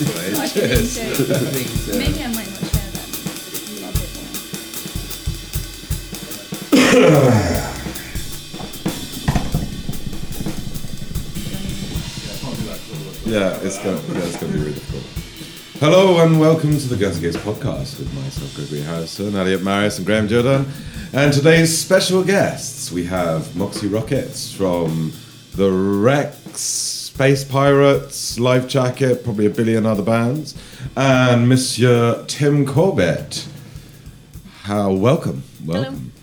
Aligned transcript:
mate. 0.00 0.08
Cheers, 0.08 0.14
mate. 0.16 0.38
I 0.38 0.48
Cheers. 0.48 0.98
think 1.54 1.68
so. 1.68 1.98
Maybe 1.98 2.22
I 2.22 2.28
might 2.28 2.50
not 2.50 2.60
share 2.60 2.90
that. 2.90 3.06
because 3.06 3.52
it's 3.52 3.68
a 3.68 3.74
little 3.74 3.92
bit 3.92 4.10
more. 4.16 5.44
Yeah, 13.26 13.58
it's 13.62 13.78
gonna, 13.78 14.00
yeah, 14.12 14.24
it's 14.26 14.36
gonna 14.38 14.52
be 14.52 14.58
really 14.58 14.72
difficult. 14.74 15.02
Hello 15.80 16.24
and 16.24 16.38
welcome 16.38 16.78
to 16.78 16.88
the 16.88 16.96
Guns 16.96 17.18
Gates 17.18 17.36
podcast 17.36 17.98
with 17.98 18.12
myself, 18.14 18.54
Gregory 18.54 18.80
Harrison, 18.82 19.34
Elliot 19.34 19.62
Maris, 19.62 19.96
and 19.98 20.06
Graham 20.06 20.28
Jordan. 20.28 20.66
And 21.12 21.32
today's 21.32 21.76
special 21.76 22.22
guests, 22.22 22.92
we 22.92 23.04
have 23.06 23.54
Moxie 23.56 23.88
Rockets 23.88 24.52
from 24.52 25.12
the 25.56 25.70
Rex, 25.70 26.83
Space 27.14 27.44
Pirates, 27.44 28.40
Life 28.40 28.66
Jacket, 28.66 29.22
probably 29.22 29.46
a 29.46 29.50
billion 29.50 29.86
other 29.86 30.02
bands, 30.02 30.52
and 30.96 31.48
Monsieur 31.48 32.24
Tim 32.26 32.66
Corbett. 32.66 33.46
How 34.62 34.92
welcome, 34.92 35.44
welcome. 35.64 35.84
Where's 35.84 35.94
Tim 35.94 35.94
Corbett 35.94 36.10
from? 36.10 36.13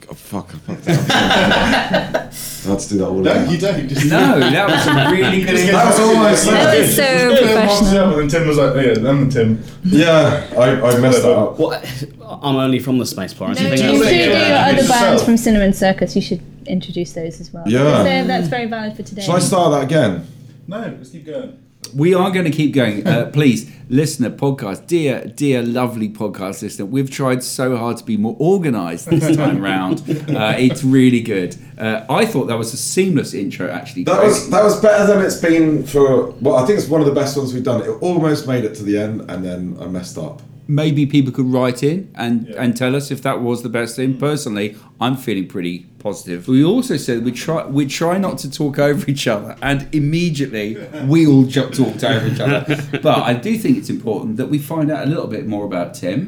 Like, 0.00 0.10
oh, 0.10 0.14
fuck, 0.14 0.54
I 0.54 0.58
fucked 0.58 0.86
it 0.88 1.10
up. 1.10 1.10
I 1.10 2.30
had 2.70 2.78
to 2.78 2.88
do 2.88 2.98
that 2.98 3.06
all 3.06 3.18
No, 3.20 3.44
you 3.50 3.58
don't. 3.58 3.88
Just 3.88 4.06
No, 4.06 4.38
that 4.40 4.68
was 4.68 4.86
a 4.86 5.10
really 5.14 5.42
good 5.42 5.74
That 5.74 5.86
was 5.86 6.00
almost 6.00 6.46
That 6.46 6.78
was 6.78 6.96
so 6.96 7.36
professional. 7.36 8.10
and 8.12 8.20
then 8.20 8.28
Tim 8.28 8.48
was 8.48 8.56
like, 8.56 8.74
yeah, 8.74 9.08
I'm 9.10 9.28
Tim. 9.28 9.62
Yeah, 9.84 10.48
I, 10.56 10.80
I 10.80 10.98
messed 11.00 11.22
that 11.22 11.36
up. 11.36 11.58
What? 11.58 12.04
I'm 12.24 12.56
only 12.56 12.78
from 12.78 12.98
the 12.98 13.06
Space 13.06 13.34
Pirates. 13.34 13.60
No, 13.60 13.68
you 13.70 13.76
should 13.76 14.08
do 14.08 14.16
your 14.16 14.36
other 14.36 14.88
bands 14.88 15.22
from 15.22 15.36
Cinnamon 15.36 15.72
Circus. 15.72 16.16
You 16.16 16.22
should 16.22 16.42
introduce 16.66 17.12
those 17.12 17.40
as 17.40 17.52
well. 17.52 17.64
Yeah. 17.66 17.98
So 17.98 18.26
that's 18.26 18.48
very 18.48 18.66
valid 18.66 18.96
for 18.96 19.02
today. 19.02 19.22
Shall 19.22 19.36
I 19.36 19.40
start 19.40 19.72
that 19.72 19.84
again? 19.84 20.26
No, 20.66 20.78
let's 20.80 21.10
keep 21.10 21.26
going. 21.26 21.58
We 21.94 22.14
are 22.14 22.30
going 22.30 22.44
to 22.44 22.50
keep 22.50 22.72
going. 22.72 23.04
Uh, 23.06 23.30
please, 23.32 23.70
listener, 23.88 24.30
podcast, 24.30 24.86
dear, 24.86 25.24
dear, 25.24 25.62
lovely 25.62 26.08
podcast 26.08 26.62
listener. 26.62 26.86
We've 26.86 27.10
tried 27.10 27.42
so 27.42 27.76
hard 27.76 27.96
to 27.96 28.04
be 28.04 28.16
more 28.16 28.36
organised 28.38 29.10
this 29.10 29.36
time 29.36 29.60
round. 29.60 30.00
Uh, 30.30 30.54
it's 30.56 30.84
really 30.84 31.20
good. 31.20 31.56
Uh, 31.76 32.04
I 32.08 32.26
thought 32.26 32.46
that 32.46 32.58
was 32.58 32.72
a 32.72 32.76
seamless 32.76 33.34
intro, 33.34 33.68
actually. 33.68 34.04
That 34.04 34.22
was 34.22 34.48
that 34.50 34.62
was 34.62 34.80
better 34.80 35.06
than 35.06 35.24
it's 35.24 35.40
been 35.40 35.84
for. 35.84 36.30
Well, 36.40 36.56
I 36.56 36.66
think 36.66 36.78
it's 36.78 36.88
one 36.88 37.00
of 37.00 37.06
the 37.06 37.14
best 37.14 37.36
ones 37.36 37.52
we've 37.52 37.64
done. 37.64 37.82
It 37.82 37.88
almost 38.00 38.46
made 38.46 38.64
it 38.64 38.74
to 38.76 38.84
the 38.84 38.98
end, 38.98 39.28
and 39.28 39.44
then 39.44 39.76
I 39.80 39.86
messed 39.86 40.16
up. 40.18 40.42
Maybe 40.82 41.04
people 41.16 41.32
could 41.32 41.50
write 41.56 41.82
in 41.82 41.98
and, 42.14 42.46
Yeah. 42.48 42.62
and 42.62 42.76
tell 42.76 42.94
us 42.94 43.10
if 43.10 43.20
that 43.22 43.42
was 43.42 43.62
the 43.62 43.68
best 43.68 43.96
thing. 43.96 44.14
Mm. 44.14 44.18
Personally, 44.20 44.76
I'm 45.00 45.16
feeling 45.16 45.46
pretty 45.48 45.76
positive. 45.98 46.46
We 46.48 46.62
also 46.64 46.96
said 46.96 47.24
we 47.24 47.32
try 47.32 47.66
we 47.78 47.86
try 47.86 48.14
not 48.18 48.38
to 48.38 48.48
talk 48.60 48.78
over 48.78 49.02
each 49.10 49.26
other, 49.26 49.56
and 49.70 49.78
immediately 49.92 50.76
we 51.06 51.26
all 51.26 51.44
ju- 51.44 51.70
talked 51.80 52.02
over 52.04 52.26
each 52.32 52.40
other. 52.40 52.60
But 53.02 53.18
I 53.30 53.34
do 53.34 53.56
think 53.62 53.78
it's 53.78 53.90
important 53.90 54.36
that 54.36 54.48
we 54.54 54.58
find 54.58 54.90
out 54.90 55.02
a 55.06 55.08
little 55.14 55.26
bit 55.36 55.44
more 55.54 55.64
about 55.64 55.88
Tim. 55.94 56.20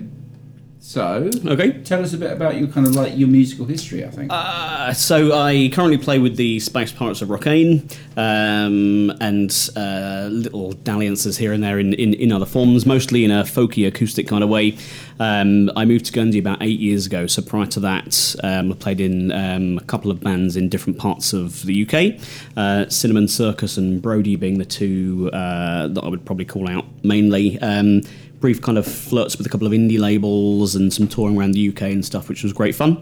So, 0.84 1.30
Okay. 1.46 1.74
tell 1.84 2.02
us 2.02 2.12
a 2.12 2.18
bit 2.18 2.32
about 2.32 2.58
your 2.58 2.66
kind 2.66 2.88
of 2.88 2.96
like 2.96 3.16
your 3.16 3.28
musical 3.28 3.66
history. 3.66 4.04
I 4.04 4.08
think. 4.08 4.32
Uh, 4.32 4.92
so 4.92 5.32
I 5.32 5.70
currently 5.72 5.96
play 5.96 6.18
with 6.18 6.36
the 6.36 6.58
Space 6.58 6.90
Pirates 6.90 7.22
of 7.22 7.30
Rocquaine, 7.30 7.88
um, 8.16 9.12
and 9.20 9.70
uh, 9.76 10.28
little 10.32 10.72
dalliances 10.72 11.38
here 11.38 11.52
and 11.52 11.62
there 11.62 11.78
in, 11.78 11.94
in, 11.94 12.14
in 12.14 12.32
other 12.32 12.44
forms, 12.44 12.84
mostly 12.84 13.24
in 13.24 13.30
a 13.30 13.44
folky 13.44 13.86
acoustic 13.86 14.26
kind 14.26 14.42
of 14.42 14.50
way. 14.50 14.76
Um, 15.20 15.70
I 15.76 15.84
moved 15.84 16.06
to 16.06 16.12
Guernsey 16.12 16.40
about 16.40 16.60
eight 16.60 16.80
years 16.80 17.06
ago. 17.06 17.28
So 17.28 17.42
prior 17.42 17.66
to 17.66 17.80
that, 17.80 18.34
um, 18.42 18.72
I 18.72 18.74
played 18.74 19.00
in 19.00 19.30
um, 19.30 19.78
a 19.78 19.84
couple 19.84 20.10
of 20.10 20.18
bands 20.18 20.56
in 20.56 20.68
different 20.68 20.98
parts 20.98 21.32
of 21.32 21.62
the 21.64 21.86
UK. 21.86 22.20
Uh, 22.56 22.88
Cinnamon 22.88 23.28
Circus 23.28 23.76
and 23.76 24.02
Brody 24.02 24.34
being 24.34 24.58
the 24.58 24.64
two 24.64 25.30
uh, 25.32 25.86
that 25.86 26.02
I 26.02 26.08
would 26.08 26.24
probably 26.26 26.44
call 26.44 26.68
out 26.68 26.86
mainly. 27.04 27.56
Um, 28.42 28.46
brief 28.46 28.60
kind 28.60 28.78
of 28.78 28.86
flirts 28.86 29.38
with 29.38 29.46
a 29.46 29.50
couple 29.50 29.66
of 29.66 29.72
indie 29.72 29.98
labels 29.98 30.74
and 30.74 30.92
some 30.92 31.08
touring 31.08 31.38
around 31.38 31.52
the 31.52 31.68
UK 31.68 31.82
and 31.82 32.04
stuff, 32.04 32.28
which 32.28 32.42
was 32.42 32.52
great 32.52 32.74
fun. 32.74 32.96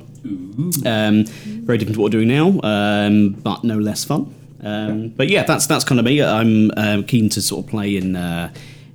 Um, 0.87 1.25
very 1.65 1.79
different 1.79 1.95
to 1.95 2.01
what 2.01 2.13
we're 2.13 2.21
doing 2.21 2.29
now, 2.29 2.61
um, 2.63 3.31
but 3.31 3.65
no 3.65 3.79
less 3.79 4.05
fun. 4.05 4.35
Um, 4.63 5.09
but 5.09 5.29
yeah, 5.29 5.45
that's 5.45 5.67
that's 5.67 5.85
kind 5.85 5.99
of 5.99 6.05
me. 6.05 6.23
I'm 6.23 6.71
um, 6.77 7.05
keen 7.05 7.31
to 7.31 7.41
sort 7.43 7.65
of 7.65 7.71
play 7.71 7.97
in 7.97 8.15
uh, 8.17 8.53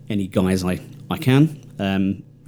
any 0.10 0.28
guys 0.28 0.64
I 0.64 0.80
I 1.10 1.18
can. 1.18 1.62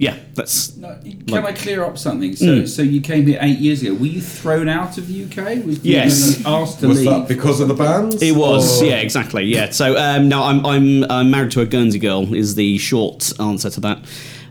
Yeah, 0.00 0.14
that's 0.34 0.76
No, 0.76 0.96
can 1.02 1.24
like- 1.26 1.44
I 1.44 1.52
clear 1.52 1.84
up 1.84 1.98
something? 1.98 2.36
So, 2.36 2.46
Mm. 2.46 2.68
so 2.68 2.82
you 2.82 3.00
came 3.00 3.26
here 3.26 3.38
eight 3.40 3.58
years 3.58 3.82
ago. 3.82 3.94
Were 3.94 4.06
you 4.06 4.20
thrown 4.20 4.68
out 4.68 4.96
of 4.96 5.08
the 5.08 5.24
UK? 5.24 5.56
Was 5.66 5.84
you 5.84 5.92
Yes. 5.94 6.40
asked 6.46 6.78
to 6.80 6.86
Was 6.88 6.98
leave? 6.98 7.06
that 7.10 7.26
because 7.26 7.58
of 7.60 7.66
the 7.66 7.74
bands? 7.74 8.22
It 8.22 8.36
was, 8.36 8.80
or- 8.80 8.86
yeah, 8.86 8.98
exactly, 9.00 9.44
yeah. 9.44 9.70
So 9.70 9.96
um, 9.98 10.28
no, 10.28 10.44
I'm 10.44 10.64
I'm 10.64 11.04
uh, 11.10 11.24
married 11.24 11.50
to 11.52 11.62
a 11.62 11.66
Guernsey 11.66 11.98
girl. 11.98 12.32
Is 12.32 12.54
the 12.54 12.78
short 12.78 13.32
answer 13.40 13.70
to 13.70 13.80
that. 13.80 13.98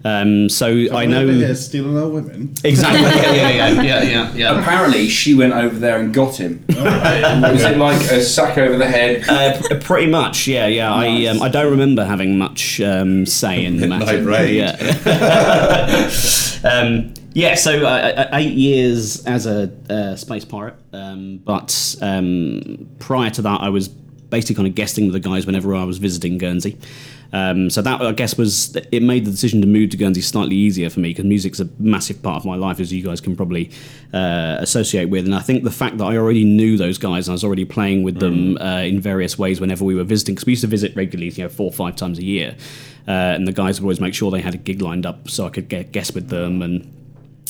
Um, 0.06 0.47
so 0.50 0.68
I 0.94 1.06
know 1.06 1.25
Yeah, 1.25 1.53
stealing 1.53 1.97
our 1.97 2.08
women. 2.08 2.53
exactly. 2.63 3.02
Yeah, 3.38 3.50
yeah, 3.50 3.50
yeah, 3.50 3.81
yeah, 3.81 4.03
yeah. 4.03 4.34
yeah. 4.34 4.59
Apparently, 4.59 5.09
she 5.09 5.34
went 5.34 5.53
over 5.53 5.78
there 5.78 6.00
and 6.00 6.13
got 6.13 6.35
him. 6.35 6.63
Was 6.69 7.63
it 7.63 7.78
like 7.78 8.02
a 8.12 8.22
sack 8.24 8.58
over 8.58 8.78
the 8.78 8.88
head? 8.88 9.28
Uh, 9.28 9.78
pretty 9.80 10.08
much, 10.09 10.47
yeah, 10.47 10.68
yeah. 10.68 10.94
I 10.94 11.25
um, 11.25 11.41
I 11.41 11.50
don't 11.50 11.72
remember 11.72 12.06
having 12.06 12.38
much 12.38 12.80
um, 12.81 13.25
say 13.25 13.66
in 13.66 13.78
the 13.78 13.88
matter. 13.88 14.06
Midnight 14.22 14.25
raid. 14.40 14.56
Yeah. 14.56 16.12
um, 16.64 17.14
yeah. 17.34 17.56
So 17.56 17.85
uh, 17.85 17.90
uh, 17.90 18.29
eight 18.34 18.53
years 18.53 19.25
as 19.25 19.46
a 19.46 19.72
uh, 19.90 20.16
space 20.16 20.46
pirate, 20.46 20.75
um, 20.94 21.38
but 21.44 21.96
um, 22.02 22.90
prior 23.00 23.29
to 23.31 23.41
that, 23.44 23.62
I 23.62 23.69
was 23.69 23.90
basically 24.29 24.55
kind 24.55 24.67
of 24.67 24.75
guesting 24.75 25.05
with 25.05 25.13
the 25.13 25.29
guys 25.29 25.45
whenever 25.45 25.75
I 25.75 25.83
was 25.83 25.97
visiting 25.97 26.38
Guernsey. 26.38 26.77
Um, 27.33 27.69
so 27.69 27.81
that 27.81 28.01
I 28.01 28.13
guess 28.13 28.38
was 28.38 28.73
it 28.75 29.03
made 29.03 29.25
the 29.25 29.31
decision 29.31 29.59
to 29.61 29.67
move 29.67 29.89
to 29.89 29.97
Guernsey 29.97 30.21
slightly 30.21 30.55
easier 30.55 30.89
for 30.89 31.01
me 31.01 31.09
because 31.09 31.25
music's 31.25 31.59
a 31.59 31.67
massive 31.77 32.23
part 32.23 32.37
of 32.37 32.45
my 32.45 32.55
life, 32.55 32.79
as 32.79 32.93
you 32.93 33.03
guys 33.03 33.19
can 33.19 33.35
probably 33.35 33.69
uh, 34.13 34.57
associate 34.59 35.09
with. 35.09 35.25
And 35.25 35.35
I 35.35 35.41
think 35.41 35.63
the 35.63 35.71
fact 35.71 35.97
that 35.97 36.05
I 36.05 36.16
already 36.16 36.45
knew 36.45 36.77
those 36.77 36.97
guys 36.97 37.27
and 37.27 37.33
I 37.33 37.35
was 37.35 37.43
already 37.43 37.66
playing 37.66 38.03
with 38.03 38.19
them 38.19 38.57
uh, 38.59 38.79
in 38.79 39.01
various 39.01 39.37
ways 39.37 39.59
whenever 39.59 39.83
we 39.83 39.93
were 39.93 40.05
visiting, 40.05 40.35
because 40.35 40.45
we 40.45 40.53
used 40.53 40.61
to 40.61 40.67
visit 40.67 40.95
regularly, 40.95 41.29
you 41.31 41.43
know, 41.43 41.49
four 41.49 41.67
or 41.67 41.73
five 41.73 41.97
times 41.97 42.17
a 42.17 42.23
year, 42.23 42.55
uh, 43.07 43.11
and 43.11 43.45
the 43.45 43.51
guys 43.51 43.81
would 43.81 43.85
always 43.85 43.99
make 43.99 44.13
sure 44.13 44.31
they 44.31 44.41
had 44.41 44.55
a 44.55 44.57
gig 44.57 44.81
lined 44.81 45.05
up 45.05 45.29
so 45.29 45.45
I 45.45 45.49
could 45.49 45.67
get 45.67 45.91
guest 45.91 46.16
with 46.16 46.29
them 46.29 46.61
and. 46.61 46.93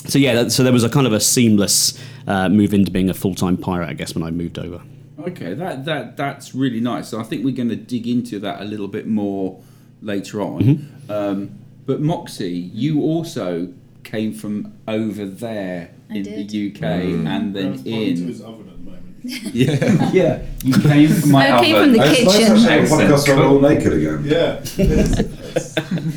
So 0.05 0.19
yeah, 0.19 0.35
that, 0.35 0.51
so 0.51 0.63
there 0.63 0.71
was 0.71 0.83
a 0.83 0.89
kind 0.89 1.07
of 1.07 1.11
a 1.11 1.19
seamless 1.19 2.01
uh, 2.27 2.47
move 2.49 2.73
into 2.73 2.91
being 2.91 3.09
a 3.09 3.13
full-time 3.13 3.57
pirate, 3.57 3.89
I 3.89 3.93
guess, 3.93 4.13
when 4.15 4.23
I 4.23 4.31
moved 4.31 4.57
over. 4.57 4.81
Okay, 5.27 5.53
that 5.53 5.85
that 5.85 6.17
that's 6.17 6.53
really 6.55 6.79
nice. 6.79 7.07
So 7.09 7.19
I 7.19 7.23
think 7.23 7.43
we're 7.45 7.55
going 7.55 7.69
to 7.69 7.75
dig 7.75 8.07
into 8.07 8.39
that 8.39 8.61
a 8.61 8.65
little 8.65 8.87
bit 8.87 9.07
more 9.07 9.61
later 10.01 10.41
on. 10.41 10.61
Mm-hmm. 10.61 11.11
Um, 11.11 11.51
but 11.85 12.01
Moxie, 12.01 12.49
you 12.73 13.01
also 13.01 13.73
came 14.03 14.33
from 14.33 14.73
over 14.87 15.25
there 15.25 15.91
I 16.09 16.15
in 16.17 16.23
did. 16.23 16.49
the 16.49 16.71
UK 16.71 16.81
and 16.83 17.55
then 17.55 17.71
Grant's 17.73 17.83
in. 17.85 18.27
his 18.27 18.41
oven 18.41 18.67
at 18.69 18.77
the 18.77 18.91
moment. 18.91 19.03
Yeah, 19.53 20.11
yeah. 20.13 20.41
You 20.63 20.73
came 20.79 21.09
from 21.09 21.31
my 21.31 21.57
I 21.57 21.63
came 21.65 21.75
oven. 21.75 21.89
from 21.89 21.97
the 21.97 22.03
It's 22.11 22.23
nice 22.23 22.37
kitchen. 22.37 22.51
actually 22.53 22.73
a 22.73 22.81
Excellent. 22.81 23.09
podcast 23.11 23.27
where 23.27 23.37
we're 23.37 23.47
all 23.47 23.59
naked 23.59 23.93
again. 23.93 24.23
Yeah. 24.25 24.61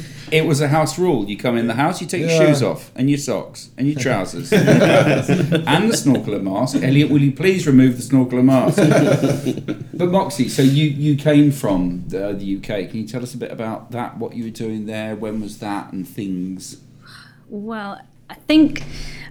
It's- 0.33 0.41
It 0.43 0.47
was 0.47 0.61
a 0.61 0.69
house 0.69 0.99
rule. 0.99 1.29
You 1.29 1.37
come 1.37 1.57
in 1.57 1.67
the 1.67 1.75
house, 1.75 2.01
you 2.01 2.07
take 2.07 2.21
your 2.23 2.31
shoes 2.31 2.63
off 2.63 2.91
and 2.95 3.09
your 3.11 3.19
socks 3.19 3.71
and 3.77 3.87
your 3.89 3.99
trousers 4.01 4.53
and 4.53 5.91
the 5.91 5.97
snorkeler 5.97 6.43
mask. 6.43 6.77
Elliot, 6.83 7.11
will 7.11 7.21
you 7.21 7.33
please 7.33 7.67
remove 7.67 7.97
the 7.97 8.03
snorkeler 8.03 8.45
mask? 8.45 8.77
but 9.95 10.09
Moxie, 10.11 10.49
so 10.49 10.63
you 10.63 10.87
you 10.89 11.17
came 11.17 11.51
from 11.51 12.05
the, 12.09 12.33
the 12.33 12.57
UK. 12.57 12.91
Can 12.91 13.01
you 13.01 13.07
tell 13.09 13.23
us 13.23 13.35
a 13.35 13.39
bit 13.39 13.51
about 13.51 13.91
that? 13.91 14.19
What 14.19 14.35
you 14.35 14.45
were 14.45 14.51
doing 14.51 14.87
there? 14.87 15.17
When 15.17 15.41
was 15.41 15.59
that? 15.59 15.93
And 15.93 16.07
things. 16.09 16.81
Well, 17.49 18.01
I 18.29 18.35
think 18.35 18.85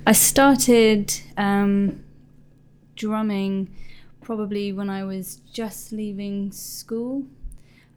I 0.05 0.11
started 0.11 1.13
um, 1.37 2.03
drumming 2.95 3.69
probably 4.21 4.73
when 4.73 4.89
I 4.89 5.03
was 5.05 5.37
just 5.53 5.91
leaving 5.91 6.51
school. 6.51 7.23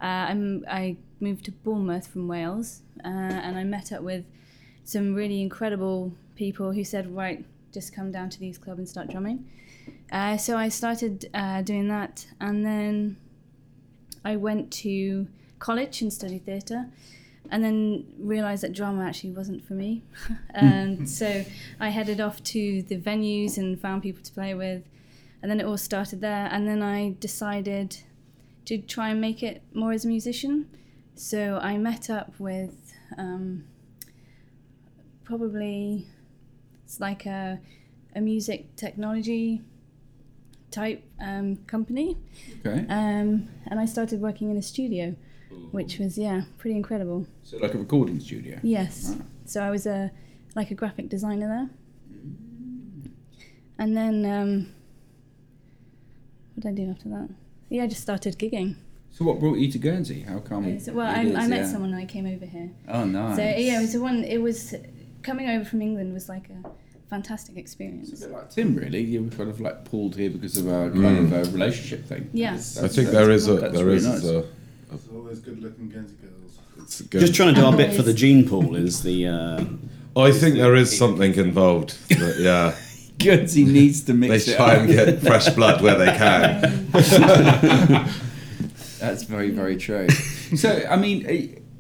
Uh, 0.01 0.31
I'm, 0.31 0.65
I 0.69 0.97
moved 1.21 1.45
to 1.47 1.53
Bournemouth 1.53 2.07
from 2.09 2.27
Wales, 2.29 2.82
uh, 3.05 3.09
and 3.09 3.57
I 3.57 3.65
met 3.65 3.93
up 3.93 4.03
with 4.03 4.25
some 4.85 5.15
really 5.15 5.41
incredible 5.41 6.13
people 6.37 6.73
who 6.73 6.85
said, 6.85 7.15
"Right, 7.15 7.45
just 7.73 7.95
come 7.95 8.13
down 8.13 8.31
to 8.31 8.41
these 8.41 8.59
club 8.59 8.79
and 8.79 8.89
start 8.89 9.09
drumming." 9.11 9.49
Uh, 10.11 10.37
so 10.37 10.57
I 10.57 10.69
started 10.69 11.29
uh, 11.35 11.63
doing 11.63 11.89
that, 11.89 12.27
and 12.41 12.65
then 12.65 13.17
I 14.25 14.37
went 14.37 14.73
to 14.85 15.27
college 15.59 16.03
and 16.03 16.13
studied 16.13 16.45
theatre, 16.45 16.87
and 17.51 17.65
then 17.65 18.07
realised 18.19 18.63
that 18.63 18.73
drama 18.73 19.05
actually 19.05 19.33
wasn't 19.33 19.65
for 19.67 19.75
me. 19.75 20.03
and 20.51 21.09
so 21.09 21.45
I 21.81 21.89
headed 21.89 22.21
off 22.21 22.43
to 22.45 22.83
the 22.83 22.99
venues 22.99 23.59
and 23.59 23.81
found 23.81 24.03
people 24.03 24.23
to 24.23 24.33
play 24.33 24.55
with, 24.55 24.83
and 25.41 25.51
then 25.51 25.61
it 25.61 25.65
all 25.65 25.79
started 25.79 26.21
there. 26.21 26.49
And 26.51 26.69
then 26.69 26.83
I 26.83 27.15
decided 27.21 27.97
to 28.67 28.79
try 28.79 29.11
and 29.11 29.21
make 29.21 29.43
it 29.43 29.63
more 29.75 29.93
as 29.93 30.05
a 30.05 30.09
musician. 30.09 30.69
So 31.15 31.59
I 31.63 31.77
met 31.79 32.11
up 32.11 32.33
with 32.39 32.82
um, 33.19 33.65
probably 35.25 36.07
it's 36.85 37.01
like 37.01 37.27
a 37.27 37.61
a 38.15 38.21
music 38.21 38.77
technology 38.77 39.63
type 40.71 41.03
um, 41.21 41.57
company, 41.67 42.17
Okay. 42.65 42.85
um, 42.89 43.49
and 43.67 43.81
I 43.81 43.87
started 43.87 44.21
working 44.21 44.51
in 44.51 44.57
a 44.57 44.63
studio, 44.63 45.15
which 45.71 45.99
was 45.99 46.17
yeah 46.19 46.43
pretty 46.59 46.77
incredible. 46.77 47.27
So 47.43 47.57
like 47.59 47.75
a 47.75 47.79
recording 47.79 48.21
studio. 48.21 48.59
Yes. 48.63 49.17
So 49.45 49.63
I 49.63 49.71
was 49.71 49.87
a 49.87 50.11
like 50.55 50.71
a 50.71 50.75
graphic 50.75 51.09
designer 51.09 51.49
there. 51.49 51.71
And 53.79 53.97
then 53.97 54.25
um, 54.27 54.73
what 56.55 56.63
did 56.63 56.69
I 56.69 56.85
do 56.85 56.91
after 56.91 57.09
that? 57.09 57.29
Yeah, 57.69 57.85
I 57.85 57.87
just 57.87 58.03
started 58.03 58.39
gigging. 58.39 58.77
So 59.13 59.25
what 59.27 59.39
brought 59.39 59.59
you 59.59 59.71
to 59.71 59.79
Guernsey? 59.79 60.23
How 60.23 60.39
come? 60.39 60.81
So, 60.81 60.93
well, 60.95 61.07
it 61.07 61.19
I, 61.19 61.23
is, 61.25 61.37
I 61.37 61.47
met 61.47 61.61
yeah. 61.61 61.67
someone 61.71 61.91
when 61.91 62.01
I 62.01 62.07
came 62.07 62.27
over 62.27 62.47
here. 62.47 62.71
Oh, 62.89 63.05
nice. 63.05 63.37
So 63.37 63.43
yeah, 63.43 63.79
it 63.79 63.83
was 63.83 63.93
the 63.93 64.01
one. 64.01 64.25
It 64.25 64.39
was 64.39 64.75
coming 65.23 65.49
over 65.49 65.65
from 65.65 65.83
England 65.83 66.13
was 66.15 66.29
like 66.29 66.49
a 66.49 66.71
fantastic 67.11 67.57
It's 67.57 67.73
experience. 67.73 68.13
a 68.23 68.27
bit 68.27 68.35
like 68.35 68.51
Tim, 68.51 68.75
really. 68.75 69.03
You 69.03 69.25
were 69.25 69.31
kind 69.31 69.51
of 69.51 69.61
like 69.61 69.85
pulled 69.85 70.17
here 70.17 70.31
because 70.31 70.57
of 70.57 70.67
a 70.67 70.91
kind 70.91 70.95
mm. 70.95 71.25
of 71.25 71.33
a 71.33 71.45
relationship 71.53 72.07
thing. 72.07 72.31
Yeah. 72.33 72.53
That's- 72.53 72.79
I 72.79 72.89
think 72.89 73.09
that's- 73.09 73.13
there 73.13 73.31
is 73.31 73.49
a 73.49 73.55
that's 73.55 73.75
there 73.75 73.85
really 73.85 73.97
is 73.99 74.07
nice. 74.07 74.25
a 74.25 74.45
There's 74.89 75.09
always 75.15 75.39
good 75.41 75.63
looking 75.63 75.91
Guernsey 75.91 76.17
girls. 76.23 76.59
it's 76.79 77.03
good, 77.03 77.21
Just 77.21 77.35
trying 77.35 77.55
to 77.55 77.61
do 77.61 77.67
our 77.67 77.77
bit 77.77 77.95
for 77.95 78.03
the 78.03 78.15
gene 78.15 78.49
pool 78.49 78.75
is 78.77 79.03
the. 79.03 79.27
Uh, 79.29 79.65
I 80.17 80.31
think 80.33 80.57
there 80.57 80.75
is 80.75 80.97
something 80.97 81.35
involved. 81.35 81.97
But 82.09 82.39
yeah, 82.39 82.75
Guernsey 83.19 83.67
needs 83.67 84.01
to 84.05 84.13
they 84.13 84.29
mix 84.29 84.49
it 84.49 84.57
try 84.57 84.77
up. 84.77 84.81
and 84.81 84.89
get 84.89 85.21
fresh 85.21 85.51
blood 85.51 85.83
where 85.83 85.99
they 85.99 86.17
can. 86.17 86.89
That's 89.03 89.25
very, 89.25 89.51
very 89.51 89.77
true. 89.77 90.09
so, 90.57 90.85
I 90.89 90.97
mean, 90.97 91.27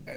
uh, 0.08 0.12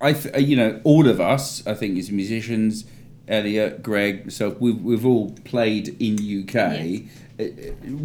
I, 0.00 0.12
th- 0.12 0.34
uh, 0.34 0.38
you 0.38 0.56
know, 0.56 0.80
all 0.84 1.06
of 1.08 1.20
us, 1.20 1.66
I 1.66 1.74
think, 1.74 1.98
as 1.98 2.10
musicians, 2.10 2.84
Elliot, 3.28 3.82
Greg, 3.82 4.24
myself, 4.24 4.60
we've, 4.60 4.80
we've 4.82 5.06
all 5.06 5.30
played 5.44 5.88
in 6.00 6.14
UK. 6.42 6.54
Yes. 6.54 7.00
Uh, 7.40 7.44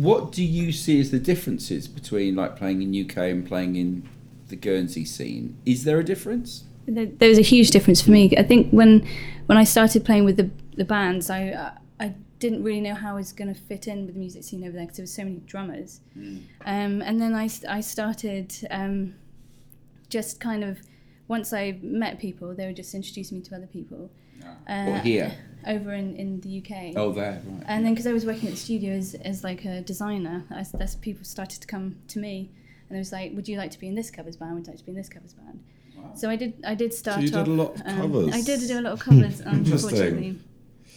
What 0.08 0.32
do 0.32 0.44
you 0.44 0.72
see 0.72 1.00
as 1.00 1.10
the 1.12 1.20
differences 1.20 1.88
between 1.88 2.36
like 2.36 2.56
playing 2.56 2.82
in 2.82 2.90
UK 3.10 3.18
and 3.34 3.46
playing 3.46 3.76
in 3.76 4.08
the 4.50 4.56
Guernsey 4.56 5.06
scene? 5.06 5.58
Is 5.66 5.84
there 5.84 6.00
a 6.00 6.04
difference? 6.04 6.64
There 6.88 7.06
there 7.06 7.30
was 7.30 7.38
a 7.38 7.42
huge 7.54 7.72
difference 7.72 8.02
for 8.02 8.12
me. 8.12 8.32
I 8.38 8.44
think 8.44 8.70
when 8.72 9.06
when 9.48 9.58
I 9.58 9.66
started 9.66 10.06
playing 10.06 10.24
with 10.24 10.38
the 10.38 10.50
the 10.78 10.86
bands, 10.86 11.30
I 11.30 11.74
I 12.00 12.14
didn't 12.40 12.64
really 12.64 12.82
know 12.82 12.94
how 12.94 13.12
I 13.12 13.16
was 13.16 13.32
going 13.34 13.54
to 13.54 13.60
fit 13.60 13.88
in 13.88 14.06
with 14.06 14.14
the 14.14 14.20
music 14.20 14.44
scene 14.44 14.64
over 14.64 14.74
there 14.74 14.82
because 14.84 14.98
there 14.98 15.04
was 15.04 15.14
so 15.14 15.24
many 15.24 15.38
drummers. 15.48 16.02
Um, 16.66 17.02
and 17.02 17.20
then 17.20 17.34
I, 17.34 17.50
I 17.68 17.82
started 17.82 18.54
um, 18.70 19.16
just 20.10 20.40
kind 20.40 20.64
of 20.64 20.80
once 21.28 21.52
I 21.52 21.78
met 21.82 22.20
people, 22.20 22.54
they 22.54 22.68
would 22.68 22.76
just 22.76 22.94
introduce 22.94 23.32
me 23.32 23.42
to 23.42 23.56
other 23.56 23.68
people. 23.68 24.10
Uh, 24.70 24.92
or 24.92 24.98
here? 25.00 25.36
over 25.66 25.94
in, 25.94 26.16
in 26.16 26.40
the 26.42 26.60
UK. 26.60 26.94
Oh, 26.96 27.12
there, 27.12 27.42
right. 27.46 27.64
And 27.68 27.86
then 27.86 27.94
because 27.94 28.08
I 28.08 28.14
was 28.14 28.26
working 28.26 28.48
at 28.48 28.54
the 28.54 28.60
studio 28.60 28.94
as, 28.94 29.16
as 29.16 29.44
like 29.44 29.66
a 29.66 29.82
designer, 29.82 30.46
I, 30.52 30.66
that's 30.74 30.96
people 30.96 31.26
started 31.26 31.62
to 31.62 31.68
come 31.68 31.98
to 32.10 32.20
me, 32.20 32.50
and 32.88 32.96
it 32.96 33.00
was 33.00 33.12
like, 33.12 33.34
"Would 33.34 33.48
you 33.48 33.58
like 33.58 33.72
to 33.72 33.80
be 33.80 33.88
in 33.88 33.96
this 33.96 34.10
covers 34.10 34.38
band? 34.38 34.56
Would 34.56 34.68
you 34.68 34.74
like 34.74 34.80
to 34.80 34.86
be 34.86 34.92
in 34.92 34.98
this 34.98 35.10
covers 35.10 35.34
band?" 35.34 35.64
So 36.16 36.30
I 36.30 36.36
did. 36.36 36.54
I 36.66 36.76
did 36.76 36.94
start. 36.94 37.22
you 37.22 37.30
did 37.30 37.40
off, 37.40 37.48
a 37.48 37.52
lot 37.52 37.76
of 37.76 37.82
um, 37.86 37.98
covers. 37.98 38.34
I 38.34 38.42
did 38.42 38.68
do 38.68 38.80
a 38.80 38.82
lot 38.82 38.94
of 38.94 39.00
covers, 39.00 39.42
Interesting. 39.46 39.72
unfortunately, 39.72 40.40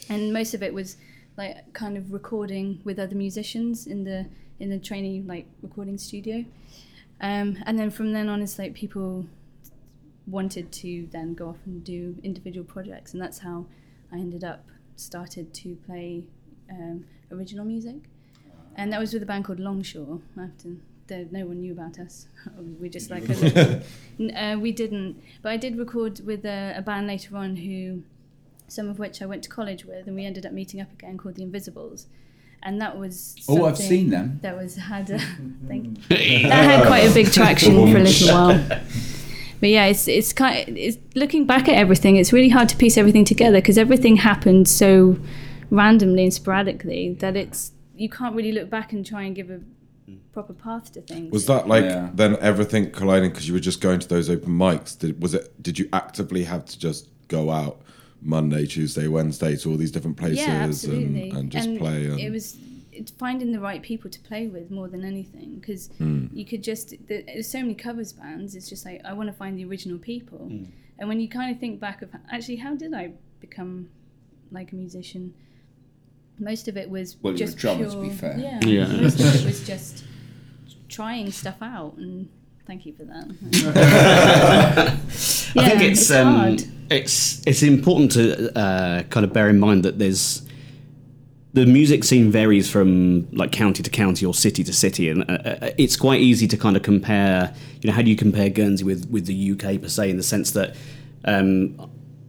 and 0.09 0.31
most 0.31 0.53
of 0.53 0.63
it 0.63 0.73
was 0.73 0.97
like 1.37 1.73
kind 1.73 1.97
of 1.97 2.11
recording 2.11 2.81
with 2.83 2.99
other 2.99 3.15
musicians 3.15 3.87
in 3.87 4.03
the 4.03 4.27
in 4.59 4.69
the 4.69 4.79
training 4.79 5.27
like 5.27 5.47
recording 5.61 5.97
studio. 5.97 6.45
Um, 7.19 7.57
and 7.65 7.77
then 7.77 7.91
from 7.91 8.13
then 8.13 8.29
on, 8.29 8.41
it's 8.41 8.57
like 8.57 8.73
people 8.73 9.25
wanted 10.27 10.71
to 10.71 11.07
then 11.11 11.33
go 11.33 11.49
off 11.49 11.57
and 11.65 11.83
do 11.83 12.15
individual 12.23 12.65
projects, 12.65 13.13
and 13.13 13.21
that's 13.21 13.39
how 13.39 13.65
I 14.11 14.15
ended 14.15 14.43
up 14.43 14.65
started 14.95 15.53
to 15.53 15.75
play 15.85 16.23
um, 16.69 17.05
original 17.31 17.65
music, 17.65 17.97
and 18.75 18.91
that 18.91 18.99
was 18.99 19.13
with 19.13 19.23
a 19.23 19.25
band 19.25 19.45
called 19.45 19.59
Longshore. 19.59 20.19
Have 20.35 21.31
no 21.31 21.45
one 21.45 21.59
knew 21.59 21.73
about 21.73 21.99
us. 21.99 22.27
we 22.79 22.89
just 22.89 23.11
like 23.11 23.23
uh, 24.35 24.57
we 24.59 24.71
didn't, 24.71 25.21
but 25.41 25.51
I 25.51 25.57
did 25.57 25.77
record 25.77 26.25
with 26.25 26.45
a, 26.45 26.73
a 26.77 26.81
band 26.81 27.07
later 27.07 27.35
on 27.35 27.55
who, 27.57 28.03
some 28.71 28.87
of 28.89 28.97
which 28.99 29.21
I 29.21 29.25
went 29.25 29.43
to 29.43 29.49
college 29.49 29.83
with, 29.85 30.07
and 30.07 30.15
we 30.15 30.25
ended 30.25 30.45
up 30.45 30.53
meeting 30.53 30.79
up 30.81 30.91
again 30.93 31.17
called 31.17 31.35
the 31.35 31.43
Invisibles. 31.43 32.07
And 32.63 32.79
that 32.79 32.97
was 32.97 33.35
Oh, 33.49 33.65
I've 33.65 33.77
seen 33.77 34.11
them. 34.11 34.39
That 34.43 34.55
was 34.55 34.75
had 34.75 35.09
a, 35.09 35.19
thank 35.67 36.07
that 36.09 36.63
had 36.71 36.85
quite 36.87 37.09
a 37.09 37.13
big 37.13 37.31
traction 37.37 37.73
for 37.91 37.97
a 37.97 38.01
little 38.03 38.27
while. 38.35 38.81
But 39.59 39.69
yeah, 39.69 39.85
it's 39.85 40.07
it's 40.07 40.31
kind 40.31 40.69
of, 40.69 40.77
it's 40.77 40.97
looking 41.15 41.45
back 41.45 41.67
at 41.67 41.75
everything. 41.75 42.15
It's 42.17 42.31
really 42.31 42.49
hard 42.49 42.69
to 42.69 42.77
piece 42.77 42.97
everything 42.97 43.25
together 43.25 43.57
because 43.57 43.77
everything 43.77 44.17
happened 44.17 44.67
so 44.67 45.17
randomly 45.69 46.23
and 46.23 46.33
sporadically 46.33 47.13
that 47.15 47.35
it's 47.35 47.71
you 47.95 48.09
can't 48.09 48.35
really 48.35 48.51
look 48.51 48.69
back 48.69 48.93
and 48.93 49.05
try 49.05 49.23
and 49.23 49.35
give 49.35 49.49
a 49.49 49.59
proper 50.33 50.53
path 50.53 50.91
to 50.93 51.01
things. 51.01 51.31
Was 51.31 51.45
that 51.47 51.67
like 51.67 51.83
Yeah. 51.83 52.09
then 52.13 52.37
everything 52.41 52.91
colliding 52.91 53.31
because 53.31 53.47
you 53.47 53.53
were 53.53 53.59
just 53.59 53.81
going 53.81 53.99
to 53.99 54.07
those 54.07 54.29
open 54.29 54.49
mics? 54.57 54.97
Did 54.97 55.21
was 55.21 55.33
it? 55.33 55.61
Did 55.61 55.77
you 55.79 55.89
actively 55.93 56.43
have 56.43 56.65
to 56.65 56.79
just 56.79 57.07
go 57.27 57.49
out 57.49 57.81
Monday, 58.21 58.65
Tuesday, 58.65 59.07
Wednesday 59.07 59.55
to 59.57 59.71
all 59.71 59.77
these 59.77 59.91
different 59.91 60.17
places 60.17 60.39
yeah, 60.45 60.61
and, 60.63 60.69
absolutely. 60.71 61.29
and 61.31 61.51
just 61.51 61.75
play? 61.77 62.05
And, 62.07 62.19
it 62.19 62.29
was 62.29 62.57
it's 62.91 63.09
finding 63.11 63.51
the 63.51 63.59
right 63.59 63.81
people 63.81 64.09
to 64.11 64.19
play 64.19 64.47
with 64.47 64.69
more 64.69 64.87
than 64.89 65.03
anything 65.05 65.55
because 65.59 65.87
Hmm. 65.97 66.27
you 66.33 66.45
could 66.45 66.61
just 66.63 66.93
there's 67.07 67.47
so 67.49 67.59
many 67.61 67.73
covers 67.73 68.13
bands. 68.13 68.53
It's 68.55 68.69
just 68.69 68.85
like 68.85 69.01
I 69.05 69.13
want 69.13 69.27
to 69.27 69.33
find 69.33 69.57
the 69.57 69.65
original 69.65 69.97
people, 69.97 70.39
Hmm. 70.39 70.65
and 70.99 71.09
when 71.09 71.19
you 71.19 71.27
kind 71.29 71.53
of 71.53 71.59
think 71.59 71.79
back 71.79 72.01
of 72.01 72.09
actually 72.29 72.57
how 72.57 72.75
did 72.75 72.93
I 72.93 73.13
become 73.39 73.89
like 74.51 74.71
a 74.71 74.75
musician? 74.75 75.33
Most 76.37 76.67
of 76.67 76.75
it 76.77 76.89
was 76.89 77.17
Well, 77.21 77.33
you're 77.33 77.43
a 77.43 77.45
just 77.47 77.57
drummer, 77.57 77.85
to 77.85 77.91
pure, 77.91 78.03
be 78.03 78.09
fair. 78.09 78.37
Yeah, 78.39 78.59
Yeah. 78.65 79.01
most 79.01 79.19
of 79.19 79.35
it 79.35 79.45
was 79.45 79.65
just 79.73 80.03
trying 80.89 81.31
stuff 81.31 81.57
out, 81.61 81.95
and 81.97 82.27
thank 82.71 82.85
you 82.85 82.93
for 82.93 83.03
that. 83.03 83.25
I 85.57 85.69
think 85.69 85.81
it's 85.81 86.03
it's 86.03 86.11
um, 86.11 86.55
it's 86.89 87.45
it's 87.45 87.63
important 87.63 88.13
to 88.13 88.57
uh, 88.57 89.03
kind 89.03 89.25
of 89.25 89.33
bear 89.33 89.49
in 89.49 89.59
mind 89.59 89.83
that 89.83 89.99
there's 89.99 90.43
the 91.51 91.65
music 91.65 92.05
scene 92.05 92.31
varies 92.31 92.71
from 92.71 93.27
like 93.33 93.51
county 93.51 93.83
to 93.83 93.89
county 93.89 94.25
or 94.25 94.33
city 94.33 94.63
to 94.63 94.71
city, 94.71 95.09
and 95.09 95.29
uh, 95.29 95.33
uh, 95.33 95.71
it's 95.77 95.97
quite 95.97 96.21
easy 96.21 96.47
to 96.47 96.55
kind 96.55 96.77
of 96.77 96.83
compare. 96.83 97.53
You 97.81 97.89
know, 97.89 97.93
how 97.93 98.03
do 98.03 98.09
you 98.09 98.15
compare 98.15 98.49
Guernsey 98.49 98.85
with 98.85 99.09
with 99.09 99.25
the 99.25 99.51
UK 99.51 99.81
per 99.81 99.89
se? 99.89 100.09
In 100.09 100.15
the 100.15 100.23
sense 100.23 100.51
that 100.51 100.77
um, 101.25 101.75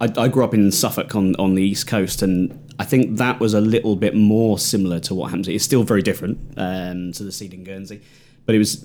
I, 0.00 0.08
I 0.16 0.26
grew 0.26 0.42
up 0.42 0.54
in 0.54 0.72
Suffolk 0.72 1.14
on 1.14 1.36
on 1.36 1.54
the 1.54 1.62
east 1.62 1.86
coast, 1.86 2.20
and 2.20 2.50
I 2.80 2.84
think 2.84 3.18
that 3.18 3.38
was 3.38 3.54
a 3.54 3.60
little 3.60 3.94
bit 3.94 4.16
more 4.16 4.58
similar 4.58 4.98
to 5.06 5.14
what 5.14 5.26
happens. 5.26 5.46
It's 5.46 5.62
still 5.62 5.84
very 5.84 6.02
different 6.02 6.40
um, 6.56 7.12
to 7.12 7.22
the 7.22 7.30
scene 7.30 7.52
in 7.52 7.62
Guernsey, 7.62 8.02
but 8.44 8.56
it 8.56 8.58
was 8.58 8.84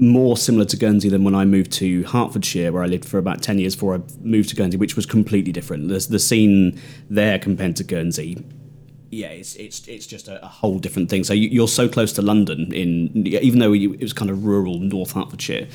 more 0.00 0.36
similar 0.36 0.64
to 0.64 0.76
Guernsey 0.76 1.08
than 1.08 1.24
when 1.24 1.34
I 1.34 1.44
moved 1.44 1.72
to 1.72 2.02
Hertfordshire, 2.04 2.72
where 2.72 2.82
I 2.82 2.86
lived 2.86 3.04
for 3.04 3.18
about 3.18 3.42
10 3.42 3.58
years 3.58 3.74
before 3.74 3.94
I 3.94 4.00
moved 4.22 4.48
to 4.48 4.56
Guernsey, 4.56 4.76
which 4.76 4.96
was 4.96 5.06
completely 5.06 5.52
different. 5.52 5.88
The, 5.88 6.06
the 6.08 6.18
scene 6.18 6.80
there 7.08 7.38
compared 7.38 7.76
to 7.76 7.84
Guernsey, 7.84 8.42
yeah, 9.10 9.28
it's 9.28 9.56
it's 9.56 9.86
it's 9.88 10.06
just 10.06 10.28
a, 10.28 10.42
a 10.42 10.46
whole 10.46 10.78
different 10.78 11.10
thing. 11.10 11.24
So 11.24 11.34
you, 11.34 11.48
you're 11.48 11.68
so 11.68 11.88
close 11.88 12.12
to 12.12 12.22
London, 12.22 12.72
in 12.72 13.26
even 13.26 13.58
though 13.58 13.72
you, 13.72 13.94
it 13.94 14.02
was 14.02 14.12
kind 14.12 14.30
of 14.30 14.44
rural 14.44 14.78
North 14.78 15.12
Hertfordshire, 15.12 15.66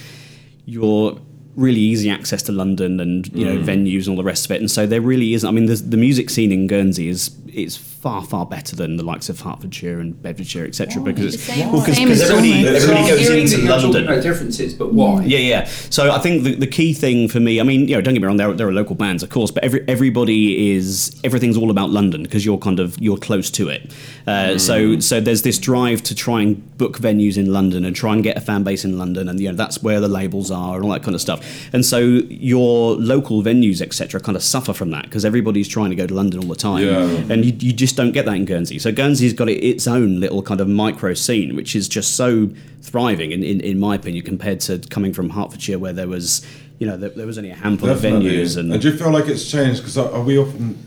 you're 0.66 1.20
really 1.56 1.80
easy 1.80 2.10
access 2.10 2.42
to 2.44 2.52
London 2.52 3.00
and 3.00 3.28
you 3.34 3.46
know 3.46 3.58
mm. 3.58 3.64
venues 3.64 4.08
and 4.08 4.10
all 4.10 4.16
the 4.16 4.24
rest 4.24 4.46
of 4.46 4.52
it. 4.52 4.62
And 4.62 4.72
so 4.72 4.88
there 4.88 5.02
really 5.02 5.34
isn't. 5.34 5.48
I 5.48 5.52
mean, 5.52 5.66
the 5.66 5.98
music 5.98 6.30
scene 6.30 6.52
in 6.52 6.68
Guernsey 6.68 7.10
is 7.10 7.36
is 7.56 7.78
far 7.78 8.24
far 8.24 8.46
better 8.46 8.76
than 8.76 8.98
the 8.98 9.04
likes 9.04 9.30
of 9.30 9.40
Hertfordshire 9.40 10.00
and 10.00 10.22
Bedfordshire, 10.22 10.66
etc. 10.66 11.02
Because 11.02 11.32
The 11.32 11.34
it's 11.36 11.44
same- 11.44 11.72
well, 11.72 11.84
'cause- 11.84 11.96
same 11.96 12.08
'cause 12.10 12.22
everybody, 12.22 12.68
everybody 12.68 13.08
goes 13.10 13.20
Hearing 13.20 13.46
that 13.46 13.54
into 13.54 13.58
you're 13.58 13.68
talking 13.68 13.84
London. 13.92 14.04
about 14.08 14.24
differences, 14.24 14.74
but 14.74 14.94
why? 14.94 15.24
Yeah, 15.26 15.40
yeah. 15.40 15.68
So 15.90 16.12
I 16.12 16.20
think 16.20 16.44
the, 16.44 16.56
the 16.56 16.68
key 16.68 16.94
thing 16.94 17.28
for 17.28 17.40
me, 17.40 17.60
I 17.60 17.64
mean, 17.64 17.88
you 17.88 17.96
know, 17.96 18.02
don't 18.02 18.14
get 18.14 18.22
me 18.22 18.28
wrong, 18.28 18.38
there, 18.38 18.50
are- 18.50 18.54
there 18.54 18.68
are 18.68 18.74
local 18.74 18.96
bands, 18.96 19.24
of 19.24 19.30
course, 19.30 19.50
but 19.52 19.64
every, 19.64 19.84
everybody 19.88 20.74
is 20.76 21.16
everything's 21.24 21.58
all 21.58 21.72
about 21.72 21.90
London 21.90 22.24
because 22.24 22.46
you're 22.46 22.58
kind 22.58 22.80
of 22.80 22.96
you're 23.02 23.18
close 23.18 23.50
to 23.52 23.70
it. 23.70 23.92
Uh, 24.28 24.58
So 24.58 25.00
so 25.00 25.20
there's 25.20 25.42
this 25.44 25.58
drive 25.58 26.04
to 26.04 26.16
try 26.16 26.42
and 26.42 26.78
book 26.78 27.00
venues 27.00 27.38
in 27.38 27.52
London 27.54 27.86
and 27.86 27.96
try 27.96 28.14
and 28.14 28.24
get 28.24 28.38
a 28.38 28.42
fan 28.42 28.64
base 28.64 28.84
in 28.86 28.98
London, 28.98 29.30
and 29.30 29.40
you 29.40 29.50
know 29.50 29.56
that's 29.56 29.82
where 29.82 30.00
the 30.00 30.08
labels 30.08 30.52
are 30.52 30.76
and 30.76 30.84
all 30.86 30.92
that 30.92 31.04
kind 31.04 31.16
of 31.16 31.22
stuff. 31.22 31.40
And 31.74 31.86
so 31.86 32.00
your 32.30 32.96
local 32.96 33.42
venues, 33.44 33.82
etc., 33.82 34.20
kind 34.20 34.36
of 34.36 34.44
suffer 34.44 34.74
from 34.74 34.92
that 34.92 35.04
because 35.04 35.24
everybody's 35.26 35.68
trying 35.68 35.90
to 35.92 35.96
go 35.96 36.06
to 36.08 36.14
London 36.14 36.42
all 36.42 36.50
the 36.50 36.56
time, 36.56 36.84
Yeah. 36.86 37.34
and 37.34 37.45
you, 37.46 37.54
you 37.60 37.74
just 37.74 37.96
don't 37.96 38.12
get 38.12 38.26
that 38.26 38.36
in 38.36 38.46
Guernsey. 38.46 38.80
So 38.80 38.92
Guernsey's 38.92 39.34
got 39.34 39.50
its 39.50 39.88
own 39.88 40.20
little 40.20 40.42
kind 40.42 40.62
of 40.62 40.68
micro 40.68 41.14
scene, 41.14 41.56
which 41.56 41.76
is 41.76 41.88
just 41.88 42.16
so 42.16 42.50
thriving, 42.82 43.32
in, 43.32 43.44
in, 43.44 43.62
in 43.62 43.80
my 43.80 43.96
opinion, 43.96 44.26
compared 44.26 44.60
to 44.62 44.80
coming 44.90 45.14
from 45.14 45.30
Hertfordshire, 45.30 45.80
where 45.80 45.94
there 45.94 46.08
was, 46.08 46.46
you 46.80 46.88
know, 46.88 46.98
there, 46.98 47.10
there 47.10 47.28
was 47.28 47.38
only 47.38 47.52
a 47.52 47.56
handful 47.56 47.90
Definitely. 47.90 48.42
of 48.42 48.48
venues, 48.48 48.58
and, 48.58 48.82
do 48.82 48.90
you 48.90 48.98
feel 48.98 49.12
like 49.12 49.28
it's 49.28 49.50
changed? 49.50 49.82
Because 49.82 49.98
are, 49.98 50.12
are 50.12 50.24
we 50.24 50.38
often, 50.38 50.78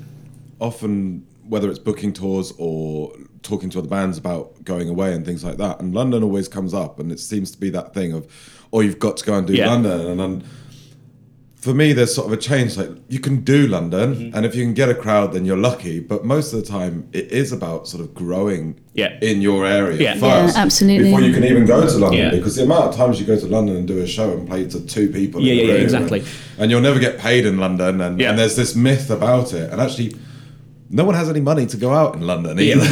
often 0.60 1.26
whether 1.48 1.70
it's 1.70 1.78
booking 1.78 2.12
tours 2.12 2.52
or 2.58 3.12
talking 3.42 3.70
to 3.70 3.78
other 3.78 3.88
bands 3.88 4.18
about 4.18 4.62
going 4.64 4.88
away 4.88 5.14
and 5.14 5.24
things 5.24 5.42
like 5.44 5.56
that, 5.56 5.80
and 5.80 5.94
London 5.94 6.22
always 6.22 6.48
comes 6.48 6.74
up, 6.74 6.98
and 7.00 7.10
it 7.12 7.20
seems 7.20 7.50
to 7.52 7.58
be 7.58 7.70
that 7.70 7.94
thing 7.94 8.12
of, 8.12 8.26
oh, 8.72 8.80
you've 8.80 8.98
got 8.98 9.16
to 9.16 9.24
go 9.24 9.34
and 9.34 9.46
do 9.46 9.54
Yeah. 9.54 9.68
London, 9.68 10.00
and 10.08 10.20
then 10.20 10.44
for 11.60 11.74
me, 11.74 11.92
there's 11.92 12.14
sort 12.14 12.28
of 12.28 12.32
a 12.32 12.36
change. 12.36 12.76
Like 12.76 12.90
you 13.08 13.18
can 13.18 13.40
do 13.42 13.66
London, 13.66 14.14
Mm-hmm. 14.14 14.36
and 14.36 14.46
if 14.46 14.54
you 14.54 14.64
can 14.64 14.74
get 14.74 14.88
a 14.88 14.94
crowd, 14.94 15.32
then 15.32 15.44
you're 15.44 15.56
lucky. 15.56 15.98
But 16.00 16.24
most 16.24 16.52
of 16.52 16.60
the 16.60 16.66
time, 16.66 17.08
it 17.12 17.32
is 17.32 17.50
about 17.52 17.88
sort 17.88 18.00
of 18.02 18.14
growing 18.14 18.76
Yeah. 18.94 19.18
in 19.20 19.42
your 19.42 19.66
area 19.66 19.96
Yeah. 20.00 20.12
first, 20.14 20.56
Yeah, 20.56 20.62
absolutely. 20.62 21.04
before 21.10 21.20
you 21.22 21.32
can 21.32 21.44
even 21.44 21.66
go 21.66 21.80
to 21.84 21.98
London. 21.98 22.20
Yeah. 22.20 22.30
Because 22.30 22.54
the 22.56 22.62
amount 22.62 22.84
of 22.90 22.96
times 22.96 23.18
you 23.20 23.26
go 23.26 23.36
to 23.38 23.46
London 23.46 23.74
and 23.76 23.88
do 23.88 23.98
a 23.98 24.06
show 24.06 24.30
and 24.32 24.46
play 24.48 24.66
to 24.66 24.80
two 24.86 25.08
people, 25.08 25.40
Yeah, 25.40 25.54
the 25.54 25.60
yeah, 25.60 25.74
yeah, 25.74 25.80
exactly. 25.80 26.20
and, 26.20 26.28
and 26.58 26.70
you'll 26.70 26.80
never 26.80 27.00
get 27.00 27.18
paid 27.18 27.44
in 27.44 27.58
London. 27.58 28.00
And, 28.00 28.20
Yeah. 28.20 28.30
and 28.30 28.38
there's 28.38 28.54
this 28.56 28.74
myth 28.76 29.10
about 29.10 29.52
it, 29.52 29.70
and 29.72 29.80
actually. 29.80 30.14
No 30.90 31.04
one 31.04 31.14
has 31.14 31.28
any 31.28 31.40
money 31.40 31.66
to 31.66 31.76
go 31.76 31.92
out 31.92 32.14
in 32.14 32.22
London 32.22 32.58
either. 32.58 32.80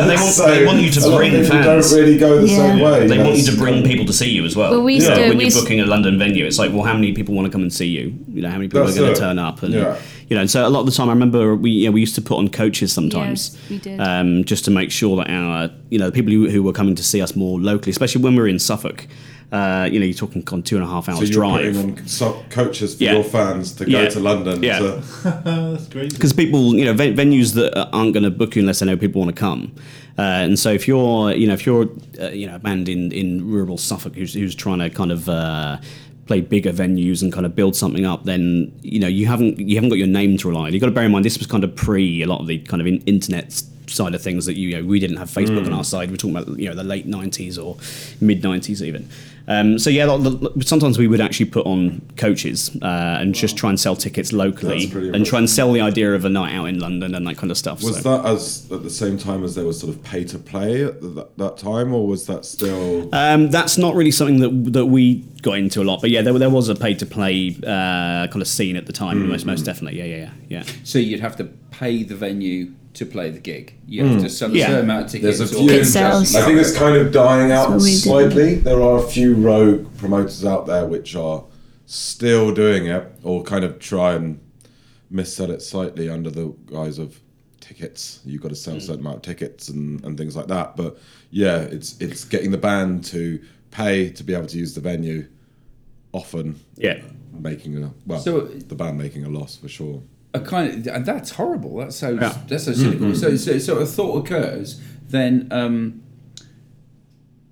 And 0.00 0.08
they 0.08 0.14
want, 0.14 0.36
they 0.36 0.64
want 0.64 0.78
you 0.82 0.90
to 0.92 1.00
a 1.00 1.02
lot 1.02 1.10
of 1.12 1.18
bring 1.18 1.30
people 1.32 1.48
fans. 1.50 1.90
don't 1.90 1.98
really 2.00 2.16
go 2.18 2.40
the 2.40 2.46
Yeah. 2.48 2.56
same 2.56 2.78
way. 2.80 3.06
They 3.08 3.16
you 3.16 3.24
want 3.24 3.36
you 3.38 3.44
to 3.44 3.56
bring 3.56 3.82
people 3.82 4.06
to 4.06 4.12
see 4.12 4.30
you 4.30 4.44
as 4.44 4.54
well. 4.54 4.70
Well, 4.70 4.82
we 4.84 4.94
used 4.94 5.06
So 5.06 5.14
when 5.14 5.30
we 5.30 5.34
you're 5.34 5.42
used- 5.44 5.60
booking 5.60 5.80
a 5.80 5.84
London 5.86 6.16
venue, 6.18 6.44
It's 6.46 6.60
like, 6.60 6.72
well, 6.72 6.84
how 6.84 6.94
many 6.94 7.12
people 7.12 7.34
want 7.34 7.46
to 7.46 7.50
come 7.52 7.62
and 7.62 7.72
see 7.72 7.86
you? 7.88 8.14
You 8.32 8.42
know, 8.42 8.50
how 8.50 8.56
many 8.56 8.68
people 8.68 8.84
That's 8.84 8.96
are 8.96 9.00
going 9.00 9.14
to 9.14 9.20
turn 9.20 9.38
up? 9.40 9.64
And 9.64 9.74
Yeah. 9.74 9.96
you 10.28 10.36
know, 10.36 10.46
so 10.46 10.64
a 10.64 10.70
lot 10.70 10.80
of 10.80 10.86
the 10.86 10.92
time, 10.92 11.08
I 11.08 11.12
remember 11.12 11.56
we 11.56 11.70
yeah, 11.72 11.90
we 11.90 11.98
used 12.00 12.14
to 12.14 12.22
put 12.22 12.38
on 12.38 12.48
coaches 12.50 12.92
sometimes, 12.92 13.50
Yes, 13.52 13.70
we 13.70 13.78
did. 13.78 14.00
um, 14.00 14.44
just 14.44 14.64
to 14.66 14.70
make 14.70 14.92
sure 14.92 15.16
that 15.16 15.28
our 15.28 15.70
you 15.90 15.98
know 15.98 16.06
the 16.06 16.12
people 16.12 16.32
who, 16.32 16.48
who 16.48 16.62
were 16.62 16.72
coming 16.72 16.94
to 16.94 17.02
see 17.02 17.20
us 17.20 17.34
more 17.34 17.58
locally, 17.60 17.90
especially 17.90 18.22
when 18.22 18.34
we 18.36 18.42
were 18.42 18.48
in 18.48 18.60
Suffolk. 18.60 19.08
Uh, 19.52 19.88
you 19.90 19.98
know, 19.98 20.04
you're 20.06 20.14
talking 20.14 20.44
on 20.52 20.62
two 20.62 20.76
and 20.76 20.84
a 20.84 20.86
half 20.88 21.08
hours 21.08 21.18
So 21.18 21.22
hours 21.22 21.30
you're 21.30 21.42
drive. 21.42 21.74
putting 21.74 21.98
on 22.00 22.06
so- 22.06 22.44
coaches 22.50 22.94
for 22.94 23.02
Yeah. 23.04 23.14
your 23.14 23.24
fans 23.24 23.72
to 23.72 23.84
go 23.84 24.08
to 24.08 24.20
London. 24.20 24.62
Yeah. 24.62 24.78
To, 24.78 25.02
That's 25.44 25.86
great. 25.88 26.12
because 26.12 26.32
people, 26.32 26.76
you 26.76 26.84
know, 26.84 26.92
ven- 26.92 27.16
venues 27.16 27.54
that 27.54 27.76
aren't 27.92 28.12
going 28.14 28.22
to 28.22 28.30
book 28.30 28.54
you 28.54 28.60
unless 28.62 28.78
they 28.78 28.86
know 28.86 28.96
people 28.96 29.20
want 29.22 29.34
to 29.34 29.40
come. 29.40 29.72
Uh, 30.16 30.22
and 30.46 30.56
so 30.58 30.70
if 30.70 30.86
you're, 30.86 31.32
you 31.32 31.48
know, 31.48 31.54
if 31.54 31.66
you're, 31.66 31.88
uh, 32.20 32.28
you 32.28 32.46
know, 32.46 32.54
a 32.56 32.58
band 32.60 32.88
in, 32.88 33.10
in 33.10 33.50
rural 33.50 33.76
Suffolk 33.76 34.14
who's, 34.14 34.34
who's 34.34 34.54
trying 34.54 34.78
to 34.78 34.88
kind 34.90 35.10
of 35.10 35.28
uh, 35.28 35.78
play 36.26 36.40
bigger 36.40 36.72
venues 36.72 37.20
and 37.22 37.32
kind 37.32 37.44
of 37.44 37.56
build 37.56 37.74
something 37.74 38.04
up, 38.06 38.22
then 38.24 38.70
you 38.82 39.00
know 39.00 39.08
you 39.08 39.26
haven't 39.26 39.58
you 39.58 39.74
haven't 39.74 39.88
got 39.90 39.98
your 39.98 40.06
name 40.06 40.36
to 40.36 40.48
rely 40.48 40.66
on. 40.66 40.72
You've 40.72 40.80
got 40.80 40.86
to 40.86 40.92
bear 40.92 41.04
in 41.04 41.10
mind 41.10 41.24
this 41.24 41.38
was 41.38 41.48
kind 41.48 41.64
of 41.64 41.74
pre 41.74 42.22
a 42.22 42.26
lot 42.28 42.40
of 42.40 42.46
the 42.46 42.58
kind 42.58 42.80
of 42.80 42.86
in, 42.86 42.98
internet 42.98 43.60
side 43.92 44.14
of 44.14 44.22
things 44.22 44.46
that 44.46 44.56
you, 44.56 44.68
you 44.68 44.76
know 44.76 44.86
we 44.86 44.98
didn't 44.98 45.16
have 45.16 45.28
Facebook 45.28 45.66
on 45.66 45.72
our 45.72 45.84
side. 45.84 46.10
We're 46.10 46.16
talking 46.16 46.36
about 46.36 46.58
you 46.58 46.68
know 46.68 46.74
the 46.74 46.84
late 46.84 47.08
'90s 47.08 47.62
or 47.62 47.76
mid 48.20 48.42
'90s 48.42 48.82
even. 48.82 49.08
Um, 49.50 49.80
so 49.80 49.90
yeah, 49.90 50.04
lo- 50.04 50.16
lo- 50.16 50.52
sometimes 50.60 50.96
we 50.96 51.08
would 51.08 51.20
actually 51.20 51.46
put 51.46 51.66
on 51.66 52.02
coaches 52.16 52.70
uh, 52.82 53.18
and 53.20 53.34
just 53.34 53.56
try 53.56 53.68
and 53.68 53.80
sell 53.80 53.96
tickets 53.96 54.32
locally 54.32 54.90
and 54.92 55.26
try 55.26 55.40
and 55.40 55.50
sell 55.50 55.72
the 55.72 55.80
idea 55.80 56.14
of 56.14 56.24
a 56.24 56.28
night 56.28 56.54
out 56.54 56.66
in 56.66 56.78
London 56.78 57.16
and 57.16 57.26
that 57.26 57.36
kind 57.36 57.50
of 57.50 57.58
stuff. 57.58 57.82
was 57.82 58.00
so. 58.00 58.16
that 58.16 58.30
as 58.30 58.70
at 58.70 58.84
the 58.84 58.90
same 58.90 59.18
time 59.18 59.42
as 59.42 59.56
there 59.56 59.64
was 59.64 59.80
sort 59.80 59.92
of 59.92 60.02
pay 60.04 60.22
to 60.24 60.38
play 60.38 60.84
at 60.84 61.00
th- 61.00 61.26
that 61.36 61.58
time, 61.58 61.92
or 61.92 62.06
was 62.06 62.26
that 62.28 62.44
still? 62.44 63.12
Um, 63.12 63.50
that's 63.50 63.76
not 63.76 63.96
really 63.96 64.12
something 64.12 64.38
that 64.38 64.72
that 64.72 64.86
we 64.86 65.24
got 65.42 65.58
into 65.58 65.82
a 65.82 65.84
lot, 65.84 66.00
but 66.00 66.10
yeah, 66.10 66.22
there, 66.22 66.38
there 66.38 66.50
was 66.50 66.68
a 66.68 66.76
pay 66.76 66.94
to 66.94 67.06
play 67.06 67.56
uh, 67.64 68.28
kind 68.28 68.42
of 68.42 68.46
scene 68.46 68.76
at 68.76 68.86
the 68.86 68.92
time, 68.92 69.28
most 69.28 69.46
most 69.46 69.62
definitely. 69.62 69.98
Yeah, 69.98 70.04
yeah, 70.04 70.16
yeah, 70.48 70.62
yeah. 70.62 70.72
So 70.84 71.00
you'd 71.00 71.20
have 71.20 71.36
to 71.38 71.44
pay 71.72 72.04
the 72.04 72.14
venue 72.14 72.72
to 72.94 73.06
play 73.06 73.30
the 73.30 73.38
gig. 73.38 73.74
You 73.86 74.04
have 74.04 74.16
hmm. 74.16 74.22
to 74.24 74.30
sell 74.30 74.50
a 74.50 74.54
Yeah. 74.54 74.66
certain 74.66 74.84
amount 74.84 75.06
of 75.06 75.12
tickets. 75.12 75.38
There's 75.38 75.52
a 75.52 75.56
few. 75.56 75.68
Ticket 75.68 75.86
sales. 75.86 76.34
I 76.34 76.42
think 76.42 76.58
it's 76.58 76.76
kind 76.76 76.96
of 76.96 77.12
dying 77.12 77.52
out 77.52 77.70
what 77.70 77.82
we 77.82 77.90
did. 77.90 78.00
slightly. 78.00 78.54
There 78.56 78.82
are 78.82 78.98
a 78.98 79.06
few 79.06 79.34
rogue 79.34 79.96
promoters 79.96 80.44
out 80.44 80.66
there 80.66 80.86
which 80.86 81.14
are 81.14 81.44
still 81.86 82.52
doing 82.52 82.86
it, 82.86 83.12
or 83.22 83.42
kind 83.42 83.64
of 83.64 83.78
try 83.78 84.14
and 84.14 84.40
missell 85.12 85.50
it 85.50 85.62
slightly 85.62 86.08
under 86.08 86.30
the 86.30 86.54
guise 86.66 86.98
of 86.98 87.20
tickets. 87.60 88.20
You've 88.24 88.42
got 88.42 88.48
to 88.48 88.56
sell 88.56 88.74
a 88.74 88.78
hmm. 88.78 88.84
certain 88.84 89.00
amount 89.00 89.16
of 89.16 89.22
tickets 89.22 89.68
and, 89.68 90.04
and 90.04 90.18
things 90.18 90.36
like 90.36 90.48
that. 90.48 90.76
But 90.76 90.98
yeah, 91.30 91.58
it's 91.58 92.00
it's 92.00 92.24
getting 92.24 92.50
the 92.50 92.58
band 92.58 93.04
to 93.06 93.40
pay 93.70 94.10
to 94.10 94.24
be 94.24 94.34
able 94.34 94.46
to 94.48 94.58
use 94.58 94.74
the 94.74 94.80
venue. 94.80 95.28
Often, 96.12 96.58
Yeah. 96.76 97.00
making 97.32 97.80
a 97.84 97.92
well, 98.04 98.18
So- 98.18 98.40
the 98.40 98.74
band 98.74 98.98
making 98.98 99.24
a 99.24 99.28
loss 99.28 99.54
for 99.56 99.68
sure. 99.68 100.02
A 100.32 100.40
kind 100.40 100.86
of 100.86 100.94
and 100.94 101.06
that's 101.06 101.30
horrible. 101.30 101.76
That's 101.78 101.96
so 101.96 102.10
Yeah. 102.10 102.36
that's 102.48 102.64
so 102.64 102.72
cynical. 102.72 103.08
Mm-hmm. 103.08 103.14
So, 103.14 103.36
so 103.36 103.58
so 103.58 103.78
a 103.78 103.86
thought 103.86 104.24
occurs, 104.24 104.80
then 105.08 105.48
um, 105.50 106.02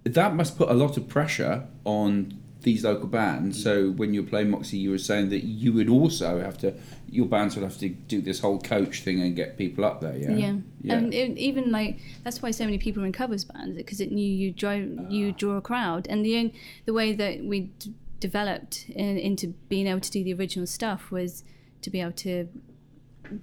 that 0.04 0.34
must 0.34 0.56
put 0.56 0.70
a 0.70 0.74
lot 0.74 0.96
of 0.96 1.08
pressure 1.08 1.66
on 1.84 2.38
these 2.62 2.84
local 2.84 3.06
bands. 3.08 3.62
So 3.62 3.90
when 3.90 4.14
you're 4.14 4.24
playing 4.24 4.50
Moxie, 4.50 4.78
you 4.78 4.90
were 4.90 4.98
saying 4.98 5.30
that 5.30 5.44
you 5.44 5.72
would 5.72 5.88
also 5.88 6.40
have 6.40 6.58
to, 6.58 6.74
your 7.08 7.26
bands 7.26 7.54
would 7.54 7.62
have 7.62 7.78
to 7.78 7.88
do 7.88 8.20
this 8.20 8.40
whole 8.40 8.58
coach 8.58 9.02
thing 9.02 9.22
and 9.22 9.36
get 9.36 9.56
people 9.56 9.84
up 9.84 10.00
there. 10.00 10.16
Yeah, 10.16 10.30
Yeah, 10.30 10.54
yeah. 10.82 10.94
and 10.94 11.14
it, 11.14 11.38
even 11.38 11.70
like 11.70 12.00
that's 12.24 12.42
why 12.42 12.50
so 12.50 12.64
many 12.64 12.78
people 12.78 13.02
are 13.02 13.06
in 13.06 13.12
covers 13.12 13.44
bands 13.44 13.76
because 13.76 14.00
it 14.00 14.10
knew 14.10 14.28
you 14.28 14.52
drive 14.52 14.88
you 15.08 15.30
ah. 15.30 15.34
draw 15.36 15.56
a 15.56 15.60
crowd, 15.60 16.06
and 16.08 16.24
the 16.24 16.52
the 16.84 16.92
way 16.92 17.12
that 17.12 17.44
we 17.44 17.60
d- 17.78 17.94
developed 18.20 18.86
in, 18.88 19.16
into 19.16 19.48
being 19.68 19.86
able 19.86 20.00
to 20.00 20.10
do 20.10 20.24
the 20.24 20.34
original 20.34 20.66
stuff 20.66 21.10
was 21.10 21.44
to 21.82 21.90
be 21.90 22.00
able 22.00 22.12
to 22.12 22.48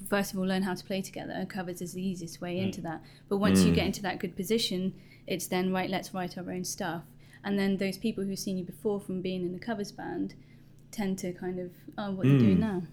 first 0.10 0.34
of 0.34 0.40
all 0.40 0.46
learn 0.46 0.64
how 0.64 0.74
to 0.74 0.84
play 0.84 1.02
together. 1.02 1.46
Covers 1.50 1.82
is 1.82 1.94
the 1.94 2.06
easiest 2.06 2.42
way 2.42 2.60
into 2.60 2.82
mm. 2.82 2.86
that, 2.86 3.02
but 3.30 3.38
once 3.38 3.64
you 3.64 3.72
mm. 3.72 3.76
get 3.76 3.86
into 3.86 4.02
that 4.04 4.20
good 4.20 4.36
position, 4.36 4.94
it's 5.28 5.48
then 5.48 5.72
right. 5.72 5.90
Let's 5.90 6.14
write 6.14 6.38
our 6.38 6.52
own 6.52 6.64
stuff, 6.64 7.04
and 7.44 7.58
then 7.58 7.78
those 7.78 7.98
people 7.98 8.24
who've 8.24 8.40
seen 8.40 8.58
you 8.58 8.64
before 8.64 9.00
from 9.00 9.22
being 9.22 9.44
in 9.44 9.54
the 9.54 9.60
covers 9.60 9.92
band 9.92 10.34
tend 10.92 11.18
to 11.20 11.34
kind 11.34 11.60
of 11.60 11.72
oh 11.98 12.12
what 12.12 12.26
they're 12.26 12.38
doing 12.38 12.58
mm. 12.58 12.60
now. 12.60 12.84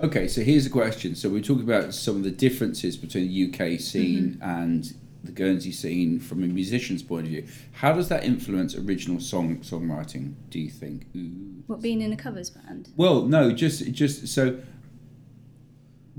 Okay, 0.00 0.28
so 0.28 0.42
here's 0.42 0.66
a 0.66 0.70
question. 0.70 1.14
So 1.14 1.28
we're 1.28 1.42
talking 1.42 1.64
about 1.64 1.92
some 1.92 2.16
of 2.16 2.24
the 2.24 2.30
differences 2.30 2.96
between 2.96 3.28
the 3.28 3.48
UK 3.48 3.80
scene 3.80 4.38
mm-hmm. 4.40 4.42
and 4.42 4.94
the 5.24 5.32
Guernsey 5.32 5.72
scene 5.72 6.20
from 6.20 6.44
a 6.44 6.46
musician's 6.46 7.02
point 7.02 7.24
of 7.24 7.30
view. 7.30 7.46
How 7.72 7.92
does 7.92 8.08
that 8.08 8.24
influence 8.24 8.76
original 8.76 9.20
song 9.20 9.58
songwriting? 9.58 10.34
Do 10.50 10.60
you 10.60 10.70
think? 10.70 11.06
Ooh. 11.16 11.62
What 11.66 11.82
being 11.82 12.00
in 12.00 12.12
a 12.12 12.16
covers 12.16 12.50
band? 12.50 12.90
Well, 12.96 13.22
no, 13.22 13.52
just 13.52 13.90
just 13.92 14.28
so. 14.28 14.60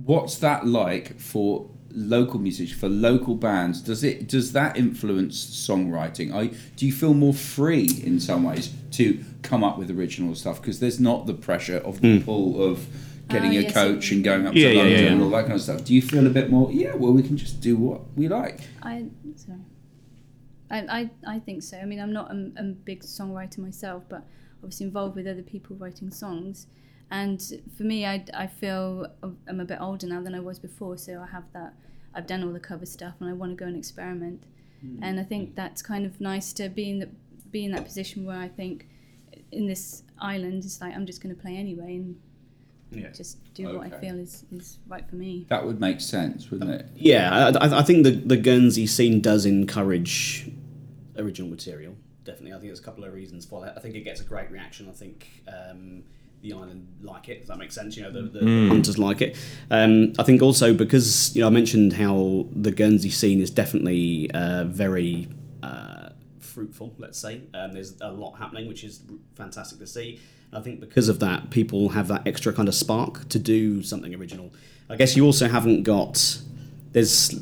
What's 0.05 0.37
that 0.39 0.65
like 0.67 1.19
for 1.19 1.69
local 1.91 2.39
music 2.39 2.69
for 2.69 2.87
local 2.89 3.35
bands? 3.35 3.81
Does 3.81 4.03
it 4.03 4.27
does 4.27 4.51
that 4.53 4.77
influence 4.77 5.43
songwriting? 5.67 6.33
I 6.33 6.47
do 6.75 6.85
you 6.85 6.91
feel 6.93 7.13
more 7.13 7.33
free 7.33 7.87
in 8.03 8.19
some 8.19 8.43
ways 8.43 8.71
to 8.91 9.23
come 9.41 9.63
up 9.63 9.77
with 9.77 9.89
original 9.89 10.35
stuff 10.35 10.61
because 10.61 10.79
there's 10.79 10.99
not 10.99 11.25
the 11.25 11.33
pressure 11.33 11.77
of 11.77 12.01
the 12.01 12.21
pull 12.21 12.61
of 12.63 12.85
getting 13.29 13.49
Ah, 13.51 13.59
a 13.59 13.61
yes, 13.61 13.73
coach 13.73 14.11
it- 14.11 14.15
and 14.15 14.23
going 14.23 14.47
up 14.47 14.55
Yeah, 14.55 14.69
to 14.71 14.77
London 14.77 15.03
yeah, 15.03 15.11
and 15.11 15.21
all 15.21 15.29
that 15.31 15.41
kind 15.43 15.53
of 15.53 15.61
stuff. 15.61 15.83
Do 15.83 15.93
you 15.93 16.01
feel 16.01 16.25
a 16.25 16.29
bit 16.31 16.49
more? 16.49 16.71
Yeah, 16.71 16.95
well, 16.95 17.11
we 17.13 17.21
can 17.23 17.37
just 17.37 17.61
do 17.61 17.75
what 17.75 18.01
we 18.15 18.27
like. 18.27 18.61
I 18.81 19.05
sorry. 19.35 19.59
I, 20.71 20.77
I, 20.99 21.09
I 21.35 21.39
think 21.39 21.63
so. 21.63 21.77
I 21.77 21.85
mean, 21.85 21.99
I'm 21.99 22.13
not 22.13 22.31
a, 22.31 22.51
a 22.57 22.63
big 22.63 23.01
songwriter 23.03 23.57
myself, 23.59 24.03
but 24.07 24.23
obviously 24.63 24.85
involved 24.85 25.15
with 25.15 25.25
other 25.27 25.41
people 25.41 25.75
writing 25.75 26.11
songs. 26.11 26.67
And 27.11 27.41
for 27.75 27.83
me, 27.83 28.05
I, 28.05 28.23
I 28.33 28.47
feel 28.47 29.07
I'm 29.47 29.59
a 29.59 29.65
bit 29.65 29.79
older 29.81 30.05
now 30.07 30.21
than 30.21 30.35
I 30.35 30.39
was 30.39 30.59
before, 30.59 30.97
so 30.97 31.21
I 31.21 31.31
have 31.31 31.45
that. 31.53 31.73
I've 32.13 32.27
done 32.27 32.43
all 32.43 32.51
the 32.53 32.59
cover 32.59 32.85
stuff, 32.85 33.15
and 33.19 33.29
I 33.29 33.33
want 33.33 33.51
to 33.51 33.55
go 33.55 33.65
and 33.65 33.75
experiment. 33.77 34.43
And 35.01 35.19
I 35.19 35.23
think 35.23 35.55
that's 35.55 35.81
kind 35.81 36.05
of 36.05 36.21
nice 36.21 36.53
to 36.53 36.69
be 36.69 36.89
in 36.89 36.99
the 36.99 37.09
be 37.51 37.65
in 37.65 37.71
that 37.73 37.83
position 37.83 38.25
where 38.25 38.37
I 38.37 38.47
think 38.47 38.87
in 39.51 39.67
this 39.67 40.03
island, 40.21 40.63
it's 40.63 40.79
like 40.79 40.95
I'm 40.95 41.05
just 41.05 41.21
going 41.21 41.35
to 41.35 41.41
play 41.41 41.57
anyway 41.57 41.95
and 41.95 42.15
Yeah. 42.91 43.09
just 43.09 43.53
do 43.55 43.75
what 43.75 43.91
I 43.93 43.99
feel 43.99 44.17
is, 44.19 44.45
is 44.51 44.77
right 44.87 45.05
for 45.09 45.15
me. 45.17 45.47
That 45.49 45.65
would 45.65 45.81
make 45.81 45.99
sense, 45.99 46.49
wouldn't 46.51 46.69
it? 46.71 46.87
Yeah, 46.95 47.51
I, 47.59 47.65
I- 47.67 47.79
I 47.79 47.83
think 47.83 48.03
the, 48.03 48.11
the 48.11 48.37
Guernsey 48.37 48.85
scene 48.87 49.19
does 49.19 49.45
encourage 49.45 50.49
original 51.17 51.49
material. 51.49 51.95
Definitely, 52.23 52.51
I 52.51 52.55
think 52.59 52.67
there's 52.69 52.79
a 52.79 52.83
couple 52.83 53.03
of 53.03 53.13
reasons 53.13 53.43
for 53.45 53.61
that. 53.65 53.73
I 53.75 53.81
think 53.81 53.95
it 53.95 54.01
gets 54.05 54.21
a 54.21 54.23
great 54.23 54.49
reaction. 54.51 54.87
I 54.87 54.93
think 54.93 55.27
um, 55.47 56.03
the 56.41 56.53
island 56.53 56.87
like 57.01 57.29
it. 57.29 57.39
Does 57.39 57.49
that 57.49 57.57
make 57.57 57.71
sense? 57.71 57.97
You 57.97 58.03
know, 58.03 58.11
the, 58.11 58.21
the 58.21 58.67
hunters 58.67 58.97
like 58.97 59.21
it. 59.21 59.37
Um, 59.69 60.13
I 60.17 60.23
think 60.23 60.41
also 60.41 60.73
because 60.73 61.35
you 61.35 61.41
know 61.41 61.47
I 61.47 61.51
mentioned 61.51 61.93
how 61.93 62.47
the 62.51 62.71
Guernsey 62.71 63.09
scene 63.09 63.41
is 63.41 63.51
definitely 63.51 64.29
uh, 64.31 64.65
very. 64.65 65.27
Uh, 65.61 66.09
fruitful 66.39 66.93
let's 66.97 67.17
say 67.17 67.41
um, 67.53 67.73
there's 67.73 67.95
a 68.01 68.11
lot 68.11 68.33
happening 68.37 68.67
which 68.67 68.83
is 68.83 69.01
fantastic 69.35 69.79
to 69.79 69.87
see 69.87 70.19
I 70.51 70.59
think 70.59 70.79
because 70.79 71.07
of 71.07 71.19
that 71.19 71.51
people 71.51 71.89
have 71.89 72.07
that 72.09 72.27
extra 72.27 72.51
kind 72.51 72.67
of 72.67 72.75
spark 72.75 73.29
to 73.29 73.39
do 73.39 73.81
something 73.83 74.13
original 74.15 74.51
I 74.89 74.95
guess 74.95 75.15
you 75.15 75.25
also 75.25 75.47
haven't 75.47 75.83
got 75.83 76.41
there's 76.91 77.39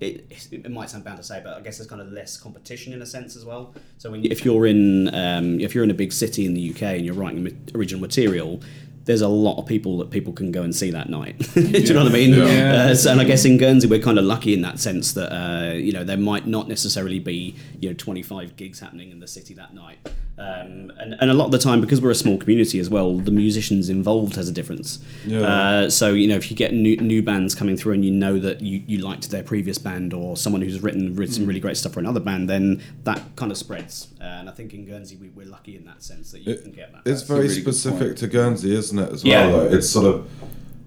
it, 0.00 0.48
it 0.50 0.70
might 0.70 0.90
sound 0.90 1.04
bad 1.04 1.16
to 1.16 1.22
say, 1.22 1.40
but 1.44 1.56
I 1.56 1.60
guess 1.60 1.78
there's 1.78 1.88
kind 1.88 2.00
of 2.00 2.10
less 2.10 2.36
competition 2.36 2.92
in 2.92 3.02
a 3.02 3.06
sense 3.06 3.36
as 3.36 3.44
well. 3.44 3.74
So 3.98 4.10
when 4.10 4.22
you, 4.22 4.30
if 4.30 4.44
you're 4.44 4.66
in 4.66 5.14
um, 5.14 5.60
if 5.60 5.74
you're 5.74 5.84
in 5.84 5.90
a 5.90 5.94
big 5.94 6.12
city 6.12 6.46
in 6.46 6.54
the 6.54 6.70
UK 6.70 6.82
and 6.82 7.04
you're 7.04 7.14
writing 7.14 7.70
original 7.74 8.00
material, 8.00 8.60
there's 9.04 9.22
a 9.22 9.28
lot 9.28 9.58
of 9.58 9.66
people 9.66 9.98
that 9.98 10.10
people 10.10 10.32
can 10.32 10.52
go 10.52 10.62
and 10.62 10.74
see 10.74 10.90
that 10.90 11.08
night. 11.08 11.38
Do 11.54 11.60
you 11.60 11.94
know 11.94 12.04
what 12.04 12.12
I 12.12 12.14
mean? 12.14 12.34
Yeah. 12.34 12.72
Uh, 12.74 12.94
so, 12.94 13.10
and 13.10 13.20
I 13.20 13.24
guess 13.24 13.44
in 13.44 13.56
Guernsey 13.56 13.88
we're 13.88 14.00
kind 14.00 14.18
of 14.18 14.24
lucky 14.24 14.54
in 14.54 14.62
that 14.62 14.78
sense 14.78 15.12
that 15.14 15.32
uh, 15.34 15.72
you 15.72 15.92
know 15.92 16.04
there 16.04 16.16
might 16.16 16.46
not 16.46 16.68
necessarily 16.68 17.18
be 17.18 17.56
you 17.80 17.88
know 17.88 17.94
25 17.94 18.56
gigs 18.56 18.80
happening 18.80 19.10
in 19.10 19.20
the 19.20 19.28
city 19.28 19.54
that 19.54 19.74
night. 19.74 19.98
Um, 20.40 20.90
and, 20.98 21.16
and 21.20 21.30
a 21.30 21.34
lot 21.34 21.46
of 21.46 21.50
the 21.50 21.58
time, 21.58 21.82
because 21.82 22.00
we're 22.00 22.10
a 22.10 22.14
small 22.14 22.38
community 22.38 22.80
as 22.80 22.88
well, 22.88 23.18
the 23.18 23.30
musicians 23.30 23.90
involved 23.90 24.36
has 24.36 24.48
a 24.48 24.52
difference. 24.52 25.04
Yeah. 25.26 25.40
Uh, 25.40 25.90
so 25.90 26.14
you 26.14 26.26
know, 26.26 26.36
if 26.36 26.50
you 26.50 26.56
get 26.56 26.72
new, 26.72 26.96
new 26.96 27.22
bands 27.22 27.54
coming 27.54 27.76
through 27.76 27.92
and 27.92 28.04
you 28.04 28.10
know 28.10 28.38
that 28.38 28.62
you, 28.62 28.82
you 28.86 28.98
liked 28.98 29.30
their 29.30 29.42
previous 29.42 29.76
band 29.76 30.14
or 30.14 30.38
someone 30.38 30.62
who's 30.62 30.80
written 30.80 31.14
written 31.14 31.34
some 31.34 31.46
really 31.46 31.60
great 31.60 31.76
stuff 31.76 31.92
for 31.92 32.00
another 32.00 32.20
band, 32.20 32.48
then 32.48 32.82
that 33.04 33.20
kind 33.36 33.52
of 33.52 33.58
spreads. 33.58 34.08
Uh, 34.18 34.24
and 34.24 34.48
I 34.48 34.52
think 34.52 34.72
in 34.72 34.86
Guernsey 34.86 35.16
we, 35.16 35.28
we're 35.28 35.46
lucky 35.46 35.76
in 35.76 35.84
that 35.84 36.02
sense 36.02 36.32
that 36.32 36.40
you 36.40 36.56
can 36.56 36.72
get 36.72 36.92
that. 36.92 37.00
It's 37.00 37.20
That's 37.20 37.22
very 37.22 37.42
really 37.42 37.60
specific 37.60 38.16
to 38.16 38.26
Guernsey, 38.26 38.74
isn't 38.74 38.89
isn't 38.92 38.98
it? 38.98 39.12
As 39.12 39.24
well, 39.24 39.32
Yeah. 39.32 39.50
though? 39.68 39.76
it's 39.76 39.88
sort 39.88 40.06
of 40.06 40.28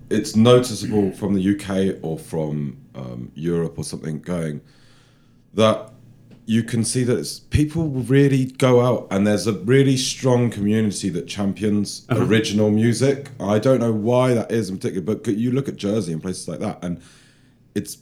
it's 0.09 0.35
noticeable 0.35 1.11
from 1.11 1.33
the 1.33 1.41
UK 1.41 1.97
or 2.03 2.19
from 2.19 2.77
um, 2.93 3.31
Europe 3.33 3.77
or 3.77 3.83
something 3.83 4.19
going 4.19 4.61
that 5.55 5.89
you 6.45 6.61
can 6.61 6.83
see 6.83 7.03
that 7.05 7.17
it's, 7.17 7.39
people 7.39 7.87
really 7.89 8.45
go 8.45 8.81
out 8.81 9.07
and 9.09 9.25
there's 9.25 9.47
a 9.47 9.53
really 9.53 9.95
strong 9.95 10.49
community 10.51 11.09
that 11.09 11.25
champions 11.25 12.05
original 12.11 12.69
music. 12.69 13.29
I 13.39 13.59
don't 13.59 13.79
know 13.79 13.93
why 13.93 14.33
that 14.33 14.51
is 14.51 14.69
in 14.69 14.75
particular, 14.77 15.15
but 15.15 15.25
you 15.35 15.51
look 15.51 15.69
at 15.69 15.77
Jersey 15.77 16.11
and 16.11 16.21
places 16.21 16.47
like 16.47 16.59
that, 16.59 16.83
and 16.83 17.01
it's 17.75 17.97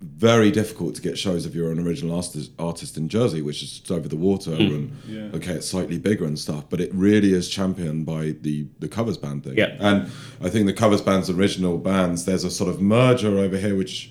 very 0.00 0.50
difficult 0.50 0.94
to 0.94 1.02
get 1.02 1.18
shows 1.18 1.44
if 1.44 1.54
you're 1.54 1.70
an 1.70 1.78
original 1.78 2.16
artist, 2.16 2.50
artist 2.58 2.96
in 2.96 3.08
Jersey, 3.08 3.42
which 3.42 3.62
is 3.62 3.80
just 3.80 3.90
over 3.90 4.08
the 4.08 4.16
water 4.16 4.52
hmm. 4.56 4.62
and 4.62 4.98
Yeah. 5.06 5.36
okay, 5.36 5.52
it's 5.52 5.68
slightly 5.68 5.98
bigger 5.98 6.24
and 6.24 6.38
stuff, 6.38 6.64
but 6.70 6.80
it 6.80 6.90
really 6.94 7.34
is 7.34 7.48
championed 7.48 8.06
by 8.06 8.34
the 8.40 8.66
the 8.78 8.88
covers 8.88 9.18
band 9.18 9.44
thing. 9.44 9.58
Yeah. 9.58 9.76
And 9.78 10.10
I 10.40 10.48
think 10.48 10.66
the 10.66 10.72
covers 10.72 11.02
band's 11.02 11.28
original 11.28 11.76
bands, 11.76 12.24
there's 12.24 12.44
a 12.44 12.50
sort 12.50 12.70
of 12.70 12.80
merger 12.80 13.38
over 13.38 13.58
here, 13.58 13.76
which 13.76 14.10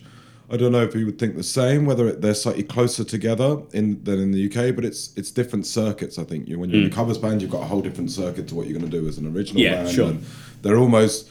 I 0.51 0.57
don't 0.57 0.71
know 0.71 0.83
if 0.83 0.93
you 0.93 1.05
would 1.07 1.17
think 1.17 1.35
the 1.35 1.43
same, 1.43 1.85
whether 1.85 2.07
it, 2.07 2.21
they're 2.21 2.35
slightly 2.35 2.63
closer 2.63 3.03
together 3.03 3.61
in 3.73 4.03
than 4.03 4.19
in 4.19 4.31
the 4.31 4.45
UK, 4.45 4.75
but 4.75 4.85
it's 4.85 5.11
it's 5.15 5.31
different 5.31 5.65
circuits. 5.65 6.19
I 6.19 6.23
think 6.23 6.47
you 6.47 6.59
when 6.59 6.69
you're 6.69 6.81
in 6.81 6.85
a 6.85 6.89
hmm. 6.89 6.95
covers 6.95 7.17
band, 7.17 7.41
you've 7.41 7.51
got 7.51 7.63
a 7.63 7.67
whole 7.67 7.81
different 7.81 8.11
circuit 8.11 8.47
to 8.49 8.55
what 8.55 8.67
you're 8.67 8.77
going 8.77 8.89
to 8.89 8.99
do 8.99 9.07
as 9.07 9.17
an 9.17 9.25
original 9.35 9.59
Yeah, 9.59 9.83
band. 9.83 9.89
sure. 9.89 10.09
And 10.09 10.23
they're 10.61 10.77
almost 10.77 11.29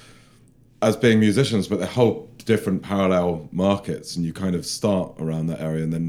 as 0.83 0.97
being 0.97 1.21
musicians, 1.21 1.69
but 1.69 1.79
they're 1.79 1.89
whole 1.89 2.29
different 2.49 2.81
parallel 2.83 3.47
markets, 3.53 4.17
and 4.17 4.25
you 4.25 4.33
kind 4.33 4.55
of 4.55 4.65
start 4.65 5.13
around 5.21 5.49
that 5.49 5.61
area 5.61 5.85
and 5.85 5.93
then 5.93 6.05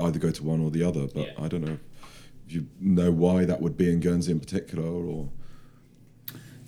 either 0.00 0.18
go 0.18 0.32
to 0.32 0.42
one 0.42 0.60
or 0.60 0.68
the 0.68 0.82
other. 0.82 1.06
But 1.06 1.26
Yeah. 1.28 1.44
I 1.44 1.46
don't 1.46 1.64
know 1.64 1.78
if 2.48 2.52
you 2.52 2.66
know 2.80 3.12
why 3.12 3.44
that 3.44 3.62
would 3.62 3.76
be 3.76 3.88
in 3.92 4.00
Guernsey 4.00 4.32
in 4.32 4.40
particular, 4.40 4.84
or 4.84 5.28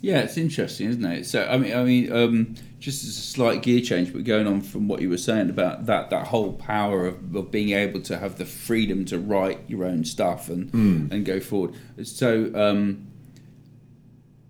Yeah, 0.01 0.21
it's 0.21 0.37
interesting, 0.37 0.89
isn't 0.91 1.05
it? 1.05 1.27
So 1.27 1.45
I 1.51 1.59
mean, 1.59 1.75
I 1.75 1.83
mean, 1.83 2.13
um, 2.13 2.55
just 2.79 3.03
as 3.03 3.11
a 3.19 3.21
slight 3.21 3.63
gear 3.63 3.81
change, 3.81 4.13
but 4.13 4.23
going 4.23 4.47
on 4.47 4.61
from 4.61 4.87
what 4.87 5.03
you 5.03 5.11
were 5.11 5.19
saying 5.19 5.51
about 5.51 5.87
that 5.87 6.11
that 6.11 6.29
whole 6.29 6.53
power 6.53 7.05
of, 7.09 7.35
of 7.35 7.51
being 7.51 7.71
able 7.71 8.01
to 8.03 8.19
have 8.19 8.39
the 8.39 8.45
freedom 8.45 9.05
to 9.07 9.19
write 9.19 9.59
your 9.67 9.85
own 9.85 10.05
stuff 10.05 10.49
and 10.49 10.73
and 11.13 11.25
go 11.25 11.41
forward. 11.41 11.75
So. 12.05 12.53
Um, 12.55 13.09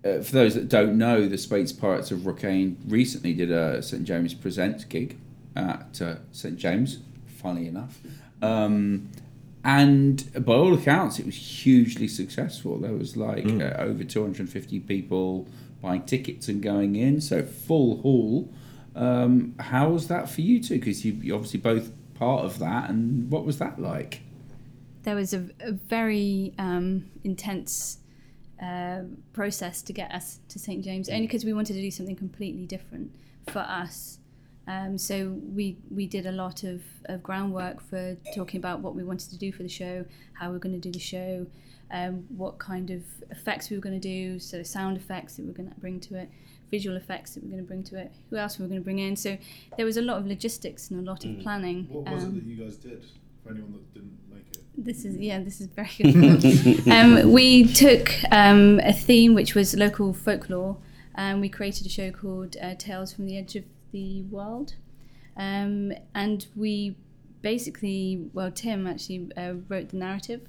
uh, 0.03 0.21
for 0.21 0.31
those 0.31 0.55
that 0.55 0.69
don't 0.69 0.97
know, 0.97 1.27
the 1.27 1.37
Space 1.37 1.71
Pirates 1.71 2.11
of 2.11 2.25
Rocquaine 2.25 2.77
recently 2.87 3.33
did 3.33 3.51
a 3.51 3.81
St 3.81 4.03
James 4.03 4.33
Presents 4.33 4.83
gig 4.85 5.17
at 5.55 6.01
uh, 6.01 6.15
St 6.31 6.57
James, 6.57 6.99
funny 7.27 7.67
enough. 7.67 7.99
Um, 8.41 9.09
and 9.63 10.45
by 10.45 10.53
all 10.53 10.73
accounts, 10.73 11.19
it 11.19 11.25
was 11.25 11.35
hugely 11.35 12.07
successful. 12.07 12.77
There 12.77 12.93
was 12.93 13.17
like 13.17 13.45
uh, 13.45 13.75
over 13.77 14.03
250 14.03 14.79
people 14.81 15.47
buying 15.81 16.03
tickets 16.03 16.47
and 16.47 16.61
going 16.61 16.95
in, 16.95 17.19
so 17.19 17.43
full 17.43 17.97
hall. 17.97 18.49
Um, 18.95 19.55
how 19.59 19.89
was 19.89 20.07
that 20.07 20.29
for 20.29 20.41
you 20.41 20.63
two? 20.63 20.75
Because 20.75 21.03
you, 21.03 21.13
you're 21.21 21.35
obviously 21.35 21.59
both 21.59 21.91
part 22.15 22.45
of 22.45 22.59
that, 22.59 22.89
and 22.89 23.29
what 23.29 23.45
was 23.45 23.59
that 23.59 23.79
like? 23.79 24.21
there 25.03 25.15
was 25.15 25.33
a, 25.33 25.49
a 25.61 25.71
very 25.71 26.53
um, 26.57 27.09
intense 27.23 27.97
uh, 28.61 29.01
process 29.33 29.81
to 29.83 29.93
get 29.93 30.11
us 30.11 30.39
to 30.49 30.59
St 30.59 30.83
James, 30.83 31.09
only 31.09 31.27
because 31.27 31.45
we 31.45 31.53
wanted 31.53 31.73
to 31.73 31.81
do 31.81 31.91
something 31.91 32.15
completely 32.15 32.65
different 32.65 33.15
for 33.51 33.59
us. 33.59 34.19
Um, 34.67 34.97
so 34.97 35.39
we 35.55 35.77
we 35.89 36.05
did 36.05 36.25
a 36.27 36.31
lot 36.31 36.63
of, 36.63 36.83
of 37.05 37.23
groundwork 37.23 37.81
for 37.81 38.15
talking 38.35 38.59
about 38.59 38.81
what 38.81 38.93
we 38.95 39.03
wanted 39.03 39.29
to 39.31 39.37
do 39.37 39.51
for 39.51 39.63
the 39.63 39.69
show, 39.69 40.05
how 40.33 40.47
we 40.49 40.53
were 40.53 40.59
going 40.59 40.79
to 40.79 40.81
do 40.81 40.91
the 40.91 40.99
show, 40.99 41.47
um, 41.91 42.25
what 42.29 42.59
kind 42.59 42.91
of 42.91 43.01
effects 43.31 43.69
we 43.69 43.77
were 43.77 43.81
going 43.81 43.99
to 43.99 44.07
do, 44.07 44.39
so 44.39 44.61
sound 44.61 44.95
effects 44.95 45.35
that 45.35 45.43
we 45.43 45.47
were 45.47 45.55
going 45.55 45.69
to 45.69 45.79
bring 45.79 45.99
to 46.01 46.15
it, 46.15 46.29
visual 46.69 46.97
effects 46.97 47.33
that 47.33 47.43
we 47.43 47.49
were 47.49 47.55
going 47.55 47.63
to 47.63 47.67
bring 47.67 47.83
to 47.83 47.97
it, 47.97 48.11
who 48.29 48.35
else 48.35 48.59
we 48.59 48.63
were 48.63 48.69
going 48.69 48.81
to 48.81 48.83
bring 48.83 48.99
in. 48.99 49.15
So 49.15 49.37
there 49.75 49.85
was 49.85 49.97
a 49.97 50.01
lot 50.03 50.17
of 50.17 50.27
logistics 50.27 50.91
and 50.91 50.99
a 50.99 51.09
lot 51.09 51.25
of 51.25 51.39
planning. 51.39 51.87
What 51.89 52.13
was 52.13 52.23
um, 52.23 52.29
it 52.29 52.35
that 52.35 52.45
you 52.45 52.63
guys 52.63 52.77
did? 52.77 53.05
For 53.43 53.49
anyone 53.49 53.71
that 53.71 53.93
didn't 53.93 54.19
make 54.28 54.28
it. 54.28 54.28
This 54.77 55.05
is 55.05 55.17
yeah, 55.17 55.39
this 55.39 55.61
is 55.61 55.67
very 55.67 55.89
good. 55.99 56.87
um, 56.91 57.31
we 57.31 57.65
took 57.65 58.11
um, 58.31 58.79
a 58.83 58.93
theme 58.93 59.33
which 59.33 59.55
was 59.55 59.75
local 59.75 60.13
folklore, 60.13 60.77
and 61.15 61.41
we 61.41 61.49
created 61.49 61.85
a 61.85 61.89
show 61.89 62.11
called 62.11 62.55
uh, 62.61 62.75
Tales 62.75 63.13
from 63.13 63.25
the 63.25 63.37
Edge 63.37 63.55
of 63.55 63.65
the 63.91 64.23
World, 64.23 64.75
um, 65.37 65.91
and 66.13 66.47
we 66.55 66.95
basically, 67.41 68.29
well, 68.33 68.51
Tim 68.51 68.87
actually 68.87 69.29
uh, 69.37 69.53
wrote 69.67 69.89
the 69.89 69.97
narrative. 69.97 70.41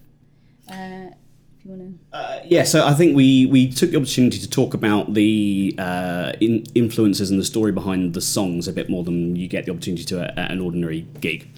Uh, 0.71 1.11
if 1.59 1.65
you 1.65 1.71
want 1.71 2.01
to, 2.13 2.43
Yeah, 2.47 2.65
so 2.65 2.87
I 2.87 2.95
think 2.95 3.15
we, 3.15 3.47
we 3.47 3.71
took 3.71 3.91
the 3.91 3.97
opportunity 3.97 4.39
to 4.39 4.49
talk 4.49 4.73
about 4.73 5.15
the 5.15 5.75
uh, 5.79 6.33
in, 6.41 6.65
influences 6.75 7.31
and 7.31 7.39
the 7.39 7.45
story 7.45 7.73
behind 7.73 8.15
the 8.15 8.21
songs 8.21 8.67
a 8.67 8.73
bit 8.73 8.89
more 8.89 9.05
than 9.05 9.37
you 9.37 9.47
get 9.47 9.67
the 9.67 9.73
opportunity 9.73 10.05
to 10.05 10.39
at 10.39 10.51
an 10.51 10.61
ordinary 10.61 11.03
gig. 11.21 11.49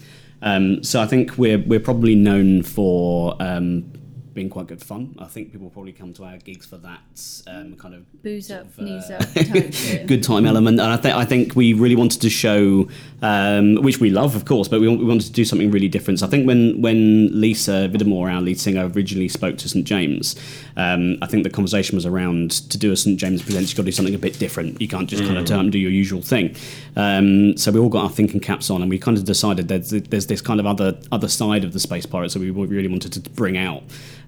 Um, 0.43 0.83
so 0.83 1.01
I 1.01 1.07
think 1.07 1.39
we're 1.39 1.59
we're 1.59 1.81
probably 1.81 2.15
known 2.15 2.63
for 2.63 3.37
um, 3.41 3.91
being 4.35 4.49
quite 4.49 4.67
good 4.67 4.83
fun. 4.83 5.15
I 5.19 5.27
think 5.27 5.53
people 5.53 5.71
probably 5.71 5.93
come 5.93 6.13
to 6.15 6.25
our 6.25 6.39
gigs 6.39 6.67
for 6.67 6.79
that 6.79 7.01
um, 7.47 7.77
kind 7.77 7.95
of 7.95 8.23
booze 8.23 8.51
up, 8.51 8.67
of, 8.67 8.79
uh, 8.79 8.83
knees 8.83 9.11
up, 9.11 9.21
type 9.35 10.07
good 10.07 10.23
time 10.23 10.47
element. 10.47 10.81
And 10.81 10.91
I 10.91 10.97
think 10.97 11.15
I 11.15 11.25
think 11.25 11.55
we 11.55 11.73
really 11.73 11.97
wanted 11.97 12.21
to 12.23 12.31
show, 12.31 12.89
um, 13.23 13.77
which 13.77 14.01
we 14.01 14.11
love, 14.11 14.35
of 14.37 14.45
course, 14.45 14.69
but 14.69 14.81
we, 14.81 14.89
we 14.89 15.05
wanted 15.05 15.27
to 15.27 15.33
do 15.33 15.45
something 15.45 15.71
really 15.71 15.89
different. 15.89 16.21
So 16.21 16.27
I 16.27 16.31
think 16.31 16.47
when 16.47 16.81
when 16.81 17.41
Lisa 17.41 17.89
Vidamour, 17.93 18.33
our 18.33 18.41
lead 18.41 18.59
singer, 18.59 18.89
originally 18.89 19.29
spoke 19.29 19.59
to 19.59 19.69
St 19.69 19.85
James, 19.85 20.37
um, 20.77 21.19
I 21.23 21.27
think 21.27 21.45
the 21.45 21.51
conversation 21.51 21.97
was 21.97 22.07
around 22.07 22.53
to 22.71 22.79
do 22.79 22.93
a 22.93 22.97
St 22.97 23.19
James 23.19 23.43
presents. 23.43 23.71
You've 23.71 23.77
got 23.77 23.83
to 23.83 23.87
do 23.87 23.93
something 23.93 24.15
a 24.15 24.19
bit 24.19 24.39
different. 24.39 24.81
You 24.81 24.89
can't 24.89 25.09
just 25.09 25.25
kind 25.25 25.39
of 25.39 25.45
turn 25.45 25.59
up 25.59 25.63
and 25.65 25.73
do 25.73 25.79
your 25.79 25.91
usual 25.91 26.23
thing. 26.23 26.57
Um, 26.97 27.57
so 27.57 27.71
we 27.71 27.81
all 27.81 27.89
got 27.89 28.05
our 28.05 28.11
thinking 28.11 28.41
caps 28.41 28.71
on, 28.71 28.83
and 28.83 28.91
we 28.91 28.99
kind 28.99 29.17
of 29.19 29.25
decided 29.25 29.69
that 29.69 29.89
there's, 29.89 30.03
there's 30.09 30.27
this 30.27 30.41
kind 30.41 30.61
of 30.61 30.67
other 30.67 30.99
other 31.11 31.29
side 31.29 31.65
of 31.65 31.73
the 31.73 31.81
Space 31.81 32.07
Pirates 32.07 32.35
that 32.35 32.41
we 32.41 32.51
really 32.51 32.89
wanted 32.89 33.13
to 33.13 33.31
bring 33.31 33.57
out. 33.57 33.83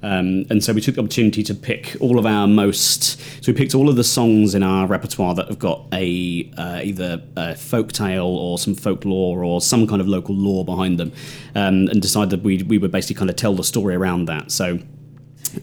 Um, 0.05 0.45
and 0.51 0.63
so 0.63 0.75
we 0.75 0.83
took 0.83 0.97
the 0.97 1.01
opportunity 1.01 1.43
to 1.45 1.55
pick 1.55 1.97
all 1.99 2.19
of 2.19 2.27
our 2.27 2.47
most. 2.47 3.19
So 3.43 3.53
we 3.53 3.55
picked 3.55 3.75
all 3.75 3.89
of 3.89 3.97
the 3.97 4.05
songs 4.05 4.55
in 4.55 4.63
our 4.63 4.87
repertoire 4.87 5.35
that 5.35 5.49
have 5.49 5.59
got 5.59 5.87
a 5.93 6.51
uh, 6.59 6.81
either 6.85 7.23
a 7.37 7.57
folk 7.57 7.91
tale 7.91 8.27
or 8.27 8.59
some 8.59 8.75
folklore 8.75 9.43
or 9.43 9.63
some 9.63 9.87
kind 9.87 10.03
of 10.03 10.07
local 10.09 10.35
lore 10.35 10.65
behind 10.65 11.01
them, 11.01 11.11
um, 11.55 11.89
and 11.89 12.03
decided 12.03 12.45
we 12.45 12.63
we 12.63 12.77
would 12.77 12.93
basically 12.93 13.17
kind 13.17 13.31
of 13.31 13.37
tell 13.37 13.55
the 13.55 13.65
story 13.65 13.95
around 13.95 14.27
that. 14.27 14.51
So 14.51 14.79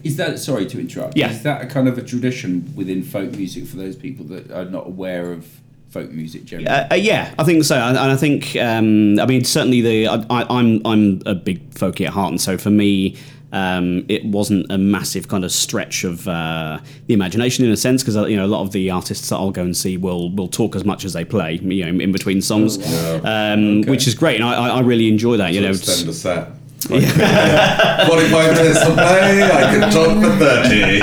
Is 0.02 0.16
that 0.16 0.38
sorry 0.38 0.66
to 0.66 0.80
interrupt? 0.80 1.16
Yeah. 1.16 1.30
Is 1.30 1.42
that 1.42 1.62
a 1.62 1.66
kind 1.66 1.88
of 1.88 1.98
a 1.98 2.02
tradition 2.02 2.72
within 2.74 3.02
folk 3.02 3.32
music 3.32 3.66
for 3.66 3.76
those 3.76 3.96
people 3.96 4.24
that 4.26 4.50
are 4.50 4.64
not 4.64 4.86
aware 4.86 5.32
of 5.32 5.46
folk 5.90 6.10
music 6.10 6.44
generally? 6.44 6.68
Uh, 6.68 6.88
uh, 6.90 6.94
yeah, 6.94 7.34
I 7.38 7.44
think 7.44 7.64
so, 7.64 7.76
and, 7.76 7.96
and 7.96 8.10
I 8.10 8.16
think 8.16 8.56
um, 8.56 9.20
I 9.20 9.26
mean 9.26 9.44
certainly 9.44 9.80
the 9.80 10.08
I, 10.08 10.24
I, 10.30 10.58
I'm 10.58 10.80
I'm 10.84 11.22
a 11.26 11.34
big 11.34 11.70
folky 11.70 12.06
at 12.06 12.12
heart, 12.12 12.30
and 12.30 12.40
so 12.40 12.58
for 12.58 12.70
me. 12.70 13.16
Um, 13.52 14.04
it 14.08 14.24
wasn't 14.24 14.72
a 14.72 14.78
massive 14.78 15.28
kind 15.28 15.44
of 15.44 15.52
stretch 15.52 16.02
of 16.04 16.26
uh, 16.26 16.78
the 17.06 17.14
imagination 17.14 17.66
in 17.66 17.70
a 17.70 17.76
sense 17.76 18.02
because 18.02 18.16
you 18.30 18.36
know 18.36 18.46
a 18.46 18.48
lot 18.48 18.62
of 18.62 18.72
the 18.72 18.90
artists 18.90 19.28
that 19.28 19.36
I'll 19.36 19.50
go 19.50 19.60
and 19.62 19.76
see 19.76 19.98
will 19.98 20.30
will 20.30 20.48
talk 20.48 20.74
as 20.74 20.84
much 20.84 21.04
as 21.04 21.12
they 21.12 21.24
play 21.24 21.60
you 21.62 21.84
know 21.84 21.90
in, 22.02 22.12
between 22.12 22.40
songs, 22.40 22.78
um, 23.24 23.82
which 23.82 24.08
is 24.08 24.14
great 24.14 24.40
and 24.40 24.48
I, 24.48 24.76
I 24.76 24.80
really 24.80 25.08
enjoy 25.08 25.36
that 25.36 25.52
you 25.52 25.60
know. 25.60 25.70
extend 25.70 26.08
the 26.08 26.14
set. 26.14 26.50
Like, 26.90 27.04
45 28.08 28.54
minutes 28.54 28.80
to 28.80 28.92
play, 28.92 29.44
I 29.44 29.70
can 29.70 29.88
talk 29.92 30.20
for 30.20 30.32
30. 30.36 30.98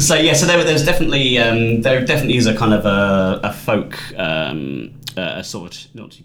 so 0.00 0.14
yeah, 0.14 0.32
so 0.32 0.46
there, 0.46 0.64
there's 0.64 0.86
definitely 0.86 1.36
um, 1.36 1.82
there 1.82 2.02
definitely 2.02 2.38
is 2.38 2.46
a 2.46 2.54
kind 2.56 2.72
of 2.72 2.86
a, 2.86 3.40
a 3.42 3.52
folk 3.52 3.98
um, 4.18 4.94
uh, 5.18 5.34
a 5.36 5.44
sort 5.44 5.88
not 5.92 6.18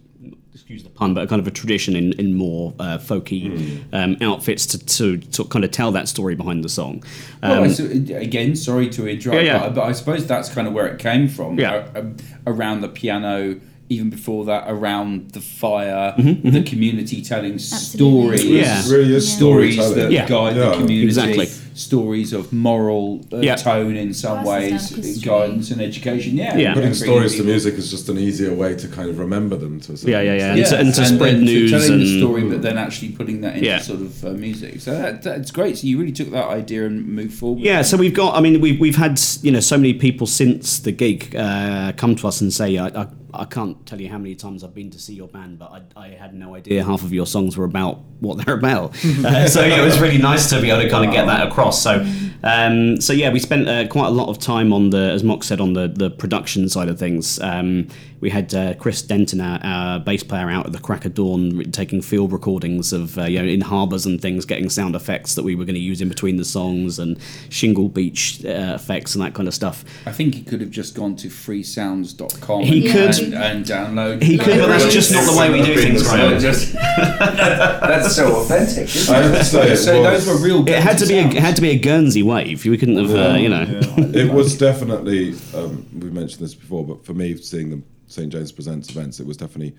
excuse 0.57 0.83
the 0.83 0.89
pun, 0.89 1.13
but 1.13 1.23
a 1.23 1.27
kind 1.27 1.39
of 1.39 1.47
a 1.47 1.51
tradition 1.51 1.95
in, 1.95 2.13
in 2.13 2.33
more 2.35 2.73
uh, 2.79 2.97
folky 2.97 3.81
um, 3.93 4.17
outfits 4.21 4.65
to, 4.67 4.77
to 4.85 5.17
to 5.17 5.43
kind 5.45 5.63
of 5.63 5.71
tell 5.71 5.91
that 5.91 6.07
story 6.07 6.35
behind 6.35 6.63
the 6.63 6.69
song. 6.69 7.03
Um, 7.43 7.63
I 7.63 7.67
su- 7.69 8.15
again, 8.15 8.55
sorry 8.55 8.89
to 8.89 9.07
interrupt, 9.07 9.35
Yeah, 9.43 9.53
yeah. 9.53 9.59
But, 9.59 9.75
but 9.75 9.83
I 9.83 9.91
suppose 9.91 10.25
that's 10.27 10.49
kind 10.53 10.67
of 10.67 10.73
where 10.73 10.87
it 10.87 10.99
came 10.99 11.27
from. 11.27 11.59
Yeah. 11.59 11.87
a- 11.95 12.01
a- 12.01 12.11
around 12.47 12.81
the 12.81 12.87
piano, 12.89 13.59
even 13.89 14.09
before 14.09 14.45
that, 14.45 14.65
around 14.67 15.31
the 15.31 15.41
fire, 15.41 16.13
Mm-hmm, 16.17 16.49
the 16.49 16.63
community 16.63 17.21
telling 17.21 17.53
Absolutely. 17.53 18.37
stories. 18.37 18.45
Yeah. 18.45 18.83
Really 18.95 19.15
is 19.15 19.31
Stories 19.31 19.75
storytelling. 19.75 19.99
that 19.99 20.11
Yeah. 20.11 20.27
guide 20.27 20.55
Yeah. 20.55 20.69
the 20.69 20.71
community, 20.71 21.03
Exactly. 21.03 21.47
Stories 21.77 22.33
of 22.33 22.51
moral 22.51 23.25
uh, 23.31 23.37
Yeah. 23.37 23.55
tone 23.55 23.95
in 23.95 24.13
some 24.13 24.43
Passes 24.43 24.49
ways, 24.49 24.89
history. 25.05 25.29
guidance 25.29 25.71
and 25.71 25.79
education. 25.81 26.35
Yeah, 26.35 26.57
Yeah. 26.57 26.73
Putting 26.73 26.93
stories 26.93 27.31
to 27.33 27.37
people- 27.37 27.51
music 27.51 27.75
is 27.75 27.91
just 27.91 28.09
an 28.09 28.17
easier 28.17 28.53
way 28.53 28.75
to 28.75 28.87
kind 28.87 29.09
of 29.09 29.19
remember 29.19 29.55
them 29.55 29.79
to 29.81 29.93
a 29.93 29.97
certain 29.97 30.11
Yeah, 30.11 30.21
yeah, 30.21 30.33
yeah. 30.33 30.55
extent. 30.55 30.81
And 30.87 30.93
to- 30.95 31.01
and 31.01 31.09
to 31.09 31.15
spread 31.15 31.35
then 31.35 31.43
news 31.45 31.71
telling 31.71 31.99
the 31.99 32.17
story, 32.19 32.43
but 32.43 32.61
then 32.61 32.77
actually 32.77 33.09
putting 33.09 33.41
that 33.41 33.55
into 33.55 33.67
Yeah. 33.67 33.79
sort 33.79 34.01
of 34.01 34.25
uh, 34.25 34.31
music. 34.31 34.81
So 34.81 34.91
that, 34.91 35.21
that's 35.21 35.51
great. 35.51 35.77
So 35.77 35.87
you 35.87 35.97
really 35.99 36.11
took 36.11 36.31
that 36.31 36.47
idea 36.47 36.85
and 36.87 37.07
moved 37.07 37.33
forward. 37.33 37.61
Yeah, 37.63 37.83
so 37.83 37.95
we've 37.97 38.13
got. 38.13 38.35
I 38.35 38.41
mean, 38.41 38.59
we've 38.59 38.79
we've 38.79 38.95
had 38.95 39.19
you 39.43 39.51
know 39.51 39.59
so 39.59 39.77
many 39.77 39.93
people 39.93 40.25
since 40.27 40.79
the 40.79 40.91
gig 40.91 41.35
uh, 41.35 41.91
come 41.95 42.15
to 42.15 42.27
us 42.27 42.41
and 42.41 42.51
say, 42.51 42.77
I, 42.77 42.87
I, 42.87 43.07
I 43.33 43.45
can't 43.45 43.85
tell 43.85 43.99
you 43.99 44.09
how 44.09 44.17
many 44.17 44.35
times 44.35 44.63
I've 44.63 44.73
been 44.73 44.89
to 44.91 44.99
see 44.99 45.13
your 45.13 45.27
band, 45.27 45.59
but 45.59 45.71
I, 45.95 46.01
I 46.01 46.07
had 46.09 46.33
no 46.33 46.55
idea 46.55 46.83
half 46.83 47.03
of 47.03 47.11
your 47.11 47.25
songs 47.25 47.57
were 47.57 47.65
about 47.65 47.99
what 48.19 48.43
they're 48.43 48.55
about. 48.55 48.95
Uh, 49.27 49.47
so 49.47 49.65
yeah, 49.65 49.81
it 49.81 49.85
was 49.85 49.99
really 49.99 50.17
nice 50.17 50.49
to 50.49 50.61
be 50.61 50.69
able 50.69 50.81
to 50.81 50.89
kind 50.89 51.05
of 51.05 51.11
get 51.11 51.25
that 51.25 51.47
across. 51.47 51.81
So 51.81 52.05
Um, 52.43 53.01
so 53.01 53.13
yeah, 53.13 53.31
we 53.31 53.39
spent 53.39 53.67
uh, 53.67 53.87
quite 53.87 54.07
a 54.07 54.11
lot 54.11 54.29
of 54.29 54.39
time 54.39 54.71
on 54.71 54.91
the, 54.91 55.11
as 55.11 55.23
Mock 55.23 55.43
said, 55.43 55.59
on 55.59 55.73
the, 55.73 55.87
the 55.87 56.09
production 56.09 56.69
side 56.69 56.87
of 56.87 56.99
things. 56.99 57.39
Um, 57.39 57.87
we 58.19 58.29
had 58.29 58.53
uh, 58.53 58.73
Chris 58.75 59.01
Denton, 59.01 59.41
our, 59.41 59.59
our 59.63 59.99
bass 59.99 60.23
player, 60.23 60.49
out 60.49 60.65
at 60.65 60.71
the 60.71 60.79
crack 60.79 61.05
of 61.05 61.13
dawn, 61.13 61.71
taking 61.71 62.01
field 62.01 62.31
recordings 62.31 62.91
of 62.91 63.17
uh, 63.17 63.23
you 63.23 63.39
know 63.39 63.47
in 63.47 63.61
harbours 63.61 64.05
and 64.05 64.19
things, 64.19 64.45
getting 64.45 64.69
sound 64.69 64.95
effects 64.95 65.35
that 65.35 65.43
we 65.43 65.55
were 65.55 65.65
going 65.65 65.75
to 65.75 65.81
use 65.81 66.01
in 66.01 66.09
between 66.09 66.37
the 66.37 66.45
songs 66.45 66.97
and 66.97 67.19
shingle 67.49 67.89
beach 67.89 68.43
uh, 68.43 68.73
effects 68.75 69.13
and 69.13 69.23
that 69.23 69.33
kind 69.35 69.47
of 69.47 69.53
stuff. 69.53 69.85
I 70.05 70.11
think 70.11 70.33
he 70.33 70.41
could 70.41 70.61
have 70.61 70.71
just 70.71 70.95
gone 70.95 71.15
to 71.17 71.27
freesounds.com 71.27 72.63
He 72.63 72.91
could. 72.91 73.16
And, 73.19 73.33
and 73.33 73.65
download. 73.65 74.21
He 74.21 74.37
could, 74.37 74.59
but 74.59 74.67
that's 74.67 74.93
just 74.93 75.11
not 75.11 75.25
the 75.31 75.37
way 75.39 75.49
we 75.51 75.61
do 75.65 75.75
things, 75.81 76.03
So 76.05 76.11
Graham. 76.15 76.39
just- 76.39 76.73
that's 77.17 78.15
so 78.15 78.41
authentic. 78.41 78.83
Isn't 78.95 79.15
I 79.15 79.27
it? 79.27 79.41
it 79.71 79.77
So 79.77 80.03
those 80.03 80.27
were 80.27 80.37
real. 80.37 80.67
It 80.67 80.81
had 80.81 80.97
to 80.99 81.05
be 81.05 81.17
a, 81.17 81.23
sounds. 81.23 81.35
it 81.35 81.41
had 81.41 81.55
to 81.55 81.61
be 81.61 81.69
a 81.71 81.77
Guernsey 81.79 82.23
wave. 82.23 82.65
We 82.65 82.77
couldn't 82.77 82.97
have, 82.97 83.15
uh, 83.15 83.37
you 83.37 83.49
know. 83.49 83.65
it 83.97 84.31
was 84.31 84.57
definitely 84.57 85.35
um, 85.55 85.85
we 85.93 86.09
mentioned 86.09 86.41
this 86.43 86.53
before 86.55 86.85
but 86.85 87.05
for 87.05 87.13
me 87.13 87.35
seeing 87.37 87.69
the 87.69 87.81
st 88.07 88.31
james 88.31 88.51
presents 88.51 88.89
events 88.89 89.19
it 89.19 89.27
was 89.27 89.35
definitely 89.37 89.75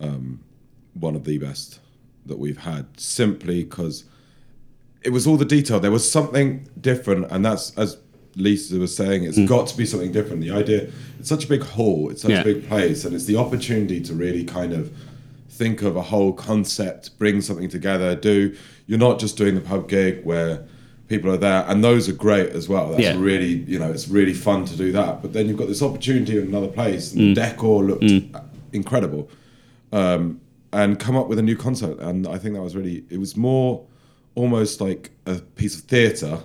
um, 0.00 0.40
one 0.94 1.14
of 1.14 1.24
the 1.24 1.38
best 1.38 1.80
that 2.26 2.38
we've 2.38 2.58
had 2.58 2.86
simply 2.98 3.62
because 3.64 4.04
it 5.02 5.10
was 5.10 5.26
all 5.26 5.36
the 5.36 5.44
detail 5.44 5.78
there 5.80 5.90
was 5.90 6.10
something 6.10 6.66
different 6.80 7.26
and 7.30 7.44
that's 7.44 7.76
as 7.78 7.98
lisa 8.36 8.76
was 8.78 8.94
saying 8.96 9.22
Mm. 9.22 9.28
it's 9.28 9.48
got 9.48 9.66
to 9.68 9.76
be 9.76 9.84
something 9.84 10.10
different 10.12 10.40
the 10.40 10.50
idea 10.50 10.88
it's 11.18 11.28
such 11.28 11.44
a 11.44 11.48
big 11.48 11.62
hall 11.62 12.08
it's 12.10 12.22
such 12.22 12.30
Yeah. 12.30 12.40
a 12.40 12.44
big 12.44 12.66
place 12.68 13.04
and 13.04 13.14
it's 13.14 13.26
the 13.26 13.36
opportunity 13.36 14.00
to 14.00 14.14
really 14.14 14.44
kind 14.44 14.72
of 14.72 14.90
think 15.48 15.82
of 15.82 15.96
a 15.96 16.02
whole 16.02 16.32
concept, 16.32 17.16
bring 17.18 17.42
something 17.42 17.68
together, 17.68 18.16
do. 18.16 18.54
You're 18.86 18.98
not 18.98 19.18
just 19.20 19.36
doing 19.36 19.54
the 19.54 19.60
pub 19.60 19.86
gig 19.86 20.24
where 20.24 20.64
people 21.08 21.30
are 21.30 21.36
there, 21.36 21.64
and 21.68 21.84
those 21.84 22.08
are 22.08 22.14
great 22.14 22.48
as 22.50 22.70
well. 22.70 22.88
That's 22.90 23.02
Yeah. 23.02 23.16
really, 23.20 23.62
you 23.68 23.78
know, 23.78 23.90
it's 23.92 24.08
really 24.08 24.32
fun 24.32 24.64
to 24.64 24.76
do 24.76 24.92
that. 24.92 25.20
But 25.20 25.34
then 25.34 25.46
you've 25.48 25.58
got 25.58 25.68
this 25.68 25.82
opportunity 25.82 26.38
in 26.38 26.44
another 26.48 26.68
place, 26.68 27.12
and 27.12 27.20
Mm. 27.20 27.34
the 27.34 27.40
decor 27.42 27.84
looked 27.84 28.12
incredible, 28.72 29.28
um, 29.92 30.40
and 30.72 30.98
come 30.98 31.16
up 31.16 31.28
with 31.28 31.38
a 31.38 31.42
new 31.42 31.54
concept. 31.56 32.00
And 32.00 32.26
I 32.26 32.38
think 32.38 32.54
that 32.54 32.62
was 32.62 32.74
really, 32.74 33.04
it 33.10 33.18
was 33.20 33.36
more 33.36 33.82
almost 34.34 34.80
like 34.80 35.10
a 35.26 35.34
piece 35.34 35.74
of 35.76 35.82
theatre 35.82 36.38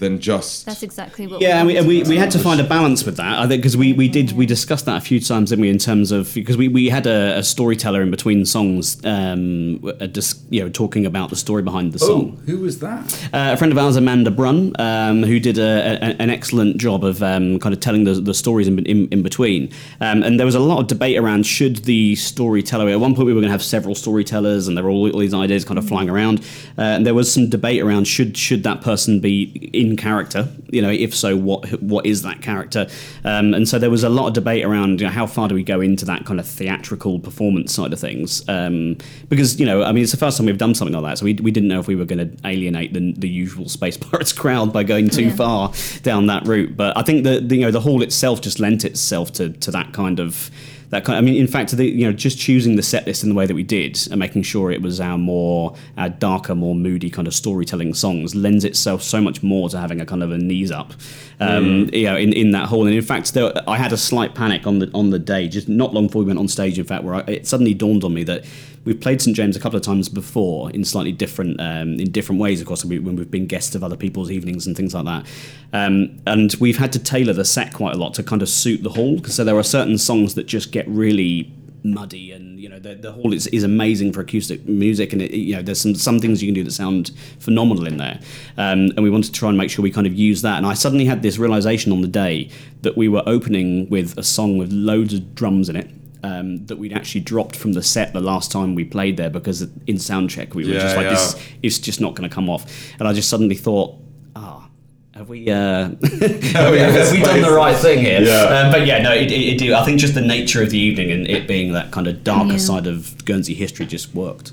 than 0.00 0.18
just. 0.18 0.66
That's 0.66 0.82
exactly 0.82 1.26
what. 1.26 1.40
Yeah, 1.40 1.58
and 1.58 1.66
we, 1.68 1.76
and 1.76 1.86
we, 1.86 2.02
to 2.02 2.08
we 2.10 2.16
had 2.16 2.30
to 2.32 2.38
find 2.38 2.60
a 2.60 2.64
balance 2.64 3.04
with 3.04 3.16
that. 3.18 3.38
I 3.38 3.46
think 3.46 3.62
because 3.62 3.76
we, 3.76 3.92
we 3.92 4.08
did 4.08 4.32
we 4.32 4.46
discussed 4.46 4.86
that 4.86 4.96
a 4.96 5.00
few 5.00 5.20
times, 5.20 5.50
didn't 5.50 5.62
we? 5.62 5.70
In 5.70 5.78
terms 5.78 6.10
of 6.10 6.34
because 6.34 6.56
we, 6.56 6.68
we 6.68 6.88
had 6.88 7.06
a, 7.06 7.38
a 7.38 7.42
storyteller 7.42 8.02
in 8.02 8.10
between 8.10 8.44
songs, 8.44 9.00
um, 9.04 9.80
a 10.00 10.08
dis, 10.08 10.42
you 10.50 10.62
know, 10.62 10.68
talking 10.68 11.06
about 11.06 11.30
the 11.30 11.36
story 11.36 11.62
behind 11.62 11.92
the 11.92 12.00
Oh, 12.02 12.08
song. 12.08 12.42
who 12.46 12.58
was 12.58 12.78
that? 12.80 13.14
Uh, 13.32 13.50
a 13.52 13.56
friend 13.56 13.72
of 13.72 13.78
ours, 13.78 13.96
Amanda 13.96 14.30
Brunn, 14.30 14.72
um, 14.78 15.22
who 15.22 15.38
did 15.38 15.58
a, 15.58 15.62
a, 15.62 16.22
an 16.22 16.30
excellent 16.30 16.78
job 16.78 17.04
of 17.04 17.22
um, 17.22 17.58
kind 17.58 17.74
of 17.74 17.80
telling 17.80 18.04
the, 18.04 18.14
the 18.14 18.34
stories 18.34 18.66
in, 18.68 18.78
in, 18.86 19.06
in 19.08 19.22
between. 19.22 19.70
Um, 20.00 20.22
and 20.22 20.38
there 20.38 20.46
was 20.46 20.54
a 20.54 20.60
lot 20.60 20.80
of 20.80 20.86
debate 20.86 21.18
around 21.18 21.44
should 21.46 21.84
the 21.84 22.16
storyteller. 22.16 22.88
At 22.88 23.00
one 23.00 23.14
point, 23.14 23.26
we 23.26 23.32
were 23.34 23.40
going 23.40 23.48
to 23.48 23.52
have 23.52 23.62
several 23.62 23.94
storytellers, 23.94 24.66
and 24.66 24.76
there 24.76 24.84
were 24.84 24.90
all, 24.90 25.10
all 25.12 25.20
these 25.20 25.34
ideas 25.34 25.64
kind 25.64 25.78
of 25.78 25.86
flying 25.86 26.08
around. 26.08 26.40
Uh, 26.78 26.82
and 26.96 27.06
there 27.06 27.14
was 27.14 27.30
some 27.32 27.48
debate 27.50 27.82
around 27.82 28.06
should 28.06 28.36
should 28.36 28.62
that 28.62 28.80
person 28.80 29.20
be 29.20 29.42
in 29.74 29.89
character. 29.96 30.48
You 30.70 30.82
know, 30.82 30.90
if 30.90 31.14
so, 31.14 31.36
what 31.36 31.68
what 31.82 32.06
is 32.06 32.22
that 32.22 32.42
character? 32.42 32.86
Um, 33.24 33.54
and 33.54 33.68
so 33.68 33.78
there 33.78 33.90
was 33.90 34.04
a 34.04 34.08
lot 34.08 34.28
of 34.28 34.32
debate 34.34 34.64
around 34.64 35.00
you 35.00 35.06
know, 35.06 35.12
how 35.12 35.26
far 35.26 35.48
do 35.48 35.54
we 35.54 35.62
go 35.62 35.80
into 35.80 36.04
that 36.06 36.24
kind 36.26 36.40
of 36.40 36.46
theatrical 36.46 37.18
performance 37.20 37.72
side 37.74 37.92
of 37.92 37.98
things. 38.00 38.48
Um, 38.48 38.96
because 39.28 39.58
you 39.60 39.66
know, 39.66 39.82
I 39.82 39.92
mean, 39.92 40.02
it's 40.02 40.12
the 40.12 40.18
first 40.18 40.36
time 40.36 40.46
we've 40.46 40.58
done 40.58 40.74
something 40.74 40.94
like 40.94 41.12
that, 41.12 41.18
so 41.18 41.24
we, 41.24 41.34
we 41.34 41.50
didn't 41.50 41.68
know 41.68 41.80
if 41.80 41.86
we 41.88 41.96
were 41.96 42.04
going 42.04 42.30
to 42.30 42.36
alienate 42.48 42.92
the, 42.92 43.12
the 43.16 43.28
usual 43.28 43.68
space 43.68 43.96
pirates 43.98 44.32
crowd 44.32 44.72
by 44.72 44.82
going 44.82 45.08
too 45.08 45.24
Yeah. 45.24 45.34
far 45.36 45.72
down 46.02 46.26
that 46.26 46.46
route. 46.46 46.76
But 46.76 46.96
I 46.96 47.02
think 47.02 47.24
that 47.24 47.48
the, 47.48 47.56
you 47.56 47.62
know 47.62 47.70
the 47.70 47.80
hall 47.80 48.02
itself 48.02 48.40
just 48.40 48.60
lent 48.60 48.84
itself 48.84 49.32
to 49.34 49.50
to 49.50 49.70
that 49.70 49.92
kind 49.92 50.20
of. 50.20 50.50
That 50.90 51.04
kind 51.04 51.16
I 51.16 51.20
mean, 51.20 51.36
in 51.36 51.46
fact, 51.46 51.70
the, 51.76 51.86
you 51.86 52.04
know, 52.04 52.12
just 52.12 52.38
choosing 52.38 52.76
the 52.76 52.82
set 52.82 53.06
list 53.06 53.22
in 53.22 53.28
the 53.28 53.34
way 53.34 53.46
that 53.46 53.54
we 53.54 53.62
did 53.62 53.98
and 54.10 54.18
making 54.18 54.42
sure 54.42 54.70
it 54.70 54.82
was 54.82 55.00
our 55.00 55.16
more, 55.16 55.74
our 55.96 56.08
darker, 56.08 56.54
more 56.54 56.74
moody 56.74 57.10
kind 57.10 57.28
of 57.28 57.34
storytelling 57.34 57.94
songs 57.94 58.34
lends 58.34 58.64
itself 58.64 59.02
so 59.02 59.20
much 59.20 59.42
more 59.42 59.68
to 59.68 59.78
having 59.78 60.00
a 60.00 60.06
kind 60.06 60.22
of 60.22 60.32
a 60.32 60.38
knees 60.38 60.70
up, 60.70 60.92
um, 61.38 61.88
you 61.92 62.04
know, 62.04 62.16
in, 62.16 62.32
in 62.32 62.50
that 62.50 62.68
hall. 62.68 62.86
And 62.86 62.94
in 62.94 63.02
fact, 63.02 63.32
there, 63.34 63.52
I 63.68 63.76
had 63.76 63.92
a 63.92 63.96
slight 63.96 64.34
panic 64.34 64.66
on 64.66 64.80
the 64.80 64.90
on 64.92 65.10
the 65.10 65.18
day, 65.18 65.48
just 65.48 65.68
not 65.68 65.94
long 65.94 66.08
before 66.08 66.22
we 66.22 66.26
went 66.26 66.38
on 66.40 66.48
stage. 66.48 66.78
In 66.78 66.84
fact, 66.84 67.04
where 67.04 67.14
I, 67.14 67.20
it 67.20 67.46
suddenly 67.46 67.74
dawned 67.74 68.02
on 68.02 68.12
me 68.12 68.24
that 68.24 68.44
we've 68.84 69.00
played 69.00 69.20
St 69.20 69.36
James 69.36 69.56
a 69.56 69.60
couple 69.60 69.76
of 69.76 69.82
times 69.82 70.08
before 70.08 70.70
in 70.70 70.84
slightly 70.84 71.12
different 71.12 71.60
um, 71.60 72.00
in 72.00 72.10
different 72.10 72.40
ways. 72.40 72.60
Of 72.60 72.66
course, 72.66 72.84
when 72.84 73.16
we've 73.16 73.30
been 73.30 73.46
guests 73.46 73.74
of 73.74 73.84
other 73.84 73.96
people's 73.96 74.30
evenings 74.30 74.66
and 74.66 74.76
things 74.76 74.94
like 74.94 75.04
that, 75.04 75.26
um, 75.72 76.20
and 76.26 76.54
we've 76.60 76.78
had 76.78 76.92
to 76.92 76.98
tailor 76.98 77.32
the 77.32 77.44
set 77.44 77.72
quite 77.72 77.94
a 77.94 77.98
lot 77.98 78.14
to 78.14 78.22
kind 78.22 78.42
of 78.42 78.48
suit 78.48 78.82
the 78.82 78.90
hall. 78.90 79.22
So 79.24 79.44
there 79.44 79.56
are 79.56 79.62
certain 79.62 79.98
songs 79.98 80.34
that 80.34 80.44
just 80.44 80.72
get 80.72 80.88
really 80.88 81.52
muddy 81.82 82.32
and 82.32 82.60
you 82.60 82.68
know 82.68 82.78
the, 82.78 82.94
the 82.94 83.12
hall 83.12 83.32
is, 83.32 83.46
is 83.46 83.62
amazing 83.62 84.12
for 84.12 84.20
acoustic 84.20 84.66
music 84.68 85.14
and 85.14 85.22
it, 85.22 85.30
you 85.30 85.56
know 85.56 85.62
there's 85.62 85.80
some 85.80 85.94
some 85.94 86.18
things 86.18 86.42
you 86.42 86.48
can 86.48 86.54
do 86.54 86.62
that 86.62 86.72
sound 86.72 87.10
phenomenal 87.38 87.86
in 87.86 87.96
there 87.96 88.20
um, 88.58 88.90
and 88.96 89.02
we 89.02 89.08
wanted 89.08 89.32
to 89.32 89.38
try 89.38 89.48
and 89.48 89.56
make 89.56 89.70
sure 89.70 89.82
we 89.82 89.90
kind 89.90 90.06
of 90.06 90.14
use 90.14 90.42
that 90.42 90.58
and 90.58 90.66
I 90.66 90.74
suddenly 90.74 91.06
had 91.06 91.22
this 91.22 91.38
realization 91.38 91.90
on 91.90 92.02
the 92.02 92.08
day 92.08 92.50
that 92.82 92.98
we 92.98 93.08
were 93.08 93.22
opening 93.26 93.88
with 93.88 94.16
a 94.18 94.22
song 94.22 94.58
with 94.58 94.70
loads 94.72 95.14
of 95.14 95.34
drums 95.34 95.70
in 95.70 95.76
it 95.76 95.90
um, 96.22 96.66
that 96.66 96.76
we'd 96.76 96.92
actually 96.92 97.22
dropped 97.22 97.56
from 97.56 97.72
the 97.72 97.82
set 97.82 98.12
the 98.12 98.20
last 98.20 98.52
time 98.52 98.74
we 98.74 98.84
played 98.84 99.16
there 99.16 99.30
because 99.30 99.62
in 99.62 99.96
soundcheck 99.96 100.54
we 100.54 100.64
were 100.66 100.72
Yeah, 100.74 100.80
just 100.80 100.96
like 100.96 101.08
this 101.08 101.34
yeah. 101.36 101.56
it's 101.62 101.78
just 101.78 102.00
not 102.00 102.14
going 102.14 102.28
to 102.28 102.34
come 102.34 102.48
off 102.50 102.70
and 102.98 103.08
I 103.08 103.12
just 103.12 103.28
suddenly 103.28 103.54
thought 103.56 103.96
ah 104.36 104.68
have 105.14 105.28
we 105.28 105.48
uh 105.50 105.54
Have 105.94 106.72
we, 106.72 106.78
have 106.78 107.12
we 107.12 107.20
done 107.22 107.40
the 107.42 107.52
right 107.54 107.76
thing 107.76 107.98
here? 108.00 108.20
Yeah. 108.22 108.42
Um, 108.42 108.72
but 108.72 108.86
yeah, 108.86 109.02
no, 109.02 109.12
it, 109.12 109.30
it, 109.30 109.40
it 109.54 109.58
do. 109.58 109.74
I 109.74 109.84
think 109.84 109.98
just 110.00 110.14
the 110.14 110.20
nature 110.20 110.62
of 110.62 110.70
the 110.70 110.78
evening 110.78 111.10
and 111.10 111.26
it 111.26 111.46
being 111.48 111.72
that 111.72 111.90
kind 111.90 112.06
of 112.06 112.22
darker 112.24 112.52
Yeah. 112.52 112.58
side 112.58 112.86
of 112.86 113.24
Guernsey 113.24 113.54
history 113.54 113.86
just 113.86 114.14
worked 114.14 114.52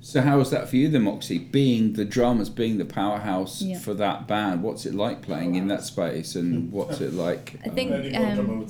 So 0.00 0.20
how 0.22 0.38
was 0.38 0.50
that 0.50 0.68
for 0.68 0.76
you, 0.76 0.88
then, 0.88 1.02
Moxie? 1.02 1.38
Being 1.38 1.92
the 1.94 2.04
drummers, 2.04 2.48
being 2.48 2.78
the 2.78 2.84
powerhouse 2.84 3.60
Yeah. 3.62 3.78
for 3.78 3.94
that 3.94 4.26
band, 4.28 4.62
what's 4.62 4.86
it 4.86 4.94
like 4.94 5.20
playing 5.22 5.56
in 5.56 5.66
that 5.68 5.82
space, 5.84 6.36
and 6.36 6.70
what's 6.72 7.00
it 7.00 7.12
like? 7.12 7.54
I 7.64 7.68
think. 7.70 7.90
Only 7.90 8.12
one 8.12 8.34
drummer 8.36 8.52
Um, 8.54 8.60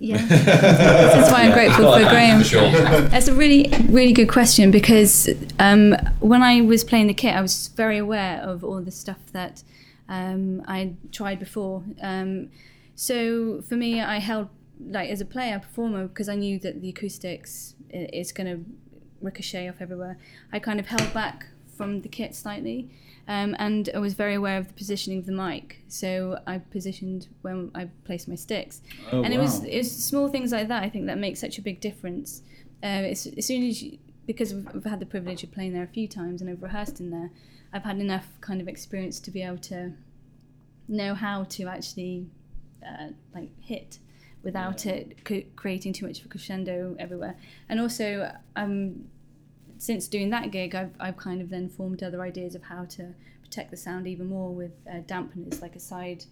would 0.00 0.20
say 0.20 0.36
that 0.36 0.40
to 0.40 0.50
another, 0.50 0.76
right? 0.76 1.00
yeah. 1.00 1.06
That's 1.14 1.32
why 1.32 1.42
I'm 1.42 1.52
grateful 1.52 1.92
for 1.92 2.00
Graham. 2.00 2.38
For 2.40 2.44
sure. 2.44 2.70
That's 3.08 3.28
a 3.28 3.34
really, 3.34 3.72
really 3.88 4.12
good 4.12 4.28
question 4.28 4.70
because 4.70 5.28
um, 5.58 5.94
when 6.20 6.42
I 6.42 6.60
was 6.60 6.84
playing 6.84 7.06
the 7.06 7.14
kit, 7.14 7.34
I 7.34 7.40
was 7.40 7.68
very 7.68 7.98
aware 7.98 8.40
of 8.40 8.64
all 8.64 8.80
the 8.80 8.90
stuff 8.90 9.18
that 9.32 9.62
um, 10.08 10.62
I 10.66 10.94
tried 11.12 11.38
before. 11.38 11.82
Um, 12.02 12.50
so 12.94 13.62
for 13.62 13.76
me, 13.76 14.00
I 14.00 14.18
held 14.18 14.48
like 14.80 15.10
as 15.10 15.20
a 15.20 15.24
player, 15.24 15.58
performer, 15.58 16.08
because 16.08 16.28
I 16.28 16.34
knew 16.34 16.58
that 16.60 16.80
the 16.80 16.90
acoustics 16.90 17.74
is 17.90 18.32
going 18.32 18.46
to 18.46 18.64
ricochet 19.20 19.68
off 19.68 19.76
everywhere. 19.80 20.18
I 20.52 20.58
kind 20.58 20.80
of 20.80 20.86
held 20.86 21.12
back 21.14 21.46
from 21.76 22.02
the 22.02 22.08
kit 22.08 22.34
slightly. 22.34 22.90
Um, 23.26 23.56
and 23.58 23.88
I 23.94 23.98
was 23.98 24.12
very 24.14 24.34
aware 24.34 24.58
of 24.58 24.68
the 24.68 24.74
positioning 24.74 25.18
of 25.18 25.26
the 25.26 25.32
mic, 25.32 25.82
so 25.88 26.38
I 26.46 26.58
positioned 26.58 27.28
when 27.42 27.70
I 27.74 27.88
placed 28.04 28.28
my 28.28 28.34
sticks 28.34 28.82
Oh, 29.12 29.22
and 29.22 29.32
it 29.32 29.38
was 29.38 29.60
wow. 29.60 29.66
it 29.70 29.78
was 29.78 29.90
small 30.04 30.28
things 30.28 30.52
like 30.52 30.68
that 30.68 30.82
I 30.82 30.90
think 30.90 31.06
that 31.06 31.16
make 31.18 31.36
such 31.38 31.56
a 31.58 31.62
big 31.62 31.80
difference. 31.80 32.42
Uh, 32.82 33.00
it's, 33.12 33.26
as 33.26 33.46
soon 33.46 33.62
as 33.66 33.82
you, 33.82 33.98
because 34.26 34.52
I've, 34.52 34.68
I've 34.76 34.84
had 34.84 35.00
the 35.00 35.06
privilege 35.06 35.42
of 35.42 35.50
playing 35.52 35.72
there 35.72 35.82
a 35.84 35.86
few 35.86 36.06
times 36.06 36.42
and 36.42 36.50
I've 36.50 36.62
rehearsed 36.62 37.00
in 37.00 37.10
there, 37.10 37.30
I've 37.72 37.84
had 37.84 37.98
enough 37.98 38.26
kind 38.42 38.60
of 38.60 38.68
experience 38.68 39.18
to 39.20 39.30
be 39.30 39.42
able 39.42 39.58
to 39.58 39.92
know 40.86 41.14
how 41.14 41.44
to 41.44 41.66
actually 41.66 42.26
uh, 42.86 43.08
like 43.34 43.48
hit 43.60 43.98
without 44.42 44.84
it 44.84 45.16
c- 45.26 45.46
creating 45.56 45.94
too 45.94 46.06
much 46.06 46.20
of 46.20 46.26
a 46.26 46.28
crescendo 46.28 46.94
everywhere. 46.98 47.36
And 47.70 47.80
also, 47.80 48.30
um, 48.56 49.06
since 49.84 50.08
doing 50.08 50.30
that 50.30 50.50
gig, 50.50 50.74
I've, 50.74 50.94
I've 50.98 51.18
kind 51.18 51.42
of 51.42 51.50
then 51.50 51.68
formed 51.68 52.02
other 52.02 52.22
ideas 52.22 52.54
of 52.54 52.62
how 52.62 52.86
to 52.86 53.12
protect 53.42 53.70
the 53.70 53.76
sound 53.76 54.06
even 54.06 54.26
more 54.26 54.50
with 54.50 54.72
uh, 54.90 55.00
dampeners, 55.00 55.60
like 55.60 55.76
a 55.76 55.80
side 55.80 56.24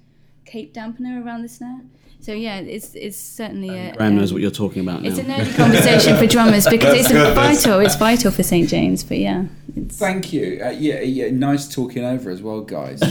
cape 0.44 0.74
dampener 0.74 1.24
around 1.24 1.42
the 1.42 1.48
snare. 1.48 1.80
So 2.20 2.32
yeah, 2.32 2.58
it's 2.60 2.94
it's 2.94 3.18
certainly 3.18 3.68
a. 3.70 3.96
Graham 3.96 4.14
knows 4.16 4.30
um, 4.30 4.36
what 4.36 4.42
you're 4.42 4.52
talking 4.52 4.82
about 4.82 5.02
now. 5.02 5.08
It's 5.08 5.18
a 5.18 5.24
nerdy 5.24 5.56
conversation 5.56 6.16
for 6.16 6.26
drummers 6.28 6.68
because 6.68 6.94
it's 7.00 7.08
good, 7.10 7.34
vital. 7.34 7.80
It's 7.80 7.96
vital 7.96 8.30
for 8.30 8.44
St 8.44 8.68
James, 8.68 9.02
but 9.02 9.18
yeah, 9.18 9.46
it's, 9.74 9.96
Thank 9.96 10.32
you. 10.32 10.60
Uh, 10.64 10.68
yeah, 10.70 11.00
yeah, 11.00 11.30
nice 11.32 11.66
talking 11.74 12.04
over 12.04 12.30
as 12.30 12.40
well, 12.40 12.60
guys. 12.60 13.02
um, 13.02 13.08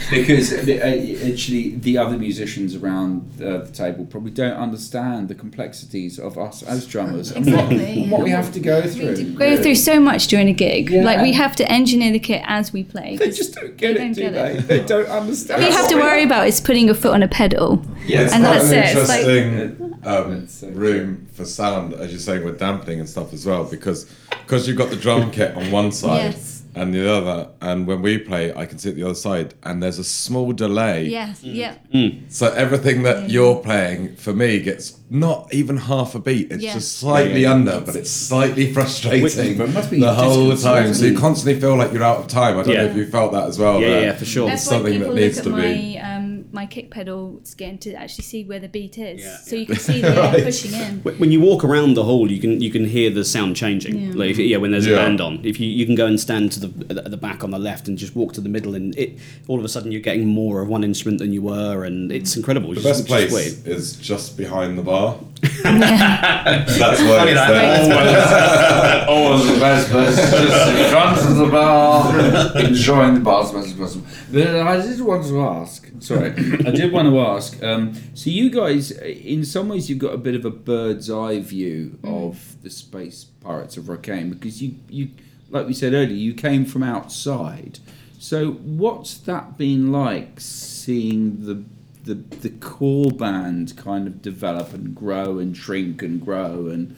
because 0.10 0.50
the, 0.66 0.82
uh, 0.82 1.32
actually, 1.32 1.76
the 1.76 1.96
other 1.96 2.18
musicians 2.18 2.74
around 2.76 3.40
uh, 3.42 3.58
the 3.64 3.72
table 3.72 4.04
probably 4.04 4.32
don't 4.32 4.52
understand 4.56 5.28
the 5.28 5.34
complexities 5.34 6.18
of 6.18 6.36
us 6.36 6.62
as 6.62 6.86
drummers 6.86 7.30
and 7.32 7.46
what, 7.46 7.72
Exactly. 7.72 8.02
and 8.02 8.10
what 8.12 8.22
we 8.22 8.28
have 8.30 8.52
to 8.52 8.60
go 8.60 8.82
through. 8.82 9.16
do 9.16 9.34
go 9.34 9.62
through 9.62 9.76
so 9.76 9.98
much 9.98 10.26
during 10.26 10.48
a 10.48 10.52
gig. 10.52 10.90
Yeah. 10.90 11.04
Like 11.04 11.22
we 11.22 11.32
have 11.32 11.56
to 11.56 11.72
engineer 11.72 12.12
the 12.12 12.18
kit 12.18 12.42
as 12.44 12.70
we 12.70 12.84
play. 12.84 13.16
They 13.16 13.28
'cause 13.28 13.36
just 13.38 13.54
don't 13.54 13.78
get 13.78 13.94
they 13.96 14.00
it, 14.02 14.04
don't 14.04 14.12
do 14.12 14.20
get 14.20 14.32
they? 14.34 14.58
it. 14.58 14.68
They 14.68 14.84
don't 14.84 15.08
understand. 15.08 15.62
All 15.62 15.70
you 15.70 15.74
have 15.74 15.88
to 15.88 15.96
worry 15.96 16.13
about 16.22 16.46
is 16.46 16.60
putting 16.60 16.86
your 16.86 16.94
foot 16.94 17.12
on 17.12 17.22
a 17.22 17.28
pedal. 17.28 17.84
Yeah, 18.06 18.22
It's 18.22 18.32
And 18.32 18.44
quite 18.44 18.54
that's 18.58 18.70
an 18.70 18.78
it, 18.78 18.96
it's 18.96 19.08
like- 19.08 19.20
interesting 19.24 19.94
um, 20.04 20.46
so 20.48 20.68
room 20.68 21.26
for 21.32 21.44
sound, 21.44 21.94
as 21.94 22.10
you're 22.10 22.20
saying, 22.20 22.44
with 22.44 22.58
dampening 22.58 23.00
and 23.00 23.08
stuff 23.08 23.32
as 23.32 23.44
well, 23.46 23.64
because 23.64 24.04
because 24.42 24.68
you've 24.68 24.76
got 24.76 24.90
the 24.90 24.96
drum 24.96 25.30
kit 25.30 25.56
on 25.56 25.70
one 25.70 25.90
side 25.90 26.32
Yes. 26.34 26.53
And 26.74 26.92
the 26.94 27.10
other, 27.10 27.50
and 27.60 27.86
when 27.86 28.02
we 28.02 28.18
play, 28.18 28.52
I 28.54 28.66
can 28.66 28.78
sit 28.78 28.92
it 28.92 28.96
the 28.96 29.04
other 29.04 29.14
side, 29.14 29.54
and 29.62 29.82
there's 29.82 29.98
a 29.98 30.04
small 30.04 30.52
delay. 30.52 31.06
Yes, 31.06 31.42
mm. 31.42 31.54
yeah. 31.54 31.74
Mm. 31.92 32.32
So 32.32 32.52
everything 32.52 33.02
that 33.02 33.24
mm. 33.24 33.30
you're 33.30 33.56
playing 33.56 34.16
for 34.16 34.32
me 34.32 34.60
gets 34.60 34.98
not 35.10 35.52
even 35.52 35.76
half 35.76 36.14
a 36.14 36.18
beat. 36.18 36.50
It's 36.50 36.62
Yeah. 36.62 36.74
just 36.74 36.98
slightly 36.98 37.42
Yeah, 37.42 37.48
yeah. 37.48 37.54
under, 37.54 37.80
but 37.80 37.94
it's 37.94 38.10
slightly 38.10 38.72
frustrating 38.72 39.58
But 39.58 39.70
must 39.70 39.90
be 39.90 40.00
the 40.00 40.14
whole 40.14 40.56
time. 40.56 40.94
So 40.94 41.06
you 41.06 41.16
constantly 41.16 41.60
feel 41.60 41.76
like 41.76 41.92
you're 41.92 42.02
out 42.02 42.18
of 42.18 42.26
time. 42.26 42.58
I 42.58 42.62
don't 42.62 42.74
know 42.74 42.84
if 42.84 42.96
you 42.96 43.06
felt 43.06 43.32
that 43.32 43.46
as 43.46 43.58
well. 43.58 43.80
Yeah, 43.80 43.88
but 43.88 44.02
yeah, 44.02 44.12
for 44.14 44.24
sure. 44.24 44.48
That's 44.48 44.66
why 44.66 44.72
something 44.72 45.00
that 45.00 45.14
needs 45.14 45.40
to 45.42 45.50
at 45.50 45.56
be. 45.56 45.96
my 45.96 46.13
um, 46.13 46.13
my 46.54 46.64
kick 46.66 46.90
pedal 46.90 47.40
skin 47.42 47.76
to 47.78 47.92
actually 47.94 48.22
see 48.24 48.44
where 48.44 48.60
the 48.60 48.68
beat 48.68 48.96
is, 48.96 49.20
Yeah, 49.22 49.36
so 49.38 49.56
yeah. 49.56 49.60
you 49.60 49.66
can 49.66 49.76
see 49.76 50.00
the 50.00 50.22
uh, 50.22 50.32
Right. 50.32 50.44
pushing 50.44 50.72
in. 50.72 51.00
When 51.18 51.30
you 51.32 51.40
walk 51.40 51.64
around 51.64 51.94
the 51.94 52.04
hall, 52.04 52.30
you 52.30 52.40
can 52.40 52.60
you 52.60 52.70
can 52.70 52.84
hear 52.86 53.10
the 53.10 53.24
sound 53.24 53.56
changing. 53.56 53.98
Yeah. 54.00 54.12
Like 54.14 54.30
if, 54.30 54.38
yeah, 54.38 54.56
when 54.58 54.70
there's 54.70 54.86
Yeah. 54.86 54.94
a 54.94 54.96
band 55.04 55.20
on, 55.20 55.40
if 55.44 55.58
you, 55.60 55.68
you 55.68 55.84
can 55.84 55.94
go 55.96 56.06
and 56.06 56.18
stand 56.18 56.52
to 56.52 56.60
the 56.68 57.02
at 57.04 57.10
the 57.10 57.16
back 57.16 57.42
on 57.44 57.50
the 57.50 57.58
left 57.58 57.88
and 57.88 57.98
just 57.98 58.14
walk 58.16 58.32
to 58.34 58.40
the 58.40 58.48
middle, 58.48 58.74
and 58.74 58.96
it 58.96 59.18
all 59.48 59.58
of 59.58 59.64
a 59.64 59.68
sudden 59.68 59.90
you're 59.92 60.00
getting 60.00 60.26
more 60.26 60.62
of 60.62 60.68
one 60.68 60.84
instrument 60.84 61.18
than 61.18 61.32
you 61.32 61.42
were, 61.42 61.84
and 61.84 62.10
it's 62.12 62.36
incredible. 62.36 62.68
The 62.70 62.76
It's 62.76 62.84
best 62.84 62.98
just 63.00 63.08
place 63.08 63.32
weird. 63.32 63.66
is 63.78 63.96
just 63.96 64.36
behind 64.36 64.78
the 64.78 64.82
bar. 64.82 65.18
That's 65.62 67.00
why 67.02 67.28
it's 67.28 67.34
that. 67.34 67.50
there. 67.52 69.08
Always 69.08 69.46
the 69.46 69.60
best 69.60 69.90
place, 69.90 70.16
just 70.16 70.68
in 70.70 70.90
front 70.90 71.18
of 71.18 71.36
the 71.36 71.46
bar, 71.46 72.58
enjoying 72.58 73.14
the 73.14 73.20
bar's 73.20 73.52
best 73.52 73.78
possible. 73.78 74.06
But 74.32 74.56
I 74.56 74.80
did 74.80 75.00
want 75.00 75.26
to 75.26 75.40
ask, 75.42 75.90
sorry, 76.00 76.30
I 76.30 76.70
did 76.70 76.92
want 76.92 77.08
to 77.08 77.20
ask. 77.20 77.62
Um, 77.62 77.94
so 78.14 78.30
you 78.30 78.50
guys, 78.50 78.90
in 78.90 79.44
some 79.44 79.68
ways, 79.68 79.90
you've 79.90 79.98
got 79.98 80.14
a 80.14 80.18
bit 80.18 80.34
of 80.34 80.44
a 80.44 80.50
bird's 80.50 81.10
eye 81.10 81.40
view 81.40 81.98
of 82.02 82.62
the 82.62 82.70
space 82.70 83.24
pirates 83.24 83.76
of 83.76 83.88
Rocquaine 83.88 84.30
because 84.30 84.62
you, 84.62 84.76
you, 84.88 85.10
like 85.50 85.66
we 85.66 85.74
said 85.74 85.92
earlier, 85.92 86.16
you 86.16 86.32
came 86.34 86.64
from 86.64 86.82
outside. 86.82 87.80
So 88.18 88.52
what's 88.52 89.18
that 89.18 89.58
been 89.58 89.92
like 89.92 90.40
seeing 90.40 91.44
the 91.44 91.62
the 92.04 92.14
the 92.14 92.50
core 92.50 93.10
band 93.10 93.76
kind 93.76 94.06
of 94.06 94.22
develop 94.22 94.72
and 94.72 94.94
grow 94.94 95.38
and 95.38 95.56
shrink 95.56 96.02
and 96.02 96.24
grow 96.24 96.68
and 96.68 96.96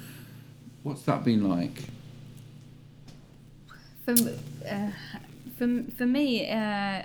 what's 0.87 1.03
that 1.03 1.25
been 1.25 1.49
like? 1.49 1.83
For, 4.05 4.13
uh, 4.71 4.91
for, 5.59 5.83
for 5.99 6.07
me, 6.07 6.49
uh, 6.49 7.03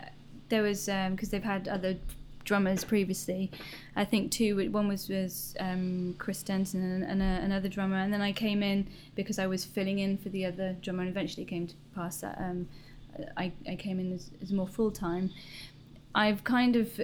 there 0.49 0.61
was 0.61 0.85
because 0.85 1.29
they've 1.29 1.43
had 1.43 1.67
other 1.67 1.97
drummers 2.43 2.83
previously. 2.83 3.49
I 3.95 4.05
think 4.05 4.31
two. 4.31 4.69
One 4.69 4.87
was 4.87 5.09
was 5.09 5.55
um, 5.59 6.13
Chris 6.19 6.43
Denton 6.43 6.83
and, 6.83 7.03
and 7.03 7.21
a, 7.23 7.43
another 7.43 7.69
drummer, 7.69 7.97
and 7.97 8.13
then 8.13 8.21
I 8.21 8.31
came 8.31 8.61
in 8.61 8.87
because 9.15 9.39
I 9.39 9.47
was 9.47 9.65
filling 9.65 9.97
in 9.97 10.17
for 10.19 10.29
the 10.29 10.45
other 10.45 10.75
drummer, 10.81 11.01
and 11.01 11.09
eventually 11.09 11.45
came 11.45 11.65
to 11.65 11.75
pass 11.95 12.21
that 12.21 12.37
um, 12.37 12.67
I, 13.35 13.51
I 13.67 13.75
came 13.75 13.99
in 13.99 14.13
as, 14.13 14.29
as 14.43 14.51
more 14.51 14.67
full 14.67 14.91
time. 14.91 15.31
I've 16.13 16.43
kind 16.43 16.75
of 16.75 16.99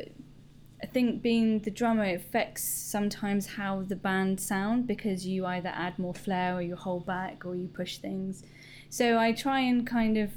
I 0.81 0.85
think 0.85 1.23
being 1.23 1.59
the 1.59 1.71
drummer 1.71 2.03
affects 2.03 2.63
sometimes 2.63 3.47
how 3.47 3.81
the 3.81 3.95
band 3.95 4.39
sound 4.39 4.85
because 4.85 5.25
you 5.25 5.45
either 5.45 5.69
add 5.69 5.97
more 5.97 6.13
flair 6.13 6.55
or 6.55 6.61
you 6.61 6.75
hold 6.75 7.05
back 7.05 7.45
or 7.45 7.55
you 7.55 7.67
push 7.67 7.97
things. 7.97 8.43
So 8.89 9.17
I 9.17 9.31
try 9.31 9.61
and 9.61 9.87
kind 9.87 10.17
of 10.17 10.31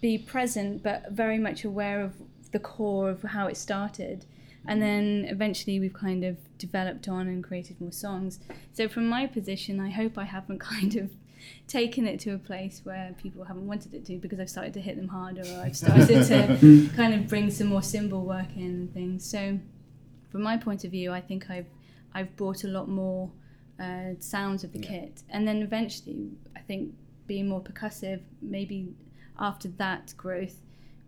be 0.00 0.18
present 0.18 0.82
but 0.82 1.10
very 1.10 1.38
much 1.38 1.64
aware 1.64 2.00
of 2.00 2.14
the 2.52 2.58
core 2.58 3.08
of 3.10 3.22
how 3.22 3.46
it 3.46 3.56
started. 3.56 4.24
And 4.66 4.82
then 4.82 5.26
eventually 5.28 5.78
we've 5.78 5.92
kind 5.92 6.24
of 6.24 6.36
developed 6.58 7.08
on 7.08 7.28
and 7.28 7.44
created 7.44 7.80
more 7.80 7.92
songs. 7.92 8.40
So 8.72 8.88
from 8.88 9.08
my 9.08 9.26
position, 9.26 9.78
I 9.78 9.90
hope 9.90 10.18
I 10.18 10.24
haven't 10.24 10.58
kind 10.74 10.96
of 10.96 11.12
taken 11.66 12.06
it 12.06 12.20
to 12.20 12.34
a 12.34 12.38
place 12.38 12.80
where 12.84 13.14
people 13.20 13.44
haven't 13.44 13.66
wanted 13.66 13.94
it 13.94 14.04
to 14.06 14.18
because 14.18 14.40
I've 14.40 14.50
started 14.50 14.74
to 14.74 14.80
hit 14.80 14.96
them 14.96 15.08
harder 15.08 15.42
or 15.42 15.62
I've 15.62 15.76
started 15.84 16.26
to 16.26 16.88
kind 16.96 17.14
of 17.14 17.28
bring 17.28 17.50
some 17.50 17.68
more 17.68 17.82
cymbal 17.82 18.24
work 18.24 18.56
in 18.56 18.62
and 18.62 18.94
things. 18.94 19.24
So 19.28 19.58
from 20.30 20.42
my 20.42 20.56
point 20.56 20.84
of 20.84 20.90
view, 20.90 21.12
I 21.12 21.20
think 21.20 21.50
I've 21.50 21.66
I've 22.14 22.34
brought 22.36 22.64
a 22.64 22.68
lot 22.68 22.88
more 22.88 23.30
uh, 23.78 24.14
sounds 24.20 24.64
of 24.64 24.72
the 24.72 24.78
kit, 24.78 25.22
and 25.28 25.46
then 25.46 25.60
eventually, 25.60 26.30
I 26.56 26.60
think 26.60 26.94
being 27.26 27.48
more 27.48 27.60
percussive. 27.60 28.20
Maybe 28.40 28.94
after 29.38 29.68
that 29.76 30.14
growth, 30.16 30.56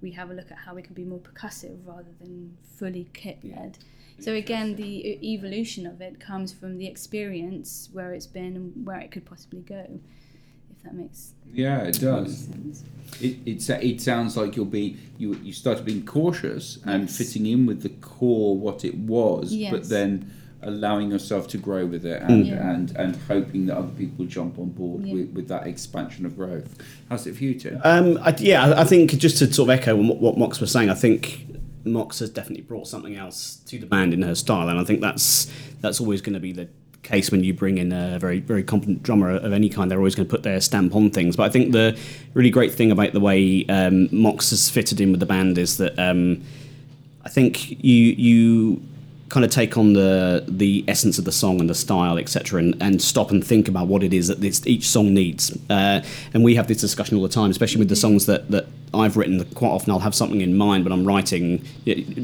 we 0.03 0.13
have 0.13 0.31
a 0.31 0.35
look 0.35 0.51
at 0.51 0.59
how 0.59 0.75
we 0.75 0.83
can 0.83 0.95
be 0.95 1.05
more 1.05 1.21
percussive 1.21 1.79
rather 1.87 2.13
than 2.21 2.57
fully 2.77 3.09
kit 3.15 3.39
led. 3.43 3.79
So 4.21 4.35
again, 4.35 4.75
the 4.75 5.19
evolution 5.33 5.87
of 5.87 6.01
it 6.01 6.19
comes 6.19 6.53
from 6.53 6.77
the 6.77 6.87
experience 6.87 7.89
where 7.93 8.13
it's 8.13 8.27
been 8.27 8.57
and 8.57 8.87
where 8.87 8.99
it 8.99 9.13
could 9.13 9.25
possibly 9.25 9.61
go. 9.61 10.01
If 10.91 10.97
that 10.97 11.03
makes 11.03 11.33
Yeah, 11.53 11.83
it 11.83 12.01
does. 12.01 12.45
sense. 12.45 12.85
It, 13.21 13.37
it, 13.47 13.69
it 13.83 14.01
sounds 14.01 14.37
like 14.37 14.55
you'll 14.57 14.65
be 14.67 14.97
you 15.19 15.35
you 15.43 15.53
started 15.53 15.85
being 15.85 16.05
cautious 16.05 16.79
and 16.85 17.03
Yes. 17.05 17.17
fitting 17.19 17.47
in 17.47 17.67
with 17.67 17.83
the 17.83 17.89
core 17.89 18.57
what 18.57 18.85
it 18.85 18.97
was, 18.97 19.55
but 19.71 19.89
then 19.89 20.31
allowing 20.63 21.11
yourself 21.11 21.47
to 21.49 21.57
grow 21.59 21.87
with 21.87 22.05
it 22.05 22.21
and, 22.23 22.45
Yeah. 22.47 22.71
and, 22.71 22.91
and 22.97 23.17
hoping 23.29 23.67
that 23.67 23.77
other 23.77 23.93
people 23.97 24.25
jump 24.27 24.59
on 24.59 24.71
board 24.71 25.05
Yeah. 25.07 25.15
with, 25.15 25.31
with 25.31 25.49
that 25.49 25.67
expansion 25.69 26.27
of 26.27 26.37
growth. 26.37 26.77
How's 27.09 27.27
it 27.29 27.37
for 27.37 27.45
you, 27.45 27.55
Tim? 27.55 27.81
Um, 27.85 28.19
I, 28.23 28.35
yeah, 28.39 28.65
I- 28.67 28.81
I 28.83 28.85
think 28.85 29.17
just 29.19 29.39
to 29.39 29.53
sort 29.53 29.71
of 29.71 29.79
echo 29.79 29.95
what, 29.97 30.19
what 30.19 30.37
Mox 30.37 30.61
was 30.61 30.71
saying, 30.73 30.91
I 30.91 30.95
think 30.95 31.47
Mox 31.85 32.19
has 32.19 32.29
definitely 32.31 32.65
brought 32.65 32.89
something 32.89 33.15
else 33.17 33.57
to 33.67 33.79
the 33.79 33.87
band 33.87 34.13
in 34.13 34.23
her 34.23 34.35
style, 34.35 34.69
and 34.69 34.79
I 34.79 34.85
think 34.85 35.01
that's 35.01 35.51
that's 35.81 36.01
always 36.01 36.21
going 36.21 36.35
to 36.35 36.41
be 36.41 36.53
the 36.53 36.69
case 37.09 37.31
when 37.31 37.43
you 37.43 37.55
bring 37.55 37.79
in 37.79 37.93
a 37.93 38.19
very 38.19 38.41
very 38.41 38.63
competent 38.63 39.03
drummer 39.03 39.31
of 39.31 39.53
any 39.53 39.69
kind. 39.69 39.91
They're 39.91 39.99
always 39.99 40.15
going 40.15 40.29
to 40.29 40.31
put 40.31 40.43
their 40.43 40.61
stamp 40.61 40.95
on 40.95 41.11
things. 41.11 41.37
But 41.37 41.45
I 41.45 41.49
think 41.49 41.73
the 41.73 41.99
really 42.35 42.51
great 42.51 42.73
thing 42.73 42.93
about 42.93 43.13
the 43.13 43.21
way 43.21 43.65
um, 43.67 44.09
Mox 44.13 44.51
has 44.51 44.69
fitted 44.71 45.01
in 45.01 45.11
with 45.11 45.21
the 45.21 45.27
band 45.27 45.59
is 45.59 45.79
that 45.79 45.99
um, 45.99 46.43
I 47.25 47.29
think 47.29 47.83
you 47.85 48.15
you 48.29 48.83
kind 49.29 49.45
of 49.45 49.51
take 49.51 49.77
on 49.77 49.93
the 49.93 50.45
the 50.49 50.85
essence 50.89 51.19
of 51.19 51.25
the 51.25 51.33
song 51.33 51.61
and 51.61 51.69
the 51.69 51.75
style, 51.75 52.19
etc., 52.19 52.61
and, 52.61 52.77
and 52.81 53.03
stop 53.03 53.31
and 53.31 53.47
think 53.47 53.69
about 53.69 53.87
what 53.87 54.03
it 54.03 54.13
is 54.13 54.29
that 54.29 54.41
this, 54.41 54.67
each 54.67 54.89
song 54.89 55.13
needs. 55.13 55.57
Uh, 55.69 56.03
and 56.33 56.45
we 56.45 56.55
have 56.55 56.67
this 56.67 56.81
discussion 56.81 57.17
all 57.17 57.23
the 57.23 57.29
time, 57.29 57.51
especially 57.51 57.79
with 57.79 57.89
the 57.89 57.97
songs 57.97 58.27
that, 58.27 58.51
that 58.51 58.67
I've 58.95 59.17
written. 59.17 59.45
Quite 59.55 59.71
often, 59.71 59.93
I'll 59.93 59.99
have 59.99 60.15
something 60.15 60.41
in 60.41 60.57
mind 60.57 60.85
when 60.85 60.93
I'm 60.93 61.07
writing 61.07 61.65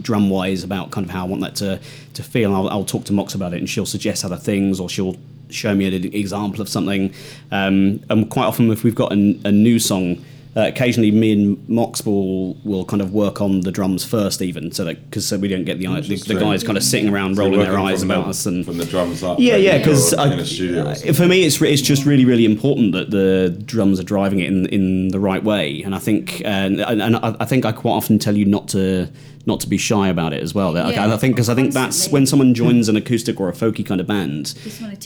drum 0.00 0.30
wise 0.30 0.64
about 0.64 0.90
kind 0.90 1.04
of 1.06 1.10
how 1.10 1.24
I 1.24 1.28
want 1.28 1.42
that 1.42 1.56
to 1.56 1.80
to 2.14 2.22
feel. 2.22 2.54
I'll, 2.54 2.68
I'll 2.68 2.84
talk 2.84 3.04
to 3.04 3.12
Mox 3.12 3.34
about 3.34 3.52
it, 3.52 3.58
and 3.58 3.68
she'll 3.68 3.86
suggest 3.86 4.24
other 4.24 4.36
things, 4.36 4.80
or 4.80 4.88
she'll 4.88 5.16
show 5.50 5.74
me 5.74 5.86
an 5.86 6.14
example 6.14 6.60
of 6.60 6.68
something. 6.68 7.12
Um, 7.50 8.02
and 8.08 8.30
quite 8.30 8.46
often, 8.46 8.70
if 8.70 8.82
we've 8.82 8.94
got 8.94 9.12
a, 9.12 9.38
a 9.44 9.52
new 9.52 9.78
song. 9.78 10.24
Uh, 10.56 10.68
occasionally, 10.68 11.10
me 11.10 11.32
and 11.32 11.68
Mox 11.68 12.06
will 12.06 12.54
will 12.64 12.84
kind 12.84 13.02
of 13.02 13.12
work 13.12 13.40
on 13.40 13.60
the 13.62 13.72
drums 13.72 14.04
first, 14.04 14.40
even 14.40 14.70
so 14.70 14.84
that 14.84 15.10
because 15.10 15.26
so 15.26 15.36
we 15.36 15.48
don't 15.48 15.64
get 15.64 15.78
the, 15.78 15.86
the 15.86 16.16
the 16.16 16.38
guys 16.38 16.62
kind 16.62 16.78
of 16.78 16.84
sitting 16.84 17.12
around 17.12 17.34
So 17.34 17.42
rolling 17.42 17.60
their 17.60 17.78
eyes 17.78 18.02
about 18.02 18.28
us 18.28 18.46
and 18.46 18.64
from 18.64 18.78
the 18.78 18.84
drums 18.84 19.22
up. 19.24 19.40
yeah, 19.40 19.56
yeah, 19.56 19.78
because 19.78 20.12
in 20.12 20.18
a 20.20 20.44
studio. 20.44 20.86
or 20.86 20.94
something. 20.94 21.14
for 21.14 21.26
me, 21.26 21.44
it's 21.44 21.60
it's 21.60 21.82
just 21.82 22.04
really, 22.06 22.24
really 22.24 22.44
important 22.44 22.92
that 22.92 23.10
the 23.10 23.60
drums 23.64 23.98
are 23.98 24.04
driving 24.04 24.38
it 24.40 24.46
in 24.46 24.66
in 24.66 25.08
the 25.08 25.18
right 25.18 25.42
way, 25.42 25.82
and 25.82 25.94
I 25.94 25.98
think 25.98 26.40
and 26.44 26.80
and, 26.80 27.02
and 27.02 27.16
I, 27.16 27.34
I 27.40 27.44
think 27.44 27.64
I 27.64 27.72
quite 27.72 27.92
often 27.92 28.20
tell 28.20 28.36
you 28.36 28.44
not 28.44 28.68
to 28.68 29.08
not 29.46 29.60
to 29.60 29.68
be 29.68 29.76
shy 29.76 30.08
about 30.08 30.32
it 30.32 30.42
as 30.42 30.54
well. 30.54 30.72
That- 30.72 30.92
Yeah, 30.94 31.12
I 31.12 31.16
think 31.18 31.34
because 31.36 31.48
I 31.50 31.54
think 31.54 31.72
that's 31.74 32.08
when 32.08 32.24
someone 32.26 32.54
joins 32.54 32.88
an 32.88 32.96
acoustic 32.96 33.38
or 33.40 33.48
a 33.48 33.52
folky 33.52 33.84
kind 33.84 34.00
of 34.00 34.06
band, 34.06 34.54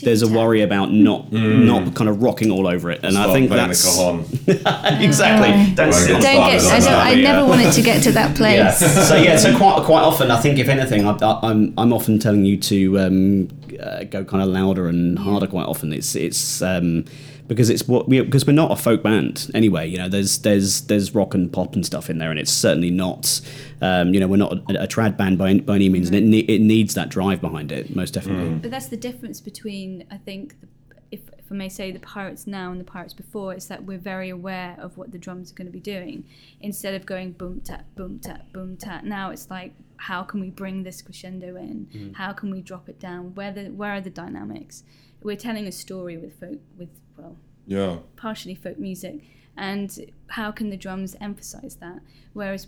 there's 0.03 0.21
a 0.21 0.27
worry 0.27 0.61
about 0.61 0.93
not 0.93 1.31
not 1.31 1.93
kind 1.95 2.09
of 2.09 2.23
rocking 2.23 2.49
all 2.51 2.65
over 2.67 2.89
it, 2.89 3.01
and 3.03 3.17
I 3.17 3.33
think 3.33 3.49
that's 3.49 3.83
the 3.97 4.99
exactly. 5.01 5.49
Uh, 5.49 5.75
Don't 5.75 5.89
Right. 5.89 5.93
sit 5.95 6.11
Don't 6.13 6.21
get. 6.21 6.61
I, 6.63 6.79
don't, 6.79 6.93
I 6.93 7.13
never 7.15 7.45
wanted 7.45 7.73
to 7.73 7.81
get 7.81 8.01
to 8.03 8.11
that 8.13 8.35
place. 8.37 8.57
Yeah. 8.57 8.71
so 8.71 9.15
yeah, 9.15 9.37
so 9.37 9.55
quite 9.57 9.83
quite 9.83 10.01
often, 10.03 10.31
I 10.31 10.39
think 10.39 10.57
if 10.59 10.69
anything, 10.69 11.05
I, 11.05 11.17
I, 11.21 11.39
I'm 11.49 11.73
I'm 11.77 11.91
often 11.93 12.19
telling 12.19 12.45
you 12.45 12.57
to 12.57 12.99
um, 12.99 13.47
uh, 13.81 14.03
go 14.05 14.23
kind 14.23 14.41
of 14.43 14.49
louder 14.49 14.87
and 14.87 15.19
harder. 15.19 15.47
Quite 15.47 15.65
often, 15.65 15.91
it's 15.93 16.15
it's 16.15 16.61
um, 16.61 17.05
because 17.49 17.69
it's 17.69 17.85
what 17.87 18.07
we 18.07 18.21
because 18.21 18.47
we're 18.47 18.53
not 18.53 18.71
a 18.71 18.77
folk 18.77 19.03
band 19.03 19.51
anyway. 19.53 19.89
You 19.89 19.97
know, 19.97 20.07
there's 20.07 20.37
there's 20.39 20.81
there's 20.81 21.13
rock 21.13 21.33
and 21.33 21.51
pop 21.51 21.75
and 21.75 21.85
stuff 21.85 22.09
in 22.09 22.19
there, 22.19 22.29
and 22.29 22.39
it's 22.39 22.51
certainly 22.51 22.91
not. 22.91 23.41
Um, 23.81 24.13
you 24.13 24.19
know, 24.21 24.27
we're 24.27 24.37
not 24.37 24.53
a, 24.53 24.83
a 24.83 24.87
trad 24.87 25.17
band 25.17 25.37
by 25.37 25.49
any, 25.49 25.59
by 25.59 25.75
any 25.75 25.89
means, 25.89 26.07
and 26.07 26.15
it 26.15 26.23
ne- 26.23 26.39
it 26.39 26.61
needs 26.61 26.93
that 26.93 27.09
drive 27.09 27.41
behind 27.41 27.71
it 27.73 27.93
most 27.95 28.13
definitely. 28.13 28.55
But 28.59 28.71
that's 28.71 28.87
the 28.87 28.97
difference 28.97 29.41
between, 29.41 30.05
I 30.11 30.17
think, 30.17 30.61
the, 30.61 30.67
if, 31.11 31.21
if 31.37 31.51
I 31.51 31.55
may 31.55 31.69
say, 31.69 31.91
the 31.91 31.99
pirates 31.99 32.45
now 32.45 32.71
and 32.71 32.79
the 32.79 32.85
pirates 32.85 33.13
before, 33.13 33.53
is 33.55 33.67
that 33.67 33.85
we're 33.85 33.97
very 33.97 34.29
aware 34.29 34.75
of 34.79 34.97
what 34.97 35.11
the 35.11 35.17
drums 35.17 35.51
are 35.51 35.55
going 35.55 35.67
to 35.67 35.73
be 35.73 35.79
doing. 35.79 36.25
Instead 36.61 36.93
of 36.93 37.05
going 37.05 37.31
boom 37.31 37.61
tap, 37.61 37.85
boom 37.95 38.19
tap, 38.19 38.51
boom 38.53 38.77
tap, 38.77 39.03
now 39.03 39.31
it's 39.31 39.49
like, 39.49 39.73
how 39.97 40.23
can 40.23 40.39
we 40.39 40.49
bring 40.49 40.83
this 40.83 41.01
crescendo 41.01 41.55
in? 41.55 42.13
How 42.15 42.31
can 42.33 42.51
we 42.51 42.61
drop 42.61 42.87
it 42.87 42.99
down? 42.99 43.33
Where 43.33 43.51
the 43.51 43.69
where 43.69 43.93
are 43.93 44.01
the 44.01 44.09
dynamics? 44.09 44.83
We're 45.23 45.35
telling 45.35 45.67
a 45.67 45.71
story 45.71 46.15
with 46.17 46.39
folk, 46.39 46.59
with 46.77 46.89
well, 47.19 47.37
Yeah. 47.67 47.99
partially 48.15 48.55
folk 48.55 48.79
music, 48.79 49.21
and 49.57 50.11
how 50.27 50.51
can 50.51 50.69
the 50.69 50.77
drums 50.77 51.15
emphasize 51.19 51.75
that? 51.77 51.99
Whereas 52.33 52.67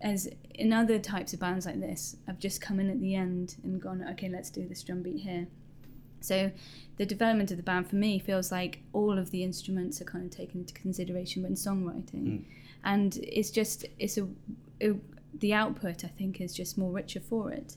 as 0.00 0.28
in 0.54 0.72
other 0.72 0.98
types 0.98 1.32
of 1.34 1.40
bands 1.40 1.66
like 1.66 1.80
this, 1.80 2.16
I've 2.26 2.38
just 2.38 2.60
come 2.60 2.80
in 2.80 2.88
at 2.90 3.00
the 3.00 3.14
end 3.14 3.56
and 3.62 3.80
gone, 3.80 4.02
okay, 4.12 4.28
let's 4.28 4.50
do 4.50 4.66
this 4.66 4.82
drum 4.82 5.02
beat 5.02 5.20
here. 5.20 5.46
So 6.22 6.50
the 6.96 7.06
development 7.06 7.50
of 7.50 7.56
the 7.56 7.62
band 7.62 7.88
for 7.88 7.96
me 7.96 8.18
feels 8.18 8.50
like 8.52 8.82
all 8.92 9.18
of 9.18 9.30
the 9.30 9.42
instruments 9.42 10.00
are 10.00 10.04
kind 10.04 10.24
of 10.24 10.30
taken 10.30 10.60
into 10.60 10.74
consideration 10.74 11.42
when 11.42 11.54
songwriting, 11.54 12.44
and 12.84 13.18
it's 13.22 13.50
just 13.50 13.86
it's 13.98 14.18
a, 14.18 14.26
a 14.82 14.94
the 15.38 15.54
output 15.54 16.04
I 16.04 16.08
think 16.08 16.40
is 16.40 16.54
just 16.54 16.76
more 16.76 16.92
richer 16.92 17.20
for 17.20 17.52
it, 17.52 17.76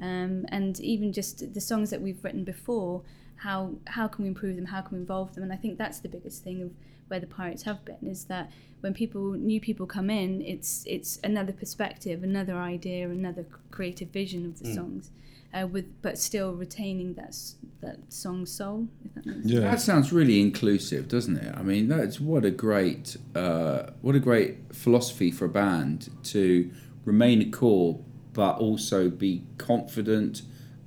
um, 0.00 0.46
and 0.48 0.80
even 0.80 1.12
just 1.12 1.52
the 1.52 1.60
songs 1.60 1.90
that 1.90 2.00
we've 2.00 2.22
written 2.24 2.44
before. 2.44 3.02
How, 3.36 3.72
how 3.86 4.08
can 4.08 4.22
we 4.24 4.28
improve 4.28 4.56
them? 4.56 4.66
How 4.66 4.82
can 4.82 4.96
we 4.96 5.00
involve 5.00 5.34
them? 5.34 5.42
And 5.42 5.52
I 5.52 5.56
think 5.56 5.78
that's 5.78 6.00
the 6.00 6.08
biggest 6.08 6.44
thing 6.44 6.62
of 6.62 6.70
where 7.08 7.20
the 7.20 7.26
pirates 7.26 7.64
have 7.64 7.84
been 7.84 7.98
is 8.08 8.24
that 8.24 8.50
when 8.80 8.94
people 8.94 9.32
new 9.32 9.60
people 9.60 9.86
come 9.86 10.10
in, 10.10 10.40
it's 10.42 10.84
it's 10.86 11.20
another 11.22 11.52
perspective, 11.52 12.22
another 12.24 12.56
idea, 12.56 13.08
another 13.08 13.46
creative 13.70 14.08
vision 14.08 14.46
of 14.46 14.58
the 14.58 14.72
songs, 14.74 15.10
uh, 15.52 15.66
with 15.66 15.84
but 16.02 16.18
still 16.18 16.52
retaining 16.54 17.14
that 17.14 17.36
that 17.80 17.98
song 18.08 18.46
soul. 18.46 18.88
If 19.04 19.14
that 19.14 19.26
makes 19.26 19.48
sense. 19.48 19.60
That 19.60 19.80
sounds 19.80 20.12
really 20.12 20.40
inclusive, 20.40 21.06
doesn't 21.08 21.36
it? 21.36 21.54
I 21.54 21.62
mean, 21.62 21.88
that's 21.88 22.18
what 22.18 22.44
a 22.44 22.50
great, 22.50 23.16
uh, 23.34 23.90
what 24.00 24.14
a 24.14 24.20
great 24.20 24.74
philosophy 24.74 25.30
for 25.30 25.44
a 25.44 25.50
band 25.50 26.10
to 26.24 26.70
remain 27.04 27.42
a 27.42 27.50
core, 27.50 28.00
but 28.32 28.58
also 28.58 29.10
be 29.10 29.44
confident 29.58 30.42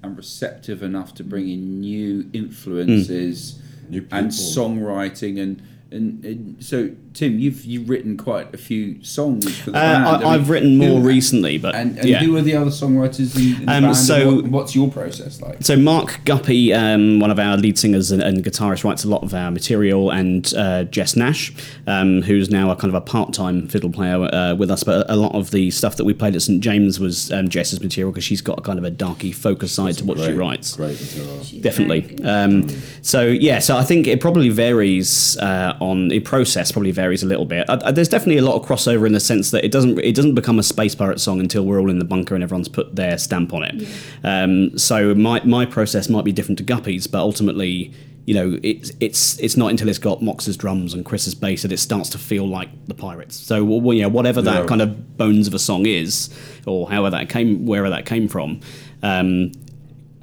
and 0.06 0.18
receptive 0.18 0.82
enough 0.82 1.14
to 1.16 1.24
bring 1.24 1.50
in 1.50 1.82
new 1.82 2.30
influences 2.34 3.54
mm. 3.54 3.90
New 3.90 4.08
and 4.12 4.30
songwriting 4.30 5.40
and. 5.42 5.62
And, 5.96 6.24
and 6.26 6.64
so, 6.64 6.92
Tim, 7.14 7.40
you've 7.40 7.64
you've 7.64 7.90
written 7.90 8.18
quite 8.18 8.54
a 8.54 8.58
few 8.58 9.02
songs 9.04 9.58
for 9.60 9.72
the 9.72 9.78
Uh, 9.78 9.82
band. 9.82 10.06
I, 10.06 10.18
mean, 10.18 10.28
I've 10.28 10.50
written 10.50 10.78
more 10.78 11.00
who- 11.00 11.08
recently, 11.08 11.58
but 11.58 11.74
And, 11.74 11.98
and 11.98 12.10
yeah. 12.10 12.20
who 12.20 12.36
are 12.36 12.42
the 12.42 12.56
other 12.56 12.70
songwriters 12.72 13.36
in, 13.38 13.62
in 13.62 13.66
the 13.66 13.72
Um, 13.74 13.84
band? 13.84 13.96
so- 13.98 14.36
what, 14.36 14.48
what's 14.48 14.76
your 14.76 14.90
process 14.92 15.42
like? 15.42 15.58
So 15.62 15.78
Mark 15.78 16.20
Guppy, 16.26 16.74
um, 16.74 17.20
one 17.20 17.32
of 17.32 17.40
our 17.40 17.56
lead 17.56 17.78
singers 17.80 18.12
and, 18.12 18.22
and 18.22 18.44
guitarist, 18.44 18.84
writes 18.84 19.04
a 19.06 19.08
lot 19.08 19.24
of 19.24 19.34
our 19.34 19.50
material, 19.52 20.12
and 20.12 20.54
uh, 20.58 20.84
Jess 20.84 21.16
Nash, 21.16 21.54
um, 21.88 22.22
who's 22.24 22.50
now 22.50 22.70
a 22.72 22.76
kind 22.76 22.90
of 22.94 22.96
a 22.96 23.02
part-time 23.02 23.68
fiddle 23.70 23.90
player 23.90 24.18
uh, 24.34 24.54
with 24.56 24.70
us. 24.70 24.84
But 24.84 25.10
a 25.10 25.16
lot 25.16 25.34
of 25.34 25.52
the 25.52 25.72
stuff 25.72 25.96
that 25.96 26.04
we 26.04 26.14
played 26.14 26.36
at 26.36 26.42
St 26.42 26.62
James 26.62 27.00
was 27.00 27.32
um, 27.32 27.48
Jess's 27.48 27.82
material 27.82 28.12
because 28.12 28.26
she's 28.26 28.42
got 28.42 28.60
a 28.60 28.62
kind 28.62 28.78
of 28.78 28.84
a 28.84 28.92
darky 28.92 29.32
focus 29.32 29.72
side 29.72 29.96
to 30.00 30.04
what 30.06 30.20
she 30.20 30.34
writes. 30.34 30.76
Great 30.76 31.00
material. 31.00 31.40
Definitely. 31.62 32.24
Um, 32.24 32.68
so 33.02 33.26
yeah, 33.26 33.60
so 33.60 33.78
I 33.78 33.84
think 33.84 34.08
it 34.08 34.20
probably 34.20 34.50
varies 34.50 35.38
uh, 35.38 35.78
on 35.86 36.08
the 36.10 36.20
process. 36.20 36.72
Probably 36.72 36.92
varies 36.92 37.24
a 37.24 37.26
little 37.28 37.46
bit. 37.46 37.70
Uh, 37.70 37.74
uh, 37.84 37.92
there's 37.92 38.10
definitely 38.10 38.38
a 38.38 38.42
lot 38.50 38.56
of 38.62 38.68
crossover 38.68 39.06
in 39.08 39.14
the 39.14 39.20
sense 39.20 39.52
that 39.52 39.64
it 39.64 39.72
doesn't 39.72 40.00
it 40.00 40.16
doesn't 40.16 40.36
become 40.36 40.60
a 40.60 40.64
space 40.64 40.96
pirate 40.96 41.20
song 41.22 41.40
until 41.40 41.64
we're 41.66 41.80
all 41.80 41.90
in 41.90 42.00
the 42.00 42.06
bunker 42.06 42.36
and 42.36 42.44
everyone's 42.44 42.68
put 42.70 42.96
their 42.96 43.18
stamp 43.18 43.54
on 43.54 43.64
it. 43.64 43.88
Um, 44.24 44.78
so 44.78 45.14
my 45.16 45.42
my 45.46 45.66
process 45.66 46.10
might 46.10 46.26
be 46.26 46.32
different 46.32 46.58
to 46.58 46.64
Guppy's, 46.64 47.08
but 47.08 47.20
ultimately. 47.20 47.94
You 48.28 48.34
know, 48.34 48.60
it's 48.64 48.92
it's 49.00 49.38
it's 49.40 49.56
not 49.56 49.70
until 49.70 49.88
it's 49.88 50.00
got 50.00 50.20
Mox's 50.24 50.58
drums 50.58 50.96
and 50.96 51.06
Chris's 51.06 51.36
bass 51.36 51.62
that 51.62 51.72
it 51.72 51.78
starts 51.78 52.10
to 52.10 52.18
feel 52.18 52.48
like 52.48 52.70
the 52.88 52.96
Pirates. 52.96 53.36
So, 53.36 53.64
well, 53.64 53.94
you 53.94 54.02
know, 54.02 54.10
whatever 54.10 54.42
that 54.42 54.62
Yeah. 54.62 54.66
kind 54.66 54.82
of 54.82 55.16
bones 55.16 55.48
of 55.48 55.54
a 55.54 55.60
song 55.60 55.86
is, 55.86 56.32
or 56.66 56.90
however 56.90 57.12
that 57.18 57.30
came, 57.30 57.68
wherever 57.68 57.92
that 57.92 58.08
came 58.08 58.28
from, 58.28 58.62
um, 59.04 59.52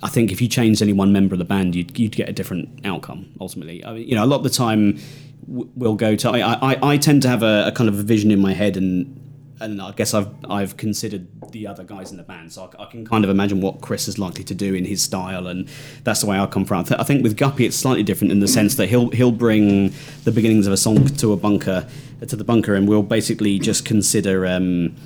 I 0.03 0.09
think 0.09 0.33
if 0.33 0.43
you 0.43 0.49
changed 0.49 0.83
any 0.83 0.93
one 0.93 1.13
member 1.13 1.37
of 1.37 1.39
the 1.39 1.45
band, 1.45 1.77
you'd, 1.77 1.97
you'd 1.97 2.17
get 2.17 2.29
a 2.29 2.33
different 2.33 2.81
outcome 2.85 3.27
ultimately. 3.41 3.85
I 3.85 3.93
mean, 3.93 4.09
you 4.09 4.17
know, 4.17 4.25
a 4.25 4.27
lot 4.27 4.39
of 4.39 4.43
the 4.43 4.51
time 4.51 4.99
w- 5.47 5.71
we'll 5.75 5.95
go 5.97 6.17
to. 6.17 6.31
I, 6.31 6.73
I, 6.73 6.93
I 6.93 6.97
tend 6.97 7.23
to 7.23 7.29
have 7.29 7.43
a, 7.43 7.67
a 7.67 7.73
kind 7.73 7.89
of 7.89 7.99
a 7.99 8.03
vision 8.03 8.31
in 8.31 8.41
my 8.41 8.53
head, 8.53 8.77
and 8.77 9.19
and 9.61 9.81
I 9.81 9.93
guess 9.93 10.15
I've 10.15 10.29
I've 10.49 10.77
considered 10.77 11.29
the 11.53 11.67
other 11.67 11.85
guys 11.85 12.11
in 12.11 12.17
the 12.17 12.23
band, 12.23 12.53
so 12.53 12.71
I, 12.79 12.83
I 12.85 12.87
can 12.87 13.07
kind 13.07 13.25
of 13.25 13.31
imagine 13.31 13.61
what 13.61 13.81
Chris 13.81 14.09
is 14.09 14.19
likely 14.19 14.45
to 14.45 14.55
do 14.55 14.75
in 14.75 14.85
his 14.85 15.03
style, 15.03 15.47
and 15.47 15.69
that's 16.05 16.21
the 16.21 16.27
way 16.27 16.39
I 16.39 16.47
come 16.47 16.65
from. 16.65 16.85
I, 16.91 17.01
I 17.01 17.05
think 17.05 17.23
with 17.23 17.37
Guppy, 17.37 17.67
it's 17.67 17.77
slightly 17.77 18.03
different 18.03 18.33
in 18.33 18.41
the 18.41 18.49
sense 18.49 18.75
that 18.77 18.89
he'll 18.89 19.11
he'll 19.11 19.33
bring 19.33 19.93
the 20.25 20.33
beginnings 20.33 20.67
of 20.67 20.73
a 20.73 20.77
song 20.77 21.07
to 21.07 21.33
a 21.33 21.37
bunker 21.37 21.89
to 22.27 22.37
the 22.37 22.45
bunker, 22.45 22.75
and 22.75 22.89
we'll 22.89 23.03
basically 23.03 23.59
just 23.59 23.85
consider. 23.85 24.47
Um, 24.47 24.97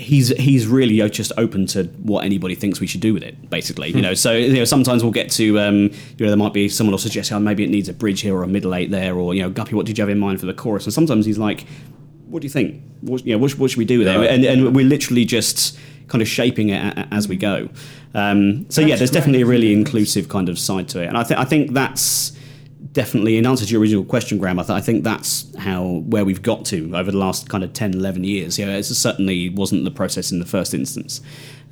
he's 0.00 0.28
he's 0.28 0.66
really 0.66 1.08
just 1.10 1.32
open 1.36 1.66
to 1.66 1.84
what 2.02 2.24
anybody 2.24 2.54
thinks 2.54 2.80
we 2.80 2.86
should 2.86 3.00
do 3.00 3.12
with 3.12 3.22
it. 3.22 3.50
Basically, 3.50 3.90
you 3.90 4.00
know. 4.00 4.14
So 4.14 4.32
you 4.32 4.54
know, 4.54 4.64
sometimes 4.64 5.02
we'll 5.02 5.12
get 5.12 5.30
to 5.32 5.58
um, 5.60 5.76
you 5.76 5.90
know 6.20 6.28
there 6.28 6.36
might 6.36 6.52
be 6.52 6.68
someone 6.68 6.92
will 6.92 6.98
suggest, 6.98 7.30
oh, 7.32 7.38
maybe 7.38 7.64
it 7.64 7.70
needs 7.70 7.88
a 7.88 7.92
bridge 7.92 8.22
here 8.22 8.34
or 8.34 8.42
a 8.42 8.48
middle 8.48 8.74
eight 8.74 8.90
there, 8.90 9.14
or 9.14 9.34
you 9.34 9.42
know, 9.42 9.50
Guppy, 9.50 9.74
what 9.74 9.86
did 9.86 9.98
you 9.98 10.02
have 10.02 10.08
in 10.08 10.18
mind 10.18 10.40
for 10.40 10.46
the 10.46 10.54
chorus? 10.54 10.84
And 10.84 10.92
sometimes 10.92 11.26
he's 11.26 11.38
like, 11.38 11.66
what 12.26 12.42
do 12.42 12.46
you 12.46 12.50
think? 12.50 12.82
What, 13.02 13.24
you 13.26 13.32
know, 13.32 13.38
what, 13.38 13.52
what 13.52 13.70
should 13.70 13.78
we 13.78 13.84
do 13.84 13.98
with 13.98 14.08
it? 14.08 14.16
And, 14.16 14.44
and 14.44 14.74
we're 14.74 14.86
literally 14.86 15.24
just 15.24 15.78
kind 16.08 16.22
of 16.22 16.28
shaping 16.28 16.70
it 16.70 17.06
as 17.12 17.28
we 17.28 17.36
go. 17.36 17.68
Um, 18.14 18.68
so 18.70 18.80
yeah, 18.80 18.96
there's 18.96 19.10
definitely 19.10 19.42
a 19.42 19.46
really 19.46 19.72
inclusive 19.72 20.28
kind 20.28 20.48
of 20.48 20.58
side 20.58 20.88
to 20.90 21.02
it, 21.02 21.06
and 21.06 21.16
I 21.16 21.22
think 21.24 21.40
I 21.40 21.44
think 21.44 21.72
that's 21.72 22.32
definitely 22.92 23.36
in 23.38 23.46
answer 23.46 23.64
to 23.64 23.70
your 23.72 23.80
original 23.80 24.04
question 24.04 24.36
graham 24.38 24.58
I, 24.58 24.62
th- 24.62 24.76
I 24.76 24.80
think 24.80 25.04
that's 25.04 25.54
how 25.56 25.84
where 26.08 26.24
we've 26.24 26.42
got 26.42 26.64
to 26.66 26.96
over 26.96 27.10
the 27.12 27.18
last 27.18 27.48
kind 27.48 27.62
of 27.62 27.72
10 27.72 27.94
11 27.94 28.24
years 28.24 28.58
you 28.58 28.66
know 28.66 28.76
it 28.76 28.82
certainly 28.82 29.48
wasn't 29.50 29.84
the 29.84 29.90
process 29.90 30.32
in 30.32 30.40
the 30.40 30.46
first 30.46 30.74
instance 30.74 31.20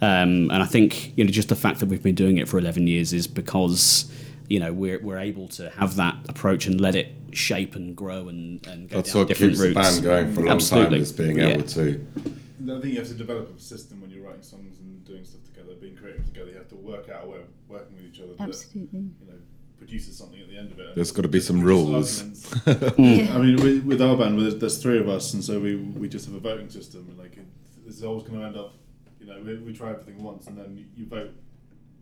um, 0.00 0.50
and 0.50 0.62
i 0.62 0.66
think 0.66 1.16
you 1.18 1.24
know 1.24 1.30
just 1.30 1.48
the 1.48 1.56
fact 1.56 1.80
that 1.80 1.86
we've 1.86 2.02
been 2.02 2.14
doing 2.14 2.38
it 2.38 2.48
for 2.48 2.58
11 2.58 2.86
years 2.86 3.12
is 3.12 3.26
because 3.26 4.10
you 4.48 4.60
know 4.60 4.72
we're, 4.72 4.98
we're 5.00 5.18
able 5.18 5.48
to 5.48 5.68
have 5.70 5.96
that 5.96 6.14
approach 6.28 6.66
and 6.66 6.80
let 6.80 6.94
it 6.94 7.08
shape 7.32 7.74
and 7.74 7.94
grow 7.96 8.28
and, 8.28 8.64
and 8.66 8.88
go 8.88 8.96
That's 8.96 9.12
down 9.12 9.20
what 9.22 9.28
different 9.28 9.52
keeps 9.54 9.60
routes 9.74 9.96
the 9.96 10.02
band 10.02 10.04
going 10.04 10.34
for 10.34 10.40
a 10.40 10.44
long 10.44 10.54
Absolutely. 10.54 10.96
time, 10.96 11.02
is 11.02 11.12
being 11.12 11.38
Yeah. 11.38 11.46
able 11.48 11.62
to. 11.64 12.06
I 12.16 12.80
think 12.80 12.84
you 12.94 12.98
have 12.98 13.08
to 13.08 13.14
develop 13.14 13.54
a 13.54 13.60
system 13.60 14.00
when 14.00 14.10
you're 14.10 14.24
writing 14.24 14.40
songs 14.42 14.78
and 14.78 15.04
doing 15.04 15.24
stuff 15.24 15.44
together, 15.44 15.74
being 15.78 15.94
creative 15.94 16.24
together. 16.26 16.50
You 16.50 16.56
have 16.56 16.68
to 16.68 16.76
work 16.76 17.10
out 17.10 17.24
a 17.24 17.26
way 17.28 17.36
of 17.36 17.44
working 17.68 17.96
with 17.96 18.06
each 18.06 18.20
other 18.20 18.32
that 18.34 18.40
Absolutely. 18.48 19.00
you 19.00 19.26
know 19.26 19.34
produces 19.78 20.16
something 20.16 20.40
at 20.40 20.48
the 20.48 20.56
end 20.58 20.72
of 20.72 20.78
it. 20.80 20.94
There's 20.94 21.12
got 21.12 21.22
to 21.22 21.28
be 21.28 21.40
some 21.40 21.60
rules. 21.62 22.22
Yeah. 22.66 23.34
I 23.34 23.38
mean, 23.38 23.56
with, 23.56 23.84
with 23.84 24.02
our 24.02 24.16
band, 24.16 24.40
there's, 24.40 24.56
there's 24.56 24.78
three 24.82 24.98
of 24.98 25.08
us, 25.08 25.34
and 25.34 25.44
so 25.44 25.60
we 25.60 25.76
we 25.76 26.08
just 26.08 26.26
have 26.26 26.34
a 26.34 26.40
voting 26.40 26.68
system, 26.70 27.06
and 27.08 27.18
like 27.18 27.36
it, 27.36 27.46
it's 27.86 28.02
always 28.02 28.24
going 28.24 28.40
to 28.40 28.46
end 28.46 28.56
up, 28.56 28.74
you 29.20 29.26
know, 29.26 29.40
we, 29.44 29.56
we 29.58 29.72
try 29.72 29.90
everything 29.90 30.22
once, 30.22 30.46
and 30.46 30.56
then 30.58 30.76
you, 30.76 30.84
you 30.96 31.06
vote 31.06 31.30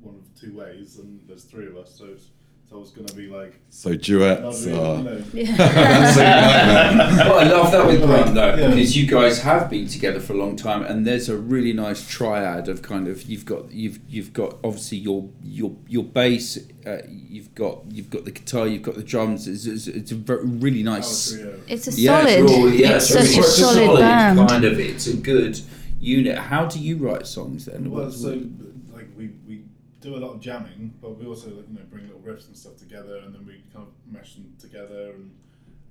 one 0.00 0.14
of 0.16 0.40
two 0.40 0.56
ways, 0.56 0.98
and 0.98 1.20
there's 1.28 1.44
three 1.44 1.66
of 1.66 1.76
us, 1.76 1.94
so 1.98 2.06
it's, 2.06 2.26
it's 2.72 2.90
going 2.90 3.06
to 3.06 3.14
be 3.14 3.26
like, 3.28 3.54
So 3.70 3.94
duets 3.94 4.64
really, 4.66 4.78
are. 4.78 4.98
you 5.32 5.44
know, 5.46 5.56
well, 5.56 7.38
I 7.38 7.44
love 7.44 7.72
that 7.72 7.86
with 7.86 8.02
Grunt 8.02 8.34
though, 8.34 8.54
Yeah. 8.54 8.68
because 8.70 8.96
you 8.96 9.06
guys 9.06 9.40
have 9.42 9.70
been 9.70 9.88
together 9.88 10.20
for 10.20 10.32
a 10.34 10.36
long 10.36 10.56
time, 10.56 10.82
and 10.82 11.06
there's 11.06 11.28
a 11.28 11.36
really 11.36 11.72
nice 11.72 12.06
triad 12.08 12.68
of 12.68 12.82
kind 12.82 13.08
of 13.08 13.22
you've 13.22 13.44
got 13.44 13.70
you've 13.72 13.98
you've 14.08 14.32
got 14.32 14.56
obviously 14.62 14.98
your 14.98 15.28
your 15.42 15.74
your 15.88 16.04
bass, 16.04 16.58
uh, 16.86 16.98
you've 17.08 17.54
got 17.54 17.80
you've 17.90 18.10
got 18.10 18.24
the 18.24 18.30
guitar, 18.32 18.66
you've 18.66 18.82
got 18.82 18.94
the 18.94 19.02
drums. 19.02 19.48
It's, 19.48 19.66
it's, 19.66 19.86
it's 19.86 20.12
a 20.12 20.16
ver- 20.16 20.42
really 20.44 20.82
nice. 20.82 21.32
It's 21.68 21.88
a 21.88 21.92
Yeah, 22.00 22.20
solid. 22.22 22.32
it's, 22.44 22.52
all, 22.52 22.70
yeah, 22.70 22.96
it's 22.96 23.10
it's, 23.10 23.34
such 23.34 23.36
a 23.36 23.38
it's 23.40 23.56
solid, 23.58 23.98
band. 24.00 24.48
kind 24.48 24.64
of. 24.64 24.78
It's 24.78 25.06
a 25.06 25.16
good 25.16 25.58
unit. 26.00 26.38
How 26.38 26.66
do 26.66 26.78
you 26.78 26.96
write 26.98 27.26
songs 27.26 27.64
then? 27.66 27.90
Well, 27.90 28.04
What- 28.04 28.12
so 28.14 28.40
like 28.92 29.08
we, 29.16 29.30
we 29.48 29.62
do 30.00 30.16
a 30.16 30.18
lot 30.18 30.34
of 30.34 30.40
jamming, 30.40 30.94
but 31.00 31.18
we 31.18 31.26
also 31.26 31.48
you 31.48 31.64
know 31.70 31.82
bring 31.90 32.06
little 32.06 32.20
riffs 32.20 32.46
and 32.46 32.56
stuff 32.56 32.76
together, 32.76 33.18
and 33.18 33.34
then 33.34 33.46
we 33.46 33.62
kind 33.72 33.86
of 33.86 34.12
mesh 34.12 34.34
them 34.34 34.52
together. 34.58 35.12
And 35.12 35.30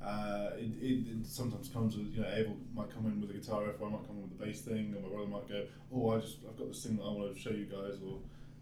uh, 0.04 0.52
it, 0.58 0.72
it, 0.82 1.08
it 1.10 1.26
sometimes 1.26 1.70
comes 1.70 1.98
with 1.98 2.14
you 2.14 2.22
know 2.22 2.30
Abel 2.34 2.58
might 2.74 2.94
come 2.94 3.06
in 3.08 3.20
with 3.20 3.32
a 3.32 3.34
guitar 3.34 3.66
riff, 3.66 3.82
or 3.82 3.88
I 3.88 3.92
might 3.92 4.08
come 4.08 4.18
in 4.18 4.24
with 4.24 4.40
a 4.40 4.46
bass 4.46 4.62
thing, 4.62 4.94
and 4.96 5.04
my 5.04 5.10
brother 5.10 5.28
might 5.28 5.50
go, 5.50 5.66
"Oh, 5.94 6.12
I 6.12 6.20
just 6.20 6.38
I've 6.48 6.58
got 6.58 6.68
this 6.68 6.84
thing 6.84 6.98
that 6.98 7.04
I 7.04 7.12
want 7.12 7.34
to 7.34 7.40
show 7.40 7.52
you 7.52 7.66
guys," 7.66 7.98
or 8.06 8.20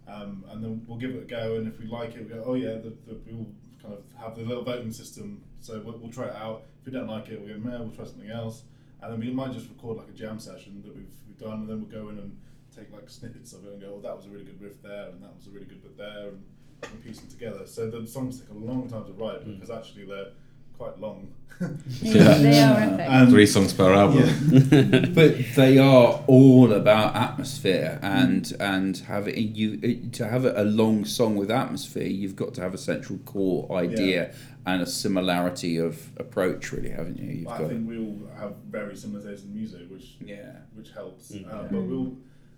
um, 0.07 0.43
and 0.49 0.63
then 0.63 0.85
we'll 0.87 0.97
give 0.97 1.11
it 1.11 1.23
a 1.23 1.25
go, 1.25 1.55
and 1.55 1.67
if 1.67 1.79
we 1.79 1.87
like 1.87 2.15
it, 2.15 2.23
we 2.23 2.29
go, 2.29 2.43
"Oh 2.45 2.53
yeah," 2.55 2.75
the, 2.75 2.93
the, 3.07 3.17
we'll 3.27 3.47
kind 3.81 3.93
of 3.95 4.03
have 4.19 4.35
the 4.35 4.43
little 4.43 4.63
voting 4.63 4.91
system. 4.91 5.43
So 5.59 5.81
we'll, 5.83 5.97
we'll 5.97 6.11
try 6.11 6.27
it 6.27 6.35
out. 6.35 6.63
If 6.81 6.87
we 6.87 6.91
don't 6.91 7.07
like 7.07 7.29
it, 7.29 7.39
we'll 7.39 7.57
go, 7.57 7.59
"Man, 7.59 7.79
we'll 7.79 7.95
try 7.95 8.05
something 8.05 8.29
else." 8.29 8.63
And 9.01 9.11
then 9.11 9.19
we 9.19 9.31
might 9.31 9.51
just 9.51 9.67
record 9.67 9.97
like 9.97 10.07
a 10.07 10.13
jam 10.13 10.39
session 10.39 10.81
that 10.85 10.95
we've, 10.95 11.11
we've 11.27 11.37
done, 11.37 11.61
and 11.61 11.69
then 11.69 11.81
we'll 11.81 12.03
go 12.03 12.09
in 12.09 12.19
and 12.19 12.37
take 12.75 12.91
like 12.91 13.09
snippets 13.09 13.53
of 13.53 13.65
it 13.65 13.73
and 13.73 13.81
go, 13.81 13.95
"Oh, 13.97 14.01
that 14.01 14.15
was 14.15 14.25
a 14.25 14.29
really 14.29 14.45
good 14.45 14.61
riff 14.61 14.81
there, 14.81 15.09
and 15.09 15.21
that 15.23 15.35
was 15.35 15.47
a 15.47 15.51
really 15.51 15.65
good 15.65 15.81
bit 15.81 15.97
there," 15.97 16.29
and, 16.29 16.43
and 16.83 17.03
piece 17.03 17.19
them 17.19 17.29
together. 17.29 17.65
So 17.65 17.89
the 17.89 18.05
songs 18.07 18.39
take 18.39 18.49
a 18.49 18.53
long 18.53 18.89
time 18.89 19.05
to 19.05 19.13
write 19.13 19.45
because 19.45 19.69
actually 19.69 20.05
they're 20.05 20.31
quite 20.77 20.99
long. 20.99 21.33
Yeah, 22.01 22.37
they 22.39 22.59
are 22.59 22.77
epic. 22.77 23.05
And- 23.07 23.29
Three 23.29 23.45
songs 23.45 23.73
per 23.73 23.93
album. 23.93 24.27
Yeah. 24.51 25.05
but 25.13 25.35
they 25.55 25.77
are 25.77 26.23
all 26.27 26.73
about 26.73 27.15
atmosphere 27.15 27.99
and 28.01 28.51
and 28.59 28.97
having 28.97 29.55
you 29.55 30.09
to 30.09 30.27
have 30.27 30.45
a 30.45 30.63
long 30.63 31.05
song 31.05 31.35
with 31.35 31.51
atmosphere 31.51 32.07
you've 32.07 32.35
got 32.35 32.55
to 32.55 32.61
have 32.61 32.73
a 32.73 32.77
central 32.77 33.19
core 33.19 33.71
idea 33.77 34.33
and 34.65 34.81
a 34.81 34.85
similarity 34.85 35.77
of 35.77 36.09
approach 36.17 36.71
really 36.71 36.89
haven't 36.89 37.17
you 37.19 37.29
you've 37.29 37.47
I 37.47 37.59
got 37.59 37.69
think 37.69 37.87
we 37.87 37.99
all 37.99 38.19
have 38.37 38.55
very 38.69 38.95
similar 38.95 39.23
tastes 39.23 39.45
in 39.45 39.53
music, 39.53 39.81
which 39.89 40.15
yeah 40.25 40.57
which 40.73 40.89
helps. 40.91 41.31
Mm. 41.31 41.53
Um, 41.53 41.67
but 41.71 41.81
we'll 41.83 42.17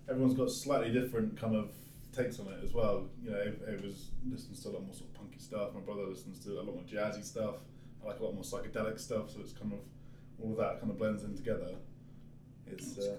everyone's 0.09 0.33
got 0.35 0.51
slightly 0.51 0.91
different 0.91 1.39
kind 1.39 1.55
of 1.55 1.71
takes 2.15 2.39
on 2.39 2.47
it 2.47 2.59
as 2.63 2.73
well. 2.73 3.05
You 3.23 3.31
know, 3.31 3.37
Ava 3.41 3.73
Ava's 3.73 4.07
listens 4.29 4.61
to 4.63 4.69
a 4.69 4.71
lot 4.71 4.85
more 4.85 4.93
sort 4.93 5.09
of 5.09 5.15
punky 5.15 5.39
stuff. 5.39 5.73
My 5.73 5.81
brother 5.81 6.03
listens 6.03 6.39
to 6.45 6.51
a 6.53 6.61
lot 6.61 6.75
more 6.75 6.83
jazzy 6.83 7.23
stuff. 7.23 7.55
I 8.03 8.07
like 8.07 8.19
a 8.19 8.23
lot 8.23 8.33
more 8.33 8.43
psychedelic 8.43 8.99
stuff. 8.99 9.31
So 9.31 9.39
it's 9.41 9.51
kind 9.53 9.73
of 9.73 9.79
all 10.41 10.51
of 10.51 10.57
that 10.57 10.79
kind 10.79 10.91
of 10.91 10.97
blends 10.97 11.23
in 11.23 11.35
together. 11.35 11.69
It's 12.67 12.97
uh, 12.97 13.15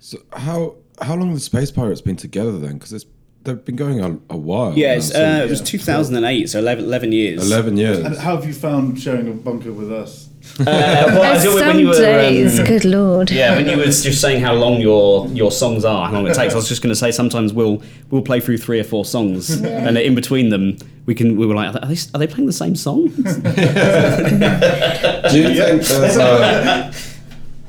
So 0.00 0.18
how 0.32 0.76
how 1.00 1.14
long 1.14 1.28
have 1.28 1.36
the 1.36 1.40
Space 1.40 1.70
Pirates 1.70 2.00
been 2.00 2.16
together 2.16 2.58
then? 2.58 2.74
Because 2.78 3.04
they've 3.42 3.64
been 3.64 3.76
going 3.76 4.00
a, 4.00 4.18
a 4.30 4.36
while. 4.36 4.76
Yeah, 4.76 4.88
now, 4.92 4.94
it's, 4.98 5.08
so- 5.12 5.24
uh, 5.40 5.44
it 5.44 5.50
was 5.50 5.60
2008, 5.62 6.48
so 6.50 6.58
11, 6.58 6.84
11 6.84 7.12
years. 7.12 7.46
eleven 7.46 7.76
years. 7.76 7.98
and 7.98 8.16
how 8.16 8.36
have 8.36 8.46
you 8.46 8.52
found 8.54 9.00
sharing 9.00 9.28
a 9.28 9.32
bunker 9.32 9.72
with 9.72 9.92
us? 9.92 10.25
Uh, 10.58 10.64
well, 10.66 11.22
I 11.22 11.32
There's 11.32 11.42
do 11.42 11.50
it 11.50 11.54
when 11.54 11.64
some 11.64 11.78
you 11.78 11.88
were, 11.88 12.60
um, 12.60 12.66
good 12.66 12.84
lord. 12.84 13.30
Yeah, 13.30 13.56
when 13.56 13.68
you 13.68 13.76
were 13.76 13.84
just 13.84 14.20
saying 14.20 14.42
how 14.42 14.54
long 14.54 14.80
your 14.80 15.26
your 15.28 15.50
songs 15.50 15.84
are, 15.84 16.06
how 16.06 16.14
long 16.14 16.26
it 16.26 16.34
takes, 16.34 16.54
I 16.54 16.56
was 16.56 16.68
just 16.68 16.82
going 16.82 16.92
to 16.92 16.98
say 16.98 17.10
sometimes 17.10 17.52
we'll 17.52 17.82
we'll 18.10 18.22
play 18.22 18.40
through 18.40 18.58
three 18.58 18.80
or 18.80 18.84
four 18.84 19.04
songs, 19.04 19.50
and 19.50 19.98
in 19.98 20.14
between 20.14 20.50
them 20.50 20.78
we 21.06 21.14
can 21.14 21.36
we 21.36 21.46
were 21.46 21.54
like, 21.54 21.74
are 21.74 21.86
they, 21.86 21.96
are 22.14 22.18
they 22.18 22.26
playing 22.26 22.46
the 22.46 22.52
same 22.52 22.76
song? 22.76 23.08
Do 23.10 23.22
you 25.38 25.54
think 25.54 25.82
there's 25.82 26.16
a, 26.18 26.92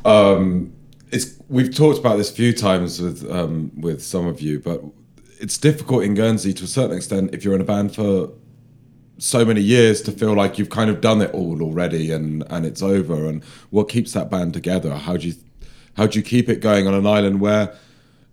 um, 0.05 0.73
it's 1.11 1.39
we've 1.47 1.73
talked 1.73 1.99
about 1.99 2.17
this 2.17 2.31
a 2.31 2.33
few 2.33 2.51
times 2.53 3.01
with 3.01 3.29
um, 3.31 3.71
with 3.79 4.03
some 4.03 4.25
of 4.27 4.41
you, 4.41 4.59
but 4.59 4.83
it's 5.39 5.57
difficult 5.57 6.03
in 6.03 6.15
Guernsey 6.15 6.53
to 6.53 6.63
a 6.63 6.67
certain 6.67 6.97
extent 6.97 7.33
if 7.33 7.45
you're 7.45 7.55
in 7.55 7.61
a 7.61 7.65
band 7.65 7.93
for 7.95 8.31
so 9.17 9.43
many 9.45 9.61
years 9.61 10.01
to 10.03 10.11
feel 10.11 10.33
like 10.33 10.57
you've 10.59 10.69
kind 10.69 10.89
of 10.89 11.01
done 11.01 11.21
it 11.21 11.31
all 11.33 11.61
already 11.61 12.11
and 12.11 12.43
and 12.49 12.65
it's 12.65 12.81
over. 12.81 13.27
And 13.27 13.43
what 13.69 13.89
keeps 13.89 14.13
that 14.13 14.29
band 14.29 14.53
together? 14.53 14.95
How 14.95 15.17
do 15.17 15.27
you 15.27 15.33
how 15.95 16.07
do 16.07 16.19
you 16.19 16.23
keep 16.23 16.47
it 16.49 16.59
going 16.61 16.87
on 16.87 16.93
an 16.93 17.07
island 17.07 17.41
where 17.41 17.73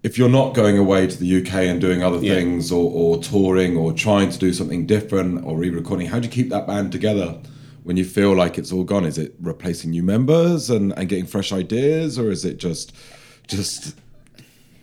if 0.02 0.18
you're 0.18 0.28
not 0.28 0.52
going 0.54 0.76
away 0.76 1.06
to 1.06 1.16
the 1.18 1.40
UK 1.40 1.54
and 1.54 1.80
doing 1.80 2.02
other 2.02 2.18
Yeah. 2.18 2.34
things 2.34 2.70
or, 2.70 2.90
or 2.92 3.22
touring 3.22 3.74
or 3.76 3.92
trying 3.94 4.28
to 4.30 4.38
do 4.38 4.52
something 4.52 4.84
different 4.84 5.42
or 5.46 5.56
re-recording, 5.56 6.06
how 6.08 6.18
do 6.18 6.26
you 6.26 6.30
keep 6.30 6.50
that 6.50 6.66
band 6.66 6.92
together 6.92 7.38
when 7.84 7.96
you 7.96 8.04
feel 8.04 8.34
like 8.34 8.58
it's 8.58 8.70
all 8.70 8.84
gone? 8.84 9.06
Is 9.06 9.16
it 9.16 9.34
replacing 9.40 9.92
new 9.92 10.02
members 10.02 10.68
and, 10.68 10.92
and 10.98 11.08
getting 11.08 11.24
fresh 11.24 11.52
ideas, 11.52 12.18
or 12.18 12.30
is 12.30 12.44
it 12.44 12.58
just 12.58 12.92
just 13.48 13.94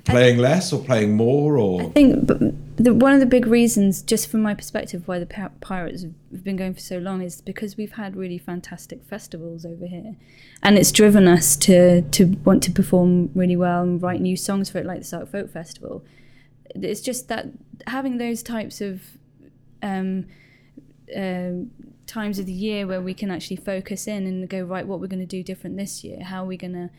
playing 0.05 0.37
less 0.37 0.73
or 0.73 0.83
playing 0.83 1.15
more? 1.15 1.57
Or 1.57 1.81
I 1.81 1.85
think 1.85 2.27
the, 2.77 2.93
one 2.93 3.13
of 3.13 3.19
the 3.19 3.25
big 3.25 3.45
reasons, 3.45 4.01
just 4.01 4.29
from 4.29 4.41
my 4.41 4.53
perspective, 4.53 5.07
why 5.07 5.19
the 5.19 5.51
Pirates 5.61 6.03
have 6.03 6.43
been 6.43 6.55
going 6.55 6.73
for 6.73 6.79
so 6.79 6.97
long 6.97 7.21
is 7.21 7.41
because 7.41 7.77
we've 7.77 7.93
had 7.93 8.15
really 8.15 8.37
fantastic 8.37 9.03
festivals 9.03 9.65
over 9.65 9.85
here, 9.85 10.15
and 10.63 10.77
it's 10.77 10.91
driven 10.91 11.27
us 11.27 11.55
to 11.57 12.01
to 12.01 12.25
want 12.45 12.63
to 12.63 12.71
perform 12.71 13.31
really 13.35 13.55
well 13.55 13.83
and 13.83 14.01
write 14.01 14.21
new 14.21 14.37
songs 14.37 14.69
for 14.69 14.79
it, 14.79 14.85
like 14.85 14.99
the 14.99 15.05
Sark 15.05 15.31
Folk 15.31 15.51
Festival. 15.51 16.03
It's 16.73 17.01
just 17.01 17.27
that 17.27 17.47
having 17.87 18.17
those 18.17 18.41
types 18.41 18.79
of 18.79 19.01
um, 19.83 20.25
um, 21.15 21.71
times 22.07 22.39
of 22.39 22.45
the 22.45 22.53
year 22.53 22.85
where 22.87 23.01
we 23.01 23.13
can 23.13 23.31
actually 23.31 23.57
focus 23.57 24.07
in 24.07 24.27
and 24.27 24.49
go 24.49 24.61
right, 24.63 24.85
what 24.85 24.99
we're 24.99 25.07
going 25.07 25.19
to 25.19 25.25
do 25.25 25.43
different 25.43 25.77
this 25.77 26.03
year, 26.03 26.23
how 26.23 26.43
are 26.43 26.47
we 26.47 26.57
going 26.57 26.73
to 26.73 26.89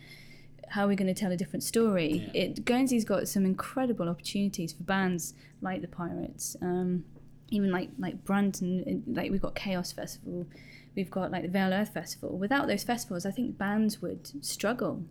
how 0.73 0.85
are 0.85 0.87
we 0.87 0.95
going 0.95 1.13
to 1.13 1.19
tell 1.19 1.31
a 1.31 1.37
different 1.37 1.61
story? 1.61 2.31
It 2.33 2.65
Guernsey's 2.65 3.05
got 3.05 3.27
some 3.27 3.45
incredible 3.45 4.09
opportunities 4.09 4.73
for 4.73 4.81
bands 4.81 5.35
like 5.61 5.81
the 5.81 5.87
Pirates, 5.87 6.55
um, 6.63 7.05
even 7.51 7.69
like 7.71 7.89
like 7.99 8.23
Brandon. 8.25 9.03
Like 9.05 9.29
we've 9.29 9.41
got 9.41 9.53
Chaos 9.53 9.91
Festival, 9.91 10.47
we've 10.95 11.11
got 11.11 11.29
like 11.29 11.43
the 11.43 11.47
Vale 11.47 11.73
Earth 11.73 11.93
Festival. 11.93 12.39
Without 12.39 12.65
those 12.67 12.83
festivals, 12.83 13.23
I 13.23 13.29
think 13.29 13.55
bands 13.55 14.01
would 14.01 14.43
struggle 14.43 15.03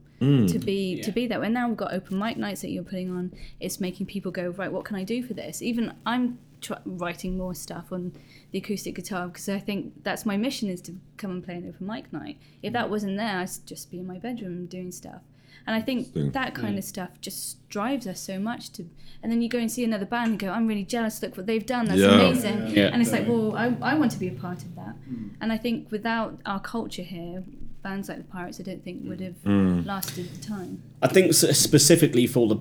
to 0.49 0.59
be 0.59 1.01
to 1.03 1.13
be 1.13 1.29
there. 1.29 1.41
And 1.45 1.55
now 1.55 1.69
we've 1.69 1.77
got 1.77 1.95
open 1.95 2.19
mic 2.19 2.37
nights 2.37 2.63
that 2.63 2.71
you're 2.71 2.83
putting 2.83 3.13
on. 3.13 3.33
It's 3.61 3.79
making 3.81 4.07
people 4.07 4.33
go 4.33 4.51
right. 4.51 4.73
What 4.73 4.85
can 4.85 4.97
I 4.97 5.05
do 5.05 5.23
for 5.23 5.35
this? 5.35 5.63
Even 5.63 5.95
I'm 6.05 6.41
tr- 6.61 6.75
writing 6.85 7.39
more 7.39 7.55
stuff 7.55 7.93
on 7.93 8.13
the 8.51 8.59
acoustic 8.59 8.97
guitar 8.97 9.29
because 9.29 9.49
I 9.49 9.61
think 9.61 10.03
that's 10.03 10.27
my 10.27 10.37
mission 10.37 10.69
is 10.69 10.81
to 10.83 10.95
come 11.19 11.31
and 11.31 11.45
play 11.45 11.55
an 11.55 11.69
open 11.69 11.87
mic 11.87 12.13
night. 12.13 12.39
If 12.65 12.73
that 12.73 12.91
wasn't 12.91 13.17
there, 13.17 13.39
I'd 13.39 13.51
just 13.65 13.93
be 13.93 14.01
in 14.01 14.09
my 14.09 14.19
bedroom 14.19 14.67
doing 14.67 14.91
stuff. 14.91 15.23
And 15.67 15.77
I 15.77 15.81
think 15.81 16.09
Interesting. 16.09 16.33
that 16.33 16.55
kind 16.55 16.79
of 16.79 16.85
stuff 16.85 17.21
just 17.21 17.69
drives 17.69 18.07
us 18.07 18.21
so 18.21 18.39
much 18.39 18.73
to. 18.73 18.89
And 19.23 19.31
then 19.31 19.41
you 19.41 19.49
go 19.49 19.59
and 19.59 19.71
see 19.71 19.85
another 19.85 20.07
band 20.07 20.31
and 20.31 20.39
go, 20.39 20.49
"I'm 20.51 20.67
really 20.67 20.85
jealous. 20.85 21.23
Look 21.23 21.37
what 21.37 21.47
they've 21.47 21.65
done. 21.65 21.87
That's 21.87 22.01
Yeah. 22.01 22.21
amazing." 22.21 22.77
Yeah. 22.77 22.91
And 22.93 23.01
it's 23.01 23.13
like, 23.13 23.29
well, 23.29 23.55
I, 23.57 23.77
I 23.81 23.95
want 23.95 24.11
to 24.13 24.19
be 24.19 24.29
a 24.29 24.33
part 24.33 24.63
of 24.63 24.75
that. 24.75 24.97
Mm. 25.09 25.31
And 25.41 25.53
I 25.53 25.59
think 25.59 25.91
without 25.91 26.41
our 26.45 26.61
culture 26.61 27.03
here, 27.03 27.45
bands 27.83 28.09
like 28.09 28.19
the 28.19 28.25
Pirates, 28.25 28.61
I 28.61 28.63
don't 28.65 28.83
think 28.83 29.09
would 29.09 29.21
mm. 29.21 29.25
have 29.27 29.43
mm. 29.45 29.87
lasted 29.87 30.33
the 30.33 30.45
time. 30.45 30.83
I 31.03 31.09
think 31.09 31.35
specifically 31.35 32.27
for 32.27 32.49
the 32.49 32.57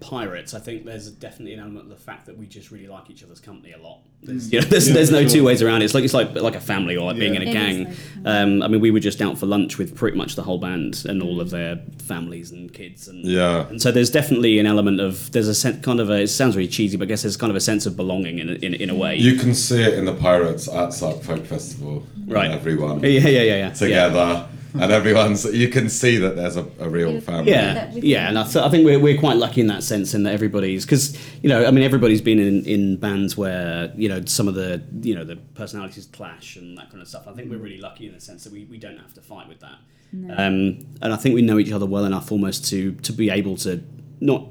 Pirates, 0.00 0.52
I 0.54 0.58
think 0.60 0.84
there's 0.84 1.10
definitely 1.10 1.54
an 1.54 1.60
element 1.60 1.84
of 1.84 1.88
the 1.90 1.96
fact 2.04 2.26
that 2.26 2.36
we 2.36 2.46
just 2.46 2.70
really 2.70 2.86
like 2.88 3.08
each 3.10 3.22
other's 3.22 3.40
company 3.40 3.72
a 3.72 3.78
lot. 3.78 4.00
There's, 4.22 4.52
you 4.52 4.60
know, 4.60 4.66
there's, 4.66 4.88
Yeah, 4.88 4.94
there's 4.94 5.10
no 5.10 5.20
sure. 5.22 5.28
two 5.30 5.44
ways 5.44 5.62
around 5.62 5.82
it. 5.82 5.86
It's 5.86 5.94
like 5.94 6.04
it's 6.04 6.14
like 6.14 6.34
like 6.34 6.54
a 6.56 6.60
family 6.60 6.96
or 6.96 7.06
like 7.06 7.18
being 7.18 7.34
in 7.34 7.42
a 7.42 7.46
It 7.50 7.52
gang. 7.52 7.84
like- 7.84 7.96
Um, 8.26 8.62
I 8.62 8.68
mean, 8.68 8.80
we 8.80 8.90
were 8.90 9.00
just 9.00 9.20
out 9.22 9.38
for 9.38 9.46
lunch 9.46 9.78
with 9.78 9.96
pretty 9.96 10.16
much 10.16 10.34
the 10.36 10.42
whole 10.42 10.58
band 10.58 11.04
and 11.08 11.22
all 11.22 11.40
of 11.40 11.50
their 11.50 11.80
families 12.02 12.50
and 12.50 12.72
kids 12.72 13.08
and 13.08 13.24
Yeah. 13.24 13.68
And 13.68 13.80
so 13.80 13.90
there's 13.92 14.10
definitely 14.10 14.58
an 14.58 14.66
element 14.66 15.00
of 15.00 15.30
there's 15.32 15.48
a 15.48 15.54
sense, 15.54 15.84
kind 15.84 16.00
of 16.00 16.10
a 16.10 16.22
it 16.22 16.28
sounds 16.28 16.56
really 16.56 16.68
cheesy, 16.68 16.96
but 16.96 17.04
I 17.04 17.08
guess 17.08 17.22
there's 17.22 17.36
kind 17.36 17.50
of 17.50 17.56
a 17.56 17.60
sense 17.60 17.86
of 17.86 17.96
belonging 17.96 18.38
in 18.40 18.48
a, 18.50 18.52
in, 18.54 18.74
in 18.74 18.90
a 18.90 18.94
way. 18.94 19.16
you 19.16 19.36
can 19.36 19.54
see 19.54 19.82
it 19.82 19.94
in 19.94 20.04
the 20.04 20.14
Pirates 20.14 20.68
at 20.68 20.92
Sark 20.92 21.22
Folk 21.22 21.44
Festival. 21.46 22.06
Right. 22.26 22.50
Everyone 22.50 23.00
yeah, 23.00 23.08
yeah, 23.08 23.28
yeah, 23.28 23.72
yeah. 23.80 23.86
yeah. 23.86 24.46
Together. 24.74 24.94
And 24.94 25.06
everyone's, 25.06 25.44
you 25.44 25.68
can 25.68 25.88
see 25.88 26.18
that 26.18 26.36
there's 26.36 26.56
a, 26.56 26.66
a 26.78 26.88
real 26.88 27.20
family. 27.20 27.50
Yeah, 27.50 27.90
yeah, 27.92 28.28
and 28.28 28.38
I, 28.38 28.42
th- 28.42 28.56
I 28.56 28.68
think 28.68 28.84
we're, 28.84 28.98
we're 28.98 29.18
quite 29.18 29.36
lucky 29.36 29.60
in 29.60 29.66
that 29.68 29.82
sense, 29.82 30.14
in 30.14 30.24
that 30.24 30.32
everybody's 30.32 30.84
because 30.84 31.16
you 31.42 31.48
know, 31.48 31.64
I 31.64 31.70
mean, 31.70 31.84
everybody's 31.84 32.20
been 32.20 32.38
in, 32.38 32.64
in 32.64 32.96
bands 32.98 33.36
where 33.36 33.92
you 33.96 34.08
know 34.08 34.24
some 34.26 34.48
of 34.48 34.54
the 34.54 34.82
you 35.00 35.14
know 35.14 35.24
the 35.24 35.36
personalities 35.36 36.06
clash 36.06 36.56
and 36.56 36.76
that 36.78 36.90
kind 36.90 37.00
of 37.00 37.08
stuff. 37.08 37.26
I 37.26 37.32
think 37.32 37.50
we're 37.50 37.58
really 37.58 37.80
lucky 37.80 38.06
in 38.06 38.14
the 38.14 38.20
sense 38.20 38.44
that 38.44 38.52
we, 38.52 38.64
we 38.64 38.78
don't 38.78 38.98
have 38.98 39.14
to 39.14 39.20
fight 39.20 39.48
with 39.48 39.60
that, 39.60 39.78
um, 40.38 40.86
and 41.00 41.12
I 41.12 41.16
think 41.16 41.34
we 41.34 41.42
know 41.42 41.58
each 41.58 41.72
other 41.72 41.86
well 41.86 42.04
enough 42.04 42.30
almost 42.30 42.68
to 42.70 42.92
to 42.92 43.12
be 43.12 43.30
able 43.30 43.56
to 43.58 43.82
not 44.20 44.48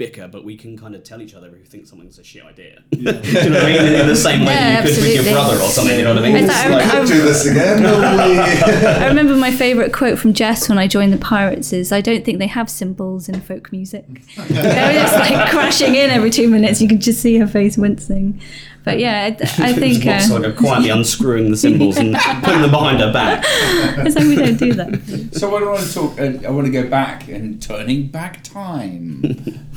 bicker, 0.00 0.26
but 0.26 0.46
we 0.46 0.56
can 0.56 0.78
kind 0.78 0.94
of 0.94 1.04
tell 1.04 1.20
each 1.20 1.34
other 1.34 1.48
if 1.48 1.52
we 1.52 1.58
think 1.60 1.86
something's 1.86 2.18
a 2.18 2.24
shit 2.24 2.42
idea. 2.42 2.82
Do 2.90 2.98
you 2.98 3.04
know 3.04 3.12
what 3.12 3.26
I 3.26 3.66
mean? 3.66 3.84
In, 3.84 4.00
in 4.00 4.06
the 4.08 4.16
same 4.16 4.40
way 4.46 4.54
Yeah, 4.54 4.80
that 4.80 4.88
you 4.88 4.94
could 4.94 5.04
with 5.04 5.14
your 5.26 5.34
brother 5.34 5.56
or 5.56 5.68
something. 5.68 5.98
You 5.98 6.04
know 6.04 6.14
what 6.14 6.24
I 6.24 6.26
mean? 6.32 6.36
It's 6.36 6.48
like- 6.48 6.84
It's 6.86 6.94
like- 6.94 7.06
Do 7.06 7.22
this 7.22 7.44
again. 7.46 7.84
I 9.04 9.06
remember 9.06 9.36
my 9.36 9.50
favourite 9.50 9.92
quote 9.92 10.18
from 10.18 10.32
Jess 10.32 10.70
when 10.70 10.78
I 10.78 10.86
joined 10.86 11.12
the 11.12 11.18
Pirates 11.18 11.74
is, 11.74 11.92
"I 11.92 12.00
don't 12.00 12.24
think 12.24 12.38
they 12.38 12.46
have 12.46 12.70
cymbals 12.70 13.28
in 13.28 13.40
folk 13.42 13.70
music." 13.72 14.06
they 14.48 14.54
were 14.54 14.92
just 15.04 15.14
like 15.16 15.50
crashing 15.50 15.94
in 15.94 16.08
every 16.10 16.30
two 16.30 16.48
minutes. 16.48 16.80
You 16.80 16.88
could 16.88 17.02
just 17.02 17.20
see 17.20 17.36
her 17.36 17.46
face 17.46 17.76
wincing. 17.76 18.40
But 18.84 18.98
yeah, 18.98 19.24
I, 19.24 19.28
I 19.58 19.72
think 19.72 20.06
uh, 20.06 20.20
Sort 20.20 20.44
of 20.44 20.56
quietly 20.56 20.88
unscrewing 20.90 21.50
the 21.50 21.56
cymbals 21.56 21.96
and 21.98 22.16
putting 22.42 22.62
them 22.62 22.70
behind 22.70 23.00
her 23.00 23.12
back. 23.12 23.44
it's 23.46 24.16
like 24.16 24.24
we 24.24 24.36
don't 24.36 24.56
do 24.56 24.72
that. 24.72 25.34
So 25.34 25.48
I 25.54 25.62
want 25.62 25.80
to 25.80 25.94
talk. 25.94 26.18
Uh, 26.18 26.46
I 26.46 26.50
want 26.50 26.66
to 26.66 26.72
go 26.72 26.88
back 26.88 27.28
and 27.28 27.60
turning 27.60 28.08
back 28.08 28.42
time. 28.42 29.22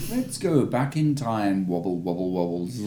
Let's 0.09 0.37
go 0.37 0.65
back 0.65 0.95
in 0.95 1.15
time. 1.15 1.67
Wobble, 1.67 1.97
wobble, 1.97 2.31
wobbles. 2.31 2.79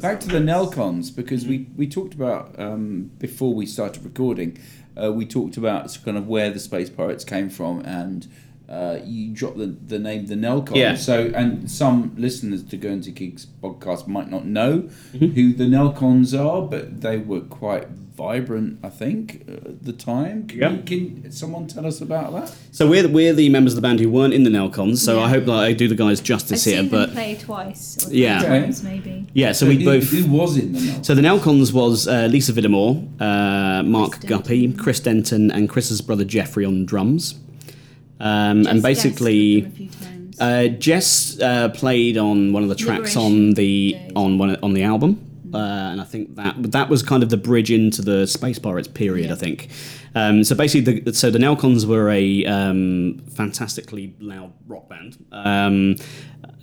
back 0.00 0.20
to 0.20 0.28
the 0.28 0.38
Nelcons 0.38 1.14
because 1.14 1.46
we 1.46 1.68
we 1.76 1.88
talked 1.88 2.14
about 2.14 2.58
um, 2.58 3.10
before 3.18 3.54
we 3.54 3.66
started 3.66 4.04
recording. 4.04 4.58
Uh, 4.94 5.10
we 5.10 5.24
talked 5.24 5.56
about 5.56 5.96
kind 6.04 6.18
of 6.18 6.28
where 6.28 6.50
the 6.50 6.60
Space 6.60 6.90
Pirates 6.90 7.24
came 7.24 7.48
from 7.48 7.80
and. 7.80 8.28
Uh, 8.72 8.98
you 9.04 9.34
dropped 9.34 9.58
the, 9.58 9.66
the 9.66 9.98
name 9.98 10.24
the 10.26 10.34
Nelcons. 10.34 10.76
Yeah. 10.76 10.94
So, 10.94 11.30
and 11.34 11.70
some 11.70 12.14
listeners 12.16 12.62
to 12.64 12.76
Guernsey 12.78 13.12
Kings 13.12 13.46
podcast 13.62 14.06
might 14.06 14.30
not 14.30 14.46
know 14.46 14.88
Mm-hmm. 15.12 15.26
who 15.36 15.52
the 15.52 15.64
Nelcons 15.64 16.32
are, 16.38 16.62
but 16.62 17.02
they 17.02 17.18
were 17.18 17.42
quite 17.42 17.88
vibrant, 18.16 18.78
I 18.82 18.88
think, 18.88 19.44
uh, 19.48 19.68
at 19.70 19.84
the 19.84 19.92
time. 19.92 20.46
Can, 20.46 20.58
Yeah. 20.58 20.70
you- 20.72 20.82
can 21.22 21.30
someone 21.32 21.66
tell 21.66 21.86
us 21.86 22.00
about 22.00 22.32
that? 22.32 22.54
So 22.70 22.88
we're 22.88 23.08
we're 23.08 23.34
the 23.34 23.48
members 23.50 23.72
of 23.74 23.76
the 23.76 23.82
band 23.86 24.00
who 24.00 24.08
weren't 24.08 24.32
in 24.32 24.44
the 24.44 24.50
Nelcons. 24.50 24.98
So 24.98 25.20
I 25.20 25.28
hope 25.28 25.44
that 25.46 25.58
I 25.68 25.72
do 25.74 25.86
the 25.88 25.94
guys 25.94 26.20
I've 26.20 26.24
justice 26.32 26.64
here. 26.64 26.78
seen 26.80 26.88
But 26.90 27.12
play 27.12 27.34
twice 27.36 28.06
or 28.08 28.14
Yeah. 28.14 28.42
times 28.42 28.82
maybe. 28.82 29.26
yeah, 29.34 29.52
so 29.52 29.66
we 29.66 29.76
who, 29.76 29.84
both. 29.84 30.08
Who 30.10 30.24
was 30.30 30.56
in 30.56 30.72
the 30.72 30.78
Nelcons? 30.78 31.04
So 31.06 31.14
the 31.14 31.22
Nelcons 31.22 31.72
was 31.74 32.08
uh, 32.08 32.28
Lisa 32.30 32.52
Vidamour, 32.54 32.90
uh, 33.20 33.82
Mark 33.82 34.12
Chris 34.12 34.24
Guppy, 34.24 34.60
Denton. 34.66 34.82
Chris 34.82 35.00
Denton, 35.00 35.50
and 35.50 35.68
Chris's 35.68 36.00
brother 36.00 36.24
Jeffrey 36.24 36.64
on 36.64 36.86
drums. 36.86 37.34
Um, 38.22 38.66
and 38.68 38.80
basically, 38.80 39.62
guessed 39.62 39.74
with 39.74 39.74
them 39.74 39.88
a 39.88 39.90
few 39.98 40.06
times. 40.06 40.40
Uh, 40.40 40.68
Jess 40.78 41.40
uh, 41.40 41.68
played 41.70 42.16
on 42.16 42.52
one 42.52 42.62
of 42.62 42.68
the 42.68 42.74
tracks 42.76 43.16
on 43.16 43.50
the 43.54 43.94
Liberation 43.94 44.08
Day. 44.08 44.12
on 44.14 44.38
one 44.38 44.56
on 44.62 44.72
the 44.74 44.84
album, 44.84 45.50
uh, 45.52 45.58
and 45.58 46.00
I 46.00 46.04
think 46.04 46.36
that 46.36 46.54
that 46.70 46.88
was 46.88 47.02
kind 47.02 47.22
of 47.22 47.30
the 47.30 47.36
bridge 47.36 47.70
into 47.70 48.00
the 48.00 48.26
Space 48.26 48.58
Pirates 48.58 48.88
period. 48.88 49.30
I 49.32 49.34
think. 49.34 49.68
Um, 50.14 50.44
so 50.44 50.54
basically, 50.54 51.00
the, 51.00 51.14
so 51.14 51.30
the 51.30 51.38
Nelcons 51.38 51.86
were 51.86 52.10
a 52.10 52.44
um, 52.46 53.18
fantastically 53.34 54.14
loud 54.20 54.52
rock 54.66 54.88
band, 54.88 55.24
um, 55.32 55.96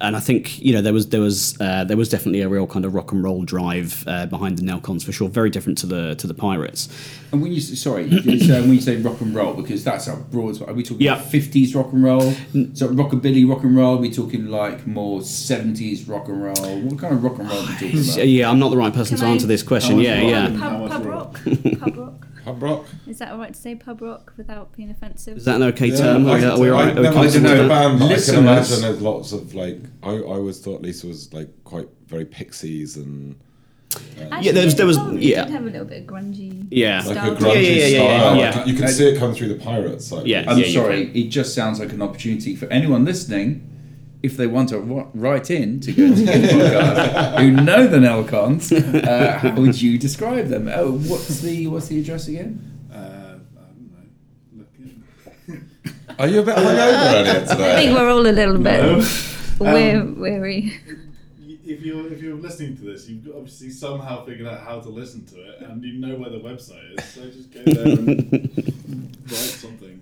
and 0.02 0.16
I 0.16 0.20
think 0.20 0.60
you 0.62 0.72
know 0.74 0.82
there 0.82 0.94
was 0.94 1.10
there 1.10 1.20
was 1.22 1.60
uh, 1.60 1.84
there 1.84 1.98
was 1.98 2.10
definitely 2.10 2.42
a 2.42 2.48
real 2.50 2.68
kind 2.68 2.86
of 2.86 2.94
rock 2.94 3.12
and 3.12 3.24
roll 3.24 3.44
drive 3.44 4.04
uh, 4.08 4.28
behind 4.28 4.58
the 4.60 4.62
Nelcons 4.64 5.04
for 5.04 5.12
sure. 5.12 5.30
Very 5.30 5.50
different 5.50 5.78
to 5.80 5.88
the 5.88 6.14
to 6.16 6.28
the 6.28 6.34
Pirates. 6.36 6.90
and 7.32 7.42
when 7.42 7.52
you 7.52 7.60
sorry, 7.60 8.08
so 8.40 8.62
when 8.62 8.74
you 8.74 8.82
say 8.82 8.98
rock 8.98 9.20
and 9.22 9.34
roll, 9.34 9.54
because 9.56 9.84
that's 9.84 10.08
a 10.08 10.16
broad. 10.16 10.62
Are 10.62 10.74
we 10.74 10.84
talking 10.84 11.02
Yeah. 11.02 11.20
fifties 11.20 11.74
rock 11.74 11.92
and 11.92 12.04
roll? 12.04 12.22
So 12.76 12.88
rockabilly 12.90 13.50
rock 13.50 13.64
and 13.64 13.76
roll? 13.76 13.96
Are 13.98 14.02
we 14.02 14.12
talking 14.12 14.46
like 14.46 14.86
more 14.86 15.24
seventies 15.24 16.08
rock 16.08 16.28
and 16.28 16.44
roll? 16.44 16.80
What 16.82 17.00
kind 17.00 17.14
of 17.16 17.24
rock 17.24 17.40
and 17.40 17.50
roll 17.50 17.58
are 17.58 17.62
we 17.66 17.74
talking 17.74 18.00
about? 18.14 18.28
yeah, 18.28 18.48
I'm 18.50 18.60
not 18.60 18.70
the 18.70 18.78
right 18.78 18.94
person 18.94 19.18
Can 19.18 19.26
to 19.26 19.30
I- 19.30 19.34
answer 19.34 19.48
this 19.48 19.64
question. 19.64 19.96
How 19.96 20.02
Yeah, 20.02 20.22
yeah. 20.22 20.50
Pub, 20.60 20.90
pub 20.92 21.06
rock? 21.06 21.40
rock. 21.46 21.58
pub 21.80 21.98
rock. 21.98 22.28
Pub 22.54 22.64
rock. 22.64 22.86
Is 23.08 23.20
that 23.20 23.32
alright 23.32 23.54
to 23.54 23.60
say 23.60 23.76
pub 23.76 24.02
rock 24.02 24.34
without 24.38 24.76
being 24.76 24.90
offensive? 24.90 25.38
Is 25.38 25.46
that 25.46 25.56
an 25.58 25.64
okay 25.64 25.88
Yeah, 25.88 25.98
term? 25.98 26.28
I, 26.28 26.32
Are 26.32 26.38
we, 26.40 26.46
are 26.46 26.58
we 26.60 26.70
I, 26.70 26.72
alright? 26.72 26.94
Are 26.94 26.96
we 26.98 27.02
never 27.04 27.20
listened 27.20 27.46
comfortable 27.46 27.58
to 27.58 27.64
the 27.64 27.70
band, 27.70 28.00
but 28.00 28.12
I 28.12 28.26
can 28.26 28.36
imagine 28.36 28.82
there's 28.82 29.02
lots 29.02 29.32
of 29.32 29.56
like. 29.56 29.80
I, 30.04 30.10
I 30.12 30.20
always 30.22 30.60
thought 30.60 30.82
Lisa 30.82 31.08
was 31.08 31.34
like 31.34 31.50
quite 31.64 31.88
very 32.08 32.26
pixies 32.26 32.98
and 32.98 33.36
Actually, 34.22 34.46
Yeah, 34.46 34.52
there 34.52 34.66
was- 34.66 34.76
there 34.76 34.86
was- 34.86 34.98
yeah. 35.14 35.46
Did 35.46 35.52
have 35.54 35.64
a 35.64 35.70
little 35.70 35.86
bit 35.86 36.02
of 36.04 36.08
grungy. 36.08 36.68
Yeah. 36.70 37.02
like 37.06 37.18
a 37.18 37.36
grungy 37.36 37.54
Yeah, 37.56 37.60
yeah, 37.60 37.70
yeah, 37.70 37.86
yeah, 37.88 38.20
style. 38.20 38.38
yeah. 38.38 38.58
Like, 38.58 38.68
you 38.68 38.74
can 38.76 38.88
see 38.88 39.08
it 39.10 39.18
come 39.18 39.34
through 39.34 39.48
the 39.50 39.56
pirates. 39.64 40.06
Side. 40.08 40.28
Yeah. 40.28 40.46
I'm 40.48 40.60
you 40.60 40.66
sorry, 40.66 41.10
it 41.14 41.30
just 41.30 41.56
sounds 41.56 41.80
like 41.80 41.92
an 41.92 42.02
opportunity 42.02 42.56
for 42.56 42.68
anyone 42.68 43.04
listening, 43.04 43.68
if 44.22 44.36
they 44.38 44.48
want 44.48 44.70
to 44.70 44.80
write 45.14 45.50
in 45.50 45.80
to 45.82 45.92
go 45.94 46.08
to 46.10 46.14
the 46.16 46.32
podcast, 46.32 47.40
who 47.40 47.52
know 47.52 47.88
the 47.88 47.98
Nelcons, 47.98 48.72
uh, 49.08 49.38
how 49.40 49.56
would 49.56 49.82
you 49.82 49.98
describe 49.98 50.48
them? 50.48 50.68
Oh, 50.74 50.92
what's 50.94 51.40
the 51.42 51.68
what's 51.68 51.88
the 51.88 52.00
address 52.02 52.28
again? 52.28 52.60
Uh, 52.92 52.96
I 52.98 53.62
don't 53.72 53.92
know. 53.92 54.58
Look 54.58 54.68
in. 55.48 55.70
Are 56.20 56.28
you 56.28 56.40
a 56.42 56.44
bit 56.44 56.56
hungover 56.56 57.16
Elliot 57.16 57.48
today? 57.48 57.72
I 57.72 57.76
think 57.76 57.98
we're 57.98 58.10
all 58.10 58.28
a 58.28 58.32
little 58.32 58.58
bit 58.58 58.82
No. 58.84 59.04
weary. 59.60 59.92
Um, 59.96 60.20
weary. 60.20 60.74
if 61.66 61.82
you're 61.82 62.12
if 62.12 62.22
you're 62.22 62.36
listening 62.36 62.76
to 62.78 62.84
this, 62.84 63.08
you've 63.08 63.28
obviously 63.36 63.70
somehow 63.70 64.26
figured 64.26 64.48
out 64.48 64.60
how 64.62 64.82
to 64.82 64.90
listen 64.90 65.26
to 65.28 65.36
it, 65.50 65.62
and 65.62 65.82
you 65.84 65.94
know 66.00 66.16
where 66.16 66.30
the 66.30 66.40
website 66.40 67.00
is. 67.00 67.06
So 67.06 67.22
just 67.30 67.52
go 67.54 67.64
there 67.64 67.86
and 67.86 68.32
write 69.28 69.36
something. 69.64 70.02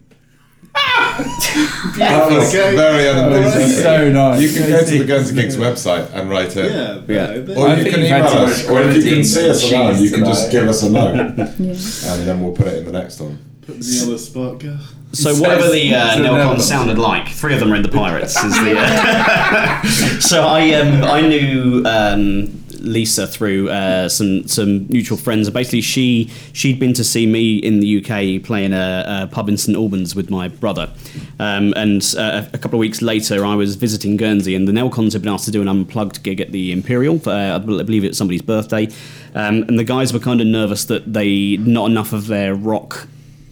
That 1.97 2.27
was 2.31 2.53
Okay. 2.55 2.75
very 2.75 3.07
unenthusiastic. 3.09 3.83
so 3.83 4.09
nice. 4.11 4.41
You 4.41 4.49
can 4.59 4.69
go 4.69 4.83
to 4.85 4.97
the 4.99 5.05
Guernsey 5.05 5.35
Kings 5.35 5.57
website 5.57 6.13
and 6.13 6.29
write 6.29 6.55
it. 6.55 6.71
Yeah, 6.71 6.99
Yeah. 7.07 7.55
Or 7.55 7.69
I 7.69 7.75
you 7.79 7.91
can 7.91 7.99
email 8.05 8.23
had 8.23 8.37
us, 8.37 8.67
or 8.69 8.81
if 8.83 8.95
you 9.03 9.11
can 9.15 9.23
see 9.23 9.49
us 9.49 9.63
and 9.63 9.73
around, 9.73 9.99
you 9.99 10.09
can 10.11 10.23
just 10.25 10.51
give 10.51 10.67
us 10.67 10.83
a 10.83 10.89
note, 10.89 11.15
Yeah. 11.37 12.13
and 12.13 12.27
then 12.27 12.41
we'll 12.41 12.53
put 12.53 12.67
it 12.67 12.79
in 12.79 12.85
the 12.85 12.91
next 12.91 13.19
one. 13.19 13.39
put 13.65 13.75
me 13.79 14.01
on 14.01 14.09
the 14.11 14.17
spot, 14.19 14.59
girl. 14.59 14.79
So 15.13 15.33
Whatever 15.35 15.69
the 15.71 15.95
uh, 15.95 16.07
It's 16.07 16.15
Nelcon 16.17 16.55
Nelcon. 16.57 16.61
sounded 16.61 16.97
like, 16.99 17.29
three 17.29 17.53
of 17.53 17.59
them 17.61 17.71
are 17.71 17.75
in 17.75 17.81
the 17.81 17.89
Pirates. 17.89 18.35
Is 18.43 18.53
the, 18.59 18.75
uh, 18.77 19.81
so 20.19 20.45
I 20.45 20.73
um, 20.73 21.03
I 21.03 21.21
knew 21.21 21.83
um, 21.85 22.63
Lisa 22.79 23.27
through 23.27 23.69
uh, 23.69 24.09
some 24.09 24.47
some 24.47 24.87
mutual 24.87 25.17
friends. 25.17 25.47
And 25.47 25.53
basically, 25.53 25.81
she 25.81 26.29
she'd 26.53 26.79
been 26.79 26.93
to 26.93 27.03
see 27.03 27.25
me 27.25 27.57
in 27.57 27.79
the 27.79 27.97
UK 27.97 28.43
playing 28.43 28.73
a, 28.73 29.23
a 29.23 29.27
pub 29.27 29.49
in 29.49 29.57
St 29.57 29.75
Albans 29.75 30.15
with 30.15 30.29
my 30.29 30.47
brother, 30.47 30.91
um, 31.39 31.73
and 31.75 32.03
uh, 32.17 32.45
a 32.53 32.57
couple 32.57 32.77
of 32.77 32.81
weeks 32.81 33.01
later, 33.01 33.45
I 33.45 33.55
was 33.55 33.75
visiting 33.75 34.17
Guernsey, 34.17 34.55
and 34.55 34.67
the 34.67 34.71
Nelcons 34.71 35.13
had 35.13 35.21
been 35.21 35.33
asked 35.33 35.45
to 35.45 35.51
do 35.51 35.61
an 35.61 35.67
unplugged 35.67 36.23
gig 36.23 36.41
at 36.41 36.51
the 36.51 36.71
Imperial. 36.71 37.19
For, 37.19 37.31
uh, 37.31 37.55
I 37.55 37.59
believe 37.59 38.03
it's 38.03 38.17
somebody's 38.17 38.41
birthday, 38.41 38.87
um, 39.35 39.63
and 39.63 39.77
the 39.77 39.83
guys 39.83 40.13
were 40.13 40.19
kind 40.19 40.41
of 40.41 40.47
nervous 40.47 40.85
that 40.85 41.13
they 41.13 41.57
not 41.57 41.89
enough 41.89 42.13
of 42.13 42.27
their 42.27 42.55
rock 42.55 43.07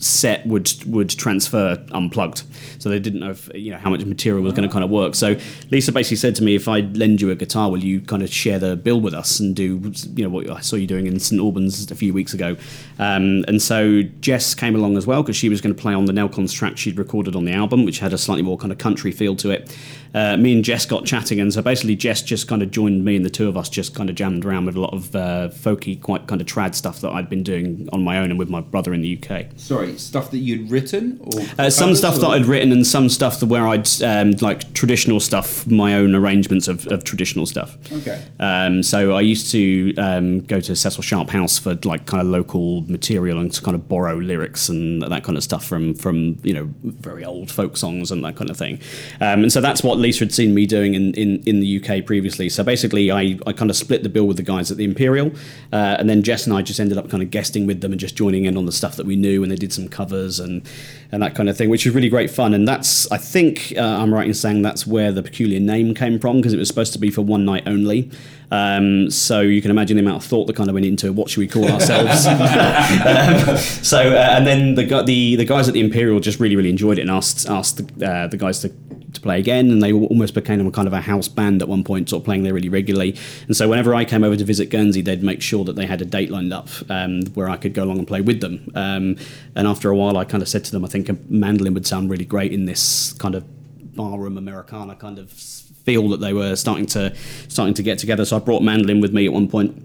set 0.06 0.46
would 0.46 0.72
would 0.86 1.10
transfer 1.10 1.84
unplugged. 1.92 2.44
So 2.80 2.90
they 2.90 3.00
didn't 3.00 3.22
know 3.22 3.32
if 3.32 3.50
you 3.54 3.72
know 3.72 3.78
how 3.78 3.90
much 3.90 4.06
material 4.06 4.44
was 4.44 4.54
going 4.54 4.68
to 4.68 4.72
kind 4.72 4.84
of 4.84 4.90
work. 4.90 5.16
So 5.16 5.38
Lisa 5.72 5.92
basically 5.92 6.18
said 6.18 6.36
to 6.36 6.44
me, 6.44 6.56
if 6.56 6.68
I 6.68 6.82
lend 6.82 7.22
you 7.22 7.32
a 7.32 7.36
guitar, 7.36 7.70
will 7.70 7.84
you 7.84 8.02
kind 8.02 8.22
of 8.22 8.32
share 8.32 8.60
the 8.60 8.76
bill 8.76 9.02
with 9.02 9.14
us 9.14 9.40
and 9.40 9.56
do 9.56 9.92
you 10.16 10.24
know 10.24 10.30
what 10.30 10.50
I 10.50 10.62
saw 10.62 10.76
you 10.76 10.88
doing 10.88 11.08
in 11.08 11.20
St 11.20 11.40
Albans 11.40 11.90
a 11.92 11.96
few 11.96 12.14
weeks 12.14 12.34
ago? 12.34 12.56
Um, 13.00 13.44
and 13.48 13.62
so 13.62 14.04
Jess 14.22 14.56
came 14.56 14.76
along 14.76 14.98
as 14.98 15.08
well 15.08 15.24
because 15.24 15.36
she 15.36 15.50
was 15.50 15.62
going 15.62 15.76
to 15.76 15.82
play 15.82 15.94
on 15.94 16.06
the 16.06 16.14
Nelcons 16.14 16.54
track 16.54 16.78
she'd 16.78 16.98
recorded 16.98 17.36
on 17.36 17.46
the 17.46 17.54
album, 17.54 17.86
which 17.86 18.00
had 18.00 18.14
a 18.14 18.18
slightly 18.18 18.44
more 18.44 18.58
kind 18.58 18.72
of 18.72 18.78
country 18.78 19.12
feel 19.12 19.36
to 19.38 19.52
it. 19.52 19.76
Uh, 20.14 20.38
me 20.38 20.54
and 20.54 20.64
Jess 20.64 20.86
got 20.86 21.06
chatting, 21.06 21.42
and 21.42 21.54
so 21.54 21.62
basically 21.62 21.96
Jess 21.96 22.22
just 22.22 22.48
kind 22.48 22.64
of 22.64 22.72
joined 22.72 23.04
me, 23.04 23.18
and 23.18 23.26
the 23.26 23.30
two 23.30 23.50
of 23.50 23.58
us 23.58 23.68
just 23.68 23.94
kind 23.94 24.10
of 24.10 24.16
jammed 24.16 24.46
around 24.46 24.66
with 24.66 24.76
a 24.76 24.80
lot 24.80 24.94
of 24.94 25.14
uh, 25.14 25.50
folky, 25.50 26.02
quite 26.02 26.28
kind 26.28 26.40
of 26.40 26.48
trad 26.48 26.74
stuff 26.74 27.02
that 27.02 27.12
I'd 27.12 27.30
been 27.30 27.44
doing 27.44 27.90
on 27.92 28.04
my 28.04 28.20
own 28.20 28.30
and 28.30 28.40
with 28.40 28.50
my 28.50 28.62
brother 28.62 28.94
in 28.94 29.02
the 29.02 29.22
UK. 29.22 29.48
Sorry, 29.58 29.95
stuff 30.00 30.32
that 30.32 30.40
you'd 30.40 30.70
written 30.70 31.20
or 31.24 31.42
Uh, 31.58 31.70
some 31.70 31.96
stuff 31.96 32.16
that 32.20 32.28
I'd 32.28 32.46
written 32.46 32.72
and 32.72 32.86
some 32.86 33.10
stuff 33.10 33.40
that 33.40 33.48
where 33.48 33.68
I'd 33.68 33.88
um, 34.04 34.32
like 34.42 34.74
traditional 34.74 35.20
stuff, 35.20 35.66
my 35.68 35.96
own 35.96 36.16
arrangements 36.16 36.68
of, 36.68 36.88
of 36.88 37.04
traditional 37.04 37.46
stuff. 37.46 37.78
Okay. 37.92 38.24
Um, 38.40 38.84
so 38.84 39.14
I 39.14 39.22
used 39.22 39.52
to 39.52 39.96
um, 39.98 40.42
go 40.42 40.60
to 40.60 40.76
Cecil 40.76 41.04
Sharp 41.04 41.30
House 41.30 41.58
for 41.58 41.78
like 41.84 42.06
kind 42.06 42.22
of 42.22 42.28
local 42.28 42.82
material 42.90 43.40
and 43.40 43.52
to 43.54 43.62
kind 43.62 43.76
of 43.76 43.88
borrow 43.88 44.16
lyrics 44.16 44.70
and 44.70 45.02
that 45.02 45.24
kind 45.24 45.38
of 45.38 45.44
stuff 45.44 45.66
from 45.66 45.94
from 45.96 46.38
you 46.44 46.54
know 46.54 46.70
very 46.84 47.24
old 47.24 47.52
folk 47.52 47.78
songs 47.78 48.12
and 48.12 48.24
that 48.24 48.36
kind 48.36 48.50
of 48.50 48.58
thing. 48.58 48.80
Um, 49.22 49.44
and 49.44 49.52
so 49.52 49.62
that's 49.62 49.84
what 49.84 49.98
Lisa 49.98 50.20
had 50.20 50.34
seen 50.34 50.54
me 50.54 50.66
doing 50.66 50.94
in, 50.94 51.14
in, 51.14 51.42
in 51.46 51.60
the 51.60 51.80
UK 51.80 52.06
previously. 52.06 52.50
So 52.50 52.64
basically, 52.64 53.12
I, 53.12 53.38
I 53.46 53.54
kind 53.54 53.70
of 53.70 53.76
split 53.76 54.04
the 54.04 54.10
bill 54.10 54.26
with 54.28 54.38
the 54.38 54.44
guys 54.44 54.72
at 54.72 54.78
the 54.78 54.84
Imperial, 54.84 55.32
uh, 55.72 55.98
and 56.00 56.10
then 56.10 56.24
Jess 56.24 56.46
and 56.46 56.56
I 56.56 56.62
just 56.62 56.80
ended 56.80 56.98
up 56.98 57.10
kind 57.10 57.24
of 57.24 57.32
guesting 57.32 57.66
with 57.68 57.82
them 57.82 57.92
and 57.92 58.00
just 58.00 58.16
joining 58.16 58.46
in 58.46 58.58
on 58.58 58.66
the 58.66 58.72
stuff 58.72 58.96
that 58.96 59.06
we 59.06 59.16
knew, 59.16 59.44
and 59.44 59.52
they 59.52 59.56
did 59.56 59.74
some 59.74 59.85
covers 59.92 60.40
and 60.40 60.62
and 61.12 61.22
that 61.24 61.36
kind 61.36 61.50
of 61.50 61.58
thing, 61.58 61.70
which 61.70 61.86
was 61.86 61.96
really 61.96 62.10
great 62.10 62.30
fun. 62.30 62.54
And 62.54 62.68
that's 62.68 63.10
I 63.12 63.18
think 63.18 63.74
uh, 63.78 63.82
I'm 63.82 64.14
right 64.14 64.28
in 64.28 64.34
saying 64.34 64.62
that's 64.62 64.86
where 64.86 65.12
the 65.12 65.24
peculiar 65.24 65.60
name 65.60 65.94
came 65.94 66.20
from 66.20 66.38
because 66.38 66.54
it 66.54 66.58
was 66.58 66.68
supposed 66.68 66.94
to 66.94 67.00
be 67.00 67.10
for 67.10 67.22
one 67.22 67.46
night 67.46 67.64
only. 67.66 68.12
Um, 68.52 69.10
so 69.10 69.42
you 69.42 69.62
can 69.62 69.72
imagine 69.72 69.98
the 69.98 70.04
amount 70.04 70.24
of 70.24 70.30
thought 70.30 70.46
that 70.46 70.56
kind 70.56 70.70
of 70.70 70.76
went 70.76 70.86
into 70.86 71.12
what 71.12 71.30
should 71.30 71.40
we 71.40 71.48
call 71.48 71.68
ourselves. 71.68 72.26
Um, 73.06 73.58
so 73.58 74.00
uh, 74.00 74.30
and 74.32 74.48
then 74.48 74.76
the, 74.76 75.04
the 75.04 75.36
the 75.36 75.46
guys 75.46 75.68
at 75.68 75.74
the 75.74 75.80
Imperial 75.80 76.20
just 76.20 76.40
really 76.40 76.56
really 76.56 76.70
enjoyed 76.70 76.98
it 76.98 77.02
and 77.02 77.12
asked 77.12 77.48
asked 77.48 77.98
the, 77.98 78.08
uh, 78.10 78.28
the 78.28 78.38
guys 78.38 78.60
to 78.62 78.70
to 79.16 79.22
play 79.22 79.40
again, 79.40 79.72
and 79.72 79.82
they 79.82 79.92
almost 79.92 80.34
became 80.34 80.66
a 80.66 80.72
kind 80.72 80.88
of 80.88 80.94
a 80.94 81.02
house 81.02 81.28
band 81.28 81.62
at 81.62 81.68
one 81.68 81.84
point, 81.84 82.10
sort 82.10 82.22
of 82.22 82.26
playing 82.26 82.44
there 82.44 82.54
really 82.54 82.70
regularly. 82.70 83.16
And 83.48 83.58
so 83.58 83.68
whenever 83.68 83.96
I 83.96 84.06
came 84.06 84.24
over 84.24 84.36
to 84.36 84.44
visit 84.44 84.70
Guernsey, 84.70 85.02
they'd 85.02 85.24
make 85.24 85.42
sure 85.42 85.66
that 85.66 85.76
they 85.76 85.86
had 85.86 86.02
a 86.02 86.06
date 86.06 86.30
lined 86.30 86.54
up 86.54 86.70
um, 86.90 87.26
where 87.34 87.50
I 87.50 87.58
could 87.58 87.74
go 87.74 87.84
along 87.84 87.98
and 87.98 88.08
play 88.08 88.22
with 88.22 88.42
them. 88.42 88.72
Um, 88.76 89.18
and 89.56 89.68
after 89.68 89.90
a 89.90 89.96
while, 89.96 90.18
I 90.18 90.26
kind 90.26 90.44
of 90.44 90.50
said 90.50 90.64
to 90.66 90.72
them, 90.72 90.86
I 90.86 90.88
think 90.88 91.10
a 91.10 91.18
mandolin 91.30 91.74
would 91.74 91.88
sound 91.88 92.10
really 92.10 92.26
great 92.26 92.52
in 92.52 92.66
this 92.66 93.14
kind 93.14 93.36
of 93.36 93.44
barroom 93.96 94.38
Americana 94.38 94.96
kind 94.96 95.18
of 95.18 95.32
feel 95.32 96.10
that 96.10 96.20
they 96.20 96.34
were 96.34 96.56
starting 96.56 96.86
to 96.88 97.16
starting 97.48 97.74
to 97.76 97.84
get 97.84 98.00
together. 98.00 98.26
So 98.26 98.36
I 98.36 98.40
brought 98.40 98.64
mandolin 98.64 99.02
with 99.02 99.14
me 99.14 99.26
at 99.26 99.34
one 99.34 99.48
point. 99.48 99.82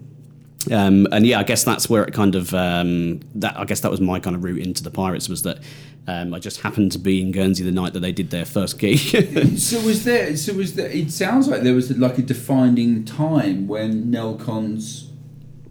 Um, 0.69 1.07
and 1.11 1.25
yeah, 1.25 1.39
I 1.39 1.43
guess 1.43 1.63
that's 1.63 1.89
where 1.89 2.03
it 2.03 2.13
kind 2.13 2.35
of 2.35 2.53
um, 2.53 3.21
that. 3.35 3.57
I 3.57 3.65
guess 3.65 3.79
that 3.81 3.91
was 3.91 4.01
my 4.01 4.19
kind 4.19 4.35
of 4.35 4.43
route 4.43 4.65
into 4.65 4.83
the 4.83 4.91
Pirates 4.91 5.29
was 5.29 5.43
that 5.43 5.59
um, 6.07 6.33
I 6.33 6.39
just 6.39 6.61
happened 6.61 6.91
to 6.93 6.99
be 6.99 7.21
in 7.21 7.31
Guernsey 7.31 7.63
the 7.63 7.71
night 7.71 7.93
that 7.93 7.99
they 7.99 8.11
did 8.11 8.31
their 8.31 8.45
first 8.45 8.79
gig. 8.79 8.99
So 9.57 9.79
was 9.81 10.03
there? 10.03 10.35
So 10.35 10.53
was 10.53 10.75
there? 10.75 10.89
It 10.89 11.11
sounds 11.11 11.47
like 11.47 11.61
there 11.61 11.73
was 11.73 11.95
like 11.97 12.17
a 12.17 12.21
defining 12.21 13.05
time 13.05 13.67
when 13.67 14.11
Nelcons 14.11 15.09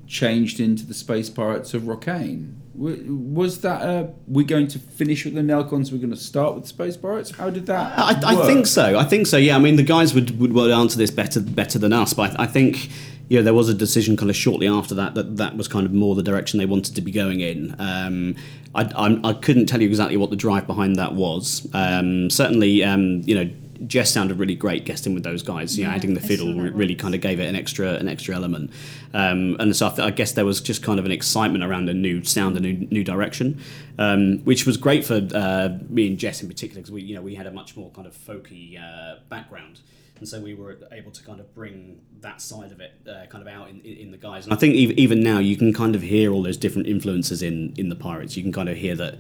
changed 0.06 0.60
into 0.60 0.86
the 0.86 0.94
Space 0.94 1.30
Pirates 1.30 1.74
of 1.74 1.88
Rocquaine. 1.88 2.56
Was 2.74 3.60
that 3.60 3.82
a, 3.82 4.10
we're 4.26 4.46
going 4.46 4.68
to 4.68 4.78
finish 4.78 5.24
with 5.24 5.34
the 5.34 5.42
Nelcons? 5.42 5.92
We're 5.92 5.98
going 5.98 6.10
to 6.10 6.16
start 6.16 6.54
with 6.54 6.66
Space 6.66 6.96
Pirates. 6.96 7.32
How 7.32 7.50
did 7.50 7.66
that? 7.66 7.98
I, 7.98 8.20
I 8.24 8.46
think 8.46 8.66
so. 8.66 8.98
I 8.98 9.04
think 9.04 9.26
so. 9.26 9.36
Yeah. 9.36 9.56
I 9.56 9.58
mean, 9.58 9.76
the 9.76 9.82
guys 9.82 10.14
would, 10.14 10.38
would, 10.40 10.70
answer 10.70 10.96
this 10.96 11.10
better 11.10 11.40
better 11.40 11.78
than 11.78 11.92
us, 11.92 12.14
but 12.14 12.38
I, 12.38 12.44
I 12.44 12.46
think 12.46 12.88
you 13.30 13.38
know 13.38 13.44
there 13.44 13.54
was 13.54 13.68
a 13.68 13.74
decision 13.74 14.16
kind 14.16 14.28
of 14.28 14.34
shortly 14.34 14.66
after 14.66 14.92
that 14.96 15.14
that 15.14 15.36
that 15.36 15.56
was 15.56 15.68
kind 15.68 15.86
of 15.86 15.92
more 15.92 16.16
the 16.16 16.22
direction 16.22 16.58
they 16.58 16.66
wanted 16.66 16.96
to 16.96 17.00
be 17.00 17.12
going 17.12 17.40
in. 17.40 17.76
Um, 17.78 18.34
I, 18.74 18.90
I'm, 18.96 19.24
I 19.24 19.32
couldn't 19.32 19.66
tell 19.66 19.80
you 19.80 19.88
exactly 19.88 20.16
what 20.16 20.30
the 20.30 20.36
drive 20.36 20.66
behind 20.66 20.96
that 20.96 21.14
was. 21.14 21.66
Um, 21.72 22.28
certainly, 22.28 22.84
um, 22.84 23.22
you 23.24 23.34
know. 23.34 23.50
Jess 23.86 24.10
sounded 24.10 24.38
really 24.38 24.54
great 24.54 24.84
guesting 24.84 25.14
with 25.14 25.22
those 25.22 25.42
guys. 25.42 25.78
You 25.78 25.84
know, 25.84 25.90
Yeah, 25.90 25.96
adding 25.96 26.12
the 26.12 26.20
fiddle 26.20 26.52
really 26.54 26.94
kind 26.94 27.14
of 27.14 27.22
gave 27.22 27.40
it 27.40 27.46
an 27.46 27.56
extra 27.56 27.94
an 27.94 28.08
extra 28.08 28.34
element. 28.34 28.70
Um, 29.14 29.56
and 29.58 29.74
so 29.74 29.86
I, 29.86 29.88
th- 29.88 30.00
I 30.00 30.10
guess 30.10 30.32
there 30.32 30.44
was 30.44 30.60
just 30.60 30.82
kind 30.82 30.98
of 30.98 31.06
an 31.06 31.12
excitement 31.12 31.64
around 31.64 31.88
a 31.88 31.94
new 31.94 32.22
sound, 32.22 32.58
a 32.58 32.60
new 32.60 32.86
new 32.90 33.02
direction, 33.02 33.58
um, 33.98 34.40
which 34.40 34.66
was 34.66 34.76
great 34.76 35.02
for 35.06 35.26
uh, 35.34 35.78
me 35.88 36.08
and 36.08 36.18
Jess 36.18 36.42
in 36.42 36.48
particular 36.48 36.82
because 36.82 36.92
we 36.92 37.00
you 37.00 37.14
know 37.14 37.22
we 37.22 37.36
had 37.36 37.46
a 37.46 37.50
much 37.50 37.74
more 37.74 37.88
kind 37.92 38.06
of 38.06 38.12
folky 38.12 38.78
uh, 38.78 39.20
background. 39.30 39.80
And 40.20 40.28
so 40.28 40.40
we 40.40 40.54
were 40.54 40.78
able 40.92 41.10
to 41.10 41.22
kind 41.24 41.40
of 41.40 41.52
bring 41.54 42.00
that 42.20 42.40
side 42.42 42.72
of 42.72 42.80
it 42.80 42.92
uh, 43.08 43.26
kind 43.30 43.40
of 43.46 43.48
out 43.48 43.68
in, 43.70 43.80
in, 43.80 43.96
in 43.96 44.10
the 44.10 44.18
guys. 44.18 44.44
And 44.44 44.52
I 44.52 44.56
think 44.56 44.74
ev- 44.76 44.96
even 44.98 45.22
now 45.22 45.38
you 45.38 45.56
can 45.56 45.72
kind 45.72 45.94
of 45.96 46.02
hear 46.02 46.30
all 46.32 46.42
those 46.42 46.58
different 46.58 46.86
influences 46.86 47.42
in, 47.42 47.72
in 47.78 47.88
the 47.88 47.96
Pirates. 47.96 48.36
You 48.36 48.42
can 48.42 48.52
kind 48.52 48.68
of 48.68 48.76
hear 48.76 48.94
that 48.96 49.14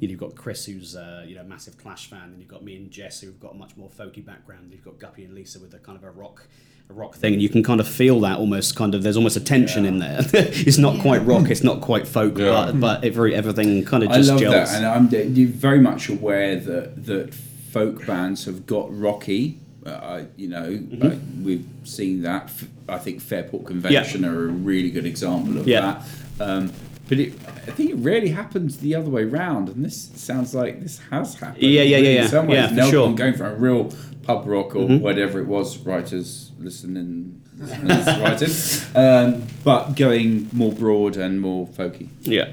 you 0.00 0.06
know, 0.08 0.12
you've 0.12 0.20
got 0.20 0.34
Chris, 0.36 0.64
who's 0.66 0.94
uh, 0.96 1.24
you 1.26 1.34
know 1.34 1.40
a 1.42 1.44
massive 1.44 1.76
Clash 1.76 2.08
fan, 2.08 2.22
and 2.30 2.38
you've 2.38 2.48
got 2.48 2.62
me 2.64 2.76
and 2.76 2.90
Jess, 2.90 3.20
who've 3.20 3.38
got 3.40 3.52
a 3.54 3.56
much 3.56 3.76
more 3.76 3.88
folky 3.88 4.24
background. 4.24 4.70
You've 4.72 4.84
got 4.84 4.98
Guppy 4.98 5.24
and 5.24 5.34
Lisa 5.34 5.58
with 5.60 5.74
a 5.74 5.78
kind 5.78 5.96
of 5.98 6.04
a 6.04 6.10
rock, 6.10 6.46
a 6.90 6.92
rock 6.92 7.14
thing, 7.16 7.32
and 7.32 7.42
you 7.42 7.48
can 7.48 7.62
kind 7.62 7.80
of 7.80 7.88
feel 7.88 8.20
that 8.20 8.38
almost 8.38 8.76
kind 8.76 8.94
of. 8.94 9.02
There's 9.02 9.16
almost 9.16 9.36
a 9.36 9.40
tension 9.40 9.84
in 9.84 9.98
there. 10.00 10.18
it's 10.32 10.78
not 10.78 11.00
quite 11.00 11.24
rock, 11.24 11.48
it's 11.50 11.64
not 11.64 11.80
quite 11.80 12.06
folk, 12.06 12.38
Yeah. 12.38 12.70
but 12.72 12.80
but 12.80 13.04
every 13.04 13.34
everything 13.34 13.84
kind 13.84 14.02
of 14.04 14.10
just. 14.10 14.18
I 14.18 14.20
just 14.20 14.30
love 14.30 14.40
gels. 14.40 14.70
that, 14.70 14.76
and 14.78 14.86
I'm 14.86 15.08
d- 15.08 15.22
you're 15.40 15.48
very 15.48 15.80
much 15.80 16.08
aware 16.08 16.56
that 16.56 17.06
that 17.06 17.34
folk 17.34 18.06
bands 18.06 18.44
have 18.44 18.66
got 18.66 18.86
rocky. 18.96 19.58
Uh, 19.86 19.90
I- 19.90 20.26
you 20.36 20.48
know, 20.48 20.70
Mm-hmm. 20.70 21.06
uh, 21.06 21.14
we've 21.44 21.66
seen 21.84 22.22
that. 22.22 22.50
I 22.88 22.98
think 22.98 23.20
Fairport 23.20 23.66
Convention 23.66 24.24
are 24.24 24.44
a 24.44 24.52
really 24.52 24.90
good 24.90 25.04
example 25.06 25.58
of 25.58 25.66
Yeah. 25.68 26.02
that. 26.38 26.48
Um, 26.48 26.72
but 27.08 27.18
it, 27.18 27.34
I 27.66 27.70
think 27.70 27.90
it 27.90 27.96
rarely 27.96 28.28
happens 28.30 28.78
the 28.78 28.94
other 28.94 29.10
way 29.10 29.24
round, 29.24 29.68
and 29.68 29.84
this 29.84 30.10
sounds 30.14 30.54
like 30.54 30.80
this 30.80 31.00
has 31.10 31.34
happened. 31.34 31.62
Yeah, 31.62 31.82
yeah, 31.82 31.82
yeah, 31.82 31.96
really, 31.98 32.14
yeah. 32.14 32.22
In 32.22 32.28
some 32.28 32.46
ways, 32.46 32.70
Yeah, 32.72 32.84
for 32.84 32.90
sure. 32.90 33.14
going 33.14 33.34
from 33.34 33.46
a 33.46 33.54
real 33.56 33.92
pub 34.22 34.46
rock 34.46 34.74
or 34.74 34.88
Mhm. 34.88 35.00
whatever 35.02 35.38
it 35.38 35.46
was, 35.46 35.76
writers 35.78 36.50
listening, 36.58 37.42
listeners 37.58 38.06
writing, 38.06 38.50
um, 38.94 39.42
but 39.64 39.94
going 39.96 40.48
more 40.52 40.72
broad 40.72 41.18
and 41.18 41.42
more 41.42 41.66
folky. 41.66 42.08
yeah. 42.22 42.48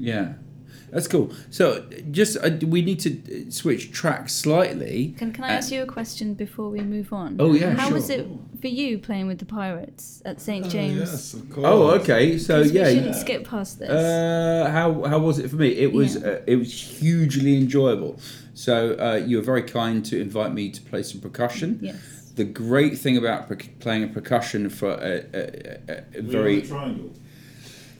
Yeah. 0.00 0.32
That's 0.92 1.08
cool. 1.08 1.32
So 1.50 1.84
just 2.10 2.36
uh, 2.36 2.50
we 2.66 2.82
need 2.82 3.00
to 3.00 3.10
uh, 3.10 3.50
switch 3.50 3.92
tracks 3.92 4.34
slightly. 4.34 5.14
Can, 5.16 5.32
can 5.32 5.44
I 5.44 5.48
Uh, 5.54 5.58
ask 5.58 5.72
you 5.72 5.82
a 5.82 5.86
question 5.86 6.34
before 6.34 6.68
we 6.68 6.80
move 6.82 7.12
on? 7.14 7.36
Oh, 7.40 7.54
yeah, 7.54 7.70
How 7.74 7.84
sure. 7.86 7.94
was 7.94 8.10
it 8.10 8.26
for 8.60 8.66
you 8.68 8.98
playing 8.98 9.26
with 9.26 9.38
the 9.38 9.46
Pirates 9.46 10.20
at 10.26 10.38
St 10.40 10.68
James? 10.68 10.98
yes, 10.98 11.32
of 11.34 11.48
course. 11.50 11.66
Oh, 11.66 11.90
okay. 11.98 12.36
So 12.36 12.60
yeah. 12.60 12.88
we 12.88 12.94
shouldn't 12.94 13.16
skip 13.16 13.48
past 13.48 13.78
this. 13.78 13.88
Uh, 13.90 14.68
how 14.70 14.88
how 15.04 15.18
was 15.18 15.38
it 15.38 15.48
for 15.48 15.56
me? 15.56 15.68
It 15.68 15.92
was 15.94 16.16
Yeah. 16.16 16.28
uh, 16.28 16.40
it 16.52 16.56
was 16.56 16.70
hugely 17.00 17.56
enjoyable. 17.56 18.20
So 18.54 18.74
uh, 19.00 19.14
you 19.26 19.38
were 19.38 19.42
very 19.52 19.62
kind 19.62 20.04
to 20.10 20.20
invite 20.20 20.52
me 20.52 20.68
to 20.70 20.80
play 20.82 21.02
some 21.02 21.20
percussion. 21.22 21.78
yes. 21.80 21.96
The 22.36 22.44
great 22.44 22.98
thing 22.98 23.16
about 23.18 23.40
per- 23.48 23.56
playing 23.80 24.04
a 24.04 24.08
percussion 24.08 24.68
for 24.70 24.90
a, 25.12 25.14
a, 25.40 25.42
a, 25.88 26.18
a 26.18 26.22
very 26.22 26.60
were 26.60 26.66
triangle. 26.66 27.10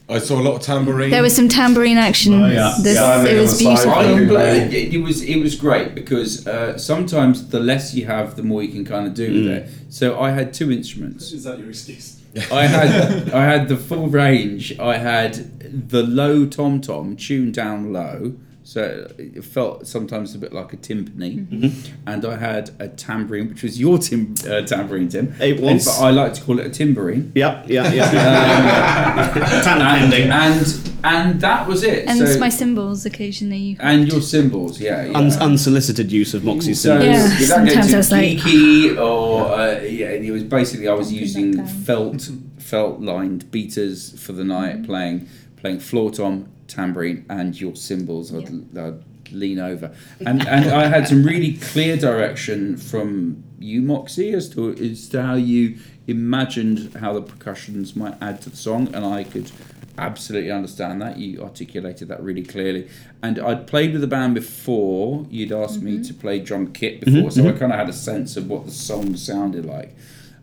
I 0.09 0.19
saw 0.19 0.39
a 0.39 0.43
lot 0.43 0.55
of 0.55 0.61
tambourine. 0.61 1.11
There 1.11 1.21
was 1.21 1.35
some 1.35 1.47
tambourine 1.47 1.97
action. 1.97 2.39
Nice. 2.39 2.53
Yeah. 2.53 2.73
This, 2.81 2.95
Yeah, 2.95 3.25
it 3.25 3.39
was 3.39 3.57
beautiful. 3.57 3.91
I'm 3.91 4.27
glad 4.27 4.73
it, 4.73 4.93
it 4.93 4.97
was 4.97 5.23
it 5.23 5.37
was 5.37 5.55
great 5.55 5.95
because 5.95 6.45
uh, 6.45 6.77
sometimes 6.77 7.49
the 7.49 7.59
less 7.59 7.93
you 7.93 8.05
have, 8.05 8.35
the 8.35 8.43
more 8.43 8.61
you 8.61 8.69
can 8.69 8.83
kind 8.85 9.07
of 9.07 9.13
do 9.13 9.33
with 9.33 9.47
it. 9.47 9.69
So 9.89 10.19
I 10.19 10.31
had 10.31 10.53
two 10.53 10.71
instruments. 10.71 11.31
Is 11.31 11.45
that 11.45 11.57
your 11.59 11.69
excuse? 11.69 12.19
I 12.51 12.65
had 12.65 13.31
I 13.41 13.45
had 13.45 13.69
the 13.69 13.77
full 13.77 14.07
range. 14.07 14.77
I 14.79 14.97
had 14.97 15.89
the 15.89 16.03
low 16.03 16.45
tom 16.47 16.81
tom 16.81 17.15
tuned 17.15 17.53
down 17.53 17.93
low, 17.93 18.35
so 18.65 19.07
it 19.17 19.43
felt 19.43 19.85
sometimes 19.87 20.33
a 20.35 20.37
bit 20.37 20.53
like 20.53 20.71
a 20.73 20.77
timpani. 20.77 21.73
And 22.07 22.25
I 22.25 22.37
had 22.37 22.69
a 22.79 22.87
tambourine, 22.87 23.49
which 23.49 23.61
was 23.63 23.79
your 23.79 23.97
tim- 23.97 24.35
uh, 24.47 24.61
tambourine, 24.61 25.09
Tim. 25.09 25.33
It 25.39 25.57
And- 25.59 25.61
was. 25.61 25.85
but 25.85 25.99
I 26.01 26.11
like 26.11 26.33
to 26.35 26.41
call 26.41 26.59
it 26.59 26.65
a 26.65 26.69
timbrine. 26.69 27.31
Yep, 27.35 27.65
yeah, 27.69 27.91
yeah. 27.93 29.61
Talent 29.63 30.13
And, 30.13 30.31
and 30.31 30.89
and 31.05 31.41
that 31.41 31.67
was 31.67 31.83
it. 31.83 32.07
And 32.07 32.17
so, 32.25 32.39
my 32.39 32.47
cymbals 32.47 33.05
occasionally. 33.05 33.57
You 33.57 33.77
and 33.81 34.07
your 34.09 34.21
cymbals, 34.21 34.79
yeah. 34.79 35.05
yeah. 35.05 35.17
Un- 35.17 35.31
unsolicited 35.41 36.11
use 36.11 36.33
of 36.33 36.45
Moxie's 36.45 36.79
So 36.79 36.97
cymbals. 36.99 37.41
Yeah, 37.41 37.47
sometimes 37.47 37.87
too 37.89 37.93
I 37.95 37.97
was 37.97 38.11
like- 38.11 38.37
geeky 38.37 38.97
or 38.97 39.47
uh, 39.51 39.81
yeah, 39.81 40.11
it 40.11 40.31
was 40.31 40.43
basically 40.43 40.87
I 40.87 40.93
was 40.93 41.07
Bumping 41.07 41.19
using 41.21 41.65
felt 41.65 42.29
felt 42.57 43.01
lined 43.01 43.51
beaters 43.51 44.17
for 44.19 44.31
the 44.31 44.45
night, 44.45 44.75
Mm-hmm. 44.77 44.85
playing 44.85 45.27
playing 45.57 45.79
floor 45.79 46.09
tom, 46.11 46.47
tambourine, 46.67 47.25
and 47.29 47.59
your 47.59 47.75
cymbals. 47.75 48.33
I'd, 48.33 48.77
I'd 48.77 49.03
lean 49.31 49.59
over, 49.59 49.95
and 50.19 50.47
and 50.47 50.69
I 50.71 50.87
had 50.87 51.07
some 51.07 51.23
really 51.23 51.53
clear 51.53 51.97
direction 51.97 52.77
from 52.77 53.43
you, 53.59 53.81
Moxie, 53.81 54.33
as 54.33 54.49
to 54.49 54.71
as 54.73 55.07
to 55.09 55.21
how 55.23 55.35
you 55.35 55.77
imagined 56.07 56.93
how 56.99 57.13
the 57.13 57.21
percussions 57.21 57.95
might 57.95 58.15
add 58.21 58.41
to 58.41 58.49
the 58.49 58.57
song, 58.57 58.93
and 58.93 59.05
I 59.05 59.23
could 59.23 59.51
absolutely 59.97 60.51
understand 60.51 61.01
that. 61.01 61.17
You 61.17 61.41
articulated 61.43 62.07
that 62.07 62.21
really 62.21 62.43
clearly. 62.43 62.89
And 63.21 63.39
I'd 63.39 63.67
played 63.67 63.91
with 63.91 64.01
the 64.01 64.07
band 64.07 64.33
before. 64.33 65.25
You'd 65.29 65.51
asked 65.51 65.81
me 65.81 66.03
to 66.03 66.13
play 66.13 66.39
drum 66.39 66.73
kit 66.73 67.01
before, 67.01 67.31
so 67.31 67.47
I 67.47 67.51
kind 67.51 67.71
of 67.71 67.77
had 67.77 67.89
a 67.89 67.93
sense 67.93 68.35
of 68.37 68.49
what 68.49 68.65
the 68.65 68.71
song 68.71 69.15
sounded 69.15 69.65
like. 69.65 69.95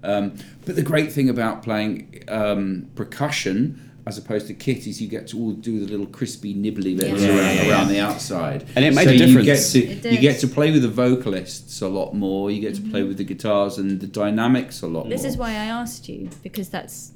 Um, 0.02 0.36
but 0.64 0.76
the 0.76 0.82
great 0.82 1.12
thing 1.12 1.28
about 1.28 1.62
playing 1.62 2.24
um, 2.28 2.88
percussion 2.94 3.89
as 4.10 4.18
opposed 4.18 4.48
to 4.48 4.54
kit 4.54 4.88
is 4.88 5.00
you 5.00 5.06
get 5.06 5.28
to 5.28 5.38
all 5.38 5.52
do 5.52 5.78
the 5.78 5.86
little 5.86 6.06
crispy 6.06 6.52
nibbly 6.52 6.96
bits 6.98 7.22
Yeah. 7.22 7.28
around, 7.28 7.56
Yeah, 7.56 7.62
yeah, 7.62 7.70
around 7.70 7.88
the 7.88 8.00
outside. 8.00 8.66
And 8.74 8.84
it 8.84 8.92
made 8.92 9.04
so 9.04 9.10
a 9.10 9.16
difference. 9.18 9.74
You 9.74 9.86
get, 9.86 10.02
to, 10.02 10.12
you 10.12 10.18
get 10.18 10.40
to 10.40 10.48
play 10.48 10.72
with 10.72 10.82
the 10.82 10.88
vocalists 10.88 11.80
a 11.80 11.88
lot 11.88 12.12
more. 12.12 12.50
You 12.50 12.60
get 12.60 12.74
to 12.74 12.82
play 12.82 13.00
mm-hmm. 13.00 13.08
with 13.08 13.18
the 13.18 13.24
guitars 13.24 13.78
and 13.78 14.00
the 14.00 14.08
dynamics 14.08 14.82
a 14.82 14.88
lot 14.88 15.08
This 15.08 15.22
more. 15.22 15.28
is 15.28 15.36
why 15.36 15.50
I 15.50 15.66
asked 15.80 16.08
you 16.08 16.28
because 16.42 16.68
that's 16.68 17.12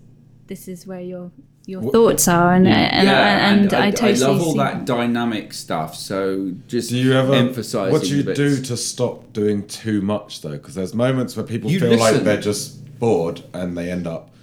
this 0.47 0.69
is 0.69 0.87
where 0.87 1.01
your 1.01 1.33
your 1.67 1.81
Wha- 1.81 1.93
thoughts 1.93 2.29
are, 2.29 2.53
and 2.53 2.69
and, 2.69 3.09
yeah, 3.09 3.51
and, 3.51 3.73
I, 3.73 3.91
totally 3.91 4.19
love 4.19 4.41
all 4.43 4.53
see 4.53 4.59
that 4.59 4.85
dynamic 4.85 5.55
stuff. 5.55 5.97
So 5.97 6.53
just 6.69 6.91
Do 6.91 6.99
you 6.99 7.15
ever 7.15 7.33
emphasise 7.33 7.91
What 7.91 8.03
do 8.03 8.15
you 8.15 8.23
the 8.23 8.35
do 8.35 8.61
to 8.61 8.77
stop 8.77 9.33
doing 9.33 9.67
too 9.67 10.03
much 10.03 10.43
though? 10.43 10.51
Because 10.51 10.75
there's 10.75 10.95
moments 10.95 11.37
where 11.37 11.47
people 11.47 11.71
You 11.71 11.81
feel 11.81 11.99
like 11.99 12.23
they're 12.23 12.41
just 12.41 12.99
bored 12.99 13.43
and 13.55 13.79
they 13.79 13.91
end 13.91 14.07
up 14.07 14.34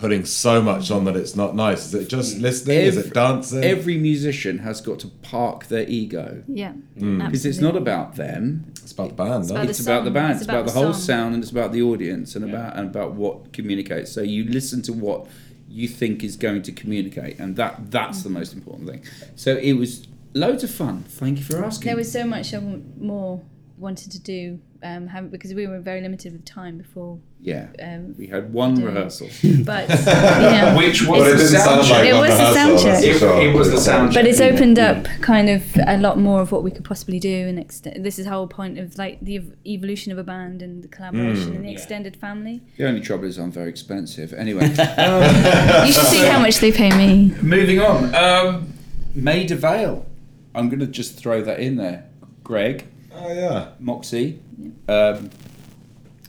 putting 0.00 0.24
so 0.24 0.62
much 0.62 0.90
on 0.90 1.04
that 1.04 1.14
it's 1.14 1.36
not 1.36 1.54
nice. 1.54 1.86
Is 1.86 1.94
it 1.94 2.08
just 2.08 2.38
mm. 2.38 2.40
listening? 2.40 2.78
Is 2.78 2.96
it 2.96 3.12
dancing? 3.12 3.62
Every 3.62 3.98
musician 3.98 4.58
has 4.58 4.80
got 4.80 4.98
to 5.00 5.08
park 5.08 5.66
their 5.66 5.86
ego 5.86 6.42
Yeah, 6.48 6.72
mm. 6.98 7.18
because 7.18 7.44
it's 7.44 7.58
not 7.58 7.76
about 7.76 8.16
them. 8.16 8.72
it's 8.82 8.92
about 8.92 9.10
the 9.10 9.14
band. 9.14 9.42
It's 9.42 9.50
no? 9.50 9.56
about 9.56 9.68
it's 9.68 9.78
the 9.78 9.92
about 9.92 10.04
the 10.04 10.10
band. 10.10 10.32
It's 10.32 10.40
It's 10.40 10.48
about, 10.48 10.60
about 10.60 10.66
the 10.66 10.72
the 10.72 10.80
whole 10.80 10.94
song. 10.94 11.02
sound, 11.02 11.34
and 11.34 11.42
it's 11.44 11.52
about 11.52 11.72
the 11.72 11.82
audience, 11.82 12.34
and 12.34 12.44
about 12.44 12.76
and 12.76 12.88
about 12.88 13.12
what 13.12 13.52
communicates. 13.52 14.10
So 14.10 14.22
you 14.22 14.44
listen 14.44 14.80
to 14.82 14.92
what 14.94 15.26
you 15.68 15.86
think 15.86 16.24
is 16.24 16.36
going 16.36 16.62
to 16.62 16.72
communicate, 16.72 17.38
and 17.38 17.56
that 17.56 17.90
that's 17.90 18.22
the 18.22 18.30
mm. 18.30 18.34
most 18.40 18.54
important 18.54 18.88
thing. 18.88 19.04
So 19.36 19.56
it 19.56 19.74
was 19.74 20.08
loads 20.32 20.64
of 20.64 20.70
fun. 20.70 21.04
Thank 21.08 21.38
you 21.38 21.44
for 21.44 21.62
asking. 21.62 21.86
There 21.86 21.96
was 21.96 22.10
so 22.10 22.24
much 22.24 22.54
I 22.54 22.60
more 22.98 23.42
wanted 23.76 24.12
to 24.12 24.18
do 24.18 24.60
um, 24.82 25.06
have, 25.08 25.30
because 25.30 25.52
we 25.54 25.66
were 25.66 25.78
very 25.80 26.00
limited 26.00 26.32
with 26.32 26.44
time 26.44 26.78
before. 26.78 27.18
yeah, 27.42 27.68
Um, 27.82 28.14
we 28.18 28.26
had 28.26 28.52
one 28.52 28.74
doing- 28.74 28.86
rehearsal. 28.94 29.28
but 29.64 29.88
yeah, 30.06 30.76
Which 30.76 31.06
But 31.06 31.18
was 31.18 31.28
it 31.28 31.36
the 31.36 31.46
sound 31.48 31.84
sound 31.86 31.90
like 31.90 32.08
It 32.08 32.12
was 32.14 32.30
the 32.30 32.36
rehearsal, 32.36 32.54
sound 32.54 32.78
check. 32.80 33.04
It- 33.04 33.46
it 33.48 33.54
was 33.54 33.70
the 33.70 33.78
sound 33.78 34.14
but 34.14 34.26
it's 34.26 34.38
check. 34.38 34.52
opened 34.54 34.78
up 34.78 35.04
kind 35.20 35.48
of 35.48 35.62
a 35.86 35.96
lot 35.98 36.18
more 36.18 36.40
of 36.40 36.50
what 36.52 36.62
we 36.62 36.70
could 36.70 36.84
possibly 36.84 37.18
do 37.18 37.46
and 37.48 37.58
extend. 37.58 38.04
This 38.04 38.18
is 38.18 38.24
the 38.26 38.30
whole 38.30 38.46
point 38.46 38.78
of 38.78 38.96
like 38.98 39.20
the 39.20 39.36
ev- 39.36 39.52
evolution 39.66 40.12
of 40.12 40.18
a 40.18 40.24
band 40.24 40.62
and 40.62 40.82
the 40.82 40.88
collaboration 40.88 41.54
and 41.56 41.64
the 41.64 41.70
extended 41.72 42.16
family. 42.16 42.60
The 42.76 42.86
only 42.86 43.00
trouble 43.00 43.24
is 43.24 43.38
I'm 43.38 43.52
very 43.52 43.68
expensive. 43.68 44.32
Anyway, 44.32 44.62
You 45.86 45.92
should 45.92 46.06
see 46.06 46.24
how 46.26 46.38
much 46.40 46.58
they 46.58 46.72
pay 46.72 46.90
me. 46.96 47.34
moving 47.42 47.80
on. 47.80 48.14
Um, 48.14 48.72
Maida 49.14 49.56
Vale. 49.56 50.06
I'm 50.54 50.68
going 50.68 50.80
to 50.80 50.86
just 50.86 51.16
throw 51.18 51.42
that 51.42 51.60
in 51.60 51.76
there. 51.76 52.04
Greg, 52.44 52.86
Oh 53.14 53.32
yeah. 53.32 53.68
Moxie, 53.78 54.40
um, 54.88 55.30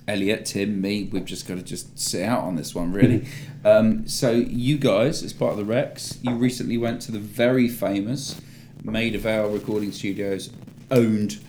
Elliot, 0.07 0.45
Tim, 0.45 0.81
me. 0.81 1.03
We've 1.11 1.25
just 1.25 1.47
got 1.47 1.55
to 1.55 1.63
just 1.63 1.97
sit 1.97 2.23
out 2.23 2.43
on 2.43 2.55
this 2.55 2.75
one, 2.75 2.91
really. 2.91 3.27
um, 3.65 4.07
so 4.07 4.31
you 4.31 4.77
guys, 4.77 5.23
as 5.23 5.33
part 5.33 5.51
of 5.53 5.57
the 5.57 5.65
Rex, 5.65 6.19
you 6.21 6.35
recently 6.35 6.77
went 6.77 7.01
to 7.03 7.11
the 7.11 7.19
very 7.19 7.67
famous 7.67 8.39
Maida 8.83 9.19
Vale 9.19 9.49
Recording 9.49 9.91
Studios, 9.91 10.49
owned, 10.89 11.39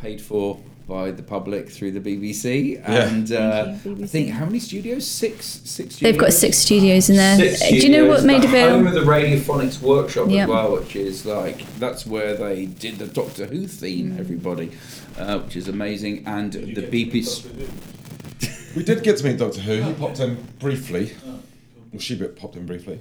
paid 0.00 0.20
for 0.20 0.60
by 0.90 1.12
the 1.12 1.22
public 1.22 1.70
through 1.70 1.92
the 1.92 2.00
BBC, 2.00 2.82
and 2.84 3.30
uh, 3.30 3.64
Thank 3.76 3.84
you, 3.84 4.04
I 4.04 4.06
think 4.08 4.30
how 4.30 4.44
many 4.44 4.58
studios? 4.58 5.06
Six. 5.06 5.46
Six. 5.46 5.94
Studios? 5.94 6.00
They've 6.00 6.18
got 6.18 6.32
six 6.32 6.58
studios 6.58 7.08
in 7.08 7.16
there. 7.16 7.36
Six 7.36 7.62
Uh, 7.62 7.68
Do 7.68 7.76
you 7.76 7.88
know 7.90 8.08
what 8.08 8.20
studios, 8.20 8.42
made 8.42 8.50
the 8.50 8.70
home 8.70 8.86
of 8.88 8.94
the 8.94 9.00
Radiophonics 9.02 9.80
Workshop 9.80 10.28
Yep. 10.28 10.42
as 10.42 10.48
well, 10.48 10.72
which 10.72 10.96
is 10.96 11.24
like 11.24 11.64
that's 11.78 12.04
where 12.04 12.34
they 12.34 12.66
did 12.66 12.98
the 12.98 13.06
Doctor 13.06 13.46
Who 13.46 13.68
theme, 13.68 14.16
everybody, 14.18 14.72
uh, 15.18 15.38
which 15.40 15.56
is 15.56 15.68
amazing, 15.68 16.24
and 16.26 16.54
You 16.54 16.74
the 16.74 16.82
get 16.82 16.90
BBC. 16.92 17.46
We 18.76 18.84
did 18.84 19.02
get 19.02 19.16
to 19.18 19.24
meet 19.24 19.38
Doctor 19.38 19.60
Who. 19.60 19.82
He 19.82 19.92
popped 19.94 20.20
in 20.20 20.36
briefly. 20.58 21.12
Well, 21.92 21.98
she 22.00 22.14
bit 22.16 22.36
popped 22.36 22.56
in 22.56 22.66
briefly. 22.66 23.00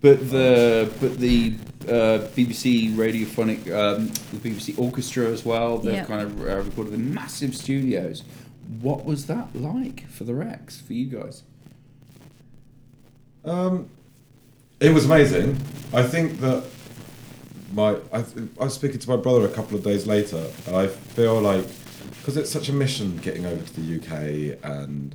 But 0.00 0.30
the 0.30 0.90
but 1.00 1.18
the 1.18 1.54
uh, 1.82 2.26
BBC 2.36 2.92
radiophonic 2.94 3.70
um, 3.72 4.08
the 4.08 4.48
BBC 4.50 4.78
orchestra 4.78 5.26
as 5.26 5.44
well. 5.44 5.78
They've 5.78 5.94
Yep. 5.94 6.06
kind 6.06 6.22
of 6.22 6.40
uh, 6.40 6.56
recorded 6.62 6.94
in 6.94 7.12
massive 7.14 7.54
studios. 7.56 8.22
What 8.80 9.04
was 9.04 9.26
that 9.26 9.54
like 9.54 10.08
for 10.08 10.24
the 10.24 10.34
Rex 10.34 10.80
for 10.80 10.92
you 10.92 11.06
guys? 11.06 11.42
Um, 13.44 13.88
it 14.80 14.92
was 14.92 15.04
amazing. 15.04 15.58
I 15.92 16.02
think 16.04 16.40
that 16.40 16.64
my 17.72 17.96
I, 18.12 18.24
I 18.60 18.64
was 18.64 18.74
speaking 18.74 18.98
to 18.98 19.08
my 19.10 19.16
brother 19.16 19.44
a 19.44 19.50
couple 19.50 19.76
of 19.76 19.84
days 19.84 20.06
later, 20.06 20.46
and 20.66 20.76
I 20.76 20.86
feel 20.88 21.40
like 21.40 21.66
because 22.18 22.36
it's 22.36 22.50
such 22.50 22.68
a 22.68 22.72
mission 22.72 23.16
getting 23.18 23.46
over 23.46 23.62
to 23.62 23.80
the 23.80 23.96
UK, 23.96 24.58
and 24.62 25.14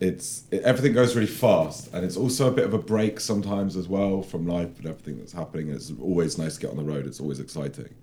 it's 0.00 0.44
it, 0.50 0.62
everything 0.62 0.92
goes 0.92 1.14
really 1.14 1.26
fast, 1.26 1.92
and 1.92 2.04
it's 2.04 2.16
also 2.16 2.48
a 2.48 2.52
bit 2.52 2.64
of 2.64 2.74
a 2.74 2.78
break 2.78 3.20
sometimes 3.20 3.76
as 3.76 3.88
well 3.88 4.22
from 4.22 4.46
life 4.46 4.78
and 4.78 4.86
everything 4.86 5.18
that's 5.18 5.32
happening. 5.32 5.70
It's 5.70 5.92
always 6.00 6.38
nice 6.38 6.54
to 6.56 6.60
get 6.60 6.70
on 6.70 6.76
the 6.76 6.84
road. 6.84 7.06
It's 7.06 7.20
always 7.20 7.40
exciting. 7.40 7.94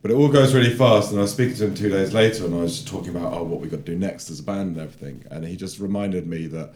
But 0.00 0.12
it 0.12 0.14
all 0.14 0.28
goes 0.28 0.54
really 0.54 0.74
fast, 0.74 1.10
and 1.10 1.18
I 1.18 1.22
was 1.22 1.32
speaking 1.32 1.56
to 1.56 1.66
him 1.66 1.74
two 1.74 1.88
days 1.90 2.14
later, 2.14 2.44
and 2.46 2.54
I 2.54 2.58
was 2.58 2.76
just 2.76 2.88
talking 2.88 3.10
about 3.10 3.32
oh, 3.32 3.42
what 3.42 3.60
we 3.60 3.68
got 3.68 3.84
to 3.84 3.92
do 3.92 3.98
next 3.98 4.30
as 4.30 4.38
a 4.38 4.44
band 4.44 4.76
and 4.76 4.78
everything, 4.78 5.24
and 5.30 5.44
he 5.44 5.56
just 5.56 5.80
reminded 5.80 6.26
me 6.26 6.46
that 6.46 6.74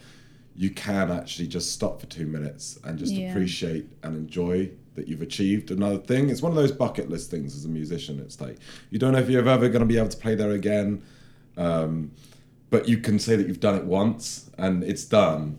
you 0.55 0.69
can 0.69 1.09
actually 1.09 1.47
just 1.47 1.71
stop 1.71 1.99
for 1.99 2.05
two 2.07 2.27
minutes 2.27 2.77
and 2.83 2.99
just 2.99 3.13
Yeah. 3.13 3.31
appreciate 3.31 3.87
and 4.03 4.15
enjoy 4.15 4.69
that 4.95 5.07
you've 5.07 5.21
achieved 5.21 5.71
another 5.71 5.97
thing. 5.97 6.29
It's 6.29 6.41
one 6.41 6.51
of 6.51 6.55
those 6.55 6.71
bucket 6.71 7.09
list 7.09 7.31
things 7.31 7.55
as 7.55 7.65
a 7.65 7.69
musician. 7.69 8.19
It's 8.19 8.39
like 8.39 8.57
you 8.89 8.99
don't 8.99 9.13
know 9.13 9.19
if 9.19 9.29
you're 9.29 9.47
ever 9.47 9.69
going 9.69 9.81
to 9.81 9.85
be 9.85 9.97
able 9.97 10.09
to 10.09 10.17
play 10.17 10.35
there 10.35 10.51
again, 10.51 11.03
um, 11.57 12.11
but 12.69 12.87
you 12.87 12.97
can 12.97 13.19
say 13.19 13.35
that 13.35 13.47
you've 13.47 13.59
done 13.59 13.75
it 13.75 13.85
once 13.85 14.49
and 14.57 14.83
it's 14.83 15.05
done. 15.05 15.57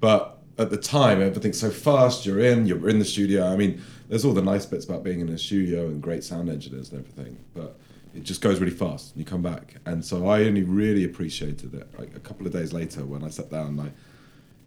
But 0.00 0.38
at 0.58 0.70
the 0.70 0.76
time, 0.76 1.22
everything's 1.22 1.60
so 1.60 1.70
fast. 1.70 2.26
You're 2.26 2.40
in, 2.40 2.66
you're 2.66 2.88
in 2.88 2.98
the 2.98 3.04
studio. 3.04 3.46
I 3.46 3.56
mean, 3.56 3.80
there's 4.08 4.24
all 4.24 4.34
the 4.34 4.42
nice 4.42 4.66
bits 4.66 4.84
about 4.84 5.02
being 5.02 5.20
in 5.20 5.28
a 5.28 5.38
studio 5.38 5.86
and 5.86 6.02
great 6.02 6.24
sound 6.24 6.50
engineers 6.50 6.90
and 6.90 7.00
everything, 7.00 7.38
but 7.54 7.78
it 8.14 8.22
just 8.24 8.42
goes 8.42 8.60
really 8.60 8.72
fast. 8.72 9.12
And 9.12 9.20
you 9.20 9.24
come 9.24 9.42
back, 9.42 9.76
and 9.86 10.04
so 10.04 10.28
I 10.28 10.44
only 10.44 10.62
really 10.62 11.04
appreciated 11.04 11.74
it 11.74 11.88
like 11.98 12.14
a 12.14 12.20
couple 12.20 12.46
of 12.46 12.52
days 12.52 12.72
later 12.72 13.04
when 13.04 13.24
I 13.24 13.28
sat 13.28 13.50
down 13.50 13.68
and 13.68 13.80
I 13.80 13.92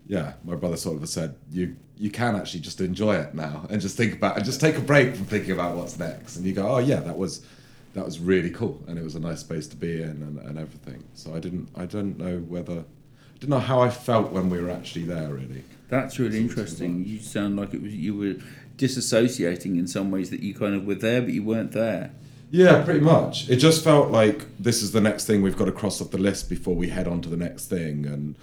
yeah, 0.07 0.33
my 0.43 0.55
brother 0.55 0.77
sort 0.77 1.01
of 1.01 1.09
said 1.09 1.35
you 1.51 1.75
you 1.97 2.11
can 2.11 2.35
actually 2.35 2.59
just 2.59 2.81
enjoy 2.81 3.15
it 3.15 3.33
now 3.33 3.65
and 3.69 3.81
just 3.81 3.95
think 3.95 4.13
about 4.13 4.35
and 4.35 4.45
just 4.45 4.59
take 4.59 4.77
a 4.77 4.81
break 4.81 5.15
from 5.15 5.25
thinking 5.25 5.51
about 5.51 5.75
what's 5.75 5.97
next, 5.97 6.35
and 6.35 6.45
you 6.45 6.53
go, 6.53 6.67
oh 6.67 6.77
yeah, 6.79 6.99
that 6.99 7.17
was 7.17 7.45
that 7.93 8.05
was 8.05 8.19
really 8.19 8.49
cool, 8.49 8.83
and 8.87 8.99
it 8.99 9.03
was 9.03 9.15
a 9.15 9.19
nice 9.19 9.39
space 9.39 9.67
to 9.67 9.75
be 9.75 10.01
in 10.01 10.09
and, 10.09 10.39
and 10.39 10.59
everything. 10.59 11.03
So 11.13 11.35
I 11.35 11.39
didn't 11.39 11.69
I 11.75 11.85
don't 11.85 12.17
know 12.17 12.39
whether 12.39 12.79
I 12.79 13.37
didn't 13.39 13.49
know 13.49 13.59
how 13.59 13.81
I 13.81 13.89
felt 13.89 14.31
when 14.31 14.49
we 14.49 14.61
were 14.61 14.69
actually 14.69 15.05
there 15.05 15.29
really. 15.29 15.63
That's 15.89 16.19
really 16.19 16.39
interesting. 16.39 17.05
You 17.05 17.19
sound 17.19 17.55
like 17.57 17.73
it 17.73 17.81
was 17.81 17.93
you 17.93 18.15
were 18.15 18.35
disassociating 18.77 19.79
in 19.79 19.87
some 19.87 20.11
ways 20.11 20.29
that 20.29 20.41
you 20.41 20.53
kind 20.53 20.75
of 20.75 20.85
were 20.85 20.95
there, 20.95 21.21
but 21.21 21.31
you 21.31 21.43
weren't 21.43 21.71
there. 21.71 22.11
Yeah, 22.51 22.83
pretty 22.83 22.99
much. 22.99 23.49
It 23.49 23.57
just 23.57 23.83
felt 23.83 24.11
like 24.11 24.45
this 24.59 24.83
is 24.83 24.91
the 24.91 25.01
next 25.01 25.25
thing 25.25 25.41
we've 25.41 25.57
got 25.57 25.65
to 25.65 25.71
cross 25.71 25.99
off 26.01 26.11
the 26.11 26.17
list 26.17 26.49
before 26.49 26.75
we 26.75 26.89
head 26.89 27.07
on 27.07 27.21
to 27.21 27.29
the 27.29 27.37
next 27.37 27.67
thing, 27.67 28.05
and 28.05 28.35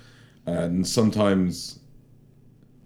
and 0.46 0.86
sometimes, 0.86 1.78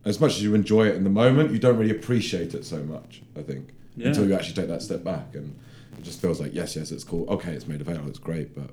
as 0.05 0.21
much 0.21 0.33
as 0.37 0.43
you 0.43 0.55
enjoy 0.55 0.87
it 0.89 0.95
in 0.97 1.05
the 1.05 1.11
moment, 1.11 1.51
you 1.51 1.59
don't 1.59 1.77
really 1.79 1.91
appreciate 1.91 2.55
it 2.55 2.65
so 2.65 2.83
much. 2.83 3.23
I 3.37 3.43
think 3.43 3.71
Yeah. 3.97 4.09
until 4.09 4.27
you 4.29 4.35
actually 4.35 4.55
take 4.55 4.69
that 4.69 4.83
step 4.83 5.03
back, 5.03 5.35
and 5.35 5.55
it 5.99 6.03
just 6.05 6.21
feels 6.21 6.41
like 6.41 6.55
yes, 6.55 6.77
yes, 6.77 6.91
it's 6.93 7.05
cool. 7.05 7.29
Okay, 7.29 7.53
it's 7.53 7.67
made 7.67 7.81
available. 7.81 8.09
It's 8.09 8.19
great, 8.19 8.55
but 8.55 8.71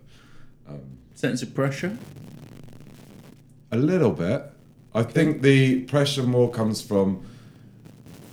um, 0.68 0.82
Sense 1.16 1.42
of 1.44 1.54
pressure. 1.54 1.98
A 3.72 3.78
little 3.78 4.12
bit. 4.12 4.44
I 4.96 5.04
think 5.04 5.42
the 5.42 5.82
pressure 5.86 6.24
more 6.24 6.50
comes 6.52 6.82
from 6.82 7.26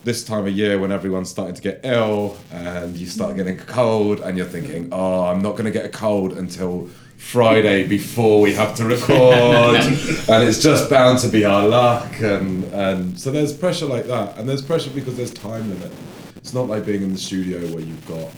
this 0.05 0.25
time 0.25 0.47
of 0.47 0.53
year 0.57 0.79
when 0.79 0.91
everyone's 0.93 1.29
starting 1.31 1.55
to 1.55 1.63
get 1.63 1.81
ill 1.85 2.37
and 2.51 2.97
you 2.97 3.07
start 3.07 3.37
getting 3.37 3.59
a 3.59 3.63
cold 3.63 4.21
and 4.21 4.37
you're 4.37 4.47
thinking, 4.47 4.89
oh, 4.93 5.25
I'm 5.25 5.43
not 5.43 5.53
going 5.53 5.65
to 5.67 5.71
get 5.71 5.85
a 5.85 5.91
cold 5.91 6.33
until 6.33 6.89
Friday 7.21 7.87
before 7.87 8.41
we 8.41 8.55
have 8.55 8.75
to 8.75 8.85
record. 8.85 9.77
And 10.31 10.49
it's 10.49 10.62
just 10.62 10.89
bound 10.89 11.18
to 11.21 11.29
be 11.29 11.45
our 11.45 11.68
luck. 11.68 12.21
And, 12.21 12.64
and 12.73 13.18
so 13.18 13.31
there's 13.31 13.53
pressure 13.53 13.87
like 13.87 14.07
that. 14.07 14.39
And 14.39 14.49
there's 14.49 14.62
pressure 14.62 14.91
because 14.91 15.16
there's 15.16 15.33
time 15.33 15.68
limit. 15.68 15.93
It's 16.37 16.55
not 16.55 16.66
like 16.68 16.87
being 16.87 17.03
in 17.03 17.12
the 17.12 17.18
studio 17.18 17.61
where 17.73 17.83
you've 17.83 18.07
got 18.07 18.31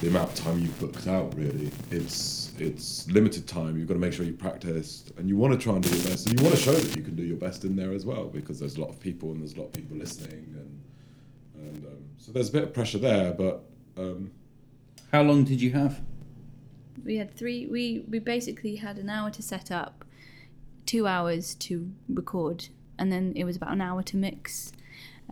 the 0.00 0.08
amount 0.08 0.30
of 0.30 0.44
time 0.44 0.58
you've 0.58 0.78
booked 0.80 1.06
out 1.06 1.34
really. 1.36 1.70
It's 1.90 2.52
it's 2.58 3.08
limited 3.08 3.46
time. 3.46 3.78
You've 3.78 3.88
got 3.88 3.94
to 3.94 4.00
make 4.00 4.12
sure 4.12 4.26
you 4.26 4.32
practice, 4.34 5.04
and 5.16 5.28
you 5.28 5.36
want 5.36 5.52
to 5.54 5.58
try 5.58 5.74
and 5.74 5.82
do 5.82 5.88
your 5.96 6.08
best. 6.08 6.26
And 6.28 6.38
you 6.38 6.44
want 6.44 6.56
to 6.56 6.62
show 6.62 6.72
that 6.72 6.96
you 6.96 7.02
can 7.02 7.14
do 7.16 7.22
your 7.22 7.38
best 7.38 7.64
in 7.64 7.76
there 7.76 7.92
as 7.92 8.04
well 8.04 8.24
because 8.24 8.58
there's 8.58 8.76
a 8.76 8.80
lot 8.80 8.90
of 8.90 9.00
people 9.00 9.30
and 9.30 9.40
there's 9.40 9.54
a 9.54 9.58
lot 9.60 9.66
of 9.66 9.72
people 9.72 9.96
listening. 9.96 10.54
And 10.58 10.82
and 11.66 11.86
um, 11.86 12.04
so 12.18 12.32
there's 12.32 12.48
a 12.48 12.52
bit 12.52 12.64
of 12.64 12.74
pressure 12.74 12.98
there. 12.98 13.32
But 13.32 13.62
um, 13.96 14.30
How 15.12 15.22
long 15.22 15.44
did 15.44 15.60
you 15.62 15.70
have? 15.72 16.00
We 17.04 17.16
had 17.16 17.34
three 17.34 17.66
we 17.66 18.04
we 18.08 18.18
basically 18.18 18.76
had 18.76 18.98
an 18.98 19.08
hour 19.08 19.30
to 19.30 19.42
set 19.42 19.70
up 19.70 20.04
two 20.86 21.06
hours 21.06 21.54
to 21.54 21.90
record 22.08 22.68
and 22.98 23.10
then 23.12 23.32
it 23.36 23.44
was 23.44 23.56
about 23.56 23.72
an 23.72 23.80
hour 23.80 24.02
to 24.02 24.16
mix 24.16 24.72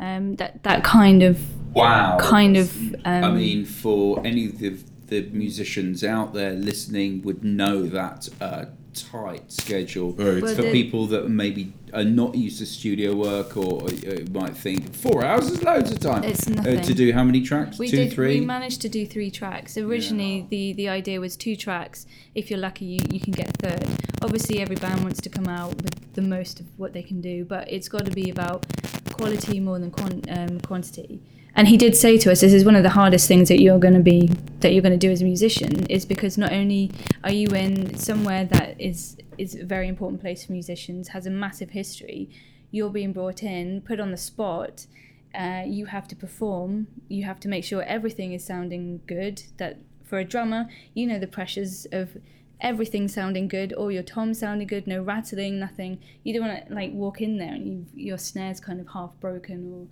um, 0.00 0.36
that 0.36 0.62
that 0.62 0.84
kind 0.84 1.22
of 1.22 1.40
Wow. 1.74 2.18
kind 2.18 2.56
of 2.56 2.94
um, 3.04 3.24
I 3.24 3.30
mean, 3.30 3.64
for 3.64 4.24
any 4.26 4.46
of 4.46 4.58
the, 4.58 4.76
the 5.06 5.28
musicians 5.30 6.02
out 6.02 6.32
there 6.34 6.52
listening, 6.52 7.22
would 7.22 7.44
know 7.44 7.84
that 7.84 8.28
uh, 8.40 8.66
tight 9.02 9.50
schedule. 9.52 10.12
Very 10.12 10.40
for 10.40 10.48
the- 10.54 10.72
people 10.72 11.06
that 11.06 11.28
maybe 11.28 11.72
are 11.94 12.04
not 12.04 12.34
used 12.34 12.58
to 12.58 12.66
studio 12.66 13.14
work 13.14 13.56
or 13.56 13.84
uh, 13.88 13.90
might 14.32 14.54
think 14.56 14.94
four 14.94 15.24
hours 15.24 15.48
is 15.50 15.62
loads 15.62 15.90
of 15.90 15.98
time. 16.00 16.22
It's 16.24 16.46
Uh, 16.46 16.54
nothing. 16.54 16.82
to 16.82 16.94
do 16.94 17.12
how 17.12 17.24
many 17.24 17.40
tracks? 17.40 17.78
we 17.78 17.88
Two, 17.88 17.96
did 17.96 18.12
three. 18.12 18.40
we 18.40 18.46
managed 18.46 18.80
to 18.82 18.88
do 18.88 19.06
three 19.06 19.30
tracks 19.30 19.76
originally 19.78 20.46
the 20.50 20.72
the 20.74 20.88
idea 20.88 21.18
was 21.20 21.36
two 21.36 21.56
tracks 21.56 22.06
if 22.34 22.50
you're 22.50 22.58
lucky 22.68 22.84
you, 22.84 23.00
you 23.10 23.20
can 23.20 23.32
get 23.32 23.48
a 23.48 23.52
third 23.68 23.86
obviously 24.22 24.60
every 24.60 24.76
band 24.76 25.02
wants 25.02 25.20
to 25.20 25.28
come 25.30 25.48
out 25.48 25.74
with 25.82 26.12
the 26.14 26.22
most 26.22 26.60
of 26.60 26.66
what 26.76 26.92
they 26.92 27.02
can 27.02 27.20
do 27.20 27.44
but 27.44 27.70
it's 27.72 27.88
got 27.88 28.04
to 28.04 28.10
be 28.12 28.28
about 28.30 28.66
quality 29.12 29.58
more 29.60 29.78
than 29.78 29.90
quan- 29.90 30.22
um, 30.28 30.60
quantity 30.60 31.20
and 31.58 31.66
he 31.66 31.76
did 31.76 31.96
say 31.96 32.16
to 32.16 32.30
us 32.30 32.40
this 32.40 32.52
is 32.52 32.64
one 32.64 32.76
of 32.76 32.84
the 32.84 32.90
hardest 32.90 33.26
things 33.26 33.48
that 33.48 33.60
you're 33.60 33.80
going 33.80 33.94
to 33.94 34.00
be 34.00 34.28
that 34.60 34.72
you're 34.72 34.82
going 34.82 34.98
to 34.98 35.06
do 35.06 35.10
as 35.10 35.20
a 35.20 35.24
musician 35.24 35.84
is 35.86 36.06
because 36.06 36.38
not 36.38 36.52
only 36.52 36.90
are 37.24 37.32
you 37.32 37.48
in 37.48 37.94
somewhere 37.98 38.44
that 38.44 38.80
is 38.80 39.16
is 39.36 39.56
a 39.56 39.64
very 39.64 39.88
important 39.88 40.20
place 40.20 40.46
for 40.46 40.52
musicians 40.52 41.08
has 41.08 41.26
a 41.26 41.30
massive 41.30 41.70
history 41.70 42.30
you're 42.70 42.90
being 42.90 43.12
brought 43.12 43.42
in 43.42 43.80
put 43.80 43.98
on 43.98 44.12
the 44.12 44.16
spot 44.16 44.86
uh, 45.34 45.62
you 45.66 45.86
have 45.86 46.06
to 46.06 46.14
perform 46.14 46.86
you 47.08 47.24
have 47.24 47.40
to 47.40 47.48
make 47.48 47.64
sure 47.64 47.82
everything 47.82 48.32
is 48.32 48.44
sounding 48.44 49.00
good 49.06 49.42
that 49.56 49.78
for 50.04 50.18
a 50.18 50.24
drummer 50.24 50.68
you 50.94 51.06
know 51.06 51.18
the 51.18 51.26
pressures 51.26 51.86
of 51.90 52.16
everything 52.60 53.06
sounding 53.06 53.46
good 53.46 53.72
all 53.72 53.90
your 53.90 54.02
toms 54.02 54.38
sounding 54.40 54.66
good 54.66 54.86
no 54.86 55.00
rattling 55.00 55.60
nothing. 55.60 55.96
You 56.24 56.34
don't 56.34 56.48
want 56.48 56.66
to 56.66 56.74
like 56.74 56.92
walk 56.92 57.20
in 57.20 57.38
there 57.38 57.52
and 57.52 57.66
you, 57.66 57.86
your 57.94 58.18
snare's 58.18 58.58
kind 58.58 58.80
of 58.80 58.88
half 58.88 59.12
broken 59.20 59.72
or 59.72 59.86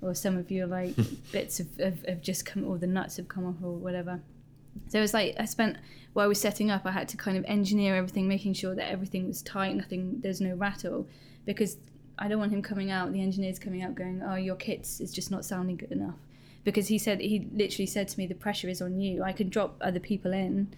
or 0.00 0.14
some 0.14 0.36
of 0.36 0.50
your 0.50 0.66
like 0.66 0.94
bits 1.32 1.60
of, 1.60 1.66
of, 1.78 2.04
of 2.06 2.22
just 2.22 2.46
come 2.46 2.64
or 2.64 2.78
the 2.78 2.86
nuts 2.86 3.16
have 3.16 3.28
come 3.28 3.46
off 3.46 3.56
or 3.62 3.72
whatever 3.72 4.20
so 4.88 4.98
it 4.98 5.02
was 5.02 5.14
like 5.14 5.34
I 5.38 5.44
spent 5.44 5.76
while 6.12 6.24
I 6.24 6.28
was 6.28 6.40
setting 6.40 6.68
up, 6.70 6.84
I 6.84 6.90
had 6.90 7.08
to 7.10 7.16
kind 7.16 7.36
of 7.36 7.44
engineer 7.46 7.94
everything, 7.94 8.26
making 8.26 8.54
sure 8.54 8.74
that 8.74 8.90
everything 8.90 9.28
was 9.28 9.42
tight, 9.42 9.76
nothing, 9.76 10.20
there's 10.20 10.40
no 10.40 10.54
rattle, 10.54 11.06
because 11.44 11.76
I 12.18 12.26
don't 12.26 12.40
want 12.40 12.52
him 12.52 12.60
coming 12.60 12.90
out, 12.90 13.12
the 13.12 13.22
engineer's 13.22 13.58
coming 13.58 13.82
out 13.82 13.94
going, 13.94 14.22
oh, 14.26 14.34
your 14.34 14.56
kits 14.56 15.00
is 15.00 15.12
just 15.12 15.30
not 15.30 15.44
sounding 15.44 15.76
good 15.76 15.92
enough. 15.92 16.16
Because 16.64 16.88
he 16.88 16.98
said, 16.98 17.20
he 17.20 17.46
literally 17.52 17.86
said 17.86 18.08
to 18.08 18.18
me, 18.18 18.26
the 18.26 18.34
pressure 18.34 18.68
is 18.68 18.82
on 18.82 19.00
you. 19.00 19.22
I 19.22 19.32
can 19.32 19.48
drop 19.48 19.76
other 19.80 20.00
people 20.00 20.32
in 20.32 20.68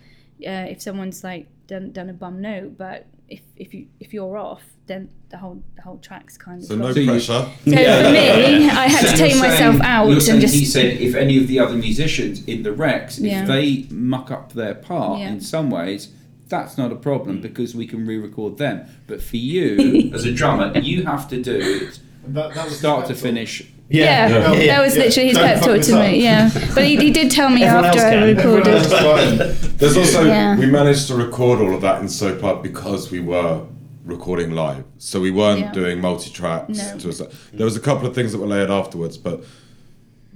uh, 0.46 0.68
if 0.68 0.82
someone's 0.82 1.24
like 1.24 1.48
done, 1.66 1.90
done 1.92 2.10
a 2.10 2.12
bum 2.12 2.42
note, 2.42 2.76
but 2.76 3.06
if, 3.30 3.40
if 3.56 3.72
you 3.72 3.86
if 4.00 4.12
you're 4.12 4.36
off, 4.36 4.62
then 4.86 5.08
the 5.30 5.38
whole 5.38 5.62
the 5.76 5.82
whole 5.82 5.98
track's 5.98 6.36
kind 6.36 6.60
of 6.60 6.66
so 6.68 6.74
no 6.74 6.84
lost. 6.84 6.94
So 6.96 7.00
you- 7.00 7.06
pressure 7.06 7.22
So 7.24 7.48
for 7.62 7.70
me, 7.70 7.76
I 8.68 8.88
had 8.88 9.10
to 9.10 9.16
take 9.16 9.38
myself 9.38 9.76
saying- 9.76 9.82
out 9.82 10.10
and 10.10 10.22
saying 10.22 10.40
just 10.40 10.54
He 10.54 10.64
said 10.64 11.00
if 11.00 11.14
any 11.14 11.38
of 11.38 11.46
the 11.46 11.58
other 11.58 11.76
musicians 11.76 12.44
in 12.44 12.62
the 12.62 12.72
Rex, 12.72 13.18
Yeah. 13.18 13.42
if 13.42 13.48
they 13.48 13.86
muck 13.94 14.30
up 14.30 14.52
their 14.52 14.74
part 14.74 15.20
Yeah. 15.20 15.28
in 15.28 15.40
some 15.40 15.70
ways, 15.70 16.12
that's 16.48 16.76
not 16.76 16.90
a 16.90 16.96
problem 16.96 17.38
mm. 17.38 17.42
because 17.42 17.74
we 17.74 17.86
can 17.86 18.04
re-record 18.06 18.58
them. 18.58 18.86
But 19.06 19.22
for 19.22 19.36
you, 19.36 20.10
as 20.14 20.24
a 20.24 20.32
drummer, 20.32 20.76
you 20.78 21.04
have 21.04 21.28
to 21.28 21.40
do 21.40 21.56
it 21.56 22.00
that, 22.26 22.54
that 22.54 22.64
was 22.66 22.78
start 22.78 23.06
to 23.06 23.14
finish. 23.14 23.66
Yeah, 23.90 24.28
Yeah. 24.28 24.44
Oh, 24.46 24.54
that 24.56 24.80
was 24.84 24.96
Yeah. 24.96 25.02
literally 25.04 25.28
his 25.30 25.36
Don't 25.36 25.46
pep 25.46 25.62
talk 25.64 25.80
to 25.82 25.94
me. 26.00 26.22
Yeah, 26.22 26.50
but 26.74 26.84
he, 26.84 26.96
he 26.96 27.10
did 27.10 27.30
tell 27.30 27.50
me 27.50 27.64
after 27.64 27.98
else 27.98 28.00
I 28.00 28.24
recorded. 28.24 28.68
else 28.68 28.86
is 28.86 28.92
fine. 28.92 29.76
There's 29.78 29.96
also 29.96 30.24
Yeah. 30.24 30.56
we 30.56 30.66
managed 30.66 31.08
to 31.08 31.14
record 31.16 31.60
all 31.60 31.74
of 31.74 31.80
that 31.82 32.00
in 32.00 32.08
Soap 32.08 32.44
Up 32.44 32.62
because 32.62 33.10
we 33.10 33.18
were 33.20 33.62
recording 34.04 34.52
live, 34.52 34.84
so 34.98 35.20
we 35.20 35.30
weren't 35.32 35.60
Yeah. 35.60 35.72
doing 35.72 36.00
multi 36.00 36.30
tracks. 36.30 36.78
No. 36.78 36.98
To 36.98 37.08
a, 37.08 37.12
cer- 37.12 37.28
there 37.52 37.64
was 37.64 37.76
a 37.76 37.80
couple 37.80 38.06
of 38.06 38.14
things 38.14 38.30
that 38.32 38.38
were 38.38 38.46
layered 38.46 38.70
afterwards, 38.70 39.16
but 39.18 39.42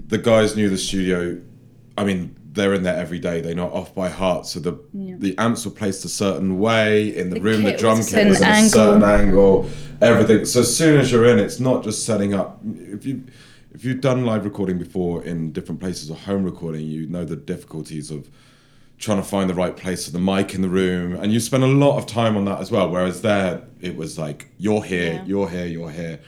the 0.08 0.18
guys 0.18 0.56
knew 0.56 0.68
the 0.68 0.76
studio. 0.78 1.38
I 1.96 2.02
mean, 2.04 2.34
they're 2.54 2.72
in 2.74 2.82
there 2.84 2.96
every 2.96 3.18
day. 3.18 3.40
They 3.40 3.54
know 3.54 3.66
it 3.66 3.72
off 3.72 3.94
by 3.94 4.08
heart. 4.08 4.46
So 4.46 4.60
the 4.60 4.74
Yeah. 4.92 5.16
the 5.18 5.36
amps 5.38 5.64
were 5.64 5.70
placed 5.72 6.04
a 6.04 6.08
certain 6.08 6.58
way 6.58 7.14
in 7.16 7.30
the, 7.30 7.34
The 7.36 7.40
room. 7.42 7.62
The 7.64 7.72
drum 7.76 7.98
kit 8.02 8.28
was 8.28 8.40
at 8.40 8.64
a 8.64 8.68
certain 8.68 9.02
angle. 9.02 9.64
angle. 9.64 9.70
Everything. 10.00 10.44
So 10.44 10.60
as 10.60 10.74
soon 10.76 10.98
as 11.00 11.10
you're 11.12 11.26
in, 11.26 11.38
it's 11.38 11.60
not 11.60 11.82
just 11.84 12.04
setting 12.06 12.32
up. 12.34 12.60
If 12.64 13.04
you 13.06 13.24
if 13.74 13.84
you've 13.84 14.00
done 14.00 14.24
live 14.24 14.44
recording 14.44 14.78
before 14.78 15.24
in 15.24 15.50
different 15.52 15.80
places 15.80 16.08
or 16.10 16.16
home 16.16 16.44
recording, 16.44 16.86
you 16.86 17.06
know 17.08 17.24
the 17.24 17.36
difficulties 17.36 18.10
of 18.10 18.30
trying 18.98 19.18
to 19.18 19.24
find 19.24 19.50
the 19.50 19.54
right 19.54 19.76
place 19.76 20.04
for 20.06 20.12
the 20.12 20.20
mic 20.20 20.54
in 20.54 20.62
the 20.62 20.68
room 20.68 21.14
and 21.16 21.32
you 21.32 21.40
spend 21.40 21.64
a 21.64 21.66
lot 21.66 21.98
of 21.98 22.06
time 22.06 22.36
on 22.36 22.44
that 22.44 22.60
as 22.60 22.70
well 22.70 22.88
whereas 22.88 23.20
there 23.22 23.62
it 23.80 23.96
was 23.96 24.16
like 24.16 24.46
you're 24.56 24.84
here 24.84 25.14
Yeah. 25.14 25.24
you're 25.26 25.48
here 25.50 25.66
you're 25.66 25.90
here 25.90 26.20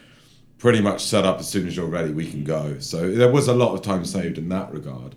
pretty 0.59 0.81
much 0.81 1.05
set 1.05 1.25
up 1.25 1.39
as 1.39 1.49
soon 1.49 1.69
as 1.69 1.77
you're 1.77 1.87
ready 1.87 2.13
we 2.13 2.29
can 2.29 2.43
go 2.43 2.77
so 2.81 3.13
there 3.13 3.31
was 3.31 3.47
a 3.47 3.55
lot 3.55 3.73
of 3.73 3.83
time 3.83 4.05
saved 4.05 4.37
in 4.37 4.49
that 4.49 4.73
regard 4.75 5.15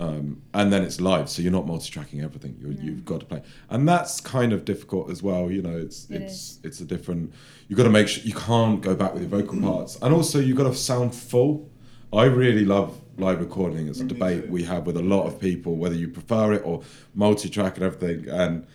um, 0.00 0.40
and 0.54 0.72
then 0.72 0.82
it's 0.82 0.98
live 0.98 1.28
so 1.28 1.42
you're 1.42 1.52
not 1.52 1.66
multi-tracking 1.66 2.22
everything. 2.22 2.56
You're, 2.58 2.72
you've 2.72 3.04
got 3.04 3.20
to 3.20 3.26
play. 3.26 3.42
And 3.68 3.86
that's 3.86 4.20
kind 4.20 4.52
of 4.54 4.64
difficult 4.64 5.10
as 5.10 5.22
well 5.22 5.50
you 5.50 5.60
know 5.60 5.76
it's 5.76 6.08
It 6.08 6.22
it's 6.22 6.58
it's 6.64 6.80
a 6.80 6.86
different 6.86 7.34
you've 7.68 7.76
got 7.76 7.84
to 7.84 7.90
make 7.90 8.08
sure 8.08 8.24
you 8.24 8.32
can't 8.34 8.80
go 8.80 8.94
back 8.94 9.12
with 9.12 9.22
your 9.22 9.30
vocal 9.30 9.60
parts. 9.60 9.98
And 10.00 10.14
also 10.14 10.40
you've 10.40 10.56
got 10.56 10.64
to 10.64 10.74
sound 10.74 11.14
full. 11.14 11.70
I 12.12 12.24
really 12.24 12.64
love 12.64 12.98
live 13.18 13.40
recording 13.40 13.88
it's 13.88 14.00
a 14.00 14.04
Me 14.04 14.08
debate 14.08 14.44
too. 14.44 14.50
we 14.50 14.62
have 14.64 14.86
with 14.86 14.96
a 14.96 15.02
lot 15.02 15.26
of 15.26 15.38
people 15.38 15.76
whether 15.76 15.94
you 15.94 16.08
prefer 16.08 16.54
it 16.54 16.62
or 16.64 16.82
multi-track 17.14 17.76
and 17.76 17.84
everything. 17.84 18.26
And 18.30 18.66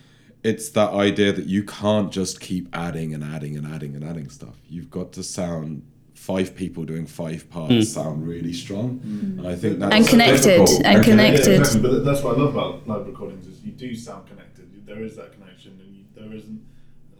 it's 0.44 0.68
that 0.70 0.92
idea 0.92 1.32
that 1.32 1.46
you 1.46 1.64
can't 1.64 2.12
just 2.12 2.40
keep 2.40 2.68
adding 2.72 3.12
and 3.12 3.24
adding 3.24 3.56
and 3.56 3.66
adding 3.66 3.96
and 3.96 4.04
adding 4.04 4.30
stuff. 4.30 4.54
You've 4.68 4.90
got 4.90 5.12
to 5.14 5.24
sound 5.24 5.82
five 6.26 6.56
people 6.56 6.82
doing 6.84 7.06
five 7.06 7.48
parts 7.50 7.72
hmm. 7.72 7.80
sound 7.82 8.26
really 8.26 8.52
strong 8.52 8.98
hmm. 8.98 9.38
and 9.38 9.46
i 9.46 9.54
think 9.54 9.78
that's 9.78 9.94
And 9.94 10.08
connected, 10.08 10.58
difficult. 10.58 10.84
and 10.84 11.04
connected. 11.04 11.60
Yeah. 11.60 11.80
But 11.80 12.04
that's 12.04 12.22
what 12.22 12.36
I 12.36 12.40
love 12.40 12.56
about 12.56 12.86
live 12.88 13.06
recordings 13.06 13.46
is 13.46 13.62
you 13.62 13.72
do 13.72 13.94
sound 13.94 14.26
connected. 14.26 14.66
There 14.84 15.02
is 15.02 15.14
that 15.16 15.32
connection, 15.36 15.72
and 15.82 15.90
you, 15.96 16.04
there 16.16 16.32
isn't 16.32 16.60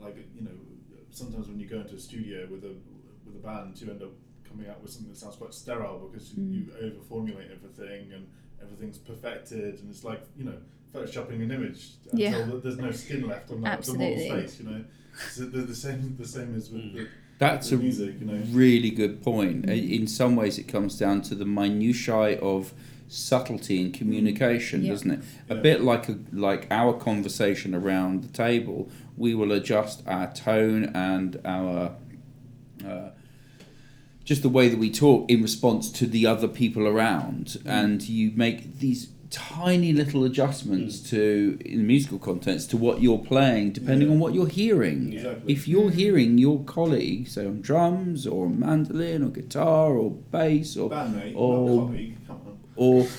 like 0.01 0.17
you 0.35 0.43
know 0.47 0.57
sometimes 1.11 1.49
when 1.49 1.59
you 1.61 1.69
go 1.69 1.79
into 1.81 1.95
a 1.95 1.99
studio 1.99 2.47
with 2.51 2.65
a 2.65 2.75
with 3.25 3.37
a 3.37 3.43
band, 3.49 3.81
you 3.81 3.91
end 3.91 4.03
up 4.03 4.15
coming 4.49 4.69
out 4.69 4.83
with 4.83 4.91
something 4.93 5.13
that 5.13 5.19
sounds 5.19 5.37
quite 5.37 5.55
sterile 5.55 5.99
because 6.07 6.35
you 6.35 6.65
hmm. 6.65 6.85
over 6.85 7.01
formulate 7.09 7.51
everything 7.57 8.13
and 8.13 8.27
everything's 8.61 8.99
perfected, 8.99 9.79
and 9.81 9.91
it's 9.91 10.05
like 10.05 10.23
you 10.37 10.45
know 10.45 10.59
photoshopping 10.93 11.43
an 11.47 11.51
image 11.53 11.81
until 12.11 12.21
Yeah. 12.21 12.51
there's 12.63 12.79
no 12.79 12.91
skin 12.91 13.27
left 13.27 13.51
on 13.51 13.61
that 13.63 13.71
the 13.71 13.79
Absolutely. 13.79 14.29
model's 14.29 14.43
face. 14.43 14.61
You 14.61 14.71
know, 14.71 14.85
so 15.31 15.45
the, 15.45 15.61
the 15.63 15.75
same 15.75 16.17
the 16.19 16.27
same 16.27 16.55
is 16.57 16.71
with 16.71 16.93
the, 16.95 17.09
That's 17.39 17.71
a 17.73 17.77
music, 17.77 18.15
you 18.21 18.27
know. 18.27 18.43
really 18.51 18.91
good 18.91 19.23
point. 19.23 19.69
Uh, 19.69 19.73
In 19.73 20.07
some 20.07 20.37
ways, 20.37 20.59
it 20.59 20.69
comes 20.69 20.99
down 20.99 21.21
to 21.23 21.35
the 21.35 21.45
minutiae 21.45 22.39
of 22.41 22.73
subtlety 23.09 23.81
in 23.81 23.93
communication, 23.93 24.83
Yeah. 24.83 24.93
doesn't 24.93 25.11
it? 25.11 25.21
A 25.51 25.55
Yeah. 25.55 25.61
bit 25.61 25.81
like 25.83 26.09
a, 26.09 26.19
like 26.33 26.67
our 26.71 26.93
conversation 26.95 27.75
around 27.75 28.23
the 28.23 28.29
table. 28.29 28.89
We 29.17 29.35
will 29.35 29.53
adjust 29.53 30.03
our 30.07 30.33
tone 30.33 30.85
and 30.95 31.39
our 31.45 31.93
uh, 32.85 33.11
just 34.25 34.43
the 34.43 34.49
way 34.49 34.69
that 34.69 34.79
we 34.79 34.91
talk 34.91 35.31
in 35.31 35.41
response 35.41 35.89
to 35.93 36.07
the 36.07 36.27
other 36.27 36.49
people 36.49 36.87
around, 36.87 37.59
and 37.65 38.07
you 38.09 38.33
make 38.35 38.81
these 38.81 39.07
tiny 39.37 39.93
little 39.93 40.25
adjustments 40.25 40.99
to 41.11 41.59
in 41.65 41.79
the 41.79 41.85
musical 41.85 42.19
contents 42.19 42.65
to 42.67 42.77
what 42.77 43.03
you're 43.03 43.19
playing 43.33 43.73
depending 43.73 44.09
Yeah. 44.09 44.15
on 44.15 44.21
what 44.21 44.33
you're 44.35 44.49
hearing 44.63 45.13
Exactly. 45.13 45.53
if 45.53 45.69
you're 45.69 45.91
hearing 45.91 46.39
your 46.39 46.59
colleague 46.65 47.29
say 47.29 47.45
on 47.47 47.61
drums 47.61 48.27
or 48.27 48.49
mandolin 48.49 49.23
or 49.23 49.29
guitar 49.31 49.93
or 50.03 50.11
bass 50.33 50.77
or 50.77 50.89
Bandmate, 50.91 51.33
or 51.35 51.69
not 51.69 51.87
colleague. 51.89 52.17
Come 52.27 52.37
on. 52.47 52.57
or 52.77 53.03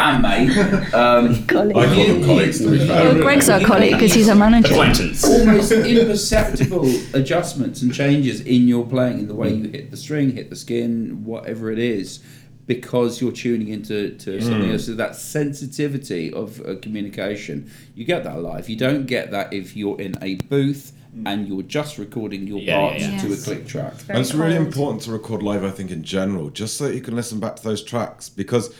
bandmate 0.00 0.94
um, 0.94 1.46
Colleague. 1.54 1.76
I 1.76 1.86
call 1.94 2.06
them 2.06 2.24
colleagues 2.24 2.58
to 2.60 2.70
be 2.70 2.78
fair. 2.78 3.04
Well, 3.14 3.22
Greg's 3.22 3.48
our 3.48 3.60
colleague 3.60 3.92
because 3.94 4.12
he's 4.12 4.28
our 4.28 4.34
manager. 4.36 4.72
Acquaintance. 4.74 5.24
almost 5.24 5.72
imperceptible 5.94 6.86
adjustments 7.14 7.82
and 7.82 7.92
changes 7.92 8.40
in 8.40 8.68
your 8.68 8.86
playing 8.86 9.18
in 9.20 9.28
the 9.28 9.34
way 9.34 9.52
you 9.52 9.68
hit 9.68 9.90
the 9.90 9.96
string 9.96 10.30
hit 10.32 10.50
the 10.50 10.56
skin 10.56 11.24
whatever 11.24 11.70
it 11.70 11.78
is 11.78 12.20
because 12.70 13.20
you're 13.20 13.32
tuning 13.32 13.66
into 13.66 14.16
to 14.16 14.40
something 14.40 14.70
else. 14.70 14.86
So 14.86 14.94
that 14.94 15.16
sensitivity 15.16 16.32
of 16.32 16.60
uh, 16.60 16.76
communication 16.80 17.68
you 17.96 18.04
get 18.04 18.22
that 18.22 18.40
live. 18.42 18.68
You 18.68 18.76
don't 18.76 19.06
get 19.06 19.32
that 19.32 19.52
if 19.52 19.76
you're 19.76 20.00
in 20.00 20.14
a 20.22 20.36
booth 20.36 20.92
and 21.26 21.48
you're 21.48 21.62
just 21.62 21.98
recording 21.98 22.46
your 22.46 22.60
Yeah, 22.60 22.74
yeah, 22.74 22.88
parts 22.88 23.02
yeah. 23.02 23.20
to 23.22 23.32
a 23.32 23.36
click 23.36 23.66
track. 23.66 23.94
Very 23.94 24.10
And 24.16 24.24
it's 24.24 24.34
really 24.34 24.54
important 24.54 25.02
to 25.02 25.10
record 25.10 25.42
live, 25.42 25.64
I 25.64 25.72
think, 25.72 25.90
in 25.90 26.04
general, 26.04 26.48
just 26.48 26.76
so 26.76 26.84
that 26.86 26.94
you 26.94 27.00
can 27.00 27.16
listen 27.16 27.40
back 27.40 27.56
to 27.56 27.64
those 27.64 27.82
tracks 27.82 28.28
because 28.28 28.72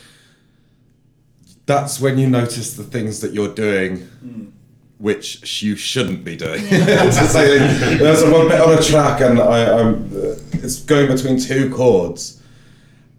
that's 1.65 1.99
when 1.99 2.17
you 2.17 2.29
notice 2.29 2.77
the 2.77 2.85
things 2.85 3.19
that 3.19 3.33
you're 3.33 3.53
doing 3.53 4.07
which 4.99 5.61
you 5.61 5.75
shouldn't 5.75 6.23
be 6.23 6.37
doing. 6.37 6.61
to 6.69 7.11
say, 7.11 7.57
there's 7.97 8.21
a 8.21 8.31
one 8.31 8.47
bit 8.47 8.61
on 8.61 8.77
a 8.77 8.81
track 8.81 9.19
and 9.19 9.37
I, 9.37 9.79
I'm, 9.79 10.05
uh, 10.15 10.35
it's 10.53 10.81
going 10.81 11.13
between 11.13 11.37
two 11.37 11.69
chords. 11.75 12.40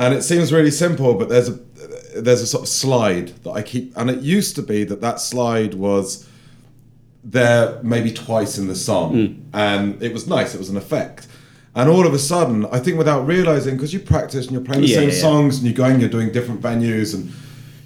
And 0.03 0.13
it 0.15 0.23
seems 0.23 0.53
really 0.53 0.73
simple, 0.73 1.15
but 1.15 1.29
there's 1.29 1.49
a 1.49 1.59
there's 2.17 2.43
a 2.43 2.47
sort 2.47 2.63
of 2.65 2.69
slide 2.69 3.29
that 3.45 3.53
I 3.53 3.63
keep, 3.63 3.97
and 3.97 4.11
it 4.11 4.21
used 4.21 4.57
to 4.57 4.63
be 4.63 4.83
that 4.85 5.01
that 5.01 5.21
slide 5.21 5.75
was 5.75 6.29
there 7.25 7.81
maybe 7.83 8.13
twice 8.13 8.59
in 8.59 8.67
the 8.67 8.75
song, 8.75 9.11
hmm. 9.13 9.43
and 9.55 10.03
it 10.03 10.13
was 10.13 10.27
nice. 10.27 10.55
It 10.55 10.59
was 10.59 10.71
an 10.71 10.77
effect. 10.77 11.29
And 11.75 11.89
all 11.89 12.05
of 12.05 12.13
a 12.13 12.19
sudden, 12.19 12.67
I 12.67 12.81
think 12.81 12.99
without 12.99 13.27
realizing, 13.27 13.77
because 13.77 13.95
you 13.95 14.01
practice 14.01 14.47
and 14.47 14.53
you're 14.53 14.65
playing 14.65 14.83
the 14.83 14.89
Yeah, 14.89 14.97
same 14.97 15.11
yeah. 15.11 15.21
songs 15.21 15.59
and 15.59 15.67
you're 15.67 15.75
going, 15.75 16.01
you're 16.01 16.11
doing 16.19 16.33
different 16.33 16.61
venues, 16.61 17.15
and 17.15 17.33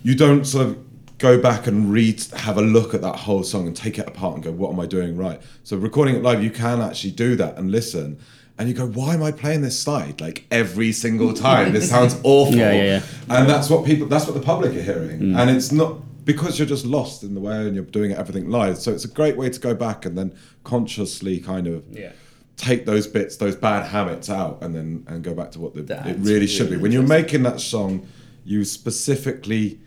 you 0.03 0.15
don't 0.15 0.47
sort 0.47 0.67
of 0.69 0.79
go 1.19 1.39
back 1.39 1.67
and 1.67 1.93
read, 1.93 2.23
have 2.33 2.57
a 2.57 2.63
look 2.63 2.95
at 2.95 3.03
that 3.03 3.17
whole 3.17 3.43
song 3.43 3.67
and 3.67 3.77
take 3.77 3.99
it 3.99 4.09
apart 4.09 4.35
and 4.37 4.43
go, 4.43 4.53
what 4.53 4.73
am 4.73 4.81
I 4.81 4.87
doing 4.87 5.17
right? 5.17 5.41
So 5.65 5.77
recording 5.77 6.17
it 6.17 6.23
live, 6.23 6.43
you 6.43 6.51
can 6.51 6.81
actually 6.81 7.13
do 7.13 7.37
that 7.37 7.57
and 7.59 7.71
listen. 7.71 8.19
And 8.59 8.69
you 8.69 8.75
go, 8.75 8.87
why 8.87 9.13
am 9.15 9.23
I 9.23 9.33
playing 9.33 9.61
this 9.61 9.79
slide 9.79 10.21
like 10.21 10.47
every 10.51 10.91
single 10.93 11.35
time? 11.49 11.73
This 11.73 11.91
sounds 11.91 12.15
awful. 12.23 12.55
Yeah, 12.55 12.73
yeah, 12.73 12.85
yeah. 12.85 13.03
And 13.29 13.49
that's 13.49 13.69
what 13.69 13.85
people, 13.85 14.07
that's 14.07 14.25
what 14.27 14.35
the 14.35 14.41
public 14.41 14.71
are 14.75 14.83
hearing. 14.83 15.21
Mm. 15.21 15.39
And 15.39 15.51
it's 15.51 15.73
not 15.73 15.99
because 16.25 16.59
you're 16.59 16.67
just 16.67 16.87
lost 16.87 17.23
in 17.23 17.35
the 17.35 17.41
way 17.41 17.55
and 17.67 17.75
you're 17.75 17.85
doing 17.85 18.13
everything 18.13 18.49
live. 18.51 18.79
So 18.79 18.93
it's 18.93 19.05
a 19.05 19.09
great 19.09 19.37
way 19.37 19.51
to 19.51 19.61
go 19.61 19.75
back 19.75 20.07
and 20.07 20.17
then 20.17 20.35
consciously 20.65 21.39
kind 21.39 21.67
of 21.67 21.85
Yeah. 21.91 22.13
take 22.57 22.87
those 22.87 23.07
bits, 23.07 23.37
those 23.37 23.55
bad 23.55 23.87
habits 23.87 24.31
out, 24.31 24.59
and 24.63 24.75
then 24.75 25.05
and 25.07 25.23
go 25.23 25.35
back 25.35 25.51
to 25.53 25.61
what 25.61 25.75
the, 25.75 26.09
it 26.09 26.17
really 26.21 26.47
should 26.47 26.71
be. 26.71 26.77
When 26.79 26.91
you're 26.93 27.03
making 27.03 27.43
that 27.43 27.61
song, 27.61 28.09
you 28.45 28.65
specifically 28.65 29.79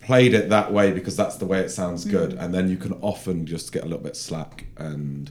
played 0.00 0.32
it 0.34 0.48
that 0.48 0.72
way 0.72 0.90
because 0.92 1.16
that's 1.16 1.36
the 1.36 1.46
way 1.46 1.60
it 1.60 1.68
sounds 1.70 2.04
good, 2.06 2.32
and 2.32 2.52
then 2.54 2.68
you 2.70 2.76
can 2.78 2.94
often 2.94 3.44
just 3.46 3.70
get 3.72 3.82
a 3.82 3.86
little 3.86 4.02
bit 4.02 4.16
slack 4.16 4.64
and. 4.78 5.30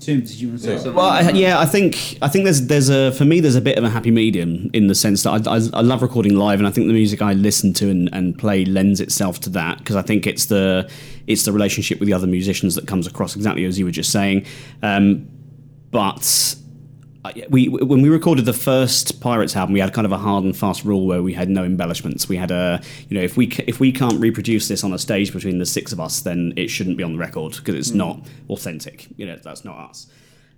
Tim, 0.00 0.20
did 0.20 0.30
you 0.32 0.48
want 0.48 0.60
to 0.60 0.64
say 0.66 0.72
Yeah. 0.72 0.76
something? 0.78 0.94
Well, 0.94 1.06
I, 1.06 1.30
yeah, 1.30 1.58
I 1.58 1.64
think 1.64 2.18
I 2.20 2.28
think 2.28 2.44
there's 2.44 2.66
there's 2.66 2.90
a 2.90 3.10
for 3.12 3.24
me 3.24 3.40
there's 3.40 3.56
a 3.56 3.60
bit 3.60 3.78
of 3.78 3.84
a 3.84 3.88
happy 3.90 4.10
medium 4.10 4.70
in 4.74 4.86
the 4.86 4.94
sense 4.94 5.22
that 5.22 5.48
I, 5.48 5.56
I, 5.56 5.60
I 5.72 5.80
love 5.80 6.02
recording 6.02 6.36
live, 6.36 6.58
and 6.60 6.68
I 6.68 6.70
think 6.70 6.86
the 6.88 6.92
music 6.92 7.22
I 7.22 7.32
listen 7.32 7.72
to 7.74 7.88
and, 7.90 8.10
and 8.12 8.38
play 8.38 8.64
lends 8.66 9.00
itself 9.00 9.40
to 9.40 9.50
that 9.50 9.78
because 9.78 9.96
I 9.96 10.02
think 10.02 10.26
it's 10.26 10.46
the 10.46 10.90
it's 11.26 11.44
the 11.44 11.52
relationship 11.52 12.00
with 12.00 12.06
the 12.08 12.12
other 12.12 12.26
musicians 12.26 12.74
that 12.74 12.86
comes 12.86 13.06
across 13.06 13.34
exactly 13.34 13.64
as 13.64 13.78
you 13.78 13.84
were 13.86 13.90
just 13.90 14.12
saying. 14.12 14.44
Um, 14.82 15.26
but 15.90 16.54
yeah, 16.56 16.63
we 17.48 17.68
when 17.68 18.02
we 18.02 18.08
recorded 18.08 18.44
the 18.44 18.52
first 18.52 19.20
Pirates 19.20 19.56
album, 19.56 19.72
we 19.72 19.80
had 19.80 19.92
kind 19.92 20.04
of 20.04 20.12
a 20.12 20.18
hard 20.18 20.44
and 20.44 20.56
fast 20.56 20.84
rule 20.84 21.06
where 21.06 21.22
we 21.22 21.32
had 21.32 21.48
no 21.48 21.64
embellishments. 21.64 22.28
We 22.28 22.36
had 22.36 22.50
a 22.50 22.82
you 23.08 23.16
know 23.16 23.22
if 23.22 23.36
we 23.36 23.46
if 23.66 23.80
we 23.80 23.92
can't 23.92 24.20
reproduce 24.20 24.68
this 24.68 24.84
on 24.84 24.92
a 24.92 24.98
stage 24.98 25.32
between 25.32 25.58
the 25.58 25.66
six 25.66 25.92
of 25.92 26.00
us, 26.00 26.20
then 26.20 26.52
it 26.56 26.68
shouldn't 26.68 26.96
be 26.96 27.02
on 27.02 27.14
the 27.14 27.18
record 27.18 27.56
because 27.56 27.74
it's 27.74 27.92
not 27.92 28.20
authentic. 28.50 29.08
You 29.16 29.26
know 29.26 29.36
that's 29.36 29.64
not 29.64 29.90
us. 29.90 30.06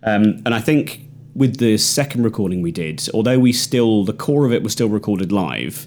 Um, 0.02 0.42
and 0.44 0.54
I 0.54 0.60
think 0.60 1.08
with 1.34 1.58
the 1.58 1.78
second 1.78 2.24
recording 2.24 2.62
we 2.62 2.72
did, 2.72 3.08
although 3.14 3.38
we 3.38 3.52
still 3.52 4.04
the 4.04 4.12
core 4.12 4.44
of 4.44 4.52
it 4.52 4.62
was 4.62 4.72
still 4.72 4.88
recorded 4.88 5.30
live. 5.30 5.86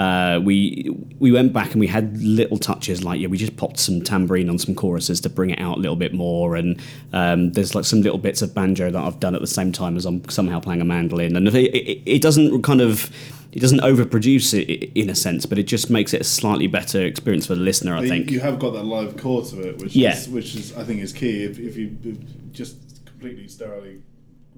Uh, 0.00 0.40
we 0.42 0.88
we 1.18 1.30
went 1.30 1.52
back 1.52 1.72
and 1.72 1.80
we 1.80 1.86
had 1.86 2.16
little 2.22 2.56
touches 2.56 3.04
like 3.04 3.20
yeah 3.20 3.28
we 3.28 3.36
just 3.36 3.54
popped 3.58 3.78
some 3.78 4.00
tambourine 4.00 4.48
on 4.48 4.58
some 4.58 4.74
choruses 4.74 5.20
to 5.20 5.28
bring 5.28 5.50
it 5.50 5.60
out 5.60 5.76
a 5.76 5.80
little 5.80 5.94
bit 6.04 6.14
more 6.14 6.56
and 6.56 6.80
um, 7.12 7.52
there's 7.52 7.74
like 7.74 7.84
some 7.84 8.00
little 8.00 8.16
bits 8.16 8.40
of 8.40 8.54
banjo 8.54 8.90
that 8.90 9.02
I've 9.02 9.20
done 9.20 9.34
at 9.34 9.42
the 9.42 9.46
same 9.46 9.72
time 9.72 9.98
as 9.98 10.06
I'm 10.06 10.26
somehow 10.30 10.58
playing 10.58 10.80
a 10.80 10.86
mandolin 10.86 11.36
and 11.36 11.46
it, 11.46 11.54
it, 11.54 12.02
it 12.06 12.22
doesn't 12.22 12.62
kind 12.62 12.80
of 12.80 13.10
it 13.52 13.60
doesn't 13.60 13.80
overproduce 13.80 14.54
it 14.58 14.90
in 14.98 15.10
a 15.10 15.14
sense 15.14 15.44
but 15.44 15.58
it 15.58 15.64
just 15.64 15.90
makes 15.90 16.14
it 16.14 16.22
a 16.22 16.24
slightly 16.24 16.66
better 16.66 17.04
experience 17.04 17.44
for 17.46 17.54
the 17.54 17.60
listener 17.60 17.94
I 17.94 18.08
think 18.08 18.30
you 18.30 18.40
have 18.40 18.58
got 18.58 18.70
that 18.70 18.84
live 18.84 19.18
core 19.18 19.44
to 19.44 19.68
it, 19.68 19.76
which 19.82 19.94
Yeah. 19.94 20.16
is 20.16 20.30
which 20.30 20.54
is 20.54 20.74
I 20.78 20.82
think 20.84 21.02
is 21.02 21.12
key. 21.12 21.44
If, 21.44 21.58
if 21.58 21.76
you 21.76 21.94
if 22.04 22.16
just 22.52 22.76
completely 23.04 23.48
sterilely 23.48 24.00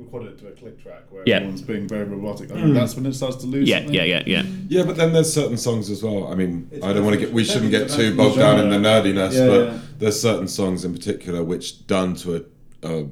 record 0.04 0.26
it 0.26 0.38
to 0.40 0.48
a 0.48 0.50
click 0.52 0.82
track 0.82 1.02
where 1.10 1.22
Yeah. 1.26 1.36
everyone's 1.36 1.62
being 1.62 1.88
very 1.88 2.04
robotic, 2.04 2.50
I 2.52 2.54
think 2.54 2.74
that's 2.74 2.94
when 2.96 3.06
it 3.06 3.14
starts 3.14 3.36
to 3.36 3.46
lose. 3.46 3.68
yeah 3.68 3.78
something. 3.78 3.94
yeah 3.94 4.04
yeah 4.04 4.22
yeah 4.26 4.42
Yeah, 4.68 4.84
but 4.84 4.96
then 4.96 5.12
there's 5.12 5.32
certain 5.32 5.56
songs 5.56 5.90
as 5.90 6.02
well. 6.02 6.26
I 6.32 6.34
mean, 6.34 6.68
It's 6.72 6.84
I 6.84 6.92
don't 6.92 7.04
want 7.04 7.14
to 7.18 7.20
get. 7.20 7.32
We 7.32 7.44
shouldn't 7.44 7.70
get 7.70 7.88
too 7.90 8.16
bogged 8.16 8.38
down 8.38 8.58
in 8.60 8.68
the 8.70 8.76
nerdiness, 8.88 9.32
Yeah, 9.34 9.46
but 9.46 9.66
yeah. 9.66 9.78
there's 9.98 10.20
certain 10.20 10.48
songs 10.48 10.84
in 10.84 10.92
particular 10.92 11.42
which 11.42 11.86
done 11.86 12.14
to 12.16 12.36
a 12.36 12.40
a, 12.84 13.06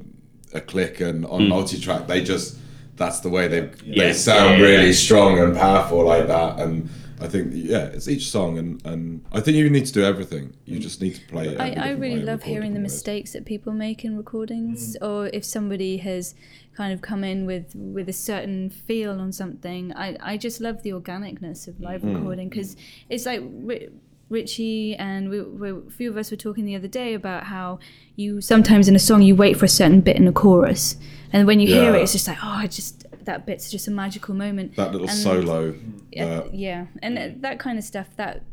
a 0.53 0.61
click 0.61 0.99
and 0.99 1.25
on 1.25 1.43
hmm. 1.43 1.47
multi-track, 1.49 2.07
they 2.07 2.21
just 2.21 2.57
that's 2.97 3.21
the 3.21 3.29
way 3.29 3.47
they 3.47 3.69
Yeah. 3.85 4.03
they 4.07 4.13
sound 4.13 4.51
Yeah, 4.51 4.57
yeah, 4.57 4.71
really 4.71 4.87
yeah. 4.87 5.05
strong 5.07 5.39
and 5.39 5.55
powerful 5.55 6.03
like 6.05 6.27
that. 6.27 6.59
And 6.59 6.89
I 7.21 7.27
think 7.27 7.51
yeah, 7.53 7.85
it's 7.85 8.07
each 8.07 8.29
song, 8.29 8.57
and 8.57 8.85
and 8.85 9.23
I 9.31 9.41
think 9.41 9.57
you 9.57 9.69
need 9.69 9.85
to 9.85 9.93
do 9.93 10.03
everything. 10.03 10.55
You 10.65 10.79
mm. 10.79 10.81
just 10.81 11.01
need 11.01 11.15
to 11.15 11.21
play 11.27 11.49
it. 11.49 11.59
I, 11.59 11.89
I 11.89 11.89
really 11.91 12.21
love 12.21 12.43
hearing 12.43 12.73
the 12.73 12.79
ways. 12.79 12.93
mistakes 12.93 13.33
that 13.33 13.45
people 13.45 13.73
make 13.73 14.03
in 14.03 14.17
recordings, 14.17 14.97
mm. 14.97 15.07
or 15.07 15.29
if 15.33 15.45
somebody 15.45 15.97
has 15.97 16.35
kind 16.75 16.93
of 16.93 17.01
come 17.01 17.23
in 17.23 17.45
with 17.45 17.75
with 17.75 18.09
a 18.09 18.13
certain 18.13 18.69
feel 18.69 19.19
on 19.19 19.31
something. 19.31 19.93
I, 19.93 20.17
I 20.21 20.37
just 20.37 20.61
love 20.61 20.83
the 20.83 20.91
organicness 20.91 21.67
of 21.67 21.79
live 21.79 22.01
mm. 22.01 22.15
recording 22.15 22.49
because 22.49 22.75
it's 23.09 23.25
like 23.25 23.41
Ri- 23.43 23.89
Richie 24.29 24.95
and 24.95 25.29
we, 25.29 25.41
we, 25.41 25.71
a 25.71 25.81
few 25.89 26.09
of 26.09 26.17
us 26.17 26.31
were 26.31 26.37
talking 26.37 26.65
the 26.65 26.75
other 26.75 26.87
day 26.87 27.13
about 27.13 27.43
how 27.45 27.79
you 28.15 28.41
sometimes 28.41 28.87
in 28.87 28.95
a 28.95 28.99
song 28.99 29.21
you 29.21 29.35
wait 29.35 29.57
for 29.57 29.65
a 29.65 29.69
certain 29.69 30.01
bit 30.01 30.15
in 30.15 30.27
a 30.27 30.31
chorus, 30.31 30.95
and 31.33 31.45
when 31.45 31.59
you 31.59 31.67
hear 31.67 31.93
it, 31.93 32.01
it's 32.01 32.13
just 32.13 32.27
like 32.27 32.37
oh, 32.41 32.47
I 32.47 32.67
just 32.67 33.00
that 33.25 33.45
bit's 33.45 33.69
just 33.71 33.87
a 33.87 33.91
magical 33.91 34.33
moment. 34.35 34.75
That 34.75 34.91
little 34.91 35.07
And- 35.09 35.17
solo. 35.17 35.75
yeah, 36.11 36.25
uh, 36.25 36.49
yeah, 36.51 36.85
and 37.01 37.41
that 37.41 37.59
kind 37.59 37.77
of 37.77 37.83
stuff. 37.83 38.07
That 38.17 38.43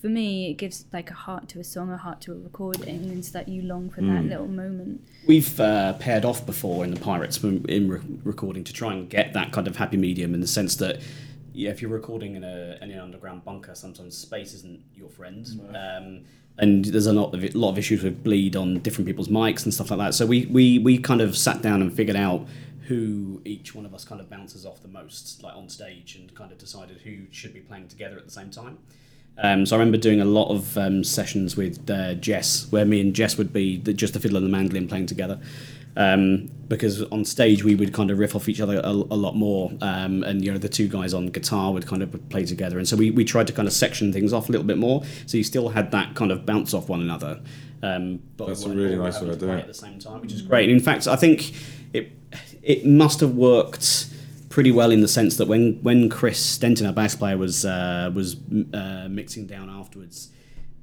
for 0.00 0.08
me, 0.08 0.50
it 0.50 0.54
gives 0.54 0.84
like 0.92 1.10
a 1.10 1.14
heart 1.14 1.48
to 1.48 1.58
a 1.60 1.64
song, 1.64 1.90
a 1.90 1.96
heart 1.96 2.20
to 2.22 2.32
a 2.32 2.36
recording, 2.36 2.88
and 3.02 3.18
it's 3.18 3.30
that 3.30 3.48
you 3.48 3.62
long 3.62 3.90
for 3.90 4.00
that 4.00 4.24
little 4.24 4.46
moment. 4.46 5.00
We've 5.26 5.58
uh, 5.58 5.94
paired 5.94 6.24
off 6.24 6.46
before 6.46 6.84
in 6.84 6.92
the 6.92 7.00
Pirates 7.00 7.42
in 7.42 7.88
re- 7.88 8.00
recording 8.22 8.62
to 8.64 8.72
try 8.72 8.92
and 8.94 9.10
get 9.10 9.32
that 9.32 9.50
kind 9.52 9.66
of 9.66 9.76
happy 9.76 9.96
medium 9.96 10.34
in 10.34 10.40
the 10.40 10.46
sense 10.46 10.76
that 10.76 11.00
yeah, 11.52 11.70
if 11.70 11.82
you're 11.82 11.90
recording 11.90 12.36
in, 12.36 12.44
a, 12.44 12.78
in 12.80 12.92
an 12.92 13.00
underground 13.00 13.44
bunker, 13.44 13.74
sometimes 13.74 14.16
space 14.16 14.54
isn't 14.54 14.80
your 14.94 15.08
friend. 15.08 15.44
Um, 15.74 16.20
and 16.58 16.84
there's 16.84 17.08
a 17.08 17.12
lot 17.12 17.34
of 17.34 17.42
a 17.42 17.48
lot 17.58 17.70
of 17.70 17.78
issues 17.78 18.04
with 18.04 18.22
bleed 18.22 18.54
on 18.54 18.78
different 18.78 19.06
people's 19.08 19.28
mics 19.28 19.64
and 19.64 19.74
stuff 19.74 19.90
like 19.90 19.98
that. 19.98 20.14
So 20.14 20.24
we, 20.26 20.46
we, 20.46 20.78
we 20.78 20.98
kind 20.98 21.20
of 21.20 21.36
sat 21.36 21.60
down 21.62 21.82
and 21.82 21.92
figured 21.92 22.16
out 22.16 22.46
who 22.88 23.40
each 23.44 23.74
one 23.74 23.84
of 23.84 23.94
us 23.94 24.04
kind 24.04 24.20
of 24.20 24.28
bounces 24.28 24.64
off 24.66 24.82
the 24.82 24.88
most, 24.88 25.42
like 25.42 25.54
on 25.54 25.68
stage, 25.68 26.16
and 26.16 26.34
kind 26.34 26.50
of 26.50 26.58
decided 26.58 26.98
who 27.02 27.26
should 27.30 27.54
be 27.54 27.60
playing 27.60 27.88
together 27.88 28.16
at 28.16 28.24
the 28.24 28.30
same 28.30 28.50
time. 28.50 28.78
Um, 29.40 29.66
so 29.66 29.76
I 29.76 29.78
remember 29.78 29.98
doing 29.98 30.20
a 30.20 30.24
lot 30.24 30.50
of 30.50 30.76
um, 30.76 31.04
sessions 31.04 31.56
with 31.56 31.88
uh, 31.88 32.14
Jess, 32.14 32.66
where 32.70 32.84
me 32.84 33.00
and 33.00 33.14
Jess 33.14 33.36
would 33.36 33.52
be 33.52 33.76
the, 33.76 33.92
just 33.92 34.14
the 34.14 34.20
fiddle 34.20 34.36
and 34.36 34.46
the 34.46 34.50
mandolin 34.50 34.88
playing 34.88 35.06
together. 35.06 35.38
Um, 35.96 36.50
because 36.68 37.02
on 37.04 37.24
stage 37.24 37.64
we 37.64 37.74
would 37.74 37.92
kind 37.92 38.10
of 38.10 38.18
riff 38.18 38.36
off 38.36 38.48
each 38.48 38.60
other 38.60 38.78
a, 38.78 38.90
a 38.90 39.18
lot 39.18 39.34
more, 39.34 39.72
um, 39.80 40.22
and 40.22 40.44
you 40.44 40.52
know 40.52 40.58
the 40.58 40.68
two 40.68 40.88
guys 40.88 41.12
on 41.12 41.26
guitar 41.26 41.72
would 41.72 41.86
kind 41.86 42.02
of 42.02 42.28
play 42.30 42.44
together, 42.44 42.78
and 42.78 42.86
so 42.86 42.96
we, 42.96 43.10
we 43.10 43.24
tried 43.24 43.48
to 43.48 43.52
kind 43.52 43.66
of 43.66 43.74
section 43.74 44.12
things 44.12 44.32
off 44.32 44.48
a 44.48 44.52
little 44.52 44.66
bit 44.66 44.78
more, 44.78 45.02
so 45.26 45.36
you 45.36 45.44
still 45.44 45.70
had 45.70 45.90
that 45.90 46.14
kind 46.14 46.30
of 46.30 46.46
bounce 46.46 46.72
off 46.72 46.88
one 46.88 47.00
another. 47.00 47.40
Um, 47.82 48.20
but 48.36 48.46
That's 48.46 48.64
a 48.64 48.70
really 48.70 48.96
nice 48.96 49.20
way 49.20 49.26
to 49.26 49.32
of 49.32 49.38
doing 49.40 49.58
it. 49.58 49.62
At 49.62 49.66
the 49.68 49.74
same 49.74 49.98
time, 49.98 50.20
which 50.20 50.32
is 50.32 50.42
great. 50.42 50.70
In 50.70 50.80
fact, 50.80 51.06
I 51.08 51.16
think 51.16 51.52
it 51.92 52.12
it 52.62 52.86
must 52.86 53.20
have 53.20 53.34
worked 53.34 54.08
pretty 54.48 54.70
well 54.70 54.90
in 54.90 55.00
the 55.00 55.08
sense 55.08 55.36
that 55.36 55.48
when 55.48 55.74
when 55.82 56.08
Chris 56.08 56.58
Stenton, 56.58 56.86
our 56.86 56.92
bass 56.92 57.14
player, 57.14 57.36
was 57.36 57.64
uh, 57.64 58.10
was 58.14 58.36
uh, 58.74 59.06
mixing 59.08 59.46
down 59.46 59.70
afterwards. 59.70 60.30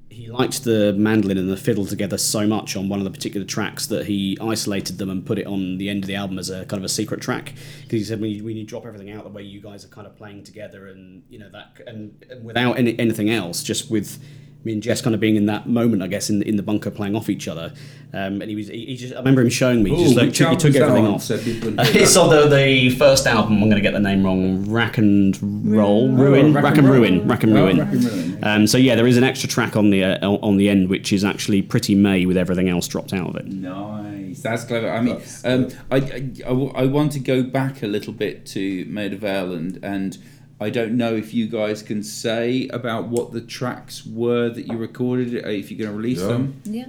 He 0.09 0.29
liked 0.29 0.63
the 0.63 0.93
mandolin 0.93 1.37
and 1.37 1.49
the 1.49 1.57
fiddle 1.57 1.85
together 1.85 2.17
so 2.17 2.47
much 2.47 2.77
on 2.77 2.87
one 2.87 2.99
of 2.99 3.03
the 3.03 3.11
particular 3.11 3.45
tracks 3.45 3.87
that 3.87 4.05
he 4.05 4.37
isolated 4.39 4.97
them 4.97 5.09
and 5.09 5.25
put 5.25 5.37
it 5.37 5.45
on 5.45 5.77
the 5.77 5.89
end 5.89 6.05
of 6.05 6.07
the 6.07 6.15
album 6.15 6.39
as 6.39 6.49
a 6.49 6.65
kind 6.67 6.79
of 6.79 6.85
a 6.85 6.89
secret 6.89 7.19
track. 7.19 7.53
Because 7.81 7.99
he 7.99 8.05
said 8.05 8.21
when 8.21 8.29
you, 8.29 8.45
when 8.45 8.55
you 8.55 8.63
drop 8.63 8.85
everything 8.85 9.11
out 9.11 9.25
the 9.25 9.29
way 9.29 9.43
you 9.43 9.59
guys 9.59 9.83
are 9.83 9.89
kind 9.89 10.07
of 10.07 10.15
playing 10.15 10.45
together 10.45 10.87
and 10.87 11.23
you 11.29 11.37
know 11.37 11.49
that 11.49 11.81
and, 11.85 12.23
and 12.29 12.45
without 12.45 12.79
any, 12.79 12.97
anything 12.97 13.29
else, 13.29 13.61
just 13.61 13.91
with 13.91 14.23
me 14.65 14.73
and 14.73 14.83
Jess 14.83 14.99
kind 15.01 15.13
of 15.13 15.21
being 15.21 15.35
in 15.35 15.45
that 15.45 15.67
moment, 15.69 16.01
I 16.03 16.07
guess, 16.07 16.29
in 16.29 16.41
in 16.43 16.57
the 16.57 16.63
bunker 16.63 16.91
playing 16.91 17.15
off 17.15 17.29
each 17.29 17.47
other. 17.47 17.73
Um, 18.13 18.41
and 18.41 18.49
he 18.49 18.55
was 18.55 18.67
he, 18.67 18.85
he 18.87 18.95
just 18.97 19.13
I 19.13 19.17
remember 19.19 19.41
him 19.41 19.49
showing 19.49 19.83
me 19.83 19.91
he 19.95 20.03
just 20.03 20.15
Ooh, 20.17 20.21
like, 20.21 20.33
took, 20.33 20.49
he 20.49 20.55
took 20.57 20.75
everything 20.75 21.05
on? 21.05 21.13
off. 21.15 21.23
So 21.23 21.37
it's 21.39 22.17
on 22.17 22.29
the, 22.29 22.47
the 22.53 22.89
first 22.91 23.27
album. 23.27 23.53
I'm 23.61 23.69
going 23.69 23.75
to 23.75 23.81
get 23.81 23.93
the 23.93 23.99
name 23.99 24.23
wrong. 24.25 24.69
Rack 24.69 24.97
and 24.97 25.37
Roll, 25.71 26.09
Ruin, 26.09 26.55
Oh, 26.57 26.61
Rack 26.61 26.77
and 26.77 26.89
Ruin, 26.89 27.27
Rack 27.27 27.43
and 27.43 27.53
Oh, 27.57 27.63
Ruin. 27.65 27.77
Rack 27.79 27.93
and 27.93 28.03
Ruin. 28.03 28.39
Um, 28.43 28.67
so 28.67 28.77
yeah, 28.77 28.95
there 28.95 29.07
is 29.07 29.17
an 29.17 29.23
extra 29.23 29.47
track 29.49 29.75
on 29.75 29.89
the 29.91 30.03
uh, 30.03 30.27
on 30.29 30.57
the 30.57 30.69
end, 30.69 30.89
which 30.89 31.13
is 31.13 31.23
actually 31.23 31.61
pretty 31.61 31.93
May 31.95 32.25
with 32.25 32.37
everything 32.37 32.67
else 32.69 32.87
dropped 32.87 33.13
out 33.13 33.29
of 33.29 33.35
it. 33.35 33.45
Nice, 33.47 34.41
that's 34.41 34.63
clever. 34.63 34.89
I 34.91 35.01
mean, 35.01 35.15
That's 35.15 35.45
um, 35.45 35.63
good. 35.65 35.77
I, 35.91 35.95
I, 35.97 35.99
I 35.99 36.49
w- 36.49 36.71
I 36.75 36.85
want 36.85 37.11
to 37.13 37.19
go 37.19 37.43
back 37.43 37.83
a 37.83 37.87
little 37.87 38.13
bit 38.13 38.45
to 38.47 38.85
Maida 38.85 39.15
Vale 39.17 39.53
and, 39.53 39.79
and 39.83 40.17
I 40.65 40.69
don't 40.71 40.97
know 40.97 41.13
if 41.15 41.31
you 41.33 41.45
guys 41.47 41.83
can 41.83 42.01
say 42.01 42.67
about 42.69 43.07
what 43.07 43.31
the 43.31 43.41
tracks 43.41 44.03
were 44.05 44.49
that 44.49 44.65
you 44.67 44.77
recorded, 44.77 45.45
uh, 45.45 45.49
if 45.49 45.69
you're 45.69 45.77
going 45.77 45.91
to 45.91 45.97
release 45.97 46.21
Yeah. 46.21 46.27
them. 46.27 46.61
Yeah. 46.65 46.87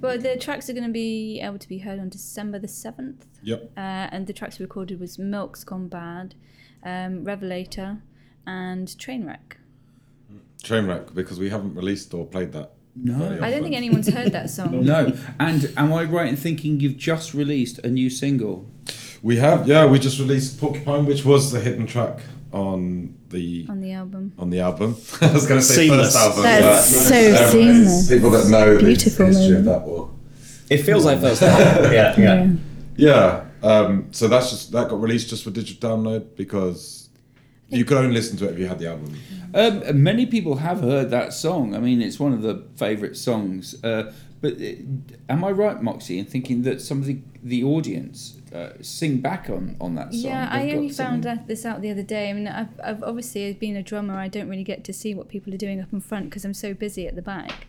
Well, 0.00 0.16
the 0.18 0.36
tracks 0.38 0.70
are 0.70 0.72
going 0.72 0.86
to 0.86 0.92
be 0.92 1.40
able 1.40 1.58
to 1.58 1.68
be 1.68 1.78
heard 1.78 1.98
on 2.00 2.08
December 2.08 2.58
the 2.58 2.68
7th. 2.68 3.26
Yep. 3.42 3.72
Uh, 3.76 3.80
and 4.14 4.26
the 4.26 4.32
tracks 4.32 4.58
we 4.58 4.64
recorded 4.64 4.98
was 4.98 5.18
Milk's 5.18 5.62
Gone 5.64 5.88
Bad, 5.88 6.34
um, 6.84 7.24
Revelator, 7.24 7.98
and 8.46 8.88
Trainwreck. 8.88 9.56
Trainwreck 10.62 11.14
because 11.14 11.38
we 11.38 11.50
haven't 11.50 11.74
released 11.74 12.14
or 12.14 12.24
played 12.26 12.52
that. 12.52 12.72
No. 12.96 13.38
I 13.42 13.50
don't 13.50 13.62
think 13.62 13.76
anyone's 13.76 14.08
heard 14.08 14.32
that 14.32 14.48
song. 14.58 14.84
No, 14.84 15.12
and 15.38 15.70
am 15.76 15.92
I 15.92 16.04
right 16.04 16.28
in 16.28 16.36
thinking 16.36 16.80
you've 16.80 16.96
just 16.96 17.34
released 17.34 17.78
a 17.80 17.88
new 17.90 18.08
single? 18.10 18.66
We 19.22 19.36
have, 19.36 19.68
yeah. 19.68 19.84
We 19.86 19.98
just 19.98 20.18
released 20.18 20.58
Porcupine, 20.58 21.04
which 21.06 21.24
was 21.24 21.52
the 21.52 21.60
hidden 21.60 21.86
track 21.86 22.20
on 22.52 23.14
the 23.30 23.66
on 23.68 23.80
the 23.80 23.92
album. 23.92 24.32
on 24.38 24.50
the 24.50 24.60
album. 24.60 24.96
I 25.20 25.32
was 25.32 25.46
going 25.46 25.60
to 25.60 25.66
say 25.66 25.88
Seamless. 25.88 26.14
first 26.14 26.16
album. 26.16 26.42
That's 26.42 26.92
but, 26.92 27.02
so 27.02 27.44
um, 27.44 27.50
seamless. 27.50 28.08
People 28.08 28.30
that 28.30 28.48
know 28.48 28.76
the 28.76 28.84
Beautiful 28.84 29.26
history 29.26 29.56
of 29.56 29.64
that 29.64 29.86
will. 29.86 30.18
It 30.70 30.78
feels 30.78 31.04
like 31.04 31.20
first 31.20 31.42
album. 31.42 31.92
yeah, 31.92 32.18
yeah. 32.18 32.52
Yeah. 32.96 33.44
Um, 33.62 34.08
so 34.12 34.28
that's 34.28 34.50
just 34.50 34.72
that 34.72 34.88
got 34.88 35.00
released 35.00 35.30
just 35.30 35.44
for 35.44 35.50
digital 35.50 35.90
download 35.90 36.36
because 36.36 37.08
you 37.68 37.84
could 37.84 37.98
only 37.98 38.14
listen 38.14 38.36
to 38.38 38.48
it 38.48 38.52
if 38.52 38.58
you 38.58 38.66
had 38.66 38.78
the 38.78 38.88
album. 38.88 39.14
Um, 39.54 40.02
many 40.02 40.26
people 40.26 40.56
have 40.56 40.80
heard 40.80 41.10
that 41.10 41.32
song. 41.32 41.74
I 41.74 41.78
mean, 41.78 42.02
it's 42.02 42.20
one 42.20 42.32
of 42.32 42.42
the 42.42 42.66
favourite 42.76 43.16
songs. 43.16 43.82
Uh, 43.82 44.12
but 44.40 44.54
uh, 44.54 44.66
am 45.28 45.44
I 45.44 45.50
right, 45.50 45.82
Moxie, 45.82 46.18
in 46.18 46.24
thinking 46.24 46.62
that 46.62 46.80
some 46.80 46.98
of 47.00 47.06
the, 47.06 47.18
the 47.42 47.64
audience 47.64 48.36
uh, 48.54 48.70
sing 48.80 49.20
back 49.20 49.50
on, 49.50 49.76
on 49.80 49.94
that 49.96 50.12
song? 50.12 50.22
Yeah, 50.30 50.48
I 50.50 50.60
They've 50.60 50.70
got 50.70 50.76
only 50.76 50.88
found 50.90 51.24
something- 51.24 51.46
this 51.46 51.64
out 51.66 51.80
the 51.80 51.90
other 51.90 52.02
day. 52.02 52.30
I 52.30 52.32
mean, 52.32 52.48
I've, 52.48 52.80
I've 52.82 53.02
obviously 53.02 53.48
as 53.48 53.56
being 53.56 53.76
a 53.76 53.82
drummer, 53.82 54.14
I 54.14 54.28
don't 54.28 54.48
really 54.48 54.64
get 54.64 54.84
to 54.84 54.92
see 54.92 55.14
what 55.14 55.28
people 55.28 55.52
are 55.54 55.58
doing 55.58 55.80
up 55.80 55.92
in 55.92 56.00
front 56.00 56.26
because 56.30 56.44
I'm 56.44 56.54
so 56.54 56.74
busy 56.74 57.06
at 57.06 57.14
the 57.16 57.22
back. 57.22 57.66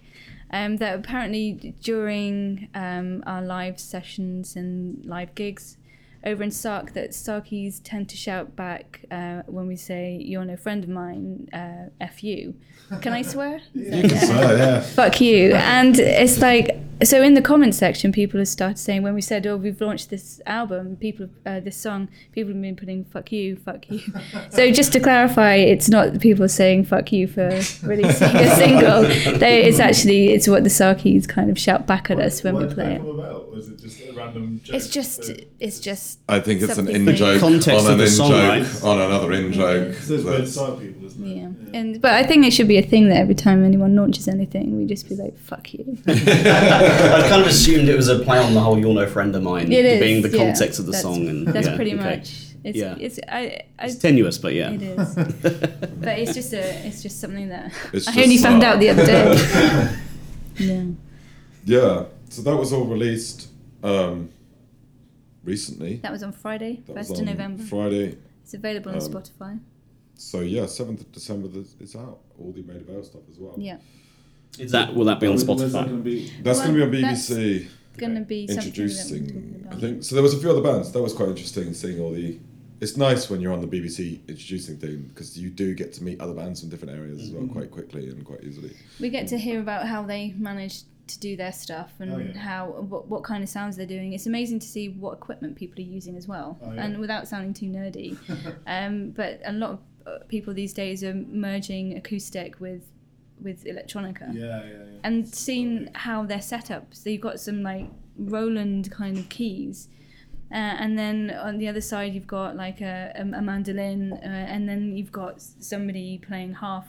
Um, 0.51 0.77
that 0.77 0.97
apparently 0.97 1.75
during 1.81 2.69
um, 2.73 3.23
our 3.27 3.41
live 3.41 3.79
sessions 3.79 4.55
and 4.55 5.05
live 5.05 5.35
gigs 5.35 5.77
over 6.25 6.41
in 6.43 6.49
Sark, 6.51 6.93
that 6.93 7.11
Sarkies 7.11 7.79
tend 7.83 8.09
to 8.09 8.17
shout 8.17 8.55
back 8.55 9.05
uh, 9.11 9.43
when 9.45 9.67
we 9.67 9.75
say 9.75 10.17
"You're 10.19 10.43
no 10.45 10.57
friend 10.57 10.83
of 10.83 10.89
mine," 10.89 11.49
uh, 11.53 11.89
"F 12.01 12.23
you." 12.23 12.55
Can 13.01 13.13
I 13.13 13.21
swear? 13.21 13.61
You 13.73 14.01
can 14.01 14.09
swear, 14.17 14.57
yeah. 14.57 14.81
fuck 14.81 15.21
you. 15.21 15.53
And 15.53 15.97
it's 15.99 16.39
like, 16.39 16.77
so 17.01 17.21
in 17.21 17.33
the 17.33 17.41
comment 17.41 17.75
section, 17.75 18.11
people 18.11 18.39
have 18.39 18.47
started 18.49 18.77
saying, 18.77 19.03
when 19.03 19.13
we 19.13 19.21
said, 19.21 19.47
oh, 19.47 19.55
we've 19.55 19.79
launched 19.79 20.09
this 20.09 20.41
album, 20.45 20.97
people, 20.97 21.29
uh, 21.45 21.61
this 21.61 21.77
song, 21.77 22.09
people 22.33 22.51
have 22.51 22.61
been 22.61 22.75
putting 22.75 23.05
fuck 23.05 23.31
you, 23.31 23.55
fuck 23.55 23.89
you. 23.89 24.01
so 24.49 24.69
just 24.71 24.91
to 24.93 24.99
clarify, 24.99 25.53
it's 25.55 25.87
not 25.87 26.19
people 26.19 26.49
saying 26.49 26.83
fuck 26.85 27.11
you 27.13 27.27
for 27.27 27.47
releasing 27.83 28.35
a 28.35 28.55
single. 28.55 29.03
They, 29.37 29.63
it's 29.63 29.79
actually, 29.79 30.33
it's 30.33 30.47
what 30.49 30.63
the 30.63 30.69
Sarkis 30.69 31.25
kind 31.27 31.49
of 31.49 31.57
shout 31.57 31.87
back 31.87 32.11
at 32.11 32.19
us 32.19 32.43
when 32.43 32.55
we 32.55 32.65
play 32.65 32.85
that 32.85 32.95
it. 32.95 32.97
come 32.97 33.19
about? 33.19 33.49
Was 33.51 33.69
it 33.69 33.79
just 33.79 34.01
a 34.01 34.11
random 34.13 34.59
joke? 34.61 34.75
It's 34.75 34.89
just, 34.89 35.21
that- 35.27 35.47
it's 35.59 35.79
just, 35.79 36.19
I 36.27 36.41
think 36.41 36.61
it's 36.61 36.77
an 36.77 36.89
in 36.89 37.15
joke 37.15 37.41
on 37.43 37.55
of 37.55 37.67
an 37.87 38.01
in 38.01 38.07
song, 38.09 38.31
joke 38.31 38.49
right? 38.49 38.83
on 38.83 38.99
another 38.99 39.31
in 39.31 39.53
joke. 39.53 39.89
It's 39.89 40.07
those 40.07 40.53
side 40.53 40.79
people, 40.79 41.05
isn't 41.05 41.25
it? 41.25 41.29
yeah. 41.37 41.79
And, 41.79 42.01
but 42.01 42.11
I 42.13 42.23
think 42.23 42.45
it 42.45 42.51
should 42.51 42.67
be 42.67 42.77
a 42.79 42.81
thing 42.87 43.09
that 43.09 43.17
every 43.17 43.35
time 43.35 43.63
anyone 43.63 43.95
launches 43.95 44.27
anything, 44.27 44.77
we 44.77 44.85
just 44.85 45.07
be 45.07 45.15
like, 45.15 45.37
fuck 45.37 45.73
you. 45.73 45.97
I 46.07 47.25
kind 47.29 47.41
of 47.41 47.47
assumed 47.47 47.89
it 47.89 47.95
was 47.95 48.07
a 48.07 48.19
play 48.19 48.39
on 48.39 48.53
the 48.53 48.59
whole 48.59 48.77
"You're 48.79 48.93
no 48.93 49.07
friend 49.07 49.35
of 49.35 49.43
mine," 49.43 49.71
It 49.71 49.85
is, 49.85 49.99
being 49.99 50.21
the 50.21 50.29
yeah. 50.29 50.43
context 50.45 50.79
of 50.79 50.85
the 50.85 50.93
song, 50.93 51.27
and 51.27 51.47
That's 51.47 51.67
yeah, 51.67 51.75
pretty 51.75 51.93
okay. 51.93 52.17
much. 52.17 52.45
It's, 52.63 52.77
Yeah. 52.77 52.95
it's, 52.99 53.19
I, 53.27 53.61
I, 53.79 53.85
It's 53.85 53.95
tenuous, 53.95 54.37
but 54.37 54.53
yeah. 54.53 54.71
It 54.71 54.81
is, 54.81 55.15
but 55.15 56.19
it's 56.19 56.33
just 56.33 56.53
a, 56.53 56.87
it's 56.87 57.01
just 57.01 57.19
something 57.21 57.47
that 57.49 57.71
It's 57.93 58.07
I 58.07 58.21
only 58.21 58.37
found 58.37 58.63
out 58.63 58.79
the 58.79 58.89
other 58.89 59.05
day. 59.05 59.95
yeah, 60.57 60.83
Yeah. 61.65 62.05
So 62.29 62.41
that 62.43 62.55
was 62.55 62.73
all 62.73 62.85
released 62.85 63.47
um, 63.83 64.29
recently. 65.43 65.95
that 65.97 66.11
was 66.11 66.21
on 66.21 66.31
Friday, 66.31 66.81
That 66.87 66.95
first 66.95 67.11
of 67.19 67.25
November. 67.25 67.63
Friday. 67.63 68.17
It's 68.43 68.53
available 68.53 68.91
on 68.91 68.97
um, 68.97 69.01
Spotify. 69.01 69.59
So 70.19 70.41
yeah, 70.41 70.65
seventh 70.65 71.01
of 71.01 71.11
December. 71.11 71.47
It's 71.79 71.95
out. 71.95 72.19
All 72.37 72.51
the 72.51 72.61
Maida 72.63 72.81
Vale 72.81 73.03
stuff 73.03 73.21
as 73.31 73.37
well. 73.39 73.55
Yeah, 73.57 73.77
Is 74.57 74.71
that 74.71 74.93
will 74.93 75.05
that 75.05 75.19
be 75.19 75.27
on 75.27 75.33
Where's- 75.35 75.45
where's 75.45 75.71
that 75.71 75.85
Spotify? 75.85 75.89
gonna 75.89 75.97
be? 76.03 76.31
That's 76.43 76.59
going 76.59 76.75
to 76.77 76.87
be 76.87 77.03
on 77.03 77.11
BBC. 77.13 77.67
gonna 77.97 78.21
be 78.21 78.47
something 78.47 78.55
that 78.55 78.77
we're 78.77 78.85
introducing. 78.85 79.67
I 79.71 79.75
think 79.75 80.03
so. 80.03 80.15
There 80.15 80.23
was 80.23 80.33
a 80.33 80.37
few 80.39 80.49
other 80.49 80.61
bands. 80.61 80.91
That 80.91 81.01
was 81.01 81.13
quite 81.13 81.29
interesting 81.29 81.73
seeing 81.73 81.99
all 82.01 82.11
the. 82.11 82.37
It's 82.81 82.95
nice 82.95 83.29
when 83.29 83.41
you're 83.41 83.51
on 83.53 83.59
the 83.61 83.67
BBC 83.67 84.19
introducing 84.29 84.77
thing 84.77 85.03
because 85.09 85.37
you 85.37 85.49
do 85.49 85.73
get 85.75 85.91
to 85.93 86.03
meet 86.03 86.19
other 86.21 86.33
bands 86.33 86.61
from 86.61 86.69
different 86.69 86.95
areas 86.97 87.21
as 87.21 87.31
well 87.31 87.43
Mm-hmm. 87.43 87.51
quite 87.53 87.71
quickly 87.71 88.07
and 88.09 88.23
quite 88.25 88.41
easily. 88.43 88.73
We 89.01 89.09
get 89.09 89.27
to 89.29 89.37
hear 89.37 89.59
about 89.59 89.85
how 89.87 90.03
they 90.03 90.33
manage 90.37 90.83
to 91.07 91.19
do 91.19 91.35
their 91.35 91.51
stuff 91.51 91.91
and 91.99 92.13
Oh, 92.13 92.17
yeah. 92.19 92.37
how 92.37 92.67
what, 92.67 93.07
what 93.07 93.23
kind 93.23 93.43
of 93.43 93.49
sounds 93.49 93.75
they're 93.75 93.85
doing. 93.85 94.13
It's 94.13 94.27
amazing 94.27 94.59
to 94.59 94.67
see 94.67 94.89
what 94.89 95.13
equipment 95.13 95.55
people 95.57 95.79
are 95.83 95.87
using 95.87 96.15
as 96.15 96.27
well, 96.27 96.57
Oh, 96.63 96.71
yeah. 96.71 96.85
and 96.85 96.99
without 96.99 97.27
sounding 97.27 97.53
too 97.53 97.65
nerdy. 97.65 98.15
um, 98.67 99.09
but 99.11 99.41
a 99.43 99.51
lot 99.51 99.71
of 99.71 99.79
people 100.27 100.53
these 100.53 100.73
days 100.73 101.03
are 101.03 101.13
merging 101.13 101.97
acoustic 101.97 102.59
with 102.59 102.83
with 103.41 103.63
electronica. 103.63 104.33
Yeah, 104.33 104.63
yeah, 104.63 104.65
yeah. 104.65 104.99
and 105.03 105.27
seeing 105.27 105.89
how 105.95 106.25
they're 106.25 106.41
set 106.41 106.69
up. 106.71 106.87
So 106.91 107.09
you've 107.09 107.21
got 107.21 107.39
some 107.39 107.63
like 107.63 107.89
Roland 108.17 108.91
kind 108.91 109.17
of 109.17 109.29
keys, 109.29 109.87
uh, 110.51 110.55
and 110.55 110.97
then 110.97 111.31
on 111.31 111.57
the 111.57 111.67
other 111.67 111.81
side 111.81 112.13
you've 112.13 112.27
got 112.27 112.55
like 112.55 112.81
a, 112.81 113.11
a, 113.15 113.21
a 113.21 113.41
mandolin, 113.41 114.13
uh, 114.13 114.25
and 114.25 114.67
then 114.67 114.95
you've 114.97 115.11
got 115.11 115.41
somebody 115.41 116.17
playing 116.17 116.55
half 116.55 116.87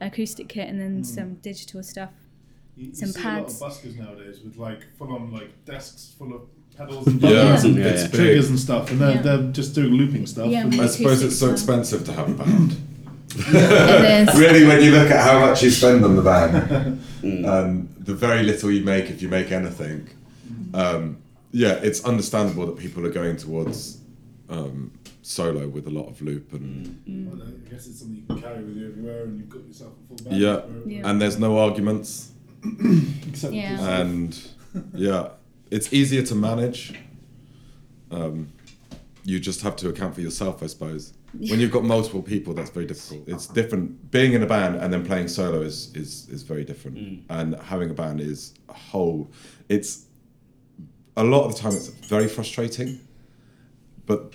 acoustic 0.00 0.48
kit 0.48 0.68
and 0.68 0.80
then 0.80 1.02
some 1.02 1.34
digital 1.36 1.82
stuff. 1.82 2.10
You, 2.76 2.88
you 2.88 2.94
some 2.94 3.08
see 3.08 3.22
pads. 3.22 3.60
a 3.60 3.64
lot 3.64 3.72
of 3.72 3.78
buskers 3.78 3.96
nowadays 3.96 4.40
with 4.44 4.56
like 4.56 4.86
full 4.98 5.14
on 5.14 5.32
like 5.32 5.64
desks 5.64 6.14
full 6.18 6.34
of 6.34 6.42
pedals 6.76 7.06
and 7.06 7.20
Yeah, 7.22 7.60
and 7.64 7.76
Yeah, 7.76 7.84
yeah. 7.94 8.06
triggers 8.08 8.48
and 8.50 8.58
stuff, 8.58 8.90
and 8.90 9.00
they're, 9.00 9.14
Yeah. 9.16 9.22
they're 9.22 9.52
just 9.52 9.74
doing 9.74 9.92
looping 9.94 10.26
stuff. 10.26 10.48
Yeah. 10.48 10.66
I 10.72 10.86
suppose 10.86 11.22
it's 11.22 11.36
so 11.38 11.46
stuff. 11.46 11.52
expensive 11.52 12.04
to 12.06 12.12
have 12.12 12.28
a 12.28 12.34
band. 12.34 12.76
It 13.38 14.28
is. 14.28 14.38
really, 14.38 14.64
when 14.66 14.82
you 14.82 14.92
look 14.92 15.10
at 15.10 15.22
how 15.24 15.40
much 15.40 15.62
you 15.62 15.70
spend 15.70 16.04
on 16.04 16.16
the 16.16 16.22
band, 16.22 17.00
um, 17.46 17.88
the 17.98 18.14
very 18.14 18.42
little 18.42 18.70
you 18.70 18.82
make 18.84 19.10
if 19.10 19.20
you 19.22 19.28
make 19.28 19.52
anything, 19.52 20.08
um, 20.74 21.18
yeah, 21.52 21.72
it's 21.82 22.04
understandable 22.04 22.66
that 22.66 22.78
people 22.78 23.04
are 23.06 23.10
going 23.10 23.36
towards 23.36 23.98
um, 24.48 24.92
solo 25.22 25.66
with 25.68 25.86
a 25.86 25.90
lot 25.90 26.06
of 26.08 26.22
loop 26.22 26.52
and 26.52 27.00
Well, 27.30 27.42
I 27.46 27.70
guess 27.70 27.86
it's 27.88 27.98
something 27.98 28.16
you 28.16 28.22
can 28.26 28.40
carry 28.40 28.62
with 28.62 28.76
you 28.76 28.88
everywhere, 28.88 29.24
and 29.24 29.38
you've 29.38 29.48
got 29.50 29.66
yourself 29.66 29.92
a 30.04 30.08
full 30.08 30.30
band. 30.30 30.40
Yeah. 30.40 30.60
Yeah. 30.86 31.10
and 31.10 31.20
there's 31.20 31.38
no 31.38 31.58
arguments 31.58 32.30
Except 33.28 33.52
Yeah. 33.52 34.00
and 34.00 34.38
yeah, 34.94 35.28
it's 35.70 35.92
easier 35.92 36.22
to 36.22 36.34
manage. 36.34 36.94
Um, 38.10 38.52
you 39.24 39.40
just 39.40 39.62
have 39.62 39.74
to 39.76 39.88
account 39.88 40.14
for 40.14 40.20
yourself, 40.20 40.62
I 40.62 40.66
suppose. 40.66 41.12
When 41.50 41.60
you've 41.60 41.72
got 41.72 41.84
multiple 41.84 42.22
people, 42.22 42.54
that's 42.54 42.70
very 42.70 42.86
difficult. 42.86 43.28
It's 43.28 43.46
different. 43.46 44.10
Being 44.10 44.32
in 44.32 44.42
a 44.42 44.46
band 44.46 44.76
and 44.76 44.92
then 44.92 45.04
playing 45.04 45.28
solo 45.28 45.60
is 45.60 45.94
is, 45.94 46.28
is 46.30 46.42
very 46.42 46.64
different. 46.64 46.96
And 47.28 47.56
having 47.56 47.90
a 47.90 47.94
band 47.94 48.20
is 48.20 48.54
a 48.68 48.72
whole. 48.72 49.30
It's 49.68 50.06
a 51.16 51.24
lot 51.24 51.44
of 51.44 51.54
the 51.54 51.60
time 51.60 51.72
it's 51.74 51.88
very 51.88 52.28
frustrating, 52.28 53.00
but 54.06 54.32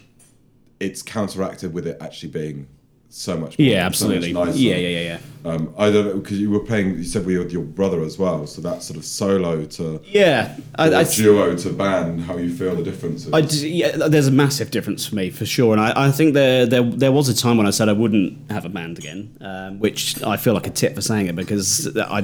it's 0.79 1.01
counteracted 1.01 1.73
with 1.73 1.87
it 1.87 1.97
actually 2.01 2.29
being 2.29 2.67
so 3.13 3.37
much. 3.37 3.59
More, 3.59 3.67
Yeah, 3.67 3.81
so 3.81 3.85
absolutely. 3.87 4.33
nicer. 4.33 4.57
Yeah, 4.57 4.75
yeah, 4.75 4.87
yeah, 4.87 4.99
yeah. 5.01 5.19
Um, 5.43 5.73
I 5.77 5.89
don't 5.89 6.05
know 6.05 6.17
because 6.19 6.39
you 6.39 6.51
were 6.51 6.59
playing. 6.59 6.97
You 6.97 7.03
said 7.03 7.25
with 7.25 7.51
your 7.51 7.63
brother 7.63 8.01
as 8.03 8.19
well, 8.19 8.45
so 8.45 8.61
that 8.61 8.83
sort 8.83 8.97
of 8.97 9.03
solo 9.05 9.65
to 9.65 9.99
Yeah, 10.05 10.55
I, 10.75 10.93
I, 10.93 11.03
duo 11.03 11.55
to 11.57 11.69
band. 11.73 12.21
How 12.21 12.37
you 12.37 12.53
feel 12.53 12.75
the 12.75 12.83
differences? 12.83 13.33
I 13.33 13.41
d- 13.41 13.69
yeah, 13.69 13.97
there's 14.07 14.27
a 14.27 14.31
massive 14.31 14.69
difference 14.69 15.07
for 15.07 15.15
me 15.15 15.31
for 15.31 15.45
sure, 15.47 15.73
and 15.73 15.81
I, 15.81 16.07
I 16.07 16.11
think 16.11 16.35
there, 16.35 16.67
there 16.67 16.83
there 16.83 17.11
was 17.11 17.27
a 17.27 17.35
time 17.35 17.57
when 17.57 17.65
I 17.65 17.71
said 17.71 17.89
I 17.89 17.93
wouldn't 17.93 18.51
have 18.51 18.65
a 18.65 18.69
band 18.69 18.99
again, 18.99 19.35
um, 19.41 19.79
which 19.79 20.21
I 20.23 20.37
feel 20.37 20.53
like 20.53 20.67
a 20.67 20.71
tit 20.71 20.93
for 20.93 21.01
saying 21.01 21.25
it 21.25 21.35
because 21.35 21.97
I 21.97 22.21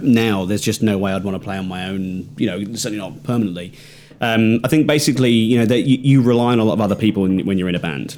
now 0.00 0.44
there's 0.44 0.62
just 0.62 0.80
no 0.80 0.96
way 0.96 1.12
I'd 1.12 1.24
want 1.24 1.34
to 1.34 1.42
play 1.44 1.58
on 1.58 1.66
my 1.66 1.86
own, 1.88 2.28
you 2.36 2.46
know, 2.46 2.62
certainly 2.74 2.98
not 2.98 3.22
permanently. 3.24 3.72
Um, 4.20 4.60
I 4.62 4.68
think 4.68 4.86
basically, 4.86 5.32
you 5.32 5.58
know, 5.58 5.64
that 5.66 5.80
you, 5.80 5.96
you 5.96 6.22
rely 6.22 6.52
on 6.52 6.60
a 6.60 6.64
lot 6.64 6.74
of 6.74 6.80
other 6.80 6.94
people 6.94 7.24
in, 7.24 7.44
when 7.46 7.58
you're 7.58 7.68
in 7.70 7.74
a 7.74 7.80
band. 7.80 8.16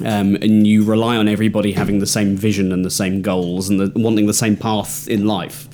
Um, 0.00 0.34
and 0.36 0.66
you 0.66 0.84
rely 0.84 1.16
on 1.16 1.28
everybody 1.28 1.72
having 1.72 2.00
the 2.00 2.06
same 2.06 2.36
vision 2.36 2.72
and 2.72 2.84
the 2.84 2.90
same 2.90 3.22
goals 3.22 3.68
and 3.68 3.78
the, 3.78 3.92
wanting 3.98 4.26
the 4.26 4.34
same 4.34 4.56
path 4.56 5.08
in 5.08 5.26
life. 5.26 5.68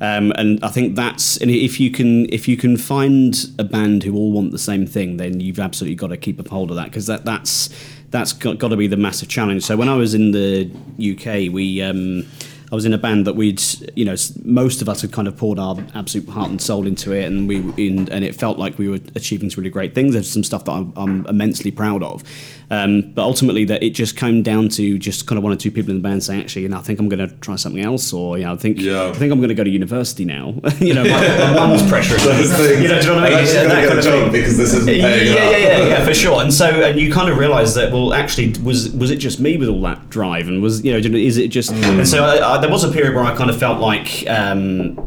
Um, 0.00 0.32
and 0.36 0.62
I 0.64 0.68
think 0.68 0.96
that's 0.96 1.36
and 1.38 1.50
if 1.50 1.80
you 1.80 1.90
can 1.90 2.32
if 2.32 2.48
you 2.48 2.56
can 2.56 2.76
find 2.76 3.36
a 3.58 3.64
band 3.64 4.02
who 4.02 4.14
all 4.14 4.32
want 4.32 4.52
the 4.52 4.58
same 4.58 4.86
thing, 4.86 5.16
then 5.16 5.40
you've 5.40 5.60
absolutely 5.60 5.94
got 5.94 6.08
to 6.08 6.16
keep 6.16 6.44
a 6.44 6.48
hold 6.48 6.70
of 6.70 6.76
that 6.76 6.86
because 6.86 7.06
that 7.06 7.24
that's 7.24 7.70
that's 8.10 8.32
got, 8.32 8.58
got 8.58 8.68
to 8.68 8.76
be 8.76 8.86
the 8.86 8.96
massive 8.96 9.28
challenge. 9.28 9.64
So 9.64 9.76
when 9.76 9.88
I 9.88 9.96
was 9.96 10.14
in 10.14 10.32
the 10.32 10.70
UK, 10.98 11.52
we 11.52 11.80
um, 11.80 12.26
I 12.70 12.74
was 12.74 12.84
in 12.84 12.92
a 12.92 12.98
band 12.98 13.26
that 13.26 13.34
we'd 13.34 13.62
you 13.96 14.04
know 14.04 14.16
most 14.44 14.82
of 14.82 14.88
us 14.88 15.02
had 15.02 15.12
kind 15.12 15.28
of 15.28 15.36
poured 15.36 15.58
our 15.58 15.76
absolute 15.94 16.28
heart 16.28 16.50
and 16.50 16.60
soul 16.60 16.86
into 16.86 17.12
it, 17.12 17.24
and 17.24 17.48
we 17.48 17.58
in, 17.76 18.08
and 18.10 18.24
it 18.24 18.34
felt 18.34 18.58
like 18.58 18.78
we 18.78 18.88
were 18.88 19.00
achieving 19.14 19.48
some 19.48 19.62
really 19.62 19.70
great 19.70 19.94
things. 19.94 20.14
There's 20.14 20.30
some 20.30 20.44
stuff 20.44 20.64
that 20.64 20.72
I'm, 20.72 20.92
I'm 20.96 21.26
immensely 21.26 21.70
proud 21.70 22.02
of. 22.02 22.24
Um, 22.70 23.12
but 23.12 23.22
ultimately, 23.22 23.64
that 23.66 23.82
it 23.82 23.90
just 23.90 24.16
came 24.16 24.42
down 24.42 24.68
to 24.70 24.98
just 24.98 25.26
kind 25.26 25.36
of 25.36 25.44
one 25.44 25.52
or 25.52 25.56
two 25.56 25.70
people 25.70 25.90
in 25.90 25.96
the 25.98 26.02
band 26.02 26.22
saying, 26.22 26.40
actually, 26.40 26.62
you 26.62 26.68
know, 26.68 26.78
I 26.78 26.80
think 26.80 26.98
I'm 26.98 27.08
going 27.08 27.26
to 27.26 27.34
try 27.36 27.56
something 27.56 27.82
else, 27.82 28.12
or 28.12 28.38
you 28.38 28.44
know, 28.44 28.52
I 28.52 28.56
think 28.56 28.78
Yeah. 28.80 29.08
I 29.08 29.12
think 29.12 29.32
I'm 29.32 29.38
going 29.38 29.48
to 29.50 29.54
go 29.54 29.64
to 29.64 29.70
university 29.70 30.24
now. 30.24 30.54
you 30.80 30.94
know, 30.94 31.04
my, 31.04 31.10
my 31.38 31.54
mum's 31.54 31.86
pressure. 31.88 32.16
Those 32.18 32.52
things. 32.54 32.82
You 32.82 32.88
know, 32.88 33.00
do 33.00 33.08
you 33.08 33.14
know 33.14 33.20
what 33.20 33.32
I 33.32 33.36
mean? 33.36 33.54
That 33.54 33.88
kind 33.88 33.98
of 33.98 34.04
thing. 34.04 34.32
because 34.32 34.56
this 34.56 34.72
isn't 34.74 34.94
Yeah, 34.94 35.02
paying 35.02 35.34
yeah, 35.34 35.50
yeah, 35.50 35.58
yeah, 35.58 35.86
yeah, 35.88 36.04
for 36.04 36.14
sure. 36.14 36.42
And 36.42 36.52
so, 36.52 36.66
and 36.68 36.98
you 36.98 37.12
kind 37.12 37.30
of 37.30 37.38
realise 37.38 37.74
that, 37.74 37.92
well, 37.92 38.12
actually, 38.14 38.54
was 38.62 38.90
was 38.90 39.10
it 39.10 39.16
just 39.16 39.40
me 39.40 39.56
with 39.56 39.68
all 39.68 39.82
that 39.82 40.08
drive, 40.10 40.48
and 40.48 40.62
was 40.62 40.84
you 40.84 40.92
know, 40.92 40.98
is 41.18 41.36
it 41.36 41.48
just? 41.48 41.70
Mm. 41.72 41.98
And 41.98 42.08
so, 42.08 42.24
I, 42.24 42.54
I, 42.54 42.58
there 42.60 42.70
was 42.70 42.84
a 42.84 42.90
period 42.90 43.14
where 43.14 43.24
I 43.24 43.36
kind 43.36 43.50
of 43.50 43.58
felt 43.58 43.78
like. 43.80 44.24
Um, 44.28 44.98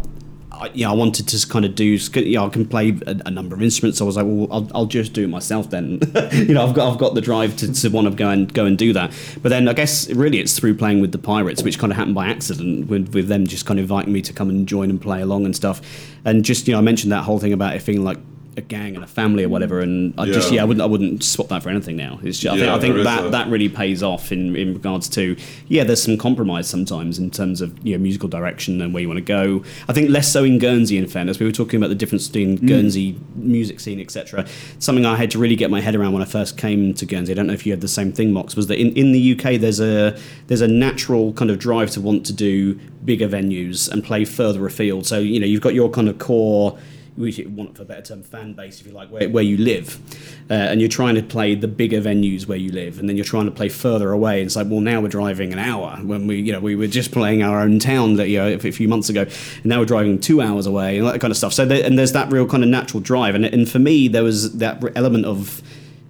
I, 0.60 0.70
know, 0.76 0.92
I 0.92 0.94
wanted 0.96 1.28
to 1.28 1.48
kind 1.48 1.66
of 1.66 1.76
do. 1.76 1.98
Know, 2.16 2.46
I 2.46 2.50
can 2.50 2.68
play 2.68 2.98
a, 3.06 3.16
a 3.26 3.32
number 3.32 3.56
of 3.56 3.62
instruments. 3.62 4.00
So 4.00 4.06
I 4.06 4.08
was 4.08 4.18
like, 4.18 4.26
well, 4.26 4.48
I'll, 4.52 4.72
I'll 4.74 4.86
just 4.86 5.14
do 5.14 5.24
it 5.24 5.28
myself 5.28 5.70
then. 5.70 6.00
you 6.32 6.54
know, 6.54 6.66
I've 6.66 6.74
got 6.74 6.92
I've 6.92 7.00
got 7.00 7.16
the 7.16 7.22
drive 7.22 7.56
to, 7.58 7.72
to 7.72 7.90
want 7.90 8.08
to 8.08 8.16
go 8.16 8.30
and 8.30 8.54
go 8.54 8.66
and 8.66 8.78
do 8.78 8.94
that. 8.94 9.12
But 9.42 9.50
then 9.50 9.68
I 9.68 9.74
guess 9.74 10.10
really 10.12 10.40
it's 10.40 10.58
through 10.58 10.76
playing 10.76 11.02
with 11.02 11.12
the 11.12 11.18
Pirates, 11.18 11.64
which 11.64 11.80
kind 11.80 11.92
of 11.92 11.98
happened 11.98 12.16
by 12.16 12.28
accident, 12.28 12.88
with, 12.88 13.14
with 13.14 13.28
them 13.28 13.46
just 13.48 13.66
kind 13.66 13.80
of 13.80 13.84
inviting 13.84 14.14
me 14.14 14.22
to 14.22 14.34
come 14.34 14.50
and 14.50 14.68
join 14.68 14.90
and 14.90 15.02
play 15.02 15.22
along 15.22 15.46
and 15.46 15.56
stuff. 15.56 15.82
And 16.26 16.44
just 16.44 16.68
you 16.68 16.74
know, 16.74 16.80
I 16.80 16.82
mentioned 16.82 17.12
that 17.12 17.24
whole 17.24 17.40
thing 17.40 17.54
about 17.54 17.76
it 17.76 17.82
feeling 17.82 18.04
like 18.04 18.18
a 18.58 18.62
gang 18.62 18.96
and 18.96 19.04
a 19.04 19.08
family 19.08 19.44
or 19.44 19.50
whatever. 19.50 19.80
And 19.82 20.14
I 20.18 20.26
just 20.26 20.52
Yeah. 20.52 20.62
I 20.64 20.66
wouldn't 20.66 20.82
I 20.82 20.88
wouldn't 20.88 21.24
swap 21.24 21.48
that 21.50 21.62
for 21.64 21.70
anything 21.70 21.96
now. 21.96 22.20
It's 22.24 22.40
just, 22.40 22.56
I 22.56 22.58
think 22.60 22.70
I 22.72 22.80
think 22.80 23.04
that 23.04 23.26
a- 23.28 23.30
that 23.30 23.50
really 23.50 23.70
pays 23.70 24.02
off 24.02 24.32
in, 24.32 24.56
in 24.56 24.74
regards 24.74 25.08
to 25.10 25.36
yeah, 25.68 25.84
there's 25.84 26.02
some 26.02 26.18
compromise 26.18 26.68
sometimes 26.68 27.20
in 27.20 27.30
terms 27.30 27.62
of 27.62 27.78
you 27.86 27.96
know 27.96 28.02
musical 28.02 28.28
direction 28.28 28.82
and 28.82 28.94
where 28.94 29.02
you 29.02 29.08
want 29.08 29.20
to 29.20 29.22
go. 29.24 29.64
I 29.88 29.94
think 29.94 30.10
less 30.10 30.32
so 30.32 30.44
in 30.44 30.58
Guernsey. 30.58 30.98
In 30.98 31.08
fairness, 31.08 31.40
we 31.40 31.46
were 31.46 31.52
talking 31.52 31.78
about 31.78 31.90
the 31.90 31.96
difference 31.96 32.28
between 32.28 32.58
Mm. 32.58 32.68
Guernsey 32.68 33.16
music 33.36 33.80
scene, 33.80 34.00
etc. 34.02 34.46
Something 34.80 35.06
I 35.06 35.16
had 35.16 35.30
to 35.32 35.38
really 35.40 35.56
get 35.56 35.70
my 35.70 35.80
head 35.82 35.96
around 35.96 36.14
when 36.14 36.24
I 36.24 36.26
first 36.26 36.58
came 36.58 36.94
to 36.96 37.06
Guernsey. 37.06 37.32
I 37.32 37.36
don't 37.36 37.48
know 37.48 37.54
if 37.54 37.66
you 37.66 37.72
had 37.72 37.82
the 37.82 37.88
same 37.88 38.12
thing, 38.12 38.34
Mox. 38.34 38.56
Was 38.56 38.68
that 38.68 38.80
in, 38.80 38.92
in 38.94 39.12
the 39.12 39.34
UK 39.40 39.60
there's 39.62 39.80
a 39.80 40.18
there's 40.48 40.62
a 40.62 40.68
natural 40.68 41.32
kind 41.34 41.52
of 41.52 41.60
drive 41.60 41.92
to 41.92 42.02
want 42.02 42.26
to 42.26 42.34
do 42.34 42.80
bigger 43.06 43.28
venues 43.30 43.88
and 43.92 44.04
play 44.04 44.26
further 44.26 44.66
afield. 44.66 45.06
So 45.06 45.20
you 45.20 45.40
know 45.40 45.46
you've 45.46 45.62
got 45.62 45.76
your 45.76 45.90
kind 45.90 46.10
of 46.10 46.18
core 46.18 46.78
we 47.18 47.46
want 47.50 47.76
for 47.76 47.82
a 47.82 47.86
better 47.86 48.02
term 48.02 48.24
fan 48.24 48.54
base 48.54 48.80
if 48.80 48.88
you 48.88 48.94
like 48.94 49.10
where, 49.10 49.28
where 49.30 49.44
you 49.44 49.58
live. 49.58 50.00
Uh, 50.50 50.54
and 50.54 50.80
you're 50.80 50.90
trying 50.90 51.16
to 51.16 51.24
play 51.24 51.56
the 51.56 51.68
bigger 51.68 52.00
venues 52.00 52.48
where 52.48 52.58
you 52.58 52.72
live 52.72 53.00
and 53.00 53.10
then 53.10 53.18
you're 53.18 53.26
trying 53.26 53.46
to 53.46 53.52
play 53.52 53.70
further 53.70 54.12
away. 54.12 54.40
And 54.40 54.48
it's 54.48 54.56
like 54.56 54.68
well 54.70 54.80
now 54.80 55.02
we're 55.02 55.08
driving 55.08 55.52
an 55.52 55.60
hour 55.60 55.98
when 56.04 56.28
we 56.28 56.40
you 56.40 56.52
know 56.52 56.60
we 56.60 56.76
were 56.76 56.88
just 56.88 57.12
playing 57.12 57.44
our 57.44 57.60
own 57.60 57.80
town 57.80 58.16
that 58.16 58.30
you 58.30 58.38
know 58.38 58.48
a 58.48 58.72
few 58.72 58.88
months 58.88 59.10
ago 59.10 59.22
and 59.22 59.66
now 59.66 59.80
we're 59.80 59.86
driving 59.86 60.20
two 60.20 60.42
hours 60.42 60.66
away 60.66 60.98
and 60.98 61.08
that 61.08 61.20
kind 61.20 61.32
of 61.32 61.38
stuff. 61.38 61.54
So 61.54 61.66
there, 61.66 61.84
and 61.84 61.98
there's 61.98 62.14
that 62.14 62.32
real 62.32 62.48
kind 62.48 62.64
of 62.64 62.70
natural 62.70 63.02
drive. 63.02 63.36
And, 63.36 63.46
and 63.46 63.70
for 63.70 63.80
me 63.80 64.08
there 64.08 64.24
was 64.24 64.58
that 64.58 64.84
element 64.96 65.26
of 65.26 65.62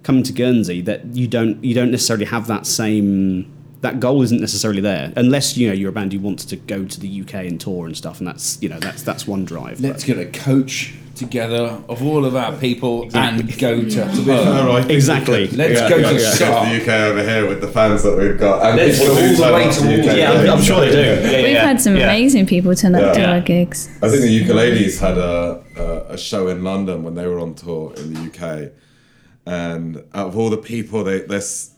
coming 0.02 0.22
to 0.22 0.32
Guernsey 0.32 0.80
that 0.82 1.04
you 1.14 1.26
don't 1.26 1.62
you 1.64 1.74
don't 1.74 1.90
necessarily 1.90 2.26
have 2.26 2.46
that 2.46 2.66
same 2.66 3.52
that 3.80 4.00
goal 4.00 4.22
isn't 4.22 4.40
necessarily 4.40 4.80
there 4.80 5.12
unless 5.16 5.56
you 5.56 5.68
know 5.68 5.72
you're 5.74 5.90
a 5.90 5.92
band 5.92 6.12
who 6.12 6.18
wants 6.18 6.44
to 6.44 6.56
go 6.56 6.84
to 6.84 6.98
the 7.00 7.20
UK 7.22 7.34
and 7.34 7.60
tour 7.60 7.86
and 7.86 7.96
stuff 7.96 8.18
and 8.18 8.26
that's 8.26 8.60
you 8.62 8.68
know 8.68 8.78
that's 8.80 9.02
that's 9.02 9.26
one 9.26 9.44
drive 9.44 9.80
Let's 9.80 10.02
get 10.04 10.18
a 10.18 10.26
coach 10.26 10.94
together 11.14 11.82
of 11.88 12.00
all 12.02 12.24
of 12.24 12.36
our 12.36 12.52
people 12.56 13.08
and 13.16 13.58
go 13.58 13.82
to 13.88 14.68
All 14.70 14.76
Exactly. 14.76 15.48
Let's 15.48 15.80
Yeah, 15.80 15.88
go 15.88 15.96
yeah, 15.96 16.08
to 16.10 16.14
yeah. 16.14 16.38
Go 16.38 16.64
to 16.64 16.70
the 16.70 16.82
UK 16.82 16.88
over 17.10 17.22
here 17.22 17.48
with 17.48 17.60
the 17.60 17.66
fans 17.68 18.04
that 18.04 18.16
we've 18.16 18.38
got. 18.38 18.64
And 18.64 18.76
Let's 18.76 18.98
people 19.00 19.14
who 19.16 19.22
all 19.22 19.28
the 19.28 19.36
turn 19.42 19.52
way 19.54 19.64
up 19.64 19.74
to 19.74 20.10
UK 20.10 20.16
yeah 20.16 20.30
I'm, 20.32 20.50
I'm 20.58 20.62
sure 20.62 20.80
they 20.80 20.90
do 20.92 20.98
yeah, 20.98 21.36
We've 21.42 21.52
yeah, 21.54 21.66
had 21.66 21.80
some 21.80 21.96
yeah. 21.96 22.04
amazing 22.04 22.46
people 22.46 22.74
turn 22.74 22.94
up 22.94 23.14
to 23.14 23.20
Yeah. 23.20 23.32
our 23.32 23.40
gigs. 23.40 23.88
I 24.02 24.08
think 24.08 24.22
the 24.22 24.44
Ukuleles 24.44 25.00
had 25.00 25.18
a, 25.18 25.62
a, 25.76 26.14
a 26.14 26.18
show 26.18 26.46
in 26.48 26.62
London 26.64 27.02
when 27.02 27.14
they 27.14 27.26
were 27.26 27.40
on 27.40 27.54
tour 27.54 27.94
in 27.96 28.14
the 28.14 28.20
UK, 28.30 28.72
and 29.46 29.96
out 30.14 30.28
of 30.28 30.36
all 30.38 30.50
the 30.50 30.56
people, 30.58 31.02
they 31.04 31.26
let's 31.26 31.70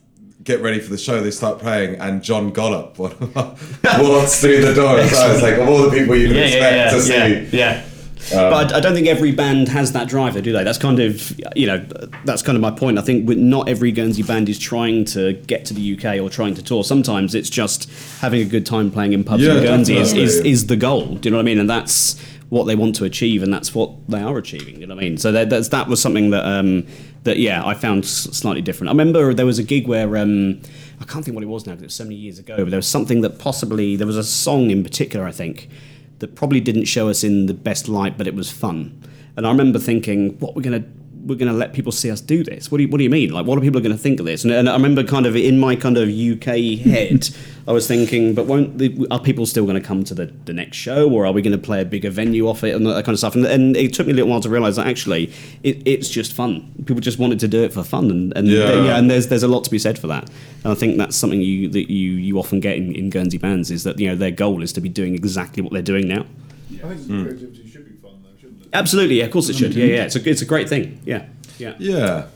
get 0.42 0.60
ready 0.60 0.80
for 0.80 0.90
the 0.90 0.98
show. 0.98 1.20
They 1.20 1.30
start 1.30 1.58
playing, 1.58 1.96
and 2.00 2.22
John 2.22 2.50
Gollop 2.50 2.98
walks 2.98 4.40
through 4.40 4.62
the 4.62 4.74
door. 4.74 5.04
So 5.06 5.32
it's 5.32 5.42
like 5.42 5.58
of 5.58 5.68
all 5.68 5.82
the 5.88 5.90
people 5.96 6.16
you 6.16 6.28
can 6.28 6.36
yeah, 6.36 6.42
expect 6.44 6.76
yeah, 6.76 6.90
to 6.90 6.96
yeah, 6.96 7.50
see. 7.50 7.56
yeah, 7.56 7.86
yeah. 8.30 8.50
but 8.50 8.72
I, 8.72 8.78
I 8.78 8.80
don't 8.80 8.94
think 8.94 9.06
every 9.06 9.32
band 9.32 9.68
has 9.68 9.92
that 9.92 10.08
driver, 10.08 10.40
do 10.40 10.52
they? 10.52 10.64
That's 10.64 10.78
kind 10.78 10.98
of, 11.00 11.38
you 11.56 11.66
know, 11.66 11.78
that's 12.24 12.42
kind 12.42 12.56
of 12.56 12.62
my 12.62 12.70
point. 12.70 12.98
I 12.98 13.02
think 13.02 13.28
with- 13.28 13.38
not 13.38 13.68
every 13.68 13.92
Guernsey 13.92 14.22
band 14.22 14.48
is 14.48 14.58
trying 14.58 15.04
to 15.06 15.32
get 15.32 15.64
to 15.66 15.74
the 15.74 15.94
UK 15.96 16.20
or 16.20 16.30
trying 16.30 16.54
to 16.54 16.62
tour. 16.62 16.84
Sometimes 16.84 17.34
it's 17.34 17.50
just 17.50 17.90
having 18.20 18.40
a 18.40 18.44
good 18.46 18.66
time 18.66 18.90
playing 18.90 19.12
in 19.12 19.24
pubs 19.24 19.42
Yeah, 19.42 19.56
in 19.56 19.62
Guernsey 19.62 19.96
is, 19.96 20.12
is, 20.12 20.36
is 20.40 20.66
the 20.66 20.76
goal. 20.76 21.16
Do 21.16 21.28
you 21.28 21.30
know 21.30 21.38
what 21.38 21.42
I 21.42 21.44
mean? 21.44 21.58
And 21.58 21.68
that's 21.68 22.20
what 22.50 22.64
they 22.64 22.74
want 22.74 22.96
to 22.96 23.04
achieve, 23.04 23.44
and 23.44 23.54
that's 23.54 23.74
what 23.76 23.92
they 24.08 24.20
are 24.20 24.36
achieving. 24.36 24.74
Do 24.74 24.80
you 24.80 24.86
know 24.88 24.96
what 24.96 25.04
I 25.04 25.08
mean? 25.08 25.18
So 25.18 25.30
that, 25.32 25.50
that's, 25.50 25.68
that 25.68 25.86
was 25.86 26.02
something 26.02 26.30
that, 26.30 26.44
um, 26.44 26.84
that 27.24 27.38
yeah, 27.38 27.64
I 27.64 27.74
found 27.74 28.06
slightly 28.06 28.62
different. 28.62 28.88
I 28.88 28.92
remember 28.92 29.34
there 29.34 29.46
was 29.46 29.58
a 29.58 29.64
gig 29.64 29.86
where. 29.86 30.16
Um, 30.16 30.60
I 31.00 31.04
can't 31.04 31.24
think 31.24 31.34
what 31.34 31.42
it 31.42 31.46
was 31.46 31.66
now 31.66 31.72
because 31.72 31.82
it 31.82 31.86
was 31.86 31.94
so 31.94 32.04
many 32.04 32.16
years 32.16 32.38
ago, 32.38 32.56
but 32.58 32.68
there 32.68 32.78
was 32.78 32.86
something 32.86 33.22
that 33.22 33.38
possibly, 33.38 33.96
there 33.96 34.06
was 34.06 34.18
a 34.18 34.22
song 34.22 34.70
in 34.70 34.82
particular, 34.82 35.24
I 35.24 35.32
think, 35.32 35.70
that 36.18 36.34
probably 36.34 36.60
didn't 36.60 36.84
show 36.84 37.08
us 37.08 37.24
in 37.24 37.46
the 37.46 37.54
best 37.54 37.88
light, 37.88 38.18
but 38.18 38.26
it 38.26 38.34
was 38.34 38.50
fun. 38.50 39.02
And 39.36 39.46
I 39.46 39.50
remember 39.50 39.78
thinking, 39.78 40.38
what 40.38 40.54
we're 40.54 40.62
gonna 40.62 40.84
we're 41.24 41.36
gonna 41.36 41.52
let 41.52 41.72
people 41.72 41.92
see 41.92 42.10
us 42.10 42.20
do 42.20 42.44
this? 42.44 42.70
What 42.70 42.78
do 42.78 42.84
you 42.84 42.90
what 42.90 42.98
do 42.98 43.04
you 43.04 43.10
mean? 43.10 43.30
Like, 43.30 43.46
what 43.46 43.56
are 43.56 43.62
people 43.62 43.80
going 43.80 43.96
to 43.96 44.02
think 44.02 44.20
of 44.20 44.26
this? 44.26 44.44
And, 44.44 44.52
and 44.52 44.68
I 44.68 44.74
remember 44.74 45.02
kind 45.02 45.26
of 45.26 45.36
in 45.36 45.58
my 45.58 45.76
kind 45.76 45.96
of 45.96 46.08
UK 46.08 46.78
head, 46.84 47.30
I 47.70 47.72
was 47.72 47.86
thinking, 47.86 48.34
but 48.34 48.46
won't 48.46 48.78
the, 48.78 49.06
are 49.12 49.20
people 49.20 49.46
still 49.46 49.64
going 49.64 49.80
to 49.80 49.86
come 49.86 50.02
to 50.02 50.12
the, 50.12 50.26
the 50.26 50.52
next 50.52 50.76
show, 50.76 51.08
or 51.08 51.24
are 51.24 51.30
we 51.30 51.40
going 51.40 51.52
to 51.52 51.66
play 51.66 51.80
a 51.80 51.84
bigger 51.84 52.10
venue 52.10 52.48
off 52.48 52.64
it 52.64 52.74
and 52.74 52.84
that 52.84 53.04
kind 53.04 53.14
of 53.14 53.18
stuff? 53.18 53.36
And, 53.36 53.46
and 53.46 53.76
it 53.76 53.94
took 53.94 54.08
me 54.08 54.12
a 54.12 54.16
little 54.16 54.28
while 54.28 54.40
to 54.40 54.48
realise 54.48 54.74
that 54.74 54.88
actually 54.88 55.32
it, 55.62 55.80
it's 55.86 56.08
just 56.08 56.32
fun. 56.32 56.74
People 56.84 57.00
just 57.00 57.20
wanted 57.20 57.38
to 57.38 57.46
do 57.46 57.62
it 57.62 57.72
for 57.72 57.84
fun, 57.84 58.10
and 58.10 58.36
and 58.36 58.48
Yeah. 58.48 58.86
yeah, 58.86 58.98
and 58.98 59.08
there's 59.08 59.28
there's 59.28 59.44
a 59.44 59.48
lot 59.48 59.62
to 59.62 59.70
be 59.70 59.78
said 59.78 60.00
for 60.00 60.08
that. 60.08 60.28
And 60.64 60.72
I 60.72 60.74
think 60.74 60.98
that's 60.98 61.14
something 61.14 61.40
you 61.40 61.68
that 61.68 61.92
you 61.92 62.10
you 62.10 62.40
often 62.40 62.58
get 62.58 62.76
in, 62.76 62.92
in 62.92 63.08
Guernsey 63.08 63.38
bands 63.38 63.70
is 63.70 63.84
that 63.84 64.00
you 64.00 64.08
know 64.08 64.16
their 64.16 64.32
goal 64.32 64.64
is 64.64 64.72
to 64.72 64.80
be 64.80 64.88
doing 64.88 65.14
exactly 65.14 65.62
what 65.62 65.72
they're 65.72 65.80
doing 65.80 66.08
now. 66.08 66.26
I 66.82 66.88
think 66.88 67.06
hmm. 67.06 67.22
creativity 67.22 67.70
should 67.70 67.88
be 67.88 67.94
fun, 68.02 68.20
though, 68.24 68.36
shouldn't 68.40 68.62
it? 68.62 68.68
Absolutely, 68.72 69.18
yeah, 69.18 69.26
of 69.26 69.30
course 69.30 69.48
it 69.48 69.54
should. 69.54 69.74
Yeah, 69.74 69.84
yeah, 69.84 70.04
it's 70.06 70.16
a 70.16 70.28
it's 70.28 70.42
a 70.42 70.46
great 70.46 70.68
thing. 70.68 71.00
Yeah, 71.04 71.26
yeah. 71.56 71.74
Yeah. 71.78 72.26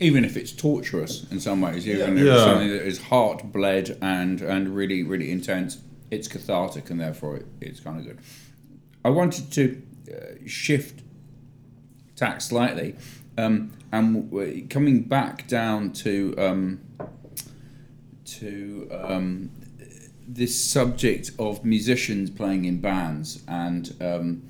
Even 0.00 0.24
if 0.24 0.36
it's 0.36 0.52
torturous 0.52 1.26
in 1.30 1.40
some 1.40 1.60
ways, 1.60 1.86
even 1.88 2.16
if 2.18 2.24
Yeah. 2.24 2.34
it's 2.34 2.42
something 2.44 2.68
that 2.68 2.86
is 2.86 2.98
heart 3.02 3.52
bled 3.52 3.98
and, 4.00 4.40
and 4.40 4.74
really, 4.76 5.02
really 5.02 5.30
intense, 5.30 5.78
it's 6.10 6.28
cathartic 6.28 6.88
and 6.90 7.00
therefore 7.00 7.36
it, 7.38 7.46
it's 7.60 7.80
kind 7.80 7.98
of 7.98 8.06
good. 8.06 8.18
I 9.04 9.10
wanted 9.10 9.50
to 9.52 9.82
uh, 10.12 10.46
shift 10.46 11.02
tack 12.16 12.40
slightly 12.40 12.94
um, 13.36 13.72
and 13.92 14.30
w- 14.30 14.66
coming 14.68 15.02
back 15.02 15.46
down 15.48 15.92
to 15.94 16.34
um, 16.38 16.80
to 18.24 18.88
um, 18.92 19.50
this 20.26 20.58
subject 20.62 21.30
of 21.38 21.64
musicians 21.64 22.30
playing 22.30 22.64
in 22.66 22.80
bands 22.80 23.42
and 23.48 23.94
um, 24.00 24.42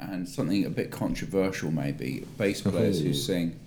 and 0.00 0.28
something 0.28 0.64
a 0.64 0.70
bit 0.70 0.90
controversial 0.90 1.70
maybe 1.70 2.24
bass 2.36 2.60
players 2.60 3.00
who 3.00 3.12
sing. 3.14 3.58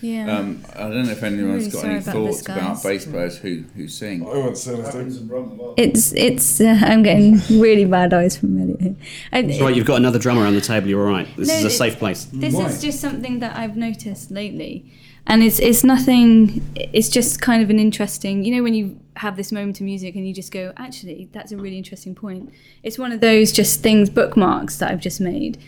Yeah. 0.00 0.38
Um, 0.38 0.64
I 0.74 0.82
don't 0.82 1.06
know 1.06 1.10
if 1.12 1.22
anyone's 1.22 1.66
really 1.66 1.70
got 1.70 1.84
any 1.84 1.98
about 1.98 2.12
thoughts 2.14 2.42
about 2.42 2.82
bass 2.82 3.06
players 3.06 3.38
who 3.38 3.64
who 3.74 3.88
sing. 3.88 4.22
I 4.22 4.26
won't 4.26 4.56
say 4.56 4.74
anything. 4.74 5.00
in 5.08 5.26
Brum 5.26 5.50
a 5.58 5.62
lot. 5.62 5.74
it's 5.76 6.12
it's. 6.12 6.60
Uh, 6.60 6.78
I'm 6.82 7.02
getting 7.02 7.40
really 7.60 7.84
bad 7.84 8.12
eyes 8.14 8.36
from 8.36 8.60
Elliot. 8.60 8.96
I, 9.32 9.42
That's 9.42 9.60
right. 9.60 9.74
You've 9.74 9.86
got 9.86 9.96
another 9.96 10.18
drummer 10.18 10.46
on 10.46 10.54
the 10.54 10.60
table. 10.60 10.88
You're 10.88 11.04
all 11.06 11.12
right. 11.12 11.28
This 11.36 11.48
No, 11.48 11.54
is 11.54 11.64
a 11.64 11.70
safe 11.70 11.98
place. 11.98 12.24
This 12.32 12.54
Why? 12.54 12.66
is 12.66 12.80
just 12.80 13.00
something 13.00 13.40
that 13.40 13.56
I've 13.56 13.76
noticed 13.76 14.30
lately. 14.30 14.92
and 15.26 15.42
it's 15.42 15.58
it's 15.58 15.82
nothing. 15.84 16.62
It's 16.76 17.08
just 17.08 17.40
kind 17.40 17.62
of 17.62 17.68
an 17.70 17.78
interesting. 17.78 18.44
You 18.44 18.56
know, 18.56 18.62
when 18.62 18.74
you 18.74 19.00
have 19.16 19.36
this 19.36 19.50
moment 19.50 19.80
of 19.80 19.84
music 19.84 20.14
and 20.14 20.28
you 20.28 20.32
just 20.32 20.52
go, 20.52 20.72
actually, 20.76 21.28
that's 21.32 21.50
a 21.50 21.56
really 21.56 21.76
interesting 21.76 22.14
point. 22.14 22.52
It's 22.84 22.98
one 22.98 23.10
of 23.10 23.20
those 23.20 23.50
just 23.50 23.80
things 23.82 24.10
bookmarks 24.10 24.78
that 24.78 24.90
I've 24.92 25.00
just 25.00 25.20
made. 25.20 25.58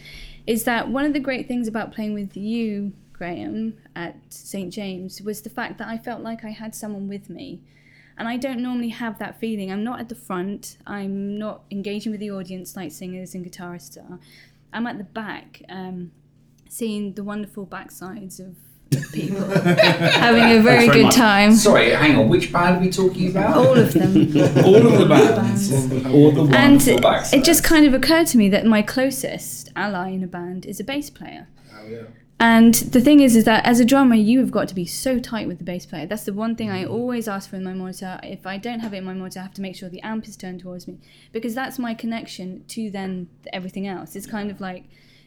Is 0.46 0.64
that 0.64 0.88
one 0.88 1.04
of 1.04 1.12
the 1.12 1.20
great 1.20 1.46
things 1.48 1.68
about 1.68 1.92
playing 1.92 2.14
with 2.14 2.36
you, 2.36 2.92
Graham, 3.20 3.74
at 3.94 4.16
St 4.30 4.72
James 4.72 5.20
was 5.20 5.42
the 5.42 5.50
fact 5.50 5.76
that 5.76 5.86
I 5.88 5.98
felt 5.98 6.22
like 6.22 6.42
I 6.42 6.52
had 6.52 6.74
someone 6.74 7.06
with 7.06 7.28
me. 7.28 7.60
And 8.16 8.26
I 8.26 8.38
don't 8.38 8.60
normally 8.60 8.88
have 8.88 9.18
that 9.18 9.38
feeling. 9.38 9.70
I'm 9.70 9.84
not 9.84 10.00
at 10.00 10.08
the 10.08 10.14
front. 10.14 10.78
I'm 10.86 11.36
not 11.38 11.64
engaging 11.70 12.12
with 12.12 12.20
the 12.20 12.30
audience 12.30 12.76
like 12.76 12.92
singers 12.92 13.34
and 13.34 13.44
guitarists 13.44 13.98
are. 13.98 14.18
I'm 14.72 14.86
at 14.86 14.96
the 14.96 15.04
back, 15.04 15.60
um, 15.68 16.12
seeing 16.70 17.12
the 17.12 17.22
wonderful 17.22 17.66
backsides 17.66 18.40
of 18.40 18.56
people 19.12 19.40
having 20.24 20.44
a 20.58 20.62
very, 20.62 20.62
very 20.62 20.88
good 20.88 21.02
much. 21.04 21.14
time. 21.14 21.52
Sorry, 21.52 21.90
hang 21.90 22.16
on. 22.16 22.30
Which 22.30 22.50
band 22.50 22.78
are 22.78 22.80
we 22.80 22.90
talking 22.90 23.30
about? 23.32 23.54
All 23.66 23.76
of 23.76 23.92
them. 23.92 24.16
All 24.64 24.86
of 24.86 24.98
the 24.98 25.06
bands. 25.06 25.70
All 26.06 26.30
the 26.32 26.40
and 26.40 26.52
wonderful 26.52 26.98
backsides. 27.00 27.34
it 27.34 27.44
just 27.44 27.62
kind 27.64 27.84
of 27.86 27.92
occurred 27.92 28.28
to 28.28 28.38
me 28.38 28.48
that 28.48 28.64
my 28.64 28.80
closest 28.80 29.70
ally 29.76 30.08
in 30.08 30.24
a 30.24 30.26
band 30.26 30.64
is 30.64 30.80
a 30.80 30.84
bass 30.84 31.10
player. 31.10 31.48
Oh, 31.74 31.86
yeah. 31.86 32.02
And 32.42 32.72
the 32.72 33.02
thing 33.02 33.20
is, 33.20 33.36
is 33.36 33.44
that 33.44 33.66
as 33.66 33.80
a 33.80 33.84
drummer, 33.84 34.14
you 34.14 34.40
have 34.40 34.50
got 34.50 34.66
to 34.68 34.74
be 34.74 34.86
so 34.86 35.18
tight 35.18 35.46
with 35.46 35.58
the 35.58 35.64
bass 35.64 35.84
player. 35.84 36.06
That's 36.06 36.24
the 36.24 36.32
one 36.32 36.56
thing 36.56 36.70
I 36.70 36.84
mm. 36.84 36.90
always 36.90 37.28
ask 37.28 37.50
for 37.50 37.56
in 37.56 37.64
my 37.64 37.74
monitor. 37.74 38.18
If 38.22 38.46
I 38.46 38.56
don't 38.56 38.80
have 38.80 38.94
it 38.94 38.98
in 38.98 39.04
my 39.04 39.12
monitor, 39.12 39.40
I 39.40 39.42
have 39.42 39.54
to 39.54 39.60
make 39.60 39.76
sure 39.76 39.90
the 39.90 40.00
amp 40.00 40.26
is 40.26 40.38
turned 40.38 40.60
towards 40.60 40.88
me 40.88 40.98
because 41.32 41.54
that's 41.54 41.78
my 41.78 41.92
connection 41.92 42.64
to 42.68 42.90
then 42.90 43.28
everything 43.52 43.86
else. 43.86 44.16
It's 44.16 44.26
kind 44.26 44.50
of 44.50 44.58
like 44.58 44.84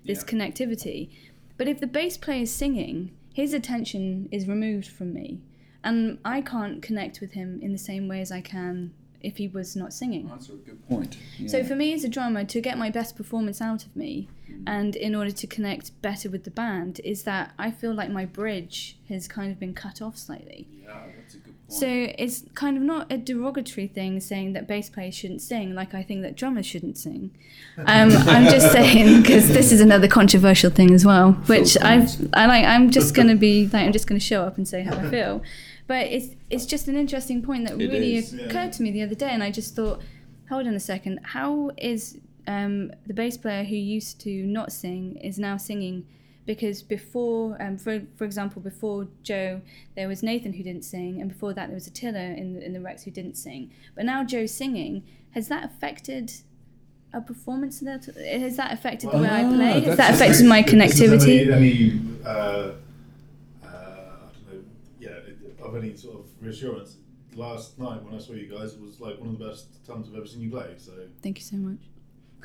this 0.08 0.24
connectivity. 0.24 1.12
But 1.56 1.68
if 1.68 1.80
the 1.80 1.86
bass 1.86 2.18
player 2.18 2.42
is 2.42 2.52
singing, 2.52 3.12
his 3.32 3.54
attention 3.54 4.28
is 4.32 4.48
removed 4.48 4.88
from 4.88 5.14
me, 5.14 5.40
and 5.84 6.18
I 6.26 6.42
can't 6.42 6.82
connect 6.82 7.22
with 7.22 7.34
him 7.34 7.60
in 7.62 7.74
the 7.74 7.78
same 7.78 8.08
way 8.08 8.22
as 8.22 8.32
I 8.32 8.42
can 8.42 8.92
if 9.24 9.38
he 9.38 9.48
was 9.48 9.76
not 9.76 9.94
singing. 9.94 10.28
That's 10.28 10.50
a 10.50 10.54
good 10.54 10.88
point. 10.88 11.18
Yeah. 11.40 11.48
So 11.48 11.64
for 11.64 11.76
me 11.76 11.94
as 11.94 12.04
a 12.04 12.10
drummer, 12.10 12.44
to 12.44 12.62
get 12.62 12.78
my 12.78 12.90
best 12.90 13.16
performance 13.16 13.62
out 13.62 13.86
of 13.86 13.96
me, 13.96 14.28
and 14.68 14.96
in 14.96 15.16
order 15.16 15.32
to 15.32 15.48
connect 15.48 16.00
better 16.02 16.30
with 16.30 16.44
the 16.44 16.52
band, 16.52 17.02
is 17.04 17.24
that 17.24 17.54
I 17.58 17.72
feel 17.72 17.94
like 17.94 18.10
my 18.12 18.26
bridge 18.26 18.98
has 19.10 19.28
kind 19.28 19.52
of 19.52 19.60
been 19.60 19.74
cut 19.74 20.02
off 20.02 20.18
slightly. 20.18 20.68
yeah, 20.84 20.94
that's 21.18 21.34
a 21.34 21.38
good 21.38 21.46
point. 21.46 21.80
So 21.80 21.88
it's 21.88 22.44
kind 22.54 22.78
of 22.78 22.84
not 22.84 23.12
a 23.12 23.18
derogatory 23.18 23.88
thing 23.88 24.20
saying 24.20 24.54
that 24.54 24.68
bass 24.68 24.90
players 24.90 25.16
shouldn't 25.16 25.42
sing, 25.42 25.74
like 25.74 25.94
I 25.96 26.04
think 26.04 26.22
that 26.22 26.36
drummers 26.36 26.66
shouldn't 26.66 26.98
sing. 26.98 27.32
Um, 27.80 28.12
I'm 28.12 28.44
just 28.46 28.72
saying 28.72 29.24
because 29.24 29.48
this 29.48 29.72
is 29.72 29.82
another 29.82 30.08
controversial 30.08 30.70
thing 30.70 30.94
as 30.94 31.04
well, 31.04 31.32
which 31.48 31.76
I 31.82 32.08
I 32.34 32.46
like. 32.46 32.66
I'm 32.66 32.92
just 32.92 33.16
gonna 33.16 33.36
be 33.36 33.66
like 33.66 33.86
I'm 33.88 33.92
just 33.92 34.06
gonna 34.06 34.20
show 34.20 34.44
up 34.44 34.58
and 34.58 34.68
say 34.68 34.84
how 34.84 34.96
I 34.96 35.10
feel. 35.10 35.42
But 35.88 36.08
it's 36.08 36.30
it's 36.50 36.66
just 36.66 36.88
an 36.88 36.96
interesting 36.96 37.42
point 37.42 37.68
that 37.68 37.74
It 37.80 37.90
really 37.90 38.16
is, 38.16 38.34
yeah. 38.34 38.46
occurred 38.46 38.72
to 38.74 38.84
me 38.84 38.92
the 38.92 39.02
other 39.04 39.16
day, 39.16 39.30
and 39.30 39.44
I 39.44 39.52
just 39.52 39.76
thought, 39.76 40.02
hold 40.50 40.66
on 40.68 40.74
a 40.76 40.80
second, 40.80 41.20
how 41.24 41.72
is 41.78 42.18
um, 42.48 42.92
the 43.08 43.14
bass 43.14 43.38
player 43.38 43.64
who 43.64 43.76
used 43.76 44.20
to 44.22 44.32
not 44.46 44.72
sing 44.72 45.18
is 45.18 45.38
now 45.38 45.58
singing? 45.58 46.06
Because 46.46 46.82
before, 46.84 47.62
um, 47.62 47.78
for 47.78 48.02
for 48.16 48.26
example, 48.26 48.62
before 48.62 49.08
Joe, 49.24 49.62
there 49.96 50.08
was 50.08 50.24
Nathan 50.24 50.52
who 50.54 50.64
didn't 50.64 50.84
sing, 50.84 51.20
and 51.22 51.30
before 51.30 51.54
that 51.54 51.68
there 51.68 51.76
was 51.76 51.88
Attila 51.88 52.20
in 52.20 52.54
the, 52.54 52.66
in 52.66 52.74
the 52.74 52.82
Rex 52.82 53.04
who 53.04 53.12
didn't 53.12 53.36
sing. 53.38 53.72
But 53.96 54.06
now 54.06 54.24
Joe's 54.24 54.54
singing. 54.54 55.04
Has 55.32 55.48
that 55.48 55.64
affected 55.66 56.32
a 57.14 57.22
performance? 57.22 57.80
That 57.80 58.06
has 58.06 58.56
that 58.58 58.72
affected 58.74 59.12
the 59.12 59.18
way 59.20 59.28
I 59.30 59.44
Ah, 59.44 59.54
play? 59.54 59.80
Has 59.82 59.98
that 59.98 60.10
just- 60.12 60.22
affected 60.22 60.46
my 60.46 60.64
connectivity? 60.64 61.50
Any, 61.50 61.52
any 61.52 62.02
uh, 62.26 62.30
uh, 62.30 62.72
I 63.64 63.72
don't 64.46 64.54
know, 64.54 64.64
yeah, 65.00 65.10
of 65.66 65.76
any 65.76 65.96
sort 65.96 66.20
of 66.20 66.26
reassurance. 66.42 66.98
Last 67.36 67.80
night 67.80 68.04
when 68.04 68.14
I 68.14 68.20
saw 68.20 68.34
you 68.34 68.48
guys, 68.48 68.74
it 68.74 68.82
was 68.82 69.00
like 69.00 69.18
one 69.20 69.30
of 69.30 69.40
the 69.40 69.46
best 69.48 69.84
times 69.86 70.08
I've 70.10 70.16
ever 70.18 70.28
seen 70.28 70.42
you 70.42 70.52
play. 70.52 70.76
So 70.78 70.92
Thank 71.24 71.40
you 71.40 71.44
so 71.44 71.56
much. 71.58 71.80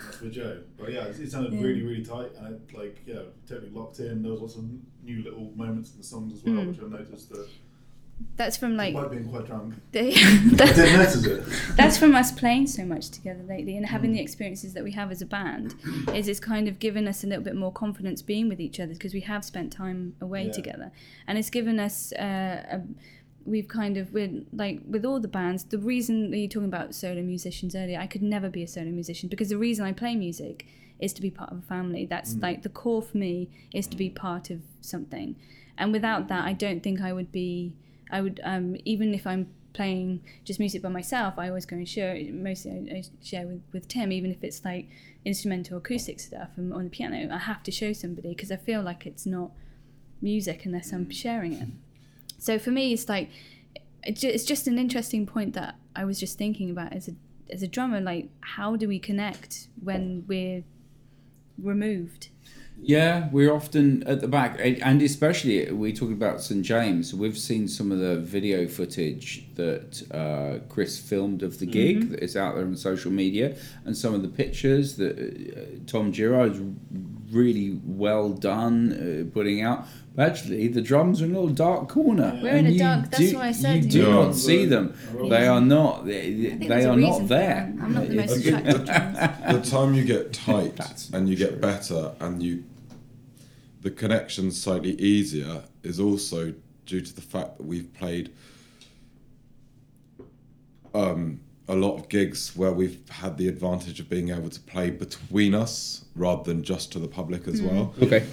that's 0.02 0.20
with 0.20 0.32
Joe. 0.32 0.62
But 0.78 0.92
yeah, 0.92 1.04
it, 1.04 1.18
it 1.20 1.30
sounded 1.30 1.52
Yeah. 1.52 1.60
really, 1.62 1.82
really 1.82 2.04
tight, 2.04 2.30
and 2.38 2.54
it, 2.54 2.74
like 2.76 3.02
yeah, 3.06 3.22
totally 3.46 3.70
locked 3.70 3.98
in. 4.00 4.22
There 4.22 4.32
was 4.32 4.40
lots 4.40 4.56
of 4.56 4.64
new 5.02 5.22
little 5.22 5.52
moments 5.56 5.92
in 5.92 5.98
the 5.98 6.04
songs 6.04 6.32
as 6.32 6.42
well, 6.44 6.54
Mm. 6.54 6.68
which 6.68 6.80
I 6.82 6.88
noticed 6.88 7.28
that 7.30 7.46
That's 8.36 8.56
from 8.56 8.76
like 8.76 8.94
despite 8.94 9.10
being 9.10 9.28
quite 9.28 9.46
drunk, 9.46 9.74
the, 9.92 10.00
I 10.00 10.12
didn't 10.56 10.92
notice 10.98 11.24
it. 11.24 11.44
that's 11.76 11.98
from 11.98 12.14
us 12.14 12.30
playing 12.30 12.68
so 12.68 12.84
much 12.84 13.10
together 13.10 13.42
lately 13.42 13.76
and 13.76 13.86
having 13.86 14.10
hmm. 14.10 14.16
the 14.16 14.22
experiences 14.22 14.74
that 14.74 14.84
we 14.84 14.92
have 14.92 15.10
as 15.10 15.20
a 15.20 15.26
band 15.26 15.74
is 16.14 16.28
it's 16.28 16.38
kind 16.38 16.68
of 16.68 16.78
given 16.78 17.08
us 17.08 17.24
a 17.24 17.26
little 17.26 17.42
bit 17.42 17.56
more 17.56 17.72
confidence 17.72 18.22
being 18.22 18.48
with 18.48 18.60
each 18.60 18.78
other 18.78 18.92
because 18.92 19.12
we 19.12 19.20
have 19.22 19.44
spent 19.44 19.72
time 19.72 20.14
away 20.20 20.46
Yeah. 20.46 20.52
together. 20.52 20.92
And 21.26 21.36
it's 21.36 21.50
given 21.50 21.80
us 21.80 22.12
uh, 22.12 22.64
a, 22.70 22.82
we've 23.44 23.68
kind 23.68 23.96
of 23.96 24.12
with 24.12 24.46
like 24.52 24.80
with 24.88 25.04
all 25.04 25.18
the 25.20 25.28
bands 25.28 25.64
the 25.64 25.78
reason 25.78 26.30
that 26.30 26.38
you're 26.38 26.48
talking 26.48 26.68
about 26.68 26.94
solo 26.94 27.22
musicians 27.22 27.74
earlier 27.74 27.98
i 27.98 28.06
could 28.06 28.20
never 28.20 28.50
be 28.50 28.62
a 28.62 28.68
solo 28.68 28.90
musician 28.90 29.26
because 29.26 29.48
the 29.48 29.56
reason 29.56 29.86
i 29.86 29.92
play 29.92 30.14
music 30.14 30.66
is 30.98 31.12
to 31.14 31.22
be 31.22 31.30
part 31.30 31.52
of 31.52 31.58
a 31.58 31.62
family. 31.62 32.06
That's 32.06 32.34
hmm. 32.34 32.40
like 32.40 32.62
the 32.62 32.68
core 32.68 33.02
for 33.02 33.16
me 33.16 33.48
is 33.72 33.86
to 33.88 33.96
be 33.96 34.08
hmm. 34.08 34.14
part 34.14 34.50
of 34.50 34.60
something. 34.80 35.36
And 35.76 35.92
without 35.92 36.26
that 36.26 36.44
i 36.44 36.52
don't 36.52 36.82
think 36.82 37.00
i 37.00 37.12
would 37.12 37.30
be 37.30 37.72
i 38.10 38.20
would 38.20 38.40
um, 38.44 38.76
even 38.84 39.14
if 39.14 39.26
i'm 39.26 39.48
playing 39.72 40.20
just 40.44 40.58
music 40.58 40.82
by 40.82 40.88
myself 40.88 41.34
i 41.38 41.48
always 41.48 41.66
go 41.66 41.76
and 41.76 41.88
share 41.88 42.18
mostly 42.32 42.70
i, 42.70 42.96
I 42.96 43.02
share 43.22 43.46
with, 43.46 43.62
with 43.72 43.88
tim 43.88 44.10
even 44.12 44.30
if 44.30 44.42
it's 44.42 44.64
like 44.64 44.88
instrumental 45.24 45.78
acoustic 45.78 46.20
stuff 46.20 46.48
and 46.56 46.72
on 46.72 46.84
the 46.84 46.90
piano 46.90 47.28
i 47.32 47.38
have 47.38 47.62
to 47.64 47.70
show 47.70 47.92
somebody 47.92 48.30
because 48.30 48.50
i 48.50 48.56
feel 48.56 48.82
like 48.82 49.06
it's 49.06 49.26
not 49.26 49.50
music 50.20 50.64
unless 50.64 50.92
i'm 50.92 51.10
sharing 51.10 51.52
it. 51.52 51.68
So 52.38 52.58
for 52.58 52.70
me 52.70 52.92
it's 52.92 53.08
like 53.08 53.30
it's 54.04 54.44
just 54.44 54.66
an 54.66 54.78
interesting 54.78 55.26
point 55.26 55.54
that 55.54 55.76
i 55.94 56.04
was 56.04 56.18
just 56.18 56.38
thinking 56.38 56.70
about 56.70 56.92
as 56.92 57.08
a 57.08 57.12
as 57.52 57.62
a 57.62 57.68
drummer 57.68 58.00
like 58.00 58.28
how 58.40 58.76
do 58.76 58.86
we 58.88 58.98
connect 58.98 59.68
when 59.82 60.24
we're 60.26 60.62
removed 61.60 62.28
Yeah, 62.80 63.28
we're 63.32 63.52
often 63.52 64.02
at 64.04 64.20
the 64.20 64.28
back, 64.28 64.58
and 64.60 65.02
especially 65.02 65.70
we're 65.72 65.92
talking 65.92 66.14
about 66.14 66.40
St 66.40 66.64
James. 66.64 67.12
We've 67.12 67.36
seen 67.36 67.68
some 67.68 67.92
of 67.92 67.98
the 67.98 68.18
video 68.18 68.66
footage 68.68 69.44
that 69.56 70.02
uh, 70.10 70.64
Chris 70.72 70.98
filmed 70.98 71.42
of 71.42 71.58
the 71.58 71.66
gig 71.66 72.10
that 72.10 72.22
is 72.22 72.36
out 72.36 72.54
there 72.54 72.64
on 72.64 72.76
social 72.76 73.10
media, 73.10 73.56
and 73.84 73.96
some 73.96 74.14
of 74.14 74.22
the 74.22 74.28
pictures 74.28 74.96
that 74.96 75.18
uh, 75.18 75.84
Tom 75.86 76.12
Giro 76.12 76.44
is 76.50 76.60
really 77.30 77.78
well 77.84 78.30
done 78.30 78.92
uh, 79.28 79.34
putting 79.34 79.60
out. 79.60 79.86
But 80.14 80.30
actually, 80.30 80.66
the 80.68 80.82
drums 80.82 81.22
are 81.22 81.26
in 81.26 81.30
a 81.30 81.34
little 81.34 81.54
dark 81.54 81.88
corner. 81.88 82.38
We're 82.42 82.56
in 82.56 82.66
a 82.66 82.70
you 82.70 82.78
dark- 82.80 83.10
that's 83.10 83.18
do- 83.30 83.36
what 83.36 83.44
I 83.44 83.52
said, 83.52 83.84
You 83.84 83.90
do 83.90 83.98
yeah. 84.02 84.10
not 84.10 84.34
see 84.34 84.64
them. 84.64 84.94
They 85.28 85.46
are 85.46 85.60
not. 85.60 86.06
They, 86.06 86.32
they 86.58 86.84
are 86.84 86.96
not 86.96 87.28
there. 87.28 87.72
I'm 87.80 87.94
not 87.94 88.08
the 88.08 88.14
most 88.16 88.44
attractive 88.44 88.84
drummer. 88.84 89.38
the 89.52 89.60
time 89.70 89.94
you 89.94 90.04
get 90.04 90.32
tight 90.32 91.08
and 91.12 91.28
you 91.28 91.36
get 91.36 91.60
better 91.60 92.12
and 92.20 92.42
you 92.42 92.64
the 93.80 93.90
connection's 93.92 94.60
slightly 94.60 94.94
easier 95.00 95.62
is 95.84 96.00
also 96.00 96.52
due 96.84 97.00
to 97.00 97.14
the 97.14 97.20
fact 97.22 97.58
that 97.58 97.64
we've 97.64 97.94
played 97.94 98.32
um, 100.94 101.40
a 101.68 101.76
lot 101.76 101.96
of 101.96 102.08
gigs 102.08 102.56
where 102.56 102.72
we've 102.72 102.98
had 103.08 103.36
the 103.38 103.46
advantage 103.46 104.00
of 104.00 104.08
being 104.08 104.30
able 104.30 104.48
to 104.48 104.60
play 104.60 104.90
between 104.90 105.54
us 105.54 106.04
rather 106.16 106.42
than 106.42 106.64
just 106.64 106.90
to 106.92 106.98
the 106.98 107.06
public 107.08 107.46
as 107.46 107.62
well. 107.62 107.94
Okay. 108.02 108.26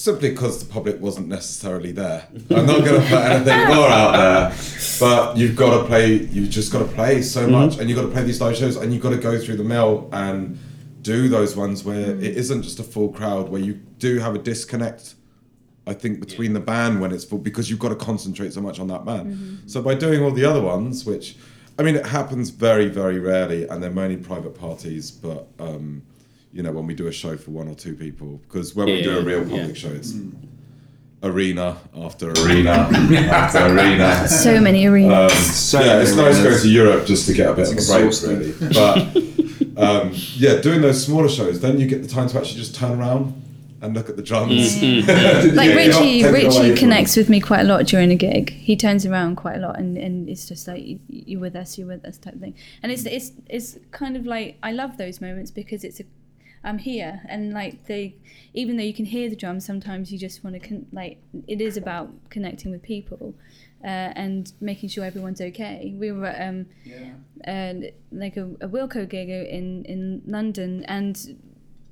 Simply 0.00 0.30
because 0.30 0.64
the 0.64 0.72
public 0.72 0.98
wasn't 0.98 1.28
necessarily 1.28 1.92
there. 1.92 2.26
I'm 2.48 2.64
not 2.64 2.82
going 2.82 3.02
to 3.02 3.06
put 3.06 3.18
anything 3.18 3.66
more 3.66 3.86
out 3.86 4.12
there, 4.16 4.56
but 4.98 5.36
you've 5.36 5.54
got 5.54 5.78
to 5.78 5.84
play. 5.84 6.14
You've 6.14 6.48
just 6.48 6.72
got 6.72 6.78
to 6.78 6.86
play 6.86 7.20
so 7.20 7.42
mm-hmm. 7.42 7.52
much, 7.52 7.76
and 7.76 7.86
you've 7.86 7.98
got 7.98 8.06
to 8.06 8.08
play 8.08 8.22
these 8.22 8.40
live 8.40 8.56
shows, 8.56 8.76
and 8.76 8.94
you've 8.94 9.02
got 9.02 9.10
to 9.10 9.18
go 9.18 9.38
through 9.38 9.58
the 9.58 9.64
mill 9.64 10.08
and 10.14 10.58
do 11.02 11.28
those 11.28 11.54
ones 11.54 11.84
where 11.84 12.06
mm-hmm. 12.06 12.24
it 12.24 12.34
isn't 12.34 12.62
just 12.62 12.80
a 12.80 12.82
full 12.82 13.10
crowd, 13.10 13.50
where 13.50 13.60
you 13.60 13.74
do 13.98 14.18
have 14.20 14.34
a 14.34 14.38
disconnect. 14.38 15.16
I 15.86 15.92
think 15.92 16.18
between 16.18 16.54
the 16.54 16.60
band 16.60 17.02
when 17.02 17.12
it's 17.12 17.26
full 17.26 17.38
because 17.38 17.68
you've 17.68 17.78
got 17.78 17.90
to 17.90 17.96
concentrate 17.96 18.54
so 18.54 18.62
much 18.62 18.80
on 18.80 18.86
that 18.86 19.04
band. 19.04 19.34
Mm-hmm. 19.34 19.68
So 19.68 19.82
by 19.82 19.96
doing 19.96 20.22
all 20.22 20.30
the 20.30 20.46
other 20.46 20.62
ones, 20.62 21.04
which 21.04 21.36
I 21.78 21.82
mean, 21.82 21.96
it 21.96 22.06
happens 22.06 22.48
very, 22.48 22.88
very 22.88 23.18
rarely, 23.18 23.68
and 23.68 23.82
they're 23.82 23.90
mainly 23.90 24.16
private 24.16 24.54
parties. 24.58 25.10
But 25.10 25.46
um, 25.58 26.02
you 26.52 26.62
know, 26.62 26.72
when 26.72 26.86
we 26.86 26.94
do 26.94 27.06
a 27.06 27.12
show 27.12 27.36
for 27.36 27.50
one 27.52 27.68
or 27.68 27.74
two 27.74 27.94
people, 27.94 28.38
because 28.48 28.74
when 28.74 28.86
we 28.86 28.98
Yeah, 28.98 29.02
do 29.04 29.18
a 29.18 29.22
real 29.22 29.46
yeah. 29.48 29.58
public 29.58 29.76
show, 29.76 29.90
it's 29.90 30.14
arena 31.22 31.76
after 31.94 32.30
arena 32.30 32.70
after 33.30 33.58
arena. 33.66 34.26
so 34.26 34.58
many 34.60 34.86
arenas 34.86 35.74
Um, 35.74 35.82
yeah, 35.84 36.00
it's 36.00 36.14
nice 36.16 36.42
going 36.42 36.58
to 36.58 36.68
Europe 36.68 37.06
just 37.06 37.26
to 37.26 37.34
get 37.34 37.50
a 37.50 37.54
bit 37.54 37.66
of 37.68 37.72
a 37.72 37.74
break, 37.74 38.06
exhausting. 38.06 38.38
really. 38.38 38.52
But 39.76 39.82
um, 40.00 40.12
yeah, 40.36 40.60
doing 40.60 40.80
those 40.80 41.04
smaller 41.04 41.28
shows, 41.28 41.60
then 41.60 41.78
you 41.78 41.86
get 41.86 42.02
the 42.02 42.08
time 42.08 42.28
to 42.28 42.38
actually 42.38 42.58
just 42.60 42.74
turn 42.74 42.98
around 42.98 43.34
and 43.82 43.94
look 43.94 44.10
at 44.10 44.16
the 44.16 44.22
drums. 44.22 44.74
like 44.82 45.06
Yeah, 45.06 45.42
you're 45.62 45.76
Richie, 45.76 46.24
Richie 46.24 46.74
connects 46.74 47.16
with 47.16 47.28
me 47.30 47.40
quite 47.40 47.60
a 47.60 47.64
lot 47.64 47.86
during 47.86 48.10
a 48.10 48.16
gig. 48.16 48.50
He 48.50 48.76
turns 48.76 49.06
around 49.06 49.36
quite 49.36 49.56
a 49.56 49.60
lot, 49.60 49.78
and, 49.78 49.96
and 49.96 50.28
it's 50.28 50.46
just 50.48 50.68
like 50.68 50.84
"You- 50.86 51.00
you're 51.08 51.40
with 51.40 51.56
us, 51.56 51.78
you're 51.78 51.86
with 51.88 52.04
us 52.04 52.18
type 52.18 52.38
thing. 52.40 52.54
And 52.82 52.90
it's 52.92 53.04
it's 53.06 53.32
it's 53.48 53.78
kind 53.90 54.16
of 54.16 54.26
like 54.26 54.56
I 54.62 54.72
love 54.72 54.96
those 54.98 55.20
moments 55.22 55.50
because 55.50 55.82
it's 55.84 56.00
a 56.00 56.04
I'm 56.62 56.78
here, 56.78 57.22
and 57.28 57.52
like 57.52 57.86
they, 57.86 58.16
even 58.52 58.76
though 58.76 58.82
you 58.82 58.92
can 58.94 59.06
hear 59.06 59.30
the 59.30 59.36
drums, 59.36 59.64
sometimes 59.64 60.12
you 60.12 60.18
just 60.18 60.44
want 60.44 60.60
to 60.60 60.68
con- 60.68 60.86
like 60.92 61.18
it 61.46 61.60
is 61.60 61.76
about 61.76 62.10
connecting 62.28 62.70
with 62.70 62.82
people, 62.82 63.34
uh, 63.82 64.12
and 64.14 64.52
making 64.60 64.90
sure 64.90 65.04
everyone's 65.04 65.40
okay. 65.40 65.94
We 65.98 66.12
were 66.12 66.26
at, 66.26 66.48
um, 66.48 66.66
and 67.44 67.90
like 68.12 68.36
a, 68.36 68.44
a 68.60 68.68
Wilco 68.68 69.08
gig 69.08 69.30
in 69.30 69.84
in 69.86 70.22
London, 70.26 70.84
and 70.84 71.16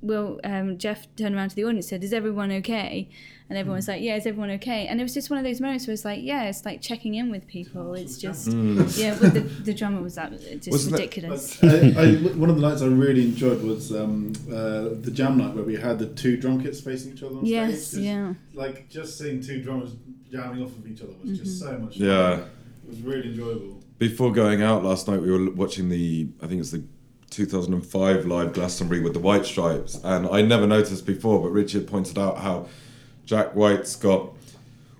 Will 0.01 0.39
um, 0.43 0.77
Jeff 0.77 1.07
turned 1.15 1.35
around 1.35 1.49
to 1.49 1.55
the 1.55 1.63
audience 1.65 1.85
and 1.85 1.89
said, 2.01 2.03
"Is 2.03 2.13
everyone 2.13 2.51
okay?" 2.51 3.09
And 3.49 3.57
everyone 3.57 3.77
was 3.77 3.87
like, 3.87 4.01
"Yeah, 4.01 4.15
is 4.15 4.25
everyone 4.25 4.49
okay?" 4.51 4.87
And 4.87 4.99
it 4.99 5.03
was 5.03 5.13
just 5.13 5.29
one 5.29 5.39
of 5.39 5.43
those 5.45 5.59
moments 5.59 5.87
where 5.87 5.93
it's 5.93 6.05
like, 6.05 6.19
"Yeah, 6.21 6.43
it's 6.43 6.63
like 6.65 6.81
checking 6.81 7.15
in 7.15 7.29
with 7.31 7.47
people. 7.47 7.93
It's 7.95 8.17
just 8.17 8.47
yeah." 8.97 9.17
With 9.19 9.33
the, 9.33 9.39
the 9.41 9.73
drummer 9.73 10.01
was 10.01 10.15
that 10.15 10.31
just 10.39 10.71
Wasn't 10.71 10.93
that- 10.95 10.99
ridiculous. 11.01 11.61
I, 11.63 11.67
I, 11.97 12.15
one 12.37 12.49
of 12.49 12.55
the 12.55 12.61
nights 12.61 12.81
I 12.81 12.85
really 12.85 13.23
enjoyed 13.25 13.61
was 13.63 13.91
um, 13.93 14.33
uh, 14.49 14.89
the 15.01 15.11
jam 15.13 15.37
night 15.37 15.53
where 15.55 15.65
we 15.65 15.75
had 15.75 15.99
the 15.99 16.07
two 16.07 16.37
drum 16.37 16.61
kits 16.63 16.79
facing 16.79 17.13
each 17.13 17.23
other 17.23 17.35
on 17.37 17.45
Yes, 17.45 17.87
stage. 17.87 17.97
'cause, 17.99 18.05
yeah. 18.05 18.33
Like 18.53 18.87
just 18.89 19.17
seeing 19.17 19.41
two 19.41 19.61
drummers 19.61 19.91
jamming 20.31 20.63
off 20.63 20.77
of 20.77 20.87
each 20.87 21.01
other 21.01 21.13
was 21.23 21.39
just 21.39 21.61
Mm-hmm. 21.63 21.71
so 21.73 21.79
much 21.79 21.97
fun. 21.97 22.07
Yeah. 22.07 22.33
It 22.83 22.89
was 22.89 23.01
really 23.01 23.29
enjoyable. 23.29 23.83
Before 23.97 24.31
going 24.31 24.61
out 24.61 24.83
last 24.83 25.07
night, 25.09 25.21
we 25.21 25.29
were 25.29 25.51
watching 25.51 25.89
the, 25.89 26.29
I 26.41 26.47
think 26.47 26.61
it's 26.61 26.71
the 26.71 26.83
2005 27.29 28.25
live 28.25 28.53
Glastonbury 28.53 28.99
with 29.01 29.13
the 29.13 29.19
White 29.19 29.45
Stripes, 29.45 29.99
and 30.03 30.27
I 30.27 30.41
never 30.41 30.67
noticed 30.67 31.05
before, 31.05 31.41
but 31.41 31.49
Richard 31.49 31.87
pointed 31.87 32.17
out 32.17 32.39
how 32.39 32.67
Jack 33.25 33.55
White's 33.55 33.95
got 33.95 34.29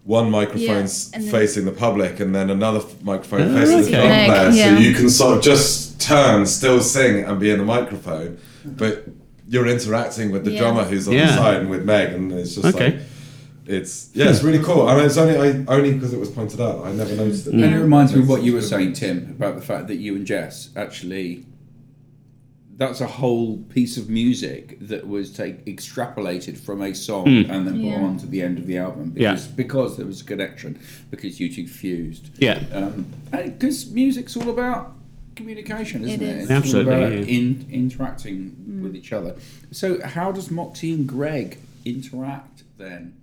one 0.03 0.31
microphone 0.31 0.61
Yeah, 0.61 0.75
s 0.83 1.11
and 1.13 1.23
then- 1.23 1.31
facing 1.31 1.65
the 1.65 1.71
public 1.71 2.19
and 2.19 2.33
then 2.33 2.49
another 2.49 2.79
f- 2.79 3.01
microphone 3.03 3.41
Oh, 3.41 3.59
facing 3.59 3.81
the 3.91 3.99
okay. 3.99 4.25
drum 4.25 4.25
player, 4.25 4.49
yeah. 4.51 4.75
so 4.75 4.81
you 4.81 4.93
can 4.95 5.09
sort 5.09 5.37
of 5.37 5.43
just 5.43 5.99
turn, 6.01 6.45
still 6.45 6.81
sing, 6.81 7.23
and 7.25 7.39
be 7.39 7.49
in 7.51 7.59
the 7.59 7.65
microphone, 7.65 8.37
but 8.65 9.05
you're 9.47 9.67
interacting 9.67 10.31
with 10.31 10.45
the 10.45 10.51
Yeah. 10.51 10.59
drummer 10.61 10.83
who's 10.83 11.07
on 11.07 11.15
the 11.15 11.27
side 11.27 11.57
and 11.61 11.69
with 11.69 11.83
Meg, 11.85 12.13
and 12.13 12.31
it's 12.31 12.55
just 12.55 12.65
Okay. 12.75 12.85
like. 12.91 12.99
It's 13.67 14.09
yeah, 14.15 14.29
it's 14.31 14.41
really 14.41 14.57
cool. 14.63 14.87
I 14.87 14.95
mean, 14.95 15.05
it's 15.05 15.17
only 15.17 15.37
I, 15.37 15.63
only 15.67 15.93
because 15.93 16.11
it 16.11 16.19
was 16.19 16.29
pointed 16.29 16.59
out. 16.59 16.83
I 16.85 16.91
never 16.91 17.13
noticed 17.15 17.45
it. 17.45 17.53
And 17.53 17.63
it 17.63 17.77
reminds 17.77 18.15
me 18.15 18.21
of 18.21 18.27
what 18.27 18.41
you 18.41 18.53
were 18.53 18.63
saying, 18.63 18.93
Tim, 18.93 19.35
about 19.37 19.55
the 19.57 19.61
fact 19.61 19.85
that 19.89 19.97
you 19.97 20.15
and 20.15 20.25
Jess 20.25 20.69
actually. 20.75 21.45
That's 22.79 23.01
a 23.01 23.07
whole 23.07 23.57
piece 23.57 23.97
of 23.97 24.09
music 24.09 24.77
that 24.79 25.05
was 25.05 25.33
take, 25.33 25.65
extrapolated 25.65 26.57
from 26.57 26.81
a 26.81 26.95
song 26.95 27.25
hmm. 27.25 27.51
and 27.51 27.67
then 27.67 27.75
Yeah. 27.75 27.95
put 27.95 28.03
on 28.05 28.17
to 28.19 28.25
the 28.25 28.41
end 28.41 28.57
of 28.57 28.67
the 28.67 28.77
album 28.77 29.13
Yeah. 29.17 29.33
because 29.33 29.47
because 29.47 29.97
there 29.97 30.05
was 30.05 30.21
a 30.21 30.23
connection 30.23 30.79
because 31.11 31.41
you 31.41 31.53
two 31.53 31.67
fused. 31.67 32.29
Yeah. 32.37 32.63
Um, 32.71 33.05
because 33.31 33.91
music's 33.91 34.37
all 34.37 34.49
about 34.49 34.95
communication, 35.35 36.05
isn't 36.05 36.21
It 36.21 36.25
it? 36.25 36.37
is. 36.37 36.41
It's 36.43 36.51
all 36.51 36.57
Absolutely, 36.57 36.93
about 36.93 37.11
yeah. 37.11 37.37
in, 37.37 37.67
interacting 37.69 38.37
hmm. 38.51 38.83
with 38.83 38.95
each 38.95 39.11
other. 39.11 39.35
So, 39.71 39.99
how 40.01 40.31
does 40.31 40.49
Moxie 40.49 40.93
and 40.93 41.05
Greg 41.05 41.57
interact 41.83 42.63
then 42.77 43.13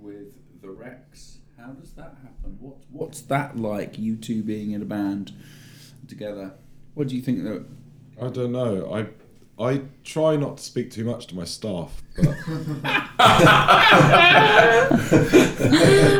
with 0.00 0.32
the 0.62 0.70
Rex? 0.70 1.38
How 1.58 1.72
does 1.72 1.92
that 1.92 2.16
happen? 2.22 2.56
What 2.58 2.76
What's 2.90 3.20
that 3.22 3.58
like? 3.58 3.98
You 3.98 4.16
two 4.16 4.42
being 4.42 4.70
in 4.72 4.80
a 4.80 4.86
band 4.86 5.32
together. 6.08 6.52
What 6.94 7.08
do 7.08 7.16
you 7.16 7.22
think 7.22 7.44
that? 7.44 7.64
I 8.20 8.28
don't 8.28 8.52
know. 8.52 8.92
I 8.92 9.06
I 9.56 9.82
try 10.02 10.34
not 10.36 10.56
to 10.56 10.62
speak 10.64 10.90
too 10.90 11.04
much 11.04 11.28
to 11.28 11.36
my 11.36 11.44
staff, 11.44 12.02
but 12.16 12.26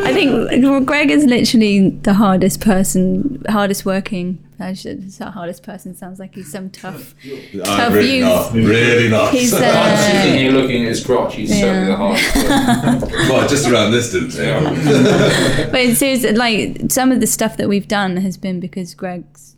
I 0.06 0.12
think 0.12 0.86
Greg 0.86 1.10
is 1.10 1.24
literally 1.24 1.90
the 1.90 2.14
hardest 2.14 2.60
person, 2.60 3.42
hardest 3.48 3.84
working. 3.84 4.38
I 4.60 4.72
should, 4.74 5.02
it's 5.04 5.18
not 5.18 5.34
hardest 5.34 5.64
person. 5.64 5.96
Sounds 5.96 6.20
like 6.20 6.36
he's 6.36 6.50
some 6.52 6.70
tough. 6.70 7.16
I'm 7.24 7.60
Tough 7.64 7.92
really 7.92 8.18
youth. 8.18 8.24
not. 8.28 8.52
Really 8.52 9.08
not. 9.08 9.32
He's 9.32 9.52
I'm 9.52 9.60
sitting 9.98 10.32
uh, 10.32 10.36
here 10.36 10.52
looking 10.52 10.82
at 10.84 10.88
his 10.90 11.04
crotch. 11.04 11.34
He's 11.34 11.50
certainly 11.58 11.86
the 11.88 11.96
hardest. 11.96 12.36
one. 12.36 13.28
well, 13.28 13.48
just 13.48 13.68
around 13.68 13.90
this 13.90 14.12
distance. 14.12 14.38
Yeah. 14.38 15.70
but 15.72 15.80
it's 15.80 15.98
seriously 15.98 16.34
like 16.34 16.82
some 16.92 17.10
of 17.10 17.18
the 17.20 17.26
stuff 17.26 17.56
that 17.56 17.68
we've 17.68 17.88
done 17.88 18.16
has 18.18 18.36
been 18.36 18.60
because 18.60 18.94
Greg's 18.94 19.56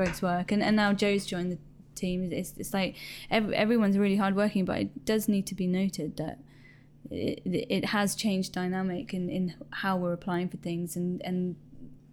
Greg's 0.00 0.22
work, 0.22 0.50
and, 0.52 0.62
and 0.62 0.74
now 0.76 0.92
Joe's 0.92 1.26
joined 1.26 1.52
the 1.52 1.58
team. 1.94 2.32
It's, 2.32 2.54
it's 2.56 2.72
like 2.72 2.96
ev 3.30 3.52
everyone's 3.52 3.98
really 3.98 4.16
hardworking, 4.16 4.64
but 4.64 4.78
it 4.84 5.04
does 5.04 5.28
need 5.28 5.46
to 5.48 5.54
be 5.54 5.66
noted 5.66 6.16
that 6.16 6.38
it, 7.10 7.42
it 7.44 7.84
has 7.86 8.14
changed 8.14 8.52
dynamic 8.52 9.12
in, 9.12 9.28
in 9.28 9.54
how 9.82 9.96
we're 9.98 10.12
applying 10.14 10.48
for 10.48 10.56
things 10.58 10.96
and, 10.96 11.20
and 11.22 11.56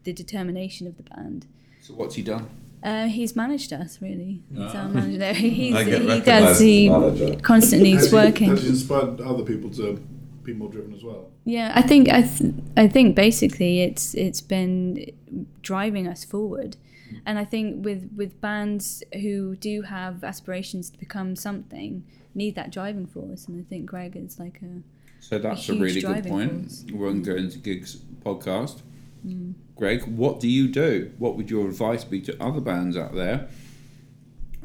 the 0.04 0.14
determination 0.14 0.88
of 0.88 0.98
the 0.98 1.04
band. 1.04 1.46
so, 1.82 1.94
what's 1.94 2.16
he 2.16 2.22
done? 2.22 2.50
Uh, 2.84 3.08
he's 3.08 3.36
managed 3.36 3.72
us 3.74 4.00
really. 4.02 4.44
He's 4.54 4.76
our 4.76 4.90
manager. 4.90 5.18
No, 5.20 5.34
he's, 5.58 5.78
he 5.86 6.22
does. 6.22 6.60
He 6.60 6.90
manager. 6.90 7.40
constantly 7.42 7.92
Has 7.92 8.04
is 8.06 8.10
he- 8.12 8.16
working. 8.16 8.50
Has 8.50 8.64
he 8.64 8.70
inspired 8.70 9.22
other 9.22 9.44
people 9.44 9.70
to 9.72 9.96
be 10.44 10.54
more 10.54 10.70
driven 10.70 10.94
as 10.94 11.04
well? 11.04 11.24
Yeah, 11.46 11.72
I 11.74 11.82
think 11.82 12.10
I, 12.10 12.22
th- 12.24 12.54
I 12.76 12.88
think 12.90 13.16
basically 13.16 13.82
it's 13.82 14.14
it's 14.14 14.42
been 14.42 15.14
driving 15.62 16.06
us 16.08 16.26
forward, 16.26 16.76
and 17.26 17.38
I 17.40 17.46
think 17.46 17.86
with 17.86 18.10
with 18.16 18.40
bands 18.42 19.04
who 19.22 19.56
do 19.56 19.82
have 19.84 20.24
aspirations 20.24 20.90
to 20.92 20.98
become 21.00 21.36
something 21.36 22.04
need 22.36 22.56
that 22.56 22.72
driving 22.72 23.06
force, 23.08 23.48
and 23.48 23.60
I 23.60 23.64
think 23.68 23.86
Greg 23.88 24.16
is 24.16 24.40
like 24.40 24.62
a 24.62 24.82
So 25.20 25.40
that's 25.40 25.68
a, 25.70 25.74
huge 25.74 25.82
really 25.82 26.02
good 26.02 26.26
point. 26.28 26.52
force. 26.62 26.86
We're 26.92 27.08
going 27.10 27.24
to 27.24 27.32
go 27.32 27.36
into 27.36 27.58
gigs 27.58 27.98
podcast. 28.24 28.82
Mm. 29.26 29.54
Greg, 29.76 30.04
what 30.06 30.40
do 30.40 30.48
you 30.48 30.68
do? 30.68 31.12
What 31.18 31.36
would 31.36 31.50
your 31.50 31.68
advice 31.68 32.04
be 32.04 32.22
to 32.22 32.44
other 32.44 32.62
bands 32.62 32.96
out 32.96 33.14
there 33.16 33.48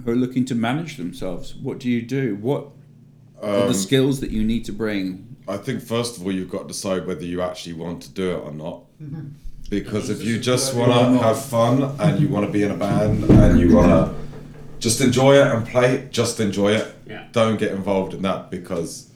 who 0.04 0.10
are 0.10 0.16
looking 0.16 0.44
to 0.46 0.54
manage 0.54 0.96
themselves? 0.96 1.54
What 1.54 1.78
do 1.78 1.88
you 1.90 2.02
do? 2.02 2.36
What 2.36 2.68
are 3.42 3.62
Um, 3.62 3.68
the 3.68 3.74
skills 3.74 4.20
that 4.20 4.30
you 4.30 4.44
need 4.44 4.64
to 4.66 4.72
bring? 4.72 5.36
I 5.48 5.56
think 5.56 5.82
first 5.82 6.16
of 6.16 6.24
all 6.24 6.32
you've 6.32 6.50
got 6.50 6.62
to 6.62 6.68
decide 6.68 7.06
whether 7.06 7.24
you 7.24 7.40
actually 7.42 7.72
want 7.74 8.02
to 8.02 8.10
do 8.10 8.30
it 8.32 8.40
or 8.40 8.52
not. 8.52 8.84
Because 9.72 10.10
if 10.10 10.22
you 10.22 10.38
just 10.38 10.74
want 10.74 10.92
to 10.92 11.18
have 11.26 11.42
fun 11.42 11.98
and 11.98 12.20
you 12.20 12.28
want 12.28 12.44
to 12.44 12.52
be 12.52 12.62
in 12.62 12.70
a 12.70 12.76
band 12.76 13.24
and 13.24 13.58
you 13.58 13.74
want 13.74 13.88
to 13.88 14.14
just 14.80 15.00
enjoy 15.00 15.36
it 15.36 15.46
and 15.46 15.66
play, 15.66 15.94
it, 15.94 16.12
just 16.12 16.40
enjoy 16.40 16.72
it. 16.72 16.94
Yeah. 17.06 17.26
Don't 17.32 17.56
get 17.58 17.72
involved 17.72 18.12
in 18.12 18.20
that 18.20 18.50
because 18.50 19.10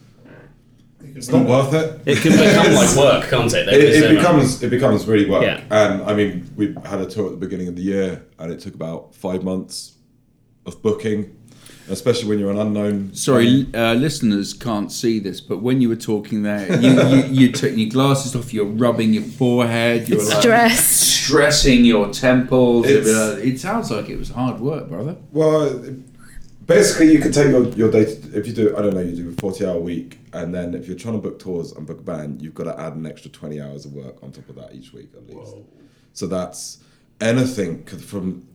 it's 0.99 1.29
not 1.29 1.45
worth 1.45 1.75
it. 1.75 2.01
It 2.07 2.23
can 2.23 2.31
become 2.31 2.73
like 2.73 2.97
work, 2.97 3.29
can't 3.29 3.53
it? 3.53 3.67
It, 3.67 4.03
it 4.03 4.15
becomes 4.15 4.63
it 4.63 4.71
becomes 4.71 5.05
really 5.05 5.29
work. 5.29 5.43
Yeah. 5.43 5.61
And 5.69 6.01
I 6.01 6.15
mean, 6.15 6.51
we 6.55 6.75
had 6.85 7.01
a 7.01 7.05
tour 7.05 7.27
at 7.27 7.33
the 7.33 7.37
beginning 7.37 7.67
of 7.67 7.75
the 7.75 7.83
year, 7.83 8.25
and 8.39 8.51
it 8.51 8.59
took 8.59 8.73
about 8.73 9.13
five 9.13 9.43
months 9.43 9.97
of 10.65 10.81
booking, 10.81 11.37
especially 11.89 12.27
when 12.29 12.39
you're 12.39 12.51
an 12.51 12.57
unknown. 12.59 13.13
Sorry, 13.13 13.67
uh, 13.73 13.93
listeners 13.93 14.53
can't 14.53 14.91
see 14.91 15.19
this, 15.19 15.41
but 15.41 15.61
when 15.61 15.81
you 15.81 15.89
were 15.89 15.95
talking 15.95 16.43
there, 16.43 16.79
you, 16.81 16.91
you, 17.01 17.23
you're 17.25 17.51
taking 17.51 17.79
your 17.79 17.89
glasses 17.89 18.35
off, 18.35 18.53
you're 18.53 18.65
rubbing 18.65 19.13
your 19.13 19.23
forehead, 19.23 20.07
you're 20.09 20.23
like 20.23 20.39
stress. 20.41 20.85
stressing 20.87 21.85
your 21.85 22.09
temples. 22.11 22.85
It's- 22.87 23.37
it 23.39 23.59
sounds 23.59 23.91
like 23.91 24.09
it 24.09 24.17
was 24.17 24.29
hard 24.29 24.59
work, 24.59 24.89
brother. 24.89 25.15
Well, 25.31 25.83
basically, 26.65 27.11
you 27.13 27.19
can 27.19 27.31
take 27.31 27.47
your, 27.49 27.67
your 27.69 27.91
day. 27.91 28.01
If 28.33 28.47
you 28.47 28.53
do, 28.53 28.75
I 28.77 28.81
don't 28.81 28.93
know, 28.93 29.01
you 29.01 29.15
do 29.15 29.29
a 29.29 29.33
40 29.33 29.65
hour 29.65 29.79
week, 29.79 30.19
and 30.33 30.53
then 30.53 30.73
if 30.73 30.87
you're 30.87 30.97
trying 30.97 31.15
to 31.15 31.21
book 31.21 31.39
tours 31.39 31.71
and 31.71 31.85
book 31.87 31.99
a 31.99 32.03
band, 32.03 32.41
you've 32.41 32.53
got 32.55 32.65
to 32.65 32.79
add 32.79 32.93
an 32.95 33.05
extra 33.05 33.31
20 33.31 33.61
hours 33.61 33.85
of 33.85 33.93
work 33.93 34.21
on 34.23 34.31
top 34.31 34.47
of 34.49 34.55
that 34.55 34.73
each 34.75 34.93
week 34.93 35.09
at 35.15 35.25
least. 35.27 35.55
So 36.13 36.27
that's 36.27 36.79
anything 37.21 37.83
from 37.85 38.47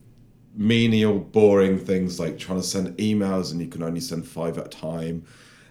menial, 0.55 1.19
boring 1.19 1.77
things 1.77 2.19
like 2.19 2.37
trying 2.37 2.59
to 2.59 2.67
send 2.67 2.97
emails 2.97 3.51
and 3.51 3.61
you 3.61 3.67
can 3.67 3.83
only 3.83 3.99
send 3.99 4.27
five 4.27 4.57
at 4.57 4.67
a 4.67 4.69
time. 4.69 5.25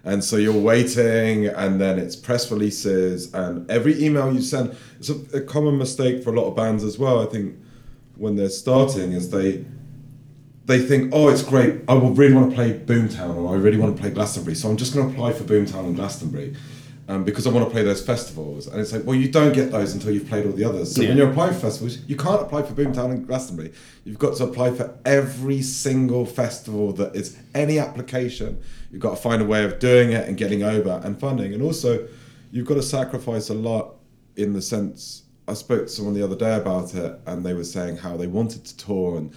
And 0.04 0.24
so 0.24 0.36
you're 0.36 0.52
waiting, 0.52 1.46
and 1.46 1.80
then 1.80 1.96
it's 2.00 2.16
press 2.16 2.50
releases, 2.50 3.32
and 3.34 3.70
every 3.70 4.04
email 4.04 4.34
you 4.34 4.42
send. 4.42 4.76
It's 4.98 5.10
a, 5.10 5.36
a 5.36 5.40
common 5.40 5.78
mistake 5.78 6.24
for 6.24 6.30
a 6.30 6.32
lot 6.32 6.48
of 6.48 6.56
bands 6.56 6.82
as 6.82 6.98
well. 6.98 7.22
I 7.22 7.26
think 7.26 7.56
when 8.16 8.34
they're 8.34 8.48
starting, 8.48 9.12
is 9.12 9.30
they 9.30 9.64
they 10.64 10.80
think, 10.80 11.12
oh, 11.12 11.28
it's 11.28 11.42
great. 11.42 11.82
I 11.88 11.94
will 11.94 12.10
really 12.10 12.34
want 12.34 12.50
to 12.50 12.56
play 12.56 12.78
Boomtown 12.78 13.36
or 13.36 13.54
I 13.54 13.58
really 13.58 13.78
want 13.78 13.96
to 13.96 14.00
play 14.00 14.10
Glastonbury. 14.10 14.54
So 14.54 14.68
I'm 14.68 14.76
just 14.76 14.94
going 14.94 15.06
to 15.08 15.12
apply 15.12 15.32
for 15.32 15.44
Boomtown 15.44 15.86
and 15.86 15.96
Glastonbury 15.96 16.56
um, 17.08 17.24
because 17.24 17.46
I 17.46 17.50
want 17.50 17.66
to 17.66 17.70
play 17.70 17.82
those 17.82 18.04
festivals. 18.04 18.66
And 18.68 18.80
it's 18.80 18.92
like, 18.92 19.04
well, 19.04 19.16
you 19.16 19.28
don't 19.30 19.52
get 19.52 19.70
those 19.72 19.92
until 19.92 20.12
you've 20.12 20.28
played 20.28 20.46
all 20.46 20.52
the 20.52 20.64
others. 20.64 20.94
So 20.94 21.02
Yeah. 21.02 21.08
when 21.08 21.16
you're 21.18 21.30
applying 21.30 21.54
for 21.54 21.60
festivals, 21.60 21.98
you 22.06 22.16
can't 22.16 22.40
apply 22.40 22.62
for 22.62 22.74
Boomtown 22.74 23.10
and 23.10 23.26
Glastonbury. 23.26 23.72
You've 24.04 24.18
got 24.18 24.36
to 24.36 24.44
apply 24.44 24.70
for 24.72 24.96
every 25.04 25.62
single 25.62 26.24
festival 26.26 26.92
that 26.94 27.16
is 27.16 27.36
any 27.54 27.78
application. 27.78 28.58
You've 28.90 29.02
got 29.02 29.16
to 29.16 29.22
find 29.22 29.42
a 29.42 29.44
way 29.44 29.64
of 29.64 29.78
doing 29.78 30.12
it 30.12 30.28
and 30.28 30.36
getting 30.36 30.62
over 30.62 31.00
and 31.04 31.18
funding. 31.18 31.52
And 31.54 31.62
also, 31.62 32.06
you've 32.52 32.66
got 32.66 32.74
to 32.74 32.82
sacrifice 32.82 33.48
a 33.48 33.54
lot 33.54 33.96
in 34.36 34.52
the 34.52 34.62
sense. 34.62 35.22
I 35.48 35.54
spoke 35.54 35.86
to 35.86 35.88
someone 35.88 36.14
the 36.14 36.22
other 36.22 36.36
day 36.36 36.54
about 36.56 36.94
it, 36.94 37.18
and 37.26 37.44
they 37.44 37.52
were 37.52 37.64
saying 37.64 37.96
how 37.96 38.16
they 38.16 38.28
wanted 38.28 38.64
to 38.64 38.76
tour 38.76 39.18
and 39.18 39.32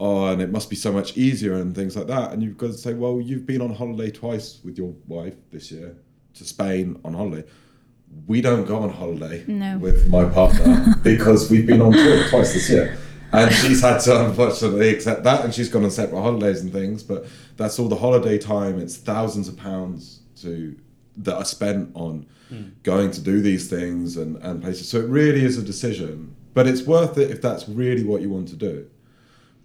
oh, 0.00 0.26
and 0.26 0.42
it 0.42 0.50
must 0.50 0.68
be 0.68 0.74
so 0.74 0.90
much 0.90 1.16
easier 1.16 1.54
and 1.54 1.74
things 1.76 1.96
like 1.96 2.08
that. 2.08 2.32
And 2.32 2.42
you've 2.42 2.58
got 2.58 2.66
to 2.66 2.72
say, 2.72 2.94
well, 2.94 3.20
you've 3.20 3.46
been 3.46 3.60
on 3.62 3.72
holiday 3.72 4.10
twice 4.10 4.58
with 4.64 4.76
your 4.76 4.92
wife 5.06 5.36
this 5.52 5.70
year 5.70 5.96
to 6.34 6.44
Spain 6.44 6.98
on 7.04 7.14
holiday. 7.14 7.48
We 8.26 8.40
don't 8.40 8.64
go 8.64 8.78
on 8.78 8.90
holiday 8.90 9.44
No. 9.46 9.78
with 9.78 10.08
my 10.08 10.24
partner 10.24 10.94
because 11.02 11.50
we've 11.50 11.66
been 11.66 11.80
on 11.80 11.92
tour 11.92 12.28
twice 12.28 12.54
this 12.54 12.70
year. 12.70 12.98
and 13.32 13.52
she's 13.52 13.80
had 13.80 13.98
to 13.98 14.24
unfortunately 14.26 14.90
accept 14.90 15.24
that, 15.24 15.44
and 15.44 15.52
she's 15.52 15.68
gone 15.68 15.84
on 15.84 15.90
separate 15.90 16.20
holidays 16.20 16.60
and 16.60 16.72
things. 16.72 17.02
But 17.02 17.26
that's 17.56 17.78
all 17.78 17.88
the 17.88 17.96
holiday 17.96 18.38
time. 18.38 18.78
It's 18.78 18.96
thousands 18.96 19.48
of 19.48 19.56
pounds 19.56 20.20
to 20.42 20.76
that 21.16 21.36
are 21.36 21.44
spent 21.44 21.90
on 21.94 22.26
hmm. 22.48 22.62
going 22.82 23.10
to 23.12 23.20
do 23.20 23.40
these 23.40 23.68
things 23.68 24.16
and, 24.16 24.36
and 24.38 24.62
places. 24.62 24.88
So 24.88 24.98
it 24.98 25.08
really 25.08 25.44
is 25.44 25.58
a 25.58 25.62
decision, 25.62 26.34
but 26.54 26.66
it's 26.66 26.82
worth 26.82 27.18
it 27.18 27.30
if 27.30 27.40
that's 27.40 27.68
really 27.68 28.04
what 28.04 28.20
you 28.20 28.30
want 28.30 28.48
to 28.48 28.56
do. 28.56 28.88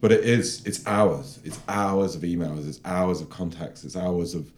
But 0.02 0.12
it 0.12 0.24
is 0.24 0.66
it's 0.66 0.86
hours. 0.88 1.40
It's 1.44 1.60
hours 1.68 2.16
of 2.16 2.22
emails. 2.22 2.68
It's 2.68 2.80
hours 2.86 3.22
of 3.22 3.30
contacts. 3.30 3.84
It's 3.84 3.98
hours 3.98 4.34
of 4.34 4.52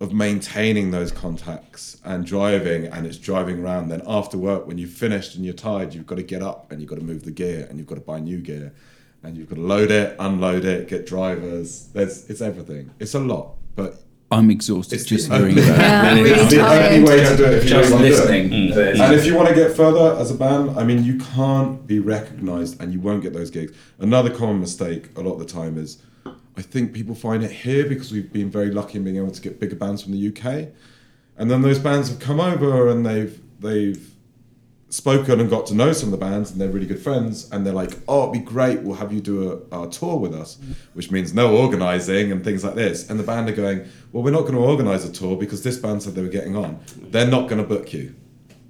of 0.00 0.12
maintaining 0.12 0.90
those 0.92 1.10
contacts 1.10 2.00
and 2.04 2.24
driving 2.24 2.86
and 2.86 3.04
it's 3.06 3.18
driving 3.18 3.60
around 3.60 3.88
then 3.88 4.00
after 4.06 4.38
work 4.38 4.66
when 4.66 4.78
you've 4.78 4.90
finished 4.92 5.34
and 5.34 5.44
you're 5.44 5.54
tired 5.54 5.92
you've 5.92 6.06
got 6.06 6.14
to 6.16 6.22
get 6.22 6.42
up 6.42 6.70
and 6.70 6.80
you've 6.80 6.88
got 6.88 6.98
to 6.98 7.04
move 7.04 7.24
the 7.24 7.30
gear 7.30 7.66
and 7.68 7.78
you've 7.78 7.88
got 7.88 7.96
to 7.96 8.00
buy 8.00 8.20
new 8.20 8.38
gear 8.38 8.72
and 9.24 9.36
you've 9.36 9.48
got 9.48 9.56
to 9.56 9.60
load 9.62 9.90
it 9.90 10.14
unload 10.20 10.64
it 10.64 10.88
get 10.88 11.04
drivers 11.06 11.88
there's 11.94 12.28
it's 12.30 12.40
everything 12.40 12.90
it's 13.00 13.14
a 13.14 13.18
lot 13.20 13.56
but 13.74 14.00
I'm 14.30 14.50
exhausted 14.50 14.96
it's 14.96 15.04
just 15.04 15.28
the 15.28 15.36
hearing 15.38 15.58
only, 15.58 15.62
that. 15.62 15.78
Yeah, 15.78 16.10
I'm 16.10 16.26
it's 16.26 16.50
the 16.54 16.60
only 16.60 17.08
way 17.08 17.24
to 17.24 17.36
do 17.36 17.44
it 17.46 17.52
if 17.54 17.64
you 17.64 17.70
Just 17.70 17.90
really 17.90 17.92
want 17.92 18.04
to 18.04 18.10
listening. 18.10 18.50
Mm. 18.50 18.74
then- 18.74 19.00
And 19.00 19.14
if 19.14 19.24
you 19.24 19.34
want 19.34 19.48
to 19.48 19.54
get 19.54 19.74
further 19.74 20.20
as 20.20 20.30
a 20.30 20.34
band, 20.34 20.78
I 20.78 20.84
mean, 20.84 21.02
you 21.02 21.16
can't 21.16 21.86
be 21.86 21.98
recognised 21.98 22.78
and 22.78 22.92
you 22.92 23.00
won't 23.00 23.22
get 23.22 23.32
those 23.32 23.50
gigs. 23.50 23.72
Another 23.98 24.28
common 24.28 24.60
mistake 24.60 25.08
a 25.16 25.22
lot 25.22 25.32
of 25.32 25.38
the 25.38 25.46
time 25.46 25.78
is 25.78 26.02
I 26.58 26.62
think 26.62 26.92
people 26.92 27.14
find 27.14 27.44
it 27.44 27.52
here 27.52 27.88
because 27.88 28.10
we've 28.10 28.32
been 28.32 28.50
very 28.50 28.72
lucky 28.72 28.98
in 28.98 29.04
being 29.04 29.16
able 29.16 29.30
to 29.30 29.40
get 29.40 29.60
bigger 29.60 29.76
bands 29.76 30.02
from 30.02 30.10
the 30.10 30.28
UK. 30.28 30.68
And 31.36 31.48
then 31.48 31.62
those 31.62 31.78
bands 31.78 32.08
have 32.08 32.18
come 32.18 32.40
over 32.40 32.88
and 32.88 33.06
they've 33.06 33.40
they've 33.60 34.10
spoken 34.88 35.38
and 35.38 35.48
got 35.48 35.66
to 35.66 35.74
know 35.74 35.92
some 35.92 36.12
of 36.12 36.18
the 36.18 36.24
bands 36.24 36.50
and 36.50 36.60
they're 36.60 36.70
really 36.70 36.86
good 36.86 37.00
friends 37.00 37.48
and 37.52 37.64
they're 37.64 37.74
like, 37.74 37.92
oh, 38.08 38.22
it'd 38.22 38.32
be 38.32 38.38
great, 38.40 38.80
we'll 38.80 38.96
have 38.96 39.12
you 39.12 39.20
do 39.20 39.64
a, 39.70 39.82
a 39.84 39.88
tour 39.90 40.16
with 40.16 40.34
us, 40.34 40.58
which 40.94 41.12
means 41.12 41.32
no 41.32 41.56
organising 41.56 42.32
and 42.32 42.42
things 42.42 42.64
like 42.64 42.74
this. 42.74 43.08
And 43.08 43.20
the 43.20 43.24
band 43.24 43.48
are 43.50 43.54
going, 43.54 43.86
well, 44.10 44.24
we're 44.24 44.32
not 44.32 44.42
going 44.42 44.54
to 44.54 44.60
organise 44.60 45.04
a 45.04 45.12
tour 45.12 45.36
because 45.36 45.62
this 45.62 45.76
band 45.76 46.02
said 46.02 46.14
they 46.14 46.22
were 46.22 46.28
getting 46.28 46.56
on. 46.56 46.80
They're 46.96 47.26
not 47.26 47.48
going 47.48 47.62
to 47.62 47.68
book 47.68 47.92
you. 47.92 48.16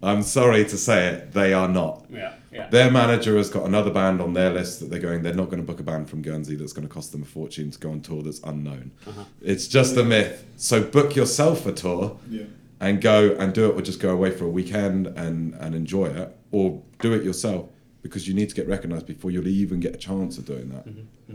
I'm 0.02 0.22
sorry 0.22 0.64
to 0.64 0.76
say 0.76 1.06
it, 1.06 1.32
they 1.32 1.54
are 1.54 1.68
not. 1.68 2.04
Yeah, 2.10 2.34
yeah. 2.52 2.68
Their 2.70 2.90
manager 2.90 3.36
has 3.36 3.50
got 3.50 3.66
another 3.66 3.90
band 3.90 4.20
on 4.20 4.32
their 4.32 4.50
list 4.50 4.80
that 4.80 4.90
they're 4.90 5.00
going, 5.00 5.22
they're 5.22 5.34
not 5.34 5.46
going 5.46 5.60
to 5.60 5.66
book 5.66 5.80
a 5.80 5.82
band 5.82 6.08
from 6.08 6.22
Guernsey 6.22 6.56
that's 6.56 6.72
going 6.72 6.86
to 6.88 6.92
cost 6.92 7.12
them 7.12 7.22
a 7.22 7.26
fortune 7.26 7.70
to 7.70 7.78
go 7.78 7.90
on 7.90 8.00
tour 8.00 8.22
that's 8.22 8.40
unknown. 8.44 8.90
Uh-huh. 9.06 9.24
It's 9.42 9.66
just 9.68 9.96
a 9.96 10.04
myth. 10.04 10.44
So 10.56 10.82
book 10.82 11.14
yourself 11.16 11.66
a 11.66 11.72
tour 11.72 12.18
Yeah. 12.30 12.44
and 12.80 13.00
go 13.00 13.34
and 13.38 13.52
do 13.52 13.70
it 13.70 13.74
or 13.74 13.82
just 13.82 14.00
go 14.00 14.10
away 14.10 14.30
for 14.30 14.44
a 14.44 14.48
weekend 14.50 15.06
and, 15.08 15.54
and 15.54 15.74
enjoy 15.74 16.06
it 16.06 16.36
or 16.50 16.82
do 17.00 17.12
it 17.12 17.22
yourself 17.24 17.68
because 18.02 18.26
you 18.26 18.34
need 18.34 18.48
to 18.48 18.54
get 18.54 18.66
recognized 18.68 19.06
before 19.06 19.30
you'll 19.30 19.48
even 19.48 19.80
get 19.80 19.94
a 19.94 19.98
chance 19.98 20.38
of 20.38 20.44
doing 20.46 20.68
that. 20.70 20.86
Mm-hmm. 20.86 21.32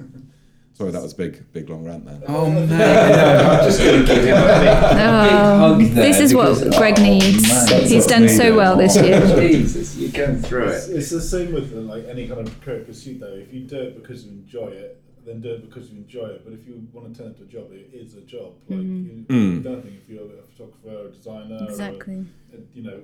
Mm-hmm. 0.00 0.20
Sorry, 0.80 0.92
that 0.92 1.02
was 1.02 1.12
big, 1.12 1.52
big 1.52 1.68
long 1.68 1.84
rant 1.84 2.06
there. 2.06 2.22
Oh 2.26 2.50
man, 2.50 2.66
no, 2.70 3.50
I'm 3.50 3.64
just 3.66 3.80
going 3.80 4.00
to 4.00 4.14
give 4.14 4.24
him 4.24 4.34
a 4.34 4.46
big, 4.46 4.64
big 4.64 4.78
hug 4.96 5.78
there. 5.78 5.88
this 6.06 6.20
is 6.20 6.34
what 6.34 6.56
Greg 6.78 6.94
oh, 6.98 7.02
needs. 7.02 7.46
man. 7.70 7.82
He's 7.82 8.06
done 8.06 8.26
so 8.30 8.56
well 8.56 8.78
this 8.78 8.96
year. 8.96 9.20
Jesus, 9.26 9.94
you're 9.96 10.10
going 10.10 10.40
through 10.40 10.68
It's, 10.68 10.88
it. 10.88 10.96
it's 10.96 11.10
the 11.10 11.20
same 11.20 11.52
with 11.52 11.74
uh, 11.76 11.80
like 11.80 12.06
any 12.06 12.26
kind 12.26 12.48
of 12.48 12.58
career 12.62 12.80
pursuit 12.80 13.20
though. 13.20 13.26
If 13.26 13.52
you 13.52 13.60
do 13.64 13.78
it 13.78 14.02
because 14.02 14.24
you 14.24 14.30
enjoy 14.32 14.68
it, 14.68 15.02
then 15.26 15.42
do 15.42 15.50
it 15.52 15.68
because 15.68 15.90
you 15.90 15.98
enjoy 15.98 16.28
it. 16.28 16.44
But 16.46 16.54
if 16.54 16.66
you 16.66 16.88
want 16.94 17.12
to 17.14 17.22
turn 17.24 17.32
it 17.32 17.38
into 17.38 17.42
a 17.58 17.60
job, 17.60 17.72
it 17.72 17.90
is 17.92 18.14
a 18.14 18.22
job. 18.22 18.54
Like 18.70 18.78
you, 18.78 19.26
Mm. 19.28 19.54
you 19.56 19.60
don't 19.60 19.82
think 19.82 19.96
if 20.02 20.08
you're 20.08 20.24
a 20.24 20.42
photographer 20.56 20.96
or 21.04 21.08
a 21.08 21.10
designer, 21.10 21.58
Exactly. 21.68 22.14
or 22.54 22.56
a, 22.56 22.60
you 22.74 22.84
know, 22.84 23.00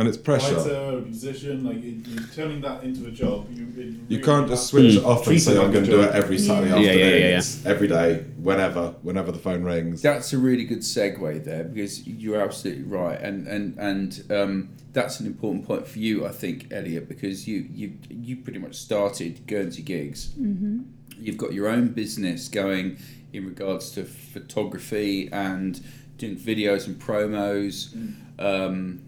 And 0.00 0.08
it's 0.08 0.16
pressure. 0.16 0.56
writer 0.56 1.00
musician, 1.02 1.62
like 1.62 1.82
you, 1.84 2.02
you're 2.06 2.22
turning 2.34 2.62
that 2.62 2.82
into 2.82 3.06
a 3.06 3.10
job. 3.10 3.48
You, 3.52 3.66
it 3.76 3.94
You 4.08 4.18
can't 4.20 4.48
just 4.48 4.68
switch 4.68 4.96
it 4.96 5.04
off 5.04 5.26
and 5.26 5.38
say 5.38 5.62
I'm 5.62 5.70
going 5.70 5.84
to 5.84 5.90
do 5.90 6.00
it 6.00 6.12
every 6.12 6.38
Saturday 6.38 6.70
Yeah. 6.70 6.76
afternoon. 6.76 6.98
Yeah, 6.98 7.04
yeah, 7.04 7.10
yeah, 7.16 7.28
yeah. 7.32 7.38
It's 7.38 7.66
every 7.66 7.86
day, 7.86 8.24
whenever, 8.38 8.94
whenever 9.02 9.30
the 9.30 9.38
phone 9.38 9.62
rings. 9.62 10.00
That's 10.00 10.32
a 10.32 10.38
really 10.38 10.64
good 10.64 10.78
segue 10.78 11.44
there 11.44 11.64
because 11.64 12.06
you're 12.06 12.40
absolutely 12.40 12.84
right, 12.84 13.20
and 13.20 13.46
and 13.46 13.76
and 13.78 14.24
um, 14.30 14.70
that's 14.94 15.20
an 15.20 15.26
important 15.26 15.66
point 15.66 15.86
for 15.86 15.98
you, 15.98 16.26
I 16.26 16.30
think, 16.30 16.72
Elliot, 16.72 17.06
because 17.06 17.46
you 17.46 17.68
you 17.70 17.98
you 18.08 18.36
pretty 18.36 18.58
much 18.58 18.76
started 18.76 19.46
Guernsey 19.46 19.82
gigs. 19.82 20.30
Mm-hmm. 20.30 20.80
You've 21.18 21.36
got 21.36 21.52
your 21.52 21.68
own 21.68 21.88
business 21.88 22.48
going 22.48 22.96
in 23.34 23.44
regards 23.44 23.90
to 23.90 24.04
photography 24.04 25.28
and 25.30 25.78
doing 26.16 26.36
videos 26.36 26.86
and 26.86 26.98
promos. 26.98 27.94
Um, 28.38 29.02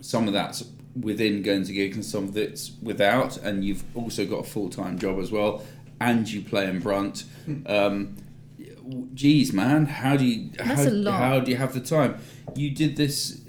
some 0.00 0.26
of 0.26 0.32
that's 0.32 0.64
within 1.00 1.42
going 1.42 1.64
to 1.64 1.72
gigs 1.72 1.96
and 1.96 2.04
some 2.04 2.24
of 2.24 2.36
it's 2.36 2.72
without, 2.82 3.36
and 3.38 3.64
you've 3.64 3.84
also 3.96 4.26
got 4.26 4.40
a 4.40 4.48
full 4.48 4.68
time 4.70 4.98
job 4.98 5.18
as 5.18 5.30
well, 5.30 5.64
and 6.00 6.30
you 6.30 6.42
play 6.42 6.68
in 6.68 6.80
Brunt. 6.80 7.24
Um, 7.66 8.16
geez, 9.14 9.52
man, 9.52 9.86
how 9.86 10.16
do 10.16 10.24
you 10.24 10.50
how, 10.58 11.10
how 11.10 11.40
do 11.40 11.50
you 11.50 11.56
have 11.56 11.74
the 11.74 11.80
time? 11.80 12.18
You 12.54 12.70
did 12.70 12.96
this. 12.96 13.40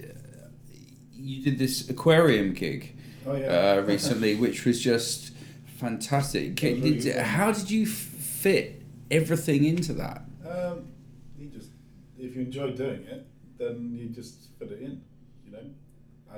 You 1.13 1.43
did 1.43 1.59
this 1.59 1.87
aquarium 1.89 2.53
gig 2.53 2.95
Oh 3.25 3.35
yeah. 3.35 3.75
uh, 3.77 3.81
recently, 3.85 4.35
which 4.35 4.65
was 4.65 4.81
just 4.81 5.33
fantastic. 5.65 6.59
Really 6.61 7.11
how 7.11 7.51
did 7.51 7.69
you 7.69 7.85
fit 7.85 8.81
everything 9.09 9.65
into 9.65 9.93
that? 9.93 10.23
Um, 10.47 10.87
you 11.37 11.47
just 11.49 11.69
if 12.17 12.35
you 12.35 12.41
enjoy 12.43 12.71
doing 12.71 13.03
it, 13.03 13.27
then 13.57 13.91
you 13.93 14.09
just 14.09 14.49
fit 14.57 14.71
it 14.71 14.81
in. 14.81 15.01
You 15.45 15.51
know. 15.51 15.63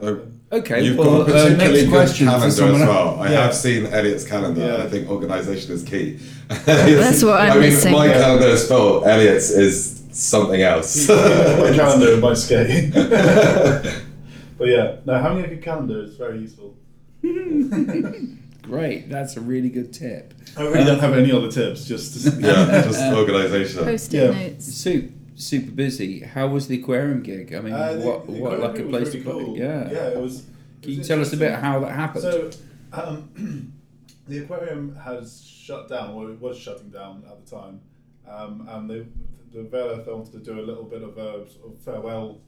And, 0.01 0.03
Oh. 0.05 0.07
um, 0.13 0.21
Okay, 0.51 0.83
You've 0.85 0.97
well, 0.99 1.23
got 1.25 1.29
a 1.29 1.33
uh, 1.33 1.43
particularly 1.45 1.57
next 1.73 1.81
good 1.81 1.89
question 1.89 2.27
calendar 2.27 2.45
as 2.47 2.57
someone 2.57 2.81
else. 2.81 2.89
well. 2.89 3.19
I 3.21 3.31
Yeah. 3.31 3.41
have 3.45 3.55
seen 3.55 3.85
Elliot's 3.87 4.23
calendar. 4.23 4.61
and 4.61 4.77
Yeah. 4.77 4.83
I 4.83 4.87
think 4.87 5.09
organisation 5.09 5.71
is 5.73 5.81
key. 5.81 6.19
That's 6.65 7.23
what 7.23 7.41
I'm 7.41 7.51
I 7.53 7.53
mean, 7.55 7.61
missing. 7.71 7.91
my 7.91 8.07
calendar 8.07 8.47
is 8.49 8.67
full. 8.67 9.03
Elliot's 9.03 9.49
is 9.49 10.03
something 10.11 10.61
else. 10.61 11.07
my 11.09 11.15
calendar 11.75 12.13
and 12.13 12.21
my 12.21 12.35
skate. 12.35 12.93
but 12.93 14.67
yeah, 14.67 14.97
no, 15.05 15.19
having 15.19 15.43
a 15.43 15.47
good 15.47 15.63
calendar 15.63 16.03
is 16.03 16.17
very 16.17 16.37
useful. 16.41 16.75
Great, 18.61 19.09
that's 19.09 19.35
a 19.37 19.41
really 19.41 19.69
good 19.69 19.91
tip. 19.91 20.33
I 20.55 20.63
really 20.63 20.83
don't 20.85 20.99
have 20.99 21.13
any 21.17 21.31
other 21.31 21.49
tips. 21.51 21.85
Just 21.85 22.15
yeah, 22.39 22.83
just 22.83 23.01
organisation. 23.13 23.83
Post-it 23.83 24.17
Yeah. 24.17 24.31
notes. 24.49 24.65
Super, 24.65 25.11
super 25.35 25.71
busy. 25.71 26.19
How 26.21 26.47
was 26.47 26.67
the 26.67 26.79
aquarium 26.79 27.21
gig? 27.23 27.53
I 27.53 27.61
mean, 27.61 27.73
Uh, 27.73 27.93
the- 27.93 27.99
what, 28.05 28.25
the 28.27 28.33
what 28.33 28.59
like 28.59 28.79
a 28.79 28.83
place 28.83 29.07
really 29.07 29.19
to 29.23 29.23
play? 29.31 29.43
cool. 29.45 29.57
Yeah. 29.57 29.91
yeah, 29.91 30.07
it 30.09 30.17
was. 30.19 30.43
Can 30.81 30.91
it 30.91 30.95
you 30.97 31.03
tell 31.03 31.21
us 31.21 31.33
a 31.33 31.37
bit 31.37 31.45
interesting. 31.51 31.71
how 31.71 31.79
that 31.79 31.91
happened? 31.91 32.23
So, 32.23 32.49
um, 32.93 33.73
the 34.27 34.37
aquarium 34.39 34.95
has 34.95 35.43
shut 35.45 35.87
down, 35.89 36.13
or 36.13 36.29
it 36.31 36.39
was 36.39 36.57
shutting 36.57 36.89
down 36.89 37.23
at 37.29 37.43
the 37.45 37.49
time, 37.55 37.79
um, 38.27 38.67
and 38.69 38.89
the 38.89 39.05
the 39.53 39.63
Vela 39.63 40.03
wanted 40.07 40.31
to 40.31 40.39
do 40.39 40.59
a 40.59 40.65
little 40.65 40.83
bit 40.83 41.03
of 41.03 41.15
a 41.17 41.47
sort 41.49 41.73
of 41.73 41.79
farewell 41.79 42.39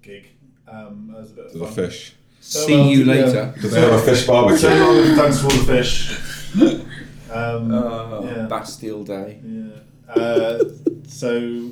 gig 0.00 0.28
um, 0.68 1.14
as 1.18 1.32
a 1.32 1.34
bit 1.34 1.46
of 1.46 1.52
To 1.52 1.58
the 1.58 1.64
fun. 1.66 1.74
fish. 1.74 2.14
See 2.40 2.90
you 2.92 2.98
yeah. 3.00 3.12
later. 3.12 3.54
Do 3.60 3.68
they 3.68 3.80
have 3.80 3.92
a 3.94 3.98
fish 4.02 4.26
barbecue? 4.26 4.58
So 4.58 4.68
long, 4.68 5.16
thanks 5.16 5.40
for 5.40 5.48
the 5.48 5.64
fish. 5.64 6.18
Um, 7.28 7.72
Oh, 7.74 8.22
yeah. 8.24 8.46
Bastille 8.46 9.02
Day. 9.02 9.40
Yeah. 9.44 10.12
Uh, 10.14 10.64
so, 11.08 11.70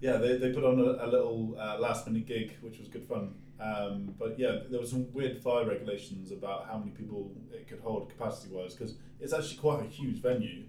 yeah, 0.00 0.16
they, 0.18 0.36
they 0.36 0.52
put 0.52 0.64
on 0.64 0.78
a, 0.78 1.04
a 1.04 1.08
little 1.08 1.56
uh, 1.58 1.78
last 1.78 2.06
minute 2.06 2.26
gig, 2.26 2.56
which 2.60 2.78
was 2.78 2.88
good 2.88 3.06
fun. 3.08 3.34
Um, 3.58 4.14
but 4.18 4.38
yeah, 4.38 4.58
there 4.70 4.80
were 4.80 4.86
some 4.86 5.12
weird 5.12 5.42
fire 5.42 5.66
regulations 5.66 6.30
about 6.30 6.66
how 6.66 6.76
many 6.78 6.90
people 6.90 7.32
it 7.50 7.66
could 7.68 7.80
hold 7.80 8.10
capacity 8.10 8.54
wise, 8.54 8.74
because 8.74 8.94
it's 9.20 9.32
actually 9.32 9.56
quite 9.56 9.80
a 9.80 9.88
huge 9.88 10.20
venue, 10.20 10.64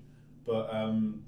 but 0.45 0.73
um, 0.73 1.23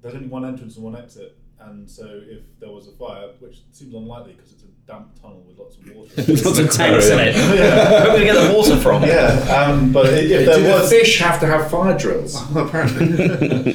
there's 0.00 0.14
only 0.14 0.28
one 0.28 0.44
entrance 0.44 0.76
and 0.76 0.84
one 0.84 0.96
exit. 0.96 1.36
And 1.60 1.88
so, 1.88 2.20
if 2.24 2.58
there 2.58 2.70
was 2.70 2.88
a 2.88 2.92
fire, 2.92 3.28
which 3.38 3.58
seems 3.70 3.94
unlikely 3.94 4.32
because 4.32 4.52
it's 4.52 4.64
a 4.64 4.66
damp 4.84 5.20
tunnel 5.20 5.44
with 5.46 5.58
lots 5.58 5.76
of 5.76 5.86
water. 5.94 6.10
Lots 6.16 6.58
of 6.58 6.72
tanks 6.72 7.08
in 7.08 7.20
it. 7.20 7.36
Where 7.36 8.08
are 8.08 8.18
we 8.18 8.24
going 8.24 8.26
to 8.26 8.32
get 8.32 8.48
the 8.48 8.54
water 8.56 8.76
from? 8.76 9.02
yeah. 9.04 9.68
Um, 9.68 9.92
but 9.92 10.06
if 10.06 10.28
Do 10.28 10.44
there 10.44 10.60
the 10.60 10.68
was, 10.70 10.90
fish 10.90 11.20
have 11.20 11.38
to 11.38 11.46
have 11.46 11.70
fire 11.70 11.96
drills? 11.96 12.34
apparently. 12.56 13.74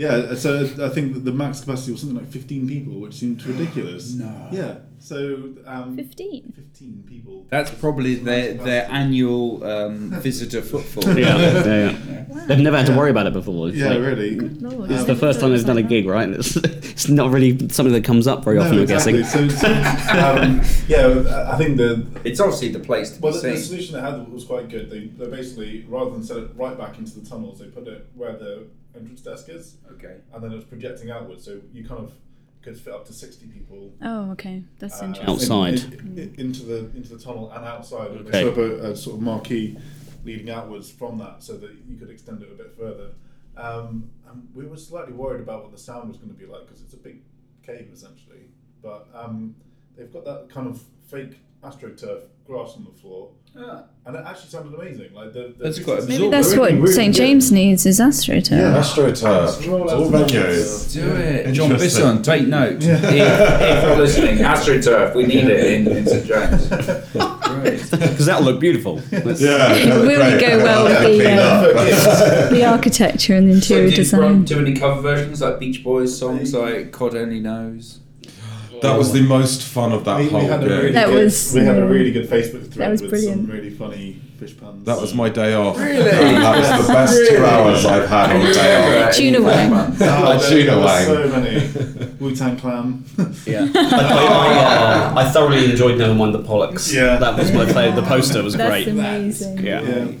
Yeah, 0.00 0.34
so 0.34 0.64
I 0.80 0.88
think 0.88 1.24
the 1.24 1.32
max 1.32 1.60
capacity 1.60 1.92
was 1.92 2.00
something 2.00 2.16
like 2.18 2.28
15 2.28 2.66
people, 2.66 2.94
which 3.00 3.14
seemed 3.14 3.44
ridiculous. 3.44 4.14
No. 4.14 4.48
Yeah, 4.50 4.76
so 4.98 5.52
um, 5.66 5.94
15. 5.94 6.54
15 6.56 7.04
people. 7.06 7.46
That's 7.50 7.70
probably 7.70 8.14
their, 8.14 8.54
their 8.54 8.90
annual 8.90 9.62
um, 9.62 10.10
visitor 10.22 10.62
footfall. 10.62 11.18
Yeah, 11.18 11.36
yeah, 11.36 11.64
yeah. 11.66 12.44
They've 12.46 12.58
never 12.60 12.78
had 12.78 12.86
to 12.86 12.96
worry 12.96 13.10
about 13.10 13.26
it 13.26 13.34
before. 13.34 13.68
It's, 13.68 13.76
Yeah, 13.76 13.90
like- 13.90 13.98
really. 13.98 14.38
Lord, 14.40 14.90
it's 14.90 15.02
I 15.02 15.04
the 15.04 15.16
first 15.16 15.38
time 15.38 15.50
they've 15.50 15.66
done 15.66 15.76
a 15.76 15.82
gig, 15.82 16.06
right? 16.06 16.30
It's, 16.30 16.56
it's 16.56 17.08
not 17.10 17.30
really 17.30 17.68
something 17.68 17.92
that 17.92 18.04
comes 18.04 18.26
up 18.26 18.42
very 18.42 18.56
often, 18.56 18.76
no, 18.76 18.78
I'm 18.78 18.82
exactly. 18.84 19.20
guessing. 19.20 19.50
So, 19.50 19.58
so 19.58 19.68
um, 19.68 20.62
yeah, 20.88 21.50
I 21.52 21.58
think 21.58 21.76
the 21.76 22.06
It's 22.24 22.40
obviously 22.40 22.68
the 22.68 22.80
place 22.80 23.10
to 23.10 23.20
well, 23.20 23.32
be 23.34 23.38
the, 23.40 23.48
the 23.50 23.56
seen. 23.58 23.64
solution 23.66 23.94
they 23.96 24.00
had 24.00 24.32
was 24.32 24.44
quite 24.44 24.70
good. 24.70 24.88
They, 24.88 25.08
they 25.08 25.26
basically 25.28 25.84
rather 25.90 26.10
than 26.12 26.22
set 26.22 26.38
it 26.38 26.50
right 26.54 26.78
back 26.78 26.96
into 26.98 27.20
the 27.20 27.28
tunnels, 27.28 27.58
they 27.58 27.66
put 27.66 27.86
it 27.86 28.08
where 28.14 28.32
the 28.32 28.66
entrance 28.94 29.20
desk 29.22 29.48
is, 29.48 29.76
Okay. 29.92 30.16
and 30.32 30.42
then 30.42 30.52
it 30.52 30.56
was 30.56 30.64
projecting 30.64 31.10
outwards, 31.10 31.44
so 31.44 31.60
you 31.72 31.84
kind 31.84 32.00
of 32.00 32.12
could 32.62 32.78
fit 32.78 32.92
up 32.92 33.06
to 33.06 33.12
60 33.12 33.46
people 33.46 33.90
Oh, 34.02 34.32
okay. 34.32 34.62
That's 34.78 35.00
uh, 35.00 35.06
interesting. 35.06 35.34
Outside. 35.34 35.94
in- 35.94 36.18
in- 36.18 36.34
into 36.36 36.64
the 36.64 36.78
into 36.94 37.16
the 37.16 37.18
tunnel 37.18 37.50
and 37.52 37.64
outside. 37.64 38.10
And 38.10 38.20
Okay. 38.20 38.30
They 38.30 38.42
set 38.44 38.48
up 38.52 38.56
a, 38.58 38.90
a 38.92 38.96
sort 38.96 39.16
of 39.16 39.22
marquee 39.22 39.78
leading 40.24 40.50
outwards 40.50 40.90
from 40.90 41.16
that, 41.18 41.42
so 41.42 41.56
that 41.56 41.70
you 41.88 41.96
could 41.96 42.10
extend 42.10 42.42
it 42.42 42.50
a 42.52 42.54
bit 42.54 42.76
further. 42.76 43.12
Um, 43.56 44.10
and 44.30 44.46
we 44.54 44.66
were 44.66 44.76
slightly 44.76 45.12
worried 45.14 45.40
about 45.40 45.62
what 45.62 45.72
the 45.72 45.78
sound 45.78 46.08
was 46.08 46.18
going 46.18 46.28
to 46.30 46.38
be 46.38 46.46
like 46.46 46.66
because 46.66 46.82
it's 46.82 46.92
a 46.94 46.98
big 46.98 47.22
cave 47.62 47.88
essentially. 47.92 48.48
But 48.82 49.08
um, 49.14 49.54
they've 49.96 50.12
got 50.12 50.24
that 50.26 50.48
kind 50.50 50.66
of 50.68 50.82
fake 51.08 51.38
astroturf 51.62 52.24
grass 52.50 52.74
on 52.76 52.84
the 52.84 53.00
floor, 53.00 53.30
and 53.54 54.16
it 54.16 54.22
actually 54.26 54.48
sounded 54.50 54.74
amazing. 54.78 55.12
Like 55.14 55.32
the, 55.32 55.54
the 55.56 55.64
That's 55.64 55.78
quite 55.82 56.00
Maybe 56.02 56.14
absurd. 56.26 56.32
that's 56.32 56.56
what 56.56 56.72
really 56.72 56.92
St 56.92 57.14
good. 57.14 57.18
James 57.22 57.52
needs 57.52 57.86
is 57.86 58.00
AstroTurf. 58.00 58.50
Yeah, 58.50 58.80
AstroTurf. 58.80 59.44
Let's 59.46 59.66
roll 59.66 59.90
out 59.90 59.96
All 59.98 60.10
venues. 60.10 60.92
Do 60.92 61.14
it. 61.16 61.52
John 61.52 61.70
Interesting. 61.72 61.78
Bisson, 61.78 62.22
take 62.22 62.46
note. 62.48 62.82
if, 62.82 63.04
if 63.04 63.82
you're 63.84 63.96
listening, 63.96 64.38
AstroTurf, 64.38 65.14
we 65.14 65.26
need 65.26 65.44
it 65.44 65.72
in, 65.74 65.88
in 65.96 66.06
St 66.06 66.26
James. 66.26 66.68
Great. 67.50 67.90
Because 67.90 68.26
that'll 68.26 68.44
look 68.44 68.60
beautiful. 68.60 68.96
That's- 69.10 69.40
Yeah, 69.40 69.72
It 69.74 69.86
that'd 69.86 70.06
really 70.08 70.40
go 70.40 70.58
well 70.64 70.84
with 70.84 71.18
the, 71.18 71.30
uh. 71.30 72.50
The 72.50 72.64
architecture 72.64 73.34
and 73.34 73.48
the 73.48 73.60
So 73.60 73.74
interior 73.74 73.90
did 73.90 73.98
you 73.98 74.04
design. 74.04 74.44
do 74.44 74.58
any 74.60 74.74
cover 74.74 75.00
versions 75.02 75.40
like 75.40 75.58
Beach 75.60 75.82
Boys 75.84 76.16
songs 76.16 76.52
like 76.54 76.90
God 76.92 77.14
Only 77.16 77.40
Knows? 77.40 78.00
That 78.82 78.96
was 78.98 79.12
the 79.12 79.22
most 79.22 79.62
fun 79.62 79.92
of 79.92 80.04
that 80.04 80.18
We, 80.18 80.24
we 80.24 80.30
whole 80.30 80.40
had 80.42 80.62
a 80.64 80.66
really. 80.68 80.92
That 80.92 81.06
good, 81.08 81.24
was- 81.24 81.52
we 81.54 81.60
had 81.64 81.78
a 81.78 81.86
really 81.86 82.12
good 82.12 82.28
Facebook 82.28 82.72
thread 82.72 82.90
was 82.90 83.02
with 83.02 83.10
brilliant. 83.10 83.46
some 83.46 83.54
really 83.56 83.70
funny 83.70 84.20
fish 84.38 84.56
puns. 84.58 84.84
That 84.86 84.98
was 85.00 85.12
my 85.14 85.28
day 85.28 85.52
off. 85.54 85.76
Really? 85.78 85.98
And 86.10 86.36
that 86.42 86.56
was 86.78 86.86
the 86.86 86.92
best 86.92 87.30
two 87.30 87.44
hours 87.44 87.84
I've 87.84 88.08
had 88.08 88.30
on 88.34 88.40
a 88.46 88.52
day 88.54 89.04
off. 89.06 89.14
Tuna 89.20 89.42
wang. 89.42 89.70
Oh, 90.00 90.32
A 90.32 90.38
there- 90.38 90.48
tuna 90.48 90.64
there 90.64 90.84
wang. 90.84 91.04
So 91.06 91.28
many 91.28 92.14
Wu 92.20 92.34
Tang 92.34 92.56
Clan. 92.56 93.04
Yeah, 93.46 93.68
I, 93.74 93.78
I, 93.78 94.58
uh, 94.58 95.14
I 95.16 95.30
thoroughly 95.30 95.70
enjoyed 95.70 95.98
Never 95.98 96.14
Mind 96.14 96.34
the 96.34 96.42
Pollocks. 96.42 96.92
Yeah. 96.92 97.16
that 97.18 97.36
was 97.38 97.52
my 97.52 97.66
favourite. 97.66 97.94
The 97.96 98.02
poster 98.02 98.42
was 98.42 98.54
That's 98.56 98.68
great. 98.70 98.88
amazing. 98.88 99.58
Yeah. 99.58 99.82
Yeah. 99.82 100.12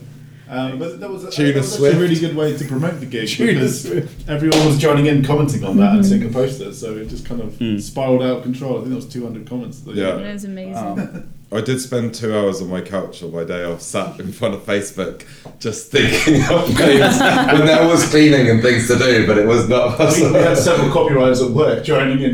Um, 0.52 0.80
but 0.80 0.98
that 0.98 1.08
was, 1.08 1.22
a, 1.22 1.26
that 1.30 1.54
was 1.54 1.72
actually 1.74 1.90
a 1.90 2.00
really 2.00 2.18
good 2.18 2.34
way 2.34 2.56
to 2.56 2.64
promote 2.64 2.98
the 2.98 3.06
gig 3.06 3.28
Tuna 3.36 3.52
because 3.52 3.82
Swift. 3.84 4.28
everyone 4.28 4.66
was 4.66 4.78
joining 4.78 5.06
in, 5.06 5.24
commenting 5.24 5.62
on 5.64 5.76
that, 5.76 5.92
and 5.94 6.00
Mhm. 6.04 6.08
seeing 6.08 6.24
a 6.24 6.28
poster. 6.28 6.72
So 6.72 6.96
it 6.96 7.08
just 7.08 7.24
kind 7.24 7.40
of 7.40 7.54
spiraled 7.82 8.22
out 8.22 8.38
of 8.38 8.42
control. 8.42 8.72
I 8.72 8.76
think 8.78 8.88
there 8.88 8.96
was 8.96 9.06
200 9.06 9.48
comments. 9.48 9.78
That 9.80 9.94
Yeah. 9.94 10.16
It 10.18 10.32
was 10.32 10.44
amazing. 10.44 10.74
Um, 10.76 11.24
I 11.52 11.60
did 11.60 11.80
spend 11.80 12.14
two 12.14 12.32
hours 12.36 12.60
on 12.62 12.68
my 12.68 12.80
couch 12.80 13.22
on 13.24 13.32
my 13.32 13.42
day 13.42 13.64
off, 13.64 13.80
sat 13.80 14.18
in 14.20 14.30
front 14.32 14.54
of 14.54 14.64
Facebook, 14.66 15.22
just 15.58 15.90
thinking 15.90 16.42
of 16.50 16.66
things 16.66 17.18
when 17.18 17.66
there 17.66 17.86
was 17.88 18.08
cleaning 18.08 18.48
and 18.50 18.62
things 18.62 18.86
to 18.88 18.96
do, 18.96 19.26
but 19.26 19.36
it 19.38 19.46
was 19.48 19.68
not 19.68 19.90
we, 19.92 19.96
possible. 20.04 20.32
we 20.32 20.38
had 20.38 20.56
several 20.58 20.90
copywriters 20.90 21.44
at 21.44 21.50
work 21.50 21.82
joining 21.84 22.20
in. 22.22 22.32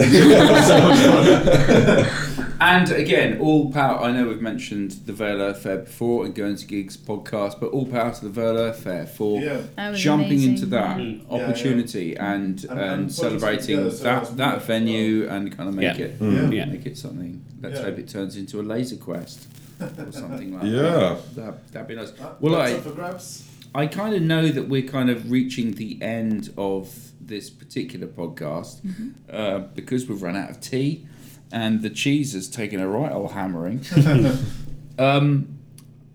So 2.58 2.64
much 2.64 2.88
fun. 2.88 2.90
And 2.90 2.90
again, 3.02 3.40
all 3.40 3.72
power. 3.72 3.98
I 4.00 4.12
know 4.12 4.28
we've 4.28 4.40
mentioned 4.40 4.92
the 5.06 5.12
Vale 5.12 5.52
Fair 5.54 5.78
before 5.78 6.24
and 6.24 6.34
going 6.34 6.56
to 6.56 6.66
gigs 6.66 6.96
podcast, 6.96 7.60
but 7.60 7.68
all 7.72 7.86
power 7.86 8.12
to 8.12 8.20
the 8.24 8.30
Vale 8.30 8.72
Fair 8.72 9.06
for 9.06 9.40
Yeah. 9.40 9.92
Jumping 9.94 10.26
amazing. 10.32 10.50
into 10.52 10.66
that 10.66 10.96
Mm. 10.98 11.18
Yeah, 11.30 11.34
opportunity 11.34 12.16
and 12.16 12.64
And- 12.64 12.70
and, 12.70 12.80
and 12.80 13.12
celebrating 13.12 13.66
together 13.78 13.90
so 13.90 14.04
that 14.04 14.36
that 14.36 14.56
nice. 14.58 14.66
venue 14.66 15.28
and 15.28 15.56
kind 15.56 15.68
of 15.68 15.74
make 15.74 15.98
Yeah. 15.98 16.04
it 16.06 16.18
Mm. 16.20 16.52
Yeah. 16.52 16.64
Yeah. 16.64 16.64
make 16.72 16.86
it 16.86 16.96
something. 16.98 17.42
Let's 17.62 17.78
Yeah. 17.78 17.84
hope 17.86 17.98
it 17.98 18.08
turns 18.08 18.36
into 18.36 18.60
a 18.60 18.62
laser 18.62 18.96
quest 18.96 19.46
or 19.80 20.12
something 20.12 20.54
like 20.54 20.64
Yeah. 20.64 20.82
that. 20.82 21.18
Yeah, 21.36 21.50
that'd 21.72 21.88
be 21.88 21.94
nice. 21.94 22.10
That- 22.12 22.40
Well, 22.40 22.56
I 22.56 22.72
up 22.72 22.80
for 22.82 22.90
grabs. 22.92 23.44
I 23.74 23.86
kind 23.86 24.14
of 24.14 24.22
know 24.22 24.48
that 24.48 24.68
we're 24.70 24.82
kind 24.88 25.10
of 25.10 25.30
reaching 25.30 25.72
the 25.72 26.00
end 26.00 26.50
of 26.56 27.10
this 27.20 27.50
particular 27.50 28.06
podcast 28.06 28.80
uh, 29.30 29.58
because 29.74 30.08
we've 30.08 30.22
run 30.22 30.36
out 30.36 30.48
of 30.48 30.60
tea 30.60 31.04
and 31.52 31.82
the 31.82 31.90
cheese 31.90 32.32
has 32.32 32.48
taken 32.48 32.80
a 32.80 32.88
right 32.88 33.12
old 33.12 33.32
hammering. 33.32 33.84
um, 34.98 35.58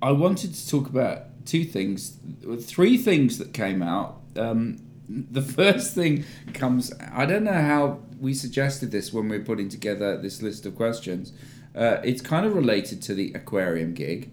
I 0.01 0.11
wanted 0.11 0.53
to 0.53 0.69
talk 0.69 0.87
about 0.87 1.45
two 1.45 1.63
things, 1.63 2.17
three 2.61 2.97
things 2.97 3.37
that 3.37 3.53
came 3.53 3.81
out. 3.81 4.21
Um, 4.35 4.79
the 5.07 5.41
first 5.59 5.93
thing 5.93 6.25
comes, 6.53 6.93
I 7.13 7.25
don't 7.25 7.43
know 7.43 7.53
how 7.53 7.99
we 8.19 8.33
suggested 8.33 8.91
this 8.91 9.11
when 9.11 9.29
we 9.29 9.37
were 9.37 9.43
putting 9.43 9.69
together 9.69 10.17
this 10.17 10.41
list 10.41 10.65
of 10.65 10.75
questions. 10.75 11.33
Uh, 11.75 11.97
it's 12.03 12.21
kind 12.21 12.45
of 12.45 12.53
related 12.53 13.01
to 13.03 13.13
the 13.13 13.31
aquarium 13.33 13.93
gig. 13.93 14.29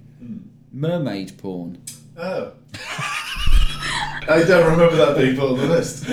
Mermaid 0.72 1.38
porn. 1.38 1.82
Oh. 2.16 2.52
I 4.30 4.44
don't 4.46 4.70
remember 4.70 4.96
that 4.96 5.16
being 5.16 5.36
put 5.36 5.52
on 5.52 5.58
the 5.58 5.66
list. 5.66 6.04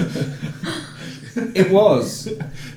It 1.56 1.70
was. 1.70 2.30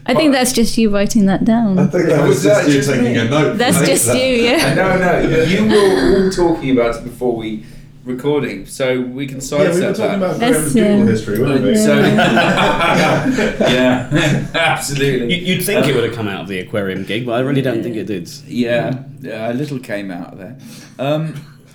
I 0.08 0.14
think 0.14 0.32
that's 0.32 0.52
just 0.52 0.76
you 0.78 0.90
writing 0.90 1.26
that 1.26 1.42
I 1.42 1.44
down. 1.44 1.76
think 1.90 2.06
that 2.08 2.20
was 2.22 2.36
Was 2.36 2.42
that 2.44 2.64
just 2.64 2.68
you 2.68 2.74
just 2.74 2.88
taking 2.90 3.04
me? 3.12 3.18
a 3.18 3.24
note. 3.28 3.58
That's 3.58 3.86
just 3.86 4.08
later. 4.08 4.26
you, 4.26 4.42
yeah. 4.50 4.74
no, 4.74 4.98
no, 4.98 5.42
you 5.42 5.66
were 5.68 6.24
all 6.24 6.30
talking 6.30 6.70
about 6.70 6.96
it 6.96 7.04
before 7.04 7.36
we 7.36 7.64
recording, 8.04 8.64
so 8.64 9.02
we 9.02 9.26
can 9.26 9.38
yeah, 9.38 9.58
we 9.58 9.64
were 9.80 9.92
talking 9.92 9.94
that. 9.96 10.16
about 10.16 10.40
That's, 10.40 10.72
Graham's 10.72 10.74
Google 10.74 11.02
uh, 11.02 11.06
history, 11.06 11.38
weren't 11.40 11.62
we? 11.62 11.74
So, 11.76 11.98
Yeah. 12.02 13.60
yeah, 13.60 14.46
absolutely. 14.54 15.34
You, 15.34 15.54
you'd 15.56 15.64
think 15.64 15.86
it 15.86 15.94
would 15.94 16.04
have 16.04 16.14
come 16.14 16.26
out 16.28 16.40
of 16.42 16.48
the 16.48 16.58
aquarium 16.60 17.04
gig, 17.04 17.26
but 17.26 17.32
I 17.32 17.40
really 17.40 17.60
don't 17.62 17.82
think 17.82 17.96
it 17.96 18.04
did. 18.06 18.28
Yeah, 18.46 19.02
yeah, 19.20 19.52
a 19.52 19.54
little 19.54 19.78
came 19.78 20.10
out 20.10 20.32
of 20.32 20.38
there. 20.38 20.58
Um, 20.98 21.34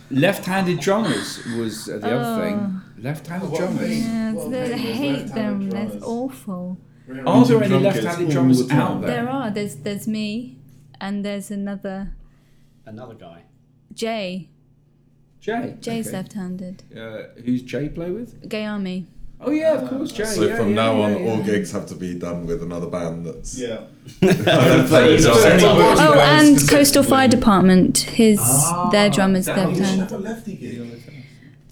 left-handed 0.09 0.79
drummers 0.79 1.45
was 1.57 1.87
uh, 1.87 1.99
the 1.99 2.17
other 2.19 2.41
thing. 2.43 2.81
Left-handed 2.97 3.53
drummers. 3.53 3.99
Yeah, 3.99 4.33
they- 4.49 4.73
I 4.73 4.77
hate 4.77 5.27
them. 5.27 5.69
They're 5.69 5.91
awful. 6.01 6.79
Graham 7.05 7.27
Are 7.27 7.45
there 7.45 7.63
any 7.63 7.79
left-handed 7.79 8.29
drummers 8.29 8.65
the 8.67 8.73
out 8.73 9.01
there? 9.01 9.09
There 9.23 9.29
are. 9.29 9.51
There's 9.51 9.75
there's 9.77 10.07
me, 10.07 10.57
and 11.01 11.23
there's 11.25 11.51
another 11.51 12.13
Another 12.85 13.13
guy. 13.15 13.43
Jay. 13.93 14.49
Jay. 15.39 15.75
Jay's 15.81 16.07
okay. 16.07 16.17
left-handed. 16.17 16.83
Uh, 16.97 17.41
who's 17.43 17.61
Jay 17.61 17.89
play 17.89 18.11
with? 18.11 18.47
Gay 18.49 18.65
Army. 18.65 19.07
Oh 19.45 19.51
yeah, 19.51 19.73
of 19.73 19.89
course, 19.89 20.11
Jay. 20.13 20.23
So 20.23 20.43
yeah, 20.47 20.55
from 20.55 20.69
yeah, 20.69 20.75
now 20.75 20.97
yeah, 20.97 21.03
on, 21.05 21.23
yeah. 21.23 21.29
all 21.31 21.43
gigs 21.43 21.71
have 21.73 21.85
to 21.87 21.95
be 21.95 22.17
done 22.17 22.45
with 22.45 22.63
another 22.63 22.87
band 22.87 23.25
that's. 23.25 23.57
Yeah. 23.59 23.81
Other 24.21 24.87
players 24.87 25.23
So 25.23 25.33
on 25.33 25.51
any 25.51 25.63
it. 25.63 25.75
words 25.77 25.99
Oh, 26.01 26.17
and 26.19 26.69
Coastal 26.69 27.03
Fire 27.03 27.27
Department. 27.27 27.97
His 27.99 28.39
Ah, 28.41 28.89
their 28.89 29.09
drummers 29.09 29.45
that 29.47 29.57
you 29.63 29.67
was- 29.67 29.77
should 29.77 29.97
left-handed. 29.99 30.11
have 30.11 30.19
a 30.19 30.23
lefty 30.23 30.55
gig. 30.55 31.23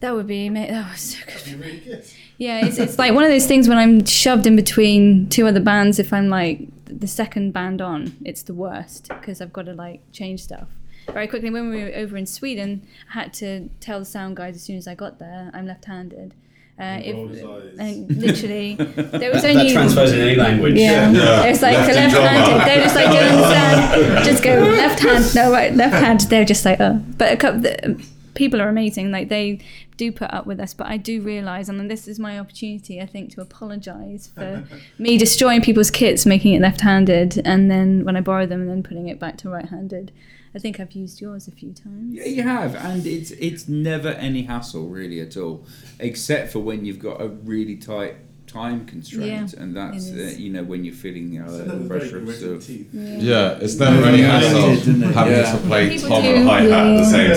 That 0.01 0.15
would 0.15 0.27
be 0.27 0.47
ama- 0.47 0.67
that 0.67 0.91
was 0.91 0.99
so 1.01 1.19
good. 1.25 1.35
That'd 1.35 1.59
be 1.59 1.65
really 1.65 1.79
good. 1.79 2.05
Yeah, 2.41 2.65
it's, 2.65 2.79
it's 2.79 2.97
like 2.97 3.13
one 3.13 3.23
of 3.23 3.29
those 3.29 3.45
things 3.45 3.67
when 3.69 3.77
I'm 3.77 4.03
shoved 4.05 4.47
in 4.47 4.55
between 4.55 5.29
two 5.29 5.45
other 5.45 5.59
bands. 5.59 5.99
If 5.99 6.11
I'm 6.11 6.27
like 6.29 6.67
the 6.87 7.07
second 7.07 7.51
band 7.53 7.81
on, 7.81 8.15
it's 8.25 8.41
the 8.43 8.53
worst 8.55 9.09
because 9.09 9.41
I've 9.41 9.53
got 9.53 9.65
to 9.67 9.73
like 9.73 10.01
change 10.11 10.41
stuff 10.43 10.67
very 11.07 11.27
quickly. 11.27 11.49
When 11.51 11.69
we 11.69 11.83
were 11.83 11.91
over 11.95 12.17
in 12.17 12.25
Sweden, 12.25 12.81
I 13.11 13.19
had 13.19 13.33
to 13.35 13.69
tell 13.79 13.99
the 13.99 14.05
sound 14.05 14.37
guys 14.37 14.55
as 14.55 14.63
soon 14.63 14.77
as 14.77 14.87
I 14.87 14.95
got 14.95 15.19
there, 15.19 15.51
I'm 15.53 15.67
left-handed. 15.67 16.33
Uh, 16.79 16.83
And 16.83 17.31
if, 17.35 17.79
and 17.79 18.17
literally, 18.17 18.73
there 18.75 19.31
was 19.31 19.41
That 19.43 19.55
only 19.55 19.71
transfers 19.71 20.13
in 20.13 20.21
any 20.21 20.35
language. 20.35 20.75
yeah. 20.79 21.11
Yeah. 21.11 21.43
It's 21.43 21.61
like 21.61 21.77
Lefty 21.77 21.93
left-handed. 21.93 22.67
They're 22.67 22.83
just 22.83 22.95
like, 22.95 23.07
do 23.11 23.13
you 23.13 23.19
drummer. 23.19 23.45
understand? 23.45 24.25
Just 24.25 24.43
go 24.43 24.53
left 24.55 24.99
hand, 24.99 25.35
no 25.35 25.51
right, 25.51 25.75
left 25.75 25.93
hand. 26.03 26.21
They're 26.21 26.45
just 26.45 26.65
like, 26.65 26.79
oh. 26.81 26.95
But 27.19 27.33
a 27.33 27.37
couple, 27.37 27.59
the, 27.61 28.03
people 28.33 28.59
are 28.61 28.69
amazing. 28.69 29.11
Like 29.11 29.29
they 29.29 29.59
do 30.01 30.11
put 30.11 30.33
up 30.33 30.47
with 30.47 30.59
us. 30.59 30.73
But 30.73 30.87
I 30.87 30.97
do 30.97 31.21
realise, 31.21 31.69
and 31.69 31.89
this 31.89 32.07
is 32.07 32.17
my 32.17 32.39
opportunity, 32.39 32.99
I 32.99 33.05
think, 33.05 33.31
to 33.35 33.41
apologise 33.41 34.27
for 34.27 34.63
me 34.97 35.17
destroying 35.17 35.61
people's 35.61 35.91
kits, 35.91 36.25
making 36.25 36.53
it 36.55 36.61
left-handed, 36.61 37.41
and 37.45 37.69
then 37.69 38.03
when 38.03 38.15
I 38.17 38.21
borrow 38.21 38.47
them, 38.47 38.61
and 38.61 38.69
then 38.69 38.81
putting 38.81 39.09
it 39.09 39.19
back 39.19 39.37
to 39.39 39.49
right-handed. 39.49 40.11
I 40.55 40.59
think 40.59 40.79
I've 40.79 40.91
used 40.93 41.21
yours 41.21 41.47
a 41.47 41.51
few 41.51 41.71
times. 41.71 42.15
Yeah, 42.15 42.25
you 42.25 42.43
have, 42.43 42.75
and 42.75 43.05
it's 43.05 43.31
it's 43.31 43.69
never 43.69 44.09
any 44.09 44.41
hassle 44.41 44.87
really 44.87 45.21
at 45.21 45.37
all, 45.37 45.65
except 45.99 46.51
for 46.51 46.59
when 46.59 46.83
you've 46.83 46.99
got 46.99 47.21
a 47.21 47.27
really 47.27 47.77
tight 47.77 48.15
time 48.51 48.85
constraint, 48.85 49.53
Yeah, 49.53 49.61
and 49.63 49.75
that's 49.75 50.09
uh, 50.11 50.33
you 50.37 50.49
know 50.51 50.63
when 50.63 50.83
you're 50.85 50.93
feeling 50.93 51.39
uh, 51.41 51.45
It's 51.45 51.57
the 51.71 51.87
pressure 51.87 52.17
of 52.17 52.25
gritty 52.25 52.39
sort 52.41 52.55
of. 52.57 52.69
Yeah, 53.23 53.57
it's 53.61 53.75
never 53.79 54.03
any 54.07 54.19
Yeah, 54.19 54.39
hassle 54.39 54.71
it 54.71 54.83
did, 54.85 55.01
having 55.13 55.33
Yeah. 55.33 55.51
to 55.51 55.57
play 55.69 55.97
tom 55.97 56.21
do, 56.23 56.29
and 56.35 56.47
hi 56.49 56.61
hat 56.61 56.87
at 56.87 56.97
the 57.03 57.09
same 57.15 57.33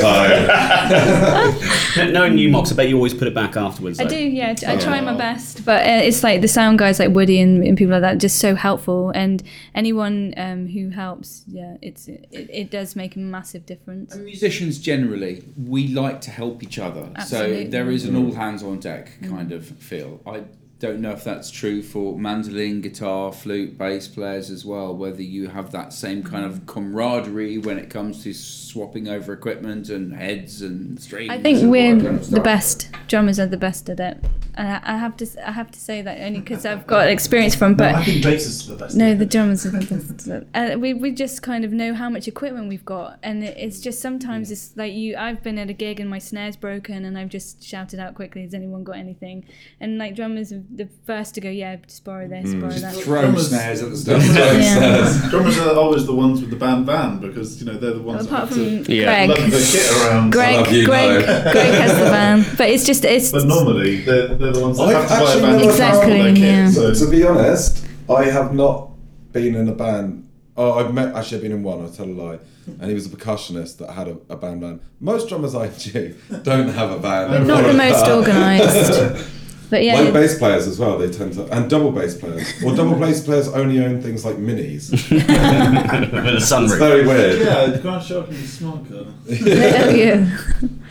time. 1.98 2.12
Knowing 2.12 2.38
you, 2.38 2.48
Mox, 2.48 2.72
I 2.72 2.74
bet 2.76 2.88
you 2.88 2.96
always 2.96 3.14
put 3.14 3.28
it 3.28 3.34
back 3.34 3.56
afterwards. 3.56 4.00
I 4.00 4.04
do, 4.04 4.18
yeah. 4.18 4.54
I 4.66 4.76
try 4.76 5.00
my 5.00 5.14
Oh. 5.14 5.18
best, 5.18 5.64
but 5.64 5.82
uh, 5.86 6.00
it's 6.08 6.22
like 6.24 6.40
the 6.40 6.48
sound 6.48 6.78
guys 6.78 6.98
like 6.98 7.10
Woody 7.14 7.40
and, 7.40 7.62
and 7.62 7.76
people 7.78 7.92
like 7.92 8.02
that 8.02 8.18
just 8.18 8.38
so 8.38 8.54
helpful, 8.54 9.10
and 9.14 9.42
anyone 9.74 10.34
um, 10.36 10.66
who 10.66 10.90
helps, 10.90 11.44
yeah, 11.46 11.76
it's 11.82 12.08
it, 12.08 12.26
it 12.32 12.70
does 12.70 12.96
make 12.96 13.14
a 13.16 13.20
massive 13.20 13.64
difference. 13.66 14.14
And 14.14 14.24
musicians 14.24 14.78
generally, 14.78 15.44
we 15.56 15.88
like 15.88 16.20
to 16.22 16.30
help 16.30 16.62
each 16.62 16.78
other. 16.78 17.08
Absolutely. 17.14 17.64
So 17.66 17.70
there 17.70 17.90
is 17.90 18.04
an 18.06 18.16
all 18.16 18.32
hands 18.32 18.62
on 18.62 18.80
deck 18.80 19.12
kind 19.28 19.52
of 19.52 19.64
feel. 19.66 20.20
I 20.26 20.42
don't 20.84 21.00
know 21.00 21.12
if 21.12 21.24
that's 21.24 21.50
true 21.50 21.82
for 21.82 22.18
mandolin, 22.18 22.80
guitar, 22.82 23.32
flute, 23.32 23.78
bass 23.78 24.06
players 24.06 24.50
as 24.50 24.64
well, 24.66 24.94
whether 24.94 25.22
you 25.22 25.48
have 25.48 25.70
that 25.72 25.92
same 25.92 26.22
kind 26.22 26.44
of 26.44 26.66
camaraderie 26.66 27.56
when 27.58 27.78
it 27.78 27.88
comes 27.88 28.22
to 28.24 28.34
swapping 28.34 29.08
over 29.08 29.32
equipment 29.32 29.88
and 29.88 30.14
heads 30.14 30.60
and 30.60 31.00
strings. 31.00 31.30
I 31.30 31.40
think 31.40 31.70
we're 31.70 31.92
kind 31.96 32.06
of 32.18 32.30
the 32.30 32.40
best 32.40 32.90
drummers 33.08 33.38
are 33.40 33.46
the 33.46 33.56
best 33.56 33.88
at 33.88 33.98
it. 34.00 34.18
Uh, 34.56 34.78
I 34.84 34.98
have 34.98 35.16
to 35.16 35.24
s- 35.24 35.36
I 35.44 35.50
have 35.50 35.72
to 35.72 35.80
say 35.80 36.00
that 36.02 36.20
only 36.20 36.38
because 36.38 36.64
I've 36.64 36.86
got 36.86 37.08
experience 37.08 37.56
from, 37.56 37.72
No, 37.72 37.76
but 37.78 37.94
I 37.96 38.04
think 38.04 38.22
bass 38.22 38.46
is 38.46 38.68
the 38.68 38.76
best. 38.76 38.94
no, 38.96 39.12
the 39.16 39.26
drummers 39.26 39.66
are 39.66 39.70
the 39.70 39.78
best. 39.84 40.28
Uh, 40.54 40.76
we 40.78 40.94
we 40.94 41.10
just 41.10 41.42
kind 41.42 41.64
of 41.64 41.72
know 41.72 41.92
how 41.92 42.08
much 42.08 42.28
equipment 42.28 42.68
we've 42.68 42.84
got, 42.84 43.18
and 43.24 43.42
it's 43.42 43.80
just 43.80 44.00
sometimes 44.00 44.50
it's 44.52 44.76
like 44.76 44.92
you. 44.92 45.16
I've 45.16 45.42
been 45.42 45.58
at 45.58 45.70
a 45.70 45.72
gig 45.72 45.98
and 45.98 46.08
my 46.08 46.20
snare's 46.20 46.54
broken, 46.56 47.04
and 47.04 47.18
I've 47.18 47.30
just 47.30 47.62
shouted 47.64 47.98
out 47.98 48.14
quickly, 48.14 48.42
"Has 48.42 48.54
anyone 48.54 48.84
got 48.84 48.96
anything?" 48.96 49.44
And 49.80 49.98
like 49.98 50.14
drummers 50.14 50.52
are 50.52 50.62
the 50.76 50.88
first 51.06 51.34
to 51.36 51.40
go, 51.40 51.48
"Yeah, 51.48 51.76
just 51.76 52.04
borrow 52.04 52.26
this, 52.28 52.52
borrow 52.54 52.72
that." 52.72 52.94
Throw 52.94 53.34
snares 53.36 53.82
at 53.82 53.90
the 53.90 53.96
start. 53.96 54.22
Yeah. 54.22 55.26
Drummers 55.30 55.58
are 55.58 55.74
always 55.76 56.06
the 56.06 56.14
ones 56.14 56.40
with 56.40 56.50
the 56.50 56.56
band 56.56 56.86
van 56.86 57.18
because 57.20 57.60
you 57.60 57.66
know 57.66 57.78
they're 57.78 57.92
the 57.94 58.02
ones 58.02 58.26
Apart 58.26 58.50
that 58.50 58.54
from 58.54 58.84
to 58.84 58.94
Yeah. 58.94 59.26
Greg, 59.26 59.50
the 59.50 59.68
kit 59.72 60.02
around. 60.06 60.30
Greg, 60.32 60.56
love 60.56 60.72
you, 60.72 60.86
Greg, 60.86 61.26
no. 61.26 61.52
Greg 61.52 61.74
has 61.74 61.92
the 61.98 62.04
van, 62.04 62.44
but 62.58 62.68
it's 62.70 62.84
just 62.84 63.04
it's. 63.04 63.30
But 63.32 63.46
normally 63.46 64.00
they're, 64.02 64.28
they're 64.34 64.52
the 64.52 64.60
ones 64.60 64.78
that 64.78 64.84
I've 64.84 65.08
have 65.08 65.08
to 65.08 65.14
buy 65.14 65.20
a 65.20 65.26
actually 65.26 65.40
van 65.42 65.64
Exactly, 65.68 66.18
transport 66.18 66.34
kit. 66.36 66.38
yeah. 66.44 66.70
So 66.70 66.94
to 66.94 67.10
be 67.10 67.24
honest, 67.24 67.86
I 68.10 68.24
have 68.24 68.54
not 68.54 68.90
been 69.32 69.54
in 69.54 69.68
a 69.68 69.74
band. 69.74 70.28
Oh, 70.56 70.72
I've 70.74 70.92
met. 70.94 71.14
Actually, 71.14 71.36
I've 71.38 71.42
been 71.42 71.52
in 71.52 71.62
one. 71.62 71.80
I'll 71.82 71.88
tell 71.90 72.06
a 72.06 72.10
lie. 72.12 72.38
And 72.66 72.84
he 72.88 72.94
was 72.94 73.04
a 73.06 73.10
percussionist 73.10 73.76
that 73.78 73.90
had 73.92 74.08
a, 74.08 74.16
a 74.30 74.36
band 74.36 74.60
band. 74.62 74.80
Most 74.98 75.28
drummers 75.28 75.54
I 75.54 75.66
knew 75.92 76.14
don't 76.42 76.68
have 76.68 76.90
a 76.92 76.98
band. 76.98 77.46
not 77.46 77.62
the 77.66 77.74
most 77.74 78.06
organised. 78.08 79.30
But 79.74 79.82
yeah, 79.82 79.98
Like 79.98 80.12
bass 80.12 80.38
players 80.38 80.68
as 80.68 80.78
well, 80.78 80.98
they 80.98 81.10
tend 81.10 81.32
to, 81.34 81.42
and 81.52 81.68
double 81.68 81.90
bass 81.90 82.14
players, 82.16 82.46
or 82.62 82.76
double 82.76 82.94
bass 82.94 83.24
players 83.24 83.48
only 83.48 83.84
own 83.84 84.00
things 84.00 84.24
like 84.24 84.36
minis. 84.36 84.92
With 84.92 85.10
a 85.28 86.36
It's 86.36 86.52
sunroof. 86.52 86.78
very 86.78 87.04
weird. 87.04 87.40
yeah, 87.40 87.76
Grant 87.82 88.04
Sharp 88.04 88.30
is 88.30 88.40
a 88.44 88.46
smart 88.46 88.88
car. 88.88 89.06
yeah. 89.26 90.38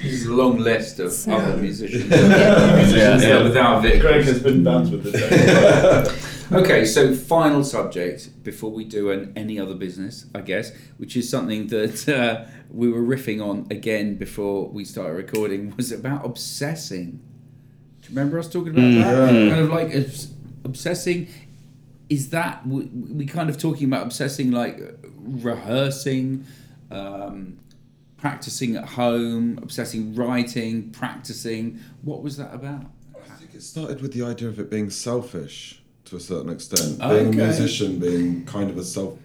There's 0.02 0.26
a 0.26 0.34
long 0.34 0.58
list 0.58 1.00
of 1.00 1.14
other 1.30 1.56
musicians. 1.68 2.10
Yeah. 2.10 3.22
yeah, 3.22 3.44
without 3.44 3.82
Vic. 3.84 4.02
Greg 4.02 4.26
has 4.26 4.40
been 4.44 4.66
bands 4.66 4.92
with 4.92 5.04
the 5.06 6.34
Okay, 6.52 6.84
so 6.86 7.16
final 7.16 7.64
subject 7.64 8.44
before 8.44 8.72
we 8.72 8.84
do 8.84 9.12
an 9.12 9.32
any 9.38 9.58
other 9.58 9.76
business, 9.76 10.26
I 10.36 10.42
guess, 10.42 10.74
which 10.98 11.16
is 11.16 11.30
something 11.30 11.68
that 11.68 11.98
uh, 12.10 12.46
we 12.70 12.92
were 12.92 13.02
riffing 13.02 13.40
on 13.42 13.66
again 13.72 14.18
before 14.18 14.68
we 14.68 14.84
started 14.84 15.14
recording, 15.14 15.74
was 15.78 15.92
about 15.94 16.26
obsessing. 16.26 17.22
Do 18.04 18.10
you 18.12 18.18
remember 18.18 18.38
us 18.38 18.50
talking 18.50 18.74
about 18.74 18.82
that? 18.82 19.30
Kind 19.30 19.62
of 19.62 19.70
like 19.70 19.96
obs- 19.96 20.32
obsessing. 20.66 21.28
Is 22.10 22.30
that 22.32 22.68
we, 22.68 22.84
we 22.86 23.26
kind 23.26 23.50
of 23.50 23.58
talking 23.58 23.88
about 23.88 24.06
obsessing 24.06 24.52
like 24.52 24.80
rehearsing, 25.16 26.46
um, 26.92 27.58
practicing 28.18 28.76
at 28.76 28.86
home, 28.86 29.58
obsessing 29.62 30.16
writing, 30.16 30.92
practicing? 30.92 31.80
What 32.02 32.22
was 32.22 32.36
that 32.38 32.54
about? 32.54 32.86
I 33.16 33.36
think 33.36 33.56
it 33.56 33.64
started 33.64 34.02
with 34.02 34.12
the 34.14 34.24
idea 34.24 34.50
of 34.50 34.60
it 34.60 34.70
being 34.70 34.90
selfish 34.90 35.82
to 36.06 36.18
a 36.18 36.20
certain 36.20 36.52
extent. 36.52 37.02
Okay. 37.02 37.24
Being 37.24 37.40
a 37.40 37.46
musician, 37.46 38.00
being 38.00 38.46
kind 38.46 38.70
of 38.70 38.78
a 38.78 38.84
self, 38.84 39.18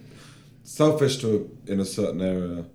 selfish 0.63 1.17
to 1.17 1.49
a, 1.67 1.71
in 1.71 1.81
a 1.81 1.85
certain 1.85 2.21
area, 2.21 2.65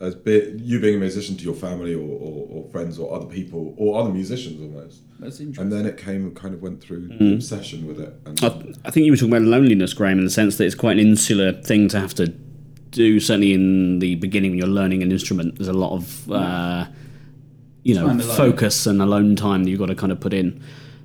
as 0.00 0.14
be, 0.14 0.54
you 0.58 0.78
being 0.78 0.96
a 0.96 0.98
musician 0.98 1.36
to 1.36 1.44
your 1.44 1.54
family 1.54 1.94
or, 1.94 1.98
or, 1.98 2.46
or 2.50 2.70
friends 2.70 2.98
or 2.98 3.14
other 3.14 3.26
people 3.26 3.74
or 3.76 4.00
other 4.00 4.10
musicians 4.10 4.60
almost. 4.60 5.00
That's 5.18 5.40
interesting. 5.40 5.62
And 5.62 5.72
then 5.72 5.86
it 5.86 5.96
came 5.98 6.24
and 6.24 6.36
kind 6.36 6.54
of 6.54 6.62
went 6.62 6.80
through 6.80 7.08
the 7.08 7.34
obsession 7.34 7.86
with 7.86 8.00
it. 8.00 8.14
And 8.24 8.44
I, 8.44 8.88
I 8.88 8.90
think 8.92 9.06
you 9.06 9.12
were 9.12 9.16
talking 9.16 9.32
about 9.32 9.42
loneliness, 9.42 9.92
Graham, 9.94 10.18
in 10.18 10.24
the 10.24 10.30
sense 10.30 10.56
that 10.58 10.64
it's 10.64 10.76
quite 10.76 10.92
an 10.92 11.00
insular 11.00 11.52
thing 11.52 11.88
to 11.88 11.98
have 11.98 12.14
to 12.14 12.28
do. 12.28 13.18
Certainly 13.18 13.52
in 13.54 13.98
the 13.98 14.14
beginning, 14.14 14.52
when 14.52 14.58
you're 14.58 14.68
learning 14.68 15.02
an 15.02 15.10
instrument, 15.10 15.56
there's 15.56 15.68
a 15.68 15.72
lot 15.72 15.92
of 15.92 16.30
uh, 16.30 16.86
you 17.82 17.94
know 17.94 18.18
focus 18.20 18.86
and 18.86 19.02
alone 19.02 19.34
time 19.34 19.64
that 19.64 19.70
you've 19.70 19.80
got 19.80 19.86
to 19.86 19.96
kind 19.96 20.12
of 20.12 20.20
put 20.20 20.32
in. 20.32 20.62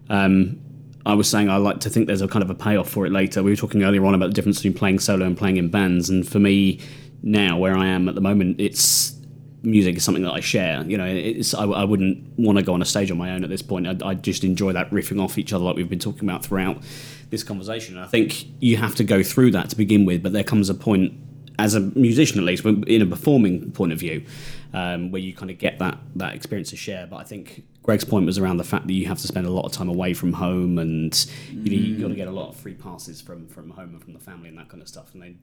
Um, 0.10 0.60
I 1.06 1.16
was 1.16 1.28
saying 1.28 1.50
I 1.50 1.58
like 1.58 1.80
to 1.82 1.90
think 1.90 2.08
there's 2.08 2.22
a 2.22 2.28
kind 2.28 2.44
of 2.44 2.50
a 2.50 2.56
payoff 2.56 2.90
for 2.90 3.06
it 3.06 3.12
later. 3.12 3.42
We 3.42 3.52
were 3.52 3.58
talking 3.58 3.84
earlier 3.84 4.06
on 4.06 4.14
about 4.14 4.28
the 4.28 4.34
difference 4.34 4.60
between 4.60 4.76
playing 4.76 5.00
solo 5.00 5.26
and 5.26 5.36
playing 5.36 5.58
in 5.58 5.70
bands, 5.70 6.10
and 6.10 6.28
for 6.28 6.40
me 6.40 6.80
now, 7.24 7.58
where 7.58 7.76
I 7.76 7.88
am 7.88 8.10
at 8.10 8.16
the 8.16 8.22
moment, 8.22 8.60
it's 8.60 9.16
music 9.64 9.96
is 9.96 10.04
something 10.04 10.24
that 10.24 10.34
I 10.34 10.42
share. 10.42 10.84
You 10.84 10.98
know, 10.98 11.06
it's 11.06 11.54
I, 11.54 11.64
I 11.64 11.86
wouldn't 11.86 12.38
want 12.38 12.58
to 12.58 12.64
go 12.64 12.74
on 12.74 12.82
a 12.82 12.86
stage 12.86 13.10
on 13.10 13.18
my 13.18 13.32
own 13.32 13.44
at 13.44 13.50
this 13.50 13.62
point. 13.62 13.88
I, 13.88 14.10
I 14.10 14.14
just 14.14 14.44
enjoy 14.44 14.74
that 14.74 14.92
riffing 14.92 15.24
off 15.24 15.38
each 15.38 15.54
other, 15.54 15.64
like 15.64 15.76
we've 15.76 15.90
been 15.90 16.00
talking 16.00 16.30
about 16.30 16.44
throughout 16.46 16.84
this 17.30 17.44
conversation. 17.44 17.96
And 17.96 18.06
I 18.06 18.08
think 18.08 18.46
you 18.62 18.78
have 18.78 18.96
to 18.96 19.04
go 19.04 19.24
through 19.24 19.52
that 19.52 19.70
to 19.70 19.76
begin 19.78 20.06
with, 20.06 20.22
but 20.22 20.34
there 20.34 20.44
comes 20.44 20.70
a 20.70 20.76
point, 20.76 21.14
as 21.58 21.76
a 21.76 21.80
musician 21.80 22.40
at 22.40 22.44
least, 22.44 22.66
in 22.66 23.02
a 23.02 23.06
performing 23.06 23.72
point 23.72 23.94
of 23.94 24.00
view, 24.00 24.26
um, 24.74 25.12
where 25.12 25.22
you 25.22 25.34
kind 25.34 25.50
of 25.50 25.58
get 25.58 25.80
that 25.80 25.98
that 26.18 26.36
experience 26.36 26.72
to 26.72 26.78
share. 26.78 27.08
But 27.08 27.18
I 27.18 27.24
think 27.24 27.64
Greg's 27.84 28.04
point 28.04 28.26
was 28.26 28.38
around 28.38 28.58
the 28.58 28.64
fact 28.66 28.88
that 28.88 28.94
you 28.94 29.08
have 29.08 29.20
to 29.20 29.28
spend 29.28 29.48
a 29.48 29.52
lot 29.52 29.66
of 29.66 29.72
time 29.72 29.88
away 29.88 30.14
from 30.14 30.34
home, 30.34 30.78
and 30.78 31.26
you 31.52 31.70
know, 31.72 31.88
you've 31.88 32.02
got 32.02 32.10
to 32.10 32.16
get 32.16 32.28
a 32.28 32.32
lot 32.32 32.50
of 32.50 32.58
free 32.58 32.74
passes 32.74 33.22
from 33.22 33.48
from 33.48 33.70
home 33.70 33.92
and 33.92 34.04
from 34.04 34.14
the 34.14 34.20
family 34.20 34.50
and 34.50 34.58
that 34.58 34.68
kind 34.68 34.82
of 34.82 34.90
stuff. 34.90 35.14
And 35.14 35.24
they 35.24 35.36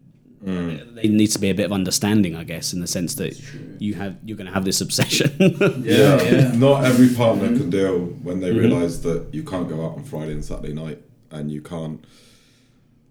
Mm. 0.45 0.81
Uh, 0.81 0.85
there 0.95 1.11
needs 1.11 1.35
to 1.35 1.39
be 1.39 1.51
a 1.51 1.55
bit 1.55 1.67
of 1.67 1.73
understanding, 1.73 2.35
I 2.35 2.45
guess, 2.45 2.73
in 2.73 2.81
the 2.81 2.87
sense 2.87 3.15
that 3.17 3.39
you 3.79 3.95
have 3.95 4.17
you're 4.25 4.37
going 4.37 4.47
to 4.47 4.53
have 4.53 4.65
this 4.65 4.81
obsession. 4.81 5.35
yeah, 5.85 6.23
yeah. 6.23 6.53
not 6.53 6.85
every 6.85 7.15
partner 7.15 7.49
can 7.49 7.59
mm-hmm. 7.59 7.71
deal 7.71 7.99
when 8.23 8.41
they 8.41 8.51
mm-hmm. 8.51 8.61
realise 8.61 8.99
that 8.99 9.29
you 9.33 9.43
can't 9.43 9.69
go 9.69 9.85
out 9.85 9.97
on 9.97 10.05
Friday 10.05 10.33
and 10.33 10.45
Saturday 10.45 10.73
night, 10.73 11.03
and 11.31 11.51
you 11.51 11.61
can't. 11.61 12.05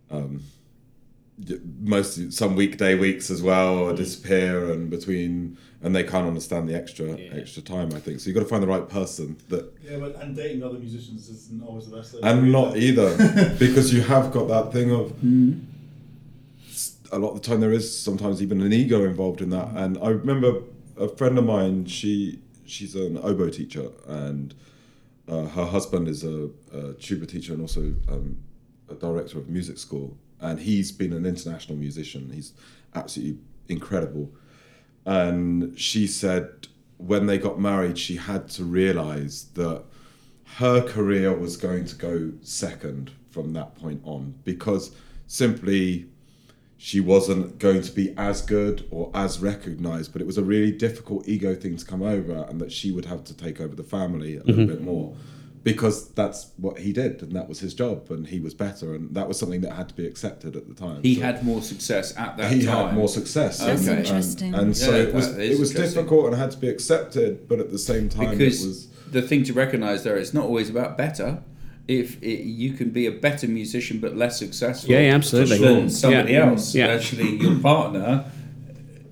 Um, 0.10 0.44
most 1.80 2.34
some 2.34 2.56
weekday 2.56 2.96
weeks 2.96 3.30
as 3.30 3.42
well 3.42 3.78
or 3.78 3.94
mm. 3.94 3.98
disappear 3.98 4.72
and 4.74 4.90
between 4.90 5.58
and 5.82 5.96
they 5.96 6.04
can't 6.04 6.28
understand 6.28 6.68
the 6.68 6.76
extra 6.76 7.18
extra 7.32 7.62
time 7.62 7.94
I 7.94 8.00
think. 8.00 8.20
So 8.20 8.28
you've 8.28 8.36
got 8.36 8.42
to 8.42 8.50
find 8.50 8.62
the 8.62 8.68
right 8.68 8.88
person 8.90 9.38
that 9.48 9.72
Yeah, 9.82 10.00
but 10.00 10.16
and 10.16 10.36
dating 10.36 10.64
other 10.64 10.78
musicians 10.78 11.30
isn't 11.30 11.64
always 11.64 11.90
the 11.90 11.96
best. 11.96 12.16
and 12.22 12.52
not 12.52 12.76
either 12.76 13.56
because 13.60 13.94
you 13.94 14.02
have 14.02 14.34
got 14.34 14.50
that 14.50 14.74
thing 14.74 14.92
of 14.92 15.14
s- 15.24 15.69
a 17.12 17.20
lot 17.20 17.32
of 17.32 17.42
the 17.42 17.48
time 17.48 17.60
there 17.60 17.72
is 17.72 17.98
sometimes 17.98 18.42
even 18.42 18.62
an 18.62 18.74
ego 18.74 19.04
involved 19.04 19.42
in 19.42 19.50
that. 19.50 19.70
And 19.76 19.98
i 20.00 20.10
remember 20.10 20.62
a 20.98 21.08
friend 21.08 21.38
of 21.38 21.46
mine 21.46 21.86
she 21.86 22.40
she's 22.66 22.96
an 22.96 23.18
oboe 23.18 23.50
teacher 23.50 23.90
and 24.08 24.54
uh, 25.28 25.44
her 25.46 25.66
husband 25.66 26.08
is 26.08 26.24
a, 26.24 26.50
a 26.74 26.94
tuba 26.94 27.26
teacher 27.26 27.54
and 27.54 27.62
also 27.62 27.94
um, 28.10 28.38
a 28.90 28.96
director 28.96 29.38
of 29.38 29.48
music 29.48 29.78
school. 29.78 30.18
And 30.42 30.60
he's 30.60 30.92
been 30.92 31.14
an 31.14 31.26
international 31.26 31.78
musician. 31.78 32.32
He's 32.34 32.54
absolutely 32.96 33.40
incredible. 33.68 34.32
And 35.06 35.78
she 35.78 36.08
said 36.08 36.68
when 36.98 37.26
they 37.28 37.38
got 37.38 37.60
married 37.60 37.98
she 37.98 38.18
had 38.18 38.50
to 38.50 38.64
realize 38.64 39.46
that 39.54 39.84
her 40.56 40.82
career 40.82 41.34
was 41.34 41.56
going 41.58 41.86
to 41.86 41.96
go 41.96 42.32
second 42.42 43.12
from 43.30 43.54
that 43.54 43.76
point 43.76 44.02
on 44.04 44.34
because 44.44 44.92
simply 45.28 46.08
she 46.82 47.02
wasn't 47.02 47.60
going 47.60 47.82
to 47.82 47.92
be 47.92 48.14
as 48.18 48.42
good 48.42 48.88
or 48.90 49.12
as 49.14 49.40
recognized 49.40 50.14
but 50.14 50.22
it 50.22 50.26
was 50.26 50.38
a 50.38 50.44
really 50.44 50.72
difficult 50.72 51.28
ego 51.28 51.54
thing 51.54 51.76
to 51.76 51.86
come 51.86 52.02
over 52.02 52.46
and 52.50 52.62
that 52.62 52.72
she 52.72 52.90
would 52.90 53.06
have 53.06 53.22
to 53.22 53.36
take 53.36 53.60
over 53.60 53.76
the 53.76 53.84
family 53.84 54.38
a 54.38 54.44
little 54.44 54.64
mm-hmm. 54.64 54.66
bit 54.66 54.82
more 54.82 55.14
because 55.62 56.10
that's 56.12 56.52
what 56.56 56.80
he 56.80 56.94
did 56.94 57.22
and 57.22 57.34
that 57.34 57.50
was 57.50 57.60
his 57.60 57.74
job 57.74 58.10
and 58.10 58.28
he 58.28 58.40
was 58.40 58.54
better 58.54 58.96
and 58.96 59.14
that 59.14 59.28
was 59.28 59.38
something 59.38 59.60
that 59.60 59.74
had 59.74 59.90
to 59.90 59.94
be 59.94 60.08
accepted 60.08 60.56
at 60.56 60.70
the 60.70 60.74
time 60.74 61.04
He 61.04 61.16
So- 61.16 61.22
had 61.22 61.44
more 61.44 61.62
success 61.62 62.16
at 62.18 62.38
that 62.38 62.52
he 62.52 62.66
time. 62.66 62.88
had 62.88 62.96
more 62.96 63.10
success. 63.10 63.60
That's 63.60 63.86
and, 63.86 64.00
interesting. 64.00 64.54
And, 64.54 64.68
and 64.68 64.78
so 64.78 64.96
Yeah, 64.96 65.04
it 65.04 65.14
was 65.14 65.38
it 65.38 65.60
was 65.60 65.74
difficult 65.74 66.28
and 66.28 66.36
had 66.36 66.52
to 66.52 66.58
be 66.58 66.70
accepted, 66.70 67.50
but 67.50 67.60
at 67.60 67.72
the 67.72 67.80
same 67.80 68.08
time 68.08 68.38
because 68.38 68.64
it 68.64 68.68
was 68.68 68.88
the 69.12 69.22
thing 69.22 69.44
to 69.44 69.54
recognize 69.54 70.04
there 70.04 70.16
it's 70.16 70.34
not 70.34 70.46
always 70.46 70.70
about 70.70 70.98
better 70.98 71.44
if 71.90 72.22
it, 72.22 72.42
you 72.46 72.74
can 72.74 72.92
be 72.92 73.08
a 73.08 73.12
better 73.12 73.48
musician 73.48 74.00
but 74.00 74.16
less 74.16 74.38
successful 74.38 74.92
Yeah, 74.92 75.00
yeah, 75.08 75.16
absolutely. 75.16 75.58
than 75.58 75.90
somebody 75.90 76.34
Yeah. 76.34 76.50
else 76.52 76.76
Yeah. 76.76 76.88
actually 76.88 77.38
your 77.38 77.58
partner 77.60 78.26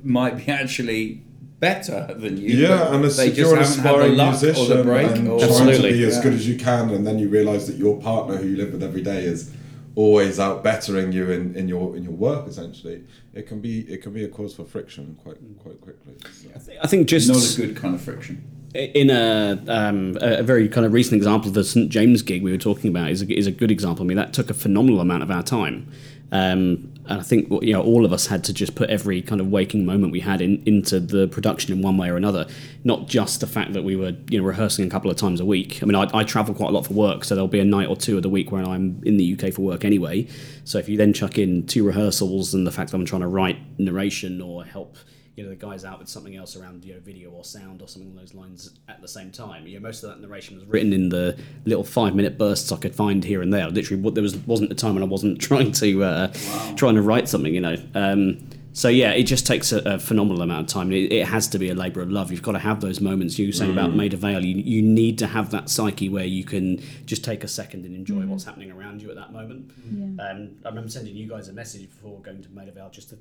might 0.03 0.37
be 0.37 0.47
actually 0.51 1.23
better 1.59 2.15
than 2.19 2.37
you 2.37 2.49
yeah, 2.55 2.77
but 2.77 2.93
and 2.93 3.05
as 3.05 3.17
they 3.17 3.31
you're 3.31 3.55
an 3.57 3.63
haven't 3.63 3.83
the 3.83 3.89
aspiring 3.89 4.15
luck 4.15 4.27
or 4.27 4.45
musician 4.45 4.77
the 4.77 4.83
break 4.83 5.11
and 5.15 5.27
or 5.27 5.39
trying 5.39 5.75
to 5.75 5.81
be 5.81 6.03
as 6.05 6.15
Yeah. 6.17 6.23
good 6.23 6.33
as 6.33 6.47
you 6.47 6.55
can, 6.55 6.91
and 6.91 7.05
then 7.07 7.17
you 7.17 7.29
realise 7.29 7.65
that 7.65 7.77
your 7.77 7.99
partner 7.99 8.37
who 8.37 8.47
you 8.47 8.57
live 8.57 8.71
with 8.73 8.83
every 8.83 9.01
day 9.01 9.23
is 9.25 9.49
always 9.95 10.39
out 10.39 10.63
bettering 10.63 11.11
you 11.11 11.31
in, 11.31 11.55
in 11.55 11.67
your 11.67 11.97
in 11.97 12.03
your 12.03 12.13
work. 12.13 12.47
Essentially, 12.47 13.01
it 13.33 13.47
can 13.47 13.59
be 13.59 13.79
it 13.93 14.03
can 14.03 14.13
be 14.13 14.23
a 14.23 14.27
cause 14.27 14.53
for 14.53 14.65
friction 14.65 15.17
quite 15.23 15.37
quite 15.63 15.81
quickly. 15.81 16.13
So. 16.31 16.71
I 16.79 16.85
think 16.85 17.07
just 17.07 17.27
not 17.27 17.37
a 17.37 17.57
good 17.61 17.75
kind 17.75 17.95
of 17.95 18.01
friction 18.01 18.43
in 18.77 19.09
a, 19.09 19.59
um, 19.67 20.17
a 20.21 20.43
very 20.43 20.69
kind 20.69 20.85
of 20.85 20.93
recent 20.93 21.15
example, 21.15 21.49
the 21.49 21.63
St 21.63 21.89
James 21.89 22.21
gig 22.21 22.43
we 22.43 22.51
were 22.51 22.57
talking 22.57 22.89
about 22.89 23.09
is 23.09 23.23
a, 23.23 23.33
is 23.37 23.47
a 23.47 23.51
good 23.51 23.71
example. 23.71 24.05
I 24.05 24.07
mean, 24.07 24.17
that 24.17 24.33
took 24.33 24.49
a 24.49 24.53
phenomenal 24.53 24.99
amount 24.99 25.23
of 25.23 25.31
our 25.31 25.41
time, 25.41 25.91
um, 26.31 26.93
and 27.05 27.19
I 27.19 27.23
think 27.23 27.49
you 27.63 27.73
know 27.73 27.81
all 27.81 28.05
of 28.05 28.13
us 28.13 28.27
had 28.27 28.43
to 28.45 28.53
just 28.53 28.75
put 28.75 28.89
every 28.89 29.21
kind 29.21 29.41
of 29.41 29.47
waking 29.47 29.85
moment 29.85 30.11
we 30.11 30.19
had 30.19 30.41
in, 30.41 30.61
into 30.65 30.99
the 30.99 31.27
production 31.27 31.73
in 31.73 31.81
one 31.81 31.97
way 31.97 32.09
or 32.09 32.17
another. 32.17 32.45
Not 32.83 33.07
just 33.07 33.39
the 33.39 33.47
fact 33.47 33.73
that 33.73 33.83
we 33.83 33.95
were 33.95 34.13
you 34.29 34.39
know 34.39 34.45
rehearsing 34.45 34.85
a 34.85 34.89
couple 34.89 35.09
of 35.09 35.17
times 35.17 35.39
a 35.39 35.45
week. 35.45 35.81
I 35.81 35.85
mean, 35.85 35.95
I, 35.95 36.07
I 36.13 36.23
travel 36.23 36.53
quite 36.53 36.69
a 36.69 36.73
lot 36.73 36.85
for 36.85 36.93
work, 36.93 37.23
so 37.23 37.33
there'll 37.33 37.47
be 37.47 37.59
a 37.59 37.65
night 37.65 37.87
or 37.87 37.95
two 37.95 38.17
of 38.17 38.23
the 38.23 38.29
week 38.29 38.51
where 38.51 38.63
I'm 38.63 39.01
in 39.03 39.17
the 39.17 39.33
UK 39.33 39.53
for 39.53 39.63
work 39.63 39.85
anyway. 39.85 40.27
So 40.65 40.77
if 40.77 40.87
you 40.87 40.97
then 40.97 41.13
chuck 41.13 41.39
in 41.39 41.65
two 41.65 41.83
rehearsals 41.83 42.53
and 42.53 42.67
the 42.67 42.71
fact 42.71 42.91
that 42.91 42.97
I'm 42.97 43.05
trying 43.05 43.21
to 43.21 43.27
write 43.27 43.57
narration 43.79 44.39
or 44.39 44.65
help 44.65 44.97
you 45.37 45.43
know 45.43 45.49
the 45.49 45.55
guy's 45.55 45.85
out 45.85 45.99
with 45.99 46.09
something 46.09 46.35
else 46.35 46.55
around 46.55 46.83
you 46.83 46.95
know 46.95 46.99
video 46.99 47.29
or 47.29 47.43
sound 47.43 47.81
or 47.83 47.87
something 47.87 48.11
along 48.11 48.19
those 48.19 48.33
lines 48.33 48.71
at 48.89 49.01
the 49.01 49.07
same 49.07 49.31
time. 49.31 49.67
You 49.67 49.79
know, 49.79 49.85
most 49.85 50.03
of 50.03 50.09
that 50.09 50.19
narration 50.19 50.55
was 50.55 50.65
written 50.65 50.91
in 50.91 51.09
the 51.09 51.37
little 51.63 51.83
five 51.83 52.15
minute 52.15 52.39
bursts 52.39 52.71
I 52.71 52.77
could 52.77 52.95
find 52.95 53.23
here 53.23 53.43
and 53.43 53.53
there. 53.53 53.69
Literally, 53.69 54.01
what 54.01 54.15
there 54.15 54.23
was 54.23 54.35
wasn't 54.35 54.71
a 54.71 54.75
time 54.75 54.95
when 54.95 55.03
I 55.03 55.05
wasn't 55.05 55.39
trying 55.49 55.71
to 55.73 56.03
uh, 56.03 56.33
trying 56.75 56.95
to 56.95 57.01
write 57.03 57.29
something. 57.29 57.53
You 57.53 57.61
know. 57.61 57.77
Um, 57.93 58.49
so 58.73 58.89
yeah, 58.89 59.11
it 59.11 59.23
just 59.23 59.47
takes 59.47 59.71
a, 59.71 59.79
a 59.85 59.99
phenomenal 59.99 60.43
amount 60.43 60.69
of 60.69 60.73
time. 60.73 60.91
It, 60.91 61.11
it 61.11 61.27
has 61.27 61.47
to 61.47 61.57
be 61.57 61.69
a 61.69 61.73
labour 61.73 62.01
of 62.01 62.11
love. 62.11 62.31
You've 62.31 62.43
got 62.43 62.51
to 62.51 62.59
have 62.59 62.79
those 62.79 63.01
moments. 63.01 63.39
You 63.39 63.47
were 63.47 63.51
saying 63.51 63.71
about 63.71 63.95
Maida 63.95 64.17
Vale. 64.17 64.45
You, 64.45 64.55
you 64.55 64.83
need 64.83 65.17
to 65.17 65.25
have 65.25 65.49
that 65.49 65.71
psyche 65.71 66.09
where 66.09 66.25
you 66.25 66.43
can 66.43 66.83
just 67.07 67.23
take 67.23 67.43
a 67.43 67.47
second 67.47 67.85
and 67.85 67.95
enjoy 67.95 68.27
what's 68.27 68.43
happening 68.43 68.71
around 68.71 69.01
you 69.01 69.09
at 69.09 69.15
that 69.15 69.33
moment. 69.33 69.71
Yeah. 69.91 70.29
Um, 70.29 70.57
I 70.63 70.69
remember 70.69 70.89
sending 70.89 71.15
you 71.15 71.27
guys 71.27 71.47
a 71.47 71.53
message 71.53 71.89
before 71.89 72.19
going 72.19 72.43
to 72.43 72.49
Maida 72.51 72.71
Vale 72.71 72.91
just 72.91 73.09
to 73.09 73.17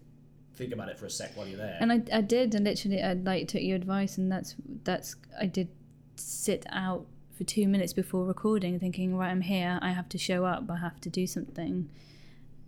think 0.57 0.73
about 0.73 0.89
it 0.89 0.99
for 0.99 1.07
a 1.07 1.11
sec 1.11 1.37
while 1.37 1.47
you're 1.47 1.59
there. 1.59 1.77
And 1.81 1.93
I, 1.93 2.03
I 2.13 2.21
did, 2.21 2.55
and 2.55 2.65
literally, 2.65 3.03
I 3.03 3.13
like 3.15 3.49
took 3.49 3.63
your 3.63 3.77
advice, 3.77 4.19
and 4.19 4.31
that's 4.33 4.55
that's 4.85 5.17
I 5.41 5.47
did 5.47 5.69
sit 6.17 6.65
out 6.71 7.07
for 7.37 7.45
two 7.45 7.69
minutes 7.69 7.93
before 7.93 8.25
recording, 8.25 8.79
thinking, 8.81 9.17
right, 9.17 9.29
I'm 9.31 9.43
here, 9.43 9.79
I 9.83 9.91
have 9.91 10.09
to 10.11 10.19
show 10.19 10.47
up, 10.47 10.71
I 10.71 10.77
have 10.79 11.01
to 11.03 11.11
do 11.11 11.27
something. 11.27 11.89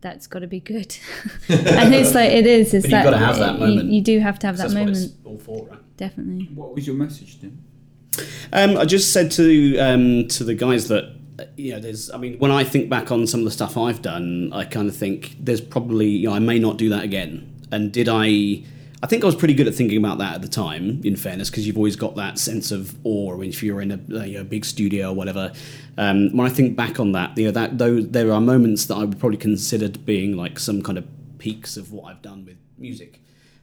That's 0.00 0.28
got 0.28 0.40
to 0.40 0.46
be 0.46 0.60
good, 0.60 0.96
and 1.48 1.92
it's 1.92 2.14
like 2.14 2.30
it 2.30 2.46
is. 2.46 2.72
It's 2.72 2.84
But 2.86 2.90
you've 2.90 2.90
that, 2.90 3.04
gotta 3.04 3.18
have 3.18 3.38
that 3.38 3.54
you- 3.54 3.66
moment. 3.66 3.90
You, 3.90 4.00
do 4.00 4.20
have 4.20 4.38
to 4.40 4.46
have 4.46 4.56
that 4.58 4.64
That's 4.68 4.74
what 4.74 4.80
moment, 4.86 4.96
it's 4.98 5.12
all 5.24 5.38
for, 5.38 5.66
right? 5.66 5.96
definitely. 5.96 6.44
What 6.54 6.72
was 6.74 6.86
your 6.86 6.94
message, 6.94 7.40
Tim? 7.40 7.64
Um, 8.52 8.76
I 8.76 8.84
just 8.84 9.12
said 9.12 9.30
to 9.32 9.76
um, 9.78 10.28
to 10.28 10.44
the 10.44 10.54
guys 10.54 10.86
that 10.88 11.16
uh, 11.40 11.44
you 11.56 11.72
know, 11.72 11.80
there's. 11.80 12.10
I 12.12 12.16
mean, 12.16 12.38
when 12.38 12.50
I 12.52 12.62
think 12.62 12.88
back 12.88 13.10
on 13.10 13.26
some 13.26 13.40
of 13.40 13.44
the 13.44 13.50
stuff 13.50 13.76
I've 13.76 14.00
done, 14.00 14.52
I 14.52 14.64
kind 14.66 14.88
of 14.88 14.94
think 14.96 15.36
there's 15.40 15.60
probably 15.60 16.06
you 16.08 16.28
know 16.28 16.34
I 16.34 16.38
may 16.38 16.60
not 16.60 16.76
do 16.76 16.88
that 16.90 17.02
again. 17.02 17.52
And 17.70 17.92
did 17.92 18.08
I? 18.08 18.64
I 19.00 19.06
think 19.06 19.22
I 19.22 19.26
was 19.26 19.36
pretty 19.36 19.54
good 19.54 19.68
at 19.68 19.74
thinking 19.76 19.96
about 19.96 20.18
that 20.18 20.34
at 20.34 20.42
the 20.42 20.48
time. 20.48 21.00
In 21.04 21.16
fairness, 21.16 21.50
because 21.50 21.66
you've 21.66 21.76
always 21.76 21.96
got 21.96 22.16
that 22.16 22.38
sense 22.38 22.72
of 22.72 22.96
awe 23.04 23.40
if 23.40 23.62
you're 23.62 23.80
in 23.80 23.92
a 23.92 24.26
you 24.26 24.38
know, 24.38 24.44
big 24.44 24.64
studio 24.64 25.10
or 25.10 25.14
whatever. 25.14 25.52
Um, 25.96 26.36
when 26.36 26.46
I 26.46 26.50
think 26.50 26.76
back 26.76 26.98
on 26.98 27.12
that, 27.12 27.36
you 27.38 27.44
know, 27.46 27.50
that 27.52 27.78
though 27.78 28.00
there 28.00 28.32
are 28.32 28.40
moments 28.40 28.86
that 28.86 28.96
I 28.96 29.04
would 29.04 29.18
probably 29.18 29.38
consider 29.38 29.88
being 29.88 30.36
like 30.36 30.58
some 30.58 30.82
kind 30.82 30.98
of 30.98 31.06
peaks 31.38 31.76
of 31.76 31.92
what 31.92 32.10
I've 32.10 32.22
done 32.22 32.44
with 32.44 32.56
music. 32.76 33.20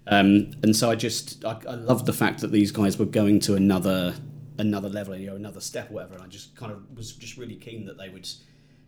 Um, 0.08 0.52
and 0.62 0.76
so 0.76 0.90
I 0.90 0.96
just 0.96 1.44
I, 1.44 1.60
I 1.68 1.76
loved 1.76 2.06
the 2.06 2.14
fact 2.14 2.42
that 2.42 2.52
these 2.52 2.72
guys 2.72 2.98
were 2.98 3.06
going 3.06 3.40
to 3.42 3.56
another 3.56 4.16
another 4.58 4.90
level, 4.90 5.16
you 5.18 5.28
know, 5.28 5.36
another 5.36 5.62
step, 5.62 5.92
or 5.92 5.96
whatever. 5.96 6.16
And 6.16 6.24
I 6.24 6.28
just 6.28 6.56
kind 6.56 6.72
of 6.72 6.96
was 6.96 7.14
just 7.14 7.38
really 7.38 7.56
keen 7.56 7.86
that 7.86 7.98
they 7.98 8.10
would 8.10 8.28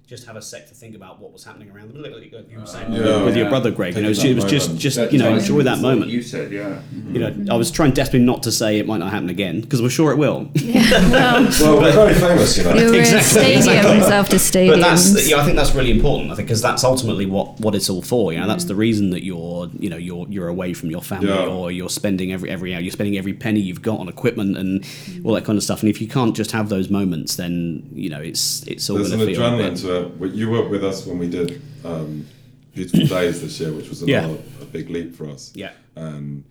just 0.07 0.25
have 0.25 0.37
a 0.37 0.41
sec 0.41 0.65
to 0.69 0.73
think 0.73 0.95
about 0.95 1.19
what 1.19 1.33
was 1.33 1.43
happening 1.43 1.69
around 1.69 1.93
them. 1.93 2.01
Like 2.01 2.31
you 2.49 2.59
were 2.59 2.65
saying 2.65 2.93
uh, 2.93 2.97
Yeah. 2.97 3.23
with 3.25 3.35
your 3.35 3.43
Yeah. 3.45 3.49
brother 3.49 3.71
Greg, 3.71 3.93
you 3.93 4.01
know, 4.01 4.07
it 4.07 4.09
was, 4.11 4.23
it 4.23 4.35
was 4.35 4.45
just 4.45 4.67
moment. 4.69 4.81
just 4.81 4.95
That 4.95 5.11
you 5.11 5.19
know 5.19 5.35
enjoy 5.35 5.63
that 5.63 5.79
moment. 5.81 6.09
You 6.09 6.21
said, 6.21 6.49
yeah. 6.49 6.79
You 7.11 7.19
know, 7.19 7.53
I 7.53 7.57
was 7.57 7.71
trying 7.71 7.91
desperately 7.91 8.25
not 8.25 8.41
to 8.43 8.51
say 8.53 8.79
it 8.79 8.87
might 8.87 8.99
not 8.99 9.11
happen 9.11 9.29
again 9.29 9.59
because 9.59 9.81
we're 9.81 9.89
sure 9.89 10.13
it 10.13 10.17
will. 10.17 10.49
well, 10.55 11.47
Well, 11.59 11.81
we're 11.81 11.91
very 11.91 12.13
famous, 12.13 12.57
you 12.57 12.63
know. 12.63 12.75
you're 12.75 12.95
Exactly, 12.95 13.53
in 13.53 13.59
stadiums 13.59 13.67
exactly. 13.67 14.13
after 14.13 14.35
stadiums. 14.37 14.69
But 14.69 14.79
that's 14.79 15.29
yeah, 15.29 15.37
I 15.41 15.43
think 15.43 15.57
that's 15.57 15.75
really 15.75 15.91
important. 15.91 16.31
I 16.31 16.35
think 16.35 16.47
because 16.47 16.61
that's 16.61 16.85
ultimately 16.85 17.25
what, 17.25 17.59
what 17.59 17.75
it's 17.75 17.89
all 17.89 18.01
for. 18.01 18.31
You 18.31 18.39
know, 18.39 18.47
that's 18.47 18.63
the 18.63 18.75
reason 18.75 19.09
that 19.09 19.25
you're 19.25 19.69
you 19.77 19.89
know 19.89 19.97
you're 19.97 20.25
you're 20.29 20.47
away 20.47 20.73
from 20.73 20.89
your 20.89 21.01
family 21.01 21.27
Yeah. 21.27 21.47
or 21.47 21.69
you're 21.69 21.89
spending 21.89 22.31
every 22.31 22.49
every 22.49 22.73
hour 22.73 22.79
you're 22.79 22.91
spending 22.91 23.17
every 23.17 23.33
penny 23.33 23.59
you've 23.59 23.81
got 23.81 23.99
on 23.99 24.07
equipment 24.07 24.57
and 24.57 24.85
all 25.25 25.33
that 25.33 25.43
kind 25.43 25.57
of 25.57 25.63
stuff. 25.63 25.81
And 25.81 25.89
if 25.89 25.99
you 26.01 26.07
can't 26.07 26.33
just 26.33 26.51
have 26.51 26.69
those 26.69 26.89
moments, 26.89 27.35
then 27.35 27.89
you 27.93 28.09
know 28.09 28.21
it's 28.21 28.63
it's 28.67 28.89
all 28.89 28.95
There's 28.97 29.09
going 29.09 29.21
an 29.21 29.27
to 29.27 29.33
feel 29.33 29.43
a 29.43 29.49
adrenaline 29.49 29.77
bit. 30.01 30.07
to 30.09 30.13
it. 30.13 30.19
But 30.19 30.31
You 30.33 30.49
were 30.49 30.67
with 30.67 30.83
us 30.83 31.05
when 31.05 31.19
we 31.19 31.27
did 31.29 31.61
um, 31.85 32.25
Beautiful 32.73 33.07
Days 33.17 33.41
this 33.41 33.59
year, 33.59 33.71
which 33.73 33.89
was 33.89 34.01
Yeah. 34.03 34.29
a 34.61 34.65
big 34.65 34.89
leap 34.89 35.15
for 35.15 35.27
us. 35.29 35.51
Yeah. 35.55 35.71
And 35.95 36.43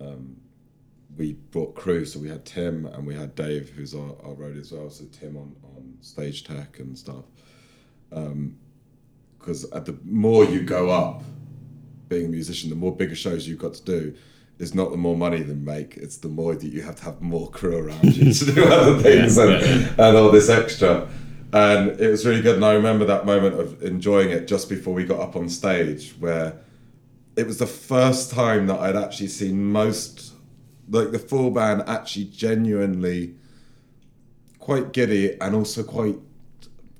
um, 0.00 0.36
we 1.16 1.34
brought 1.50 1.74
crew, 1.74 2.04
so 2.04 2.18
we 2.18 2.28
had 2.28 2.44
Tim 2.44 2.86
and 2.86 3.06
we 3.06 3.14
had 3.14 3.34
Dave, 3.34 3.70
who's 3.70 3.94
our, 3.94 4.10
our 4.24 4.34
roadie 4.34 4.60
as 4.60 4.72
well. 4.72 4.90
So 4.90 5.04
Tim 5.12 5.36
on, 5.36 5.54
on 5.76 5.94
stage 6.00 6.44
tech 6.44 6.78
and 6.78 6.96
stuff. 6.98 7.24
Because 9.38 9.64
at 9.72 9.84
the 9.86 9.96
more 10.04 10.44
you 10.44 10.62
go 10.62 10.90
up, 10.90 11.22
being 12.08 12.26
a 12.26 12.28
musician, 12.28 12.70
the 12.70 12.76
more 12.76 12.94
bigger 12.94 13.14
shows 13.16 13.48
you've 13.48 13.58
got 13.58 13.74
to 13.74 13.84
do. 13.84 14.14
Is 14.58 14.74
not 14.74 14.90
the 14.90 14.96
more 14.96 15.14
money 15.16 15.42
they 15.42 15.52
make; 15.52 15.98
it's 15.98 16.16
the 16.16 16.28
more 16.28 16.54
that 16.54 16.66
you 16.66 16.80
have 16.80 16.96
to 16.96 17.02
have 17.04 17.20
more 17.20 17.50
crew 17.50 17.76
around 17.76 18.16
you 18.16 18.32
to 18.32 18.52
do 18.54 18.64
other 18.72 18.98
things 19.02 19.36
and, 19.36 19.50
and 19.52 20.16
all 20.16 20.30
this 20.30 20.48
extra. 20.48 21.06
And 21.52 21.98
it 22.00 22.10
was 22.10 22.26
really 22.26 22.42
good. 22.42 22.56
And 22.56 22.64
I 22.64 22.74
remember 22.74 23.04
that 23.06 23.24
moment 23.24 23.58
of 23.58 23.82
enjoying 23.82 24.30
it 24.30 24.46
just 24.48 24.68
before 24.68 24.92
we 24.94 25.04
got 25.04 25.20
up 25.20 25.36
on 25.36 25.48
stage, 25.48 26.14
where 26.18 26.58
it 27.36 27.46
was 27.46 27.58
the 27.58 27.66
first 27.66 28.30
time 28.30 28.66
that 28.66 28.80
I'd 28.80 28.96
actually 28.96 29.28
seen 29.28 29.64
most, 29.72 30.32
like 30.90 31.12
the 31.12 31.18
full 31.18 31.50
band, 31.50 31.84
actually 31.86 32.24
genuinely 32.26 33.34
quite 34.58 34.92
giddy 34.92 35.40
and 35.40 35.54
also 35.54 35.82
quite 35.82 36.16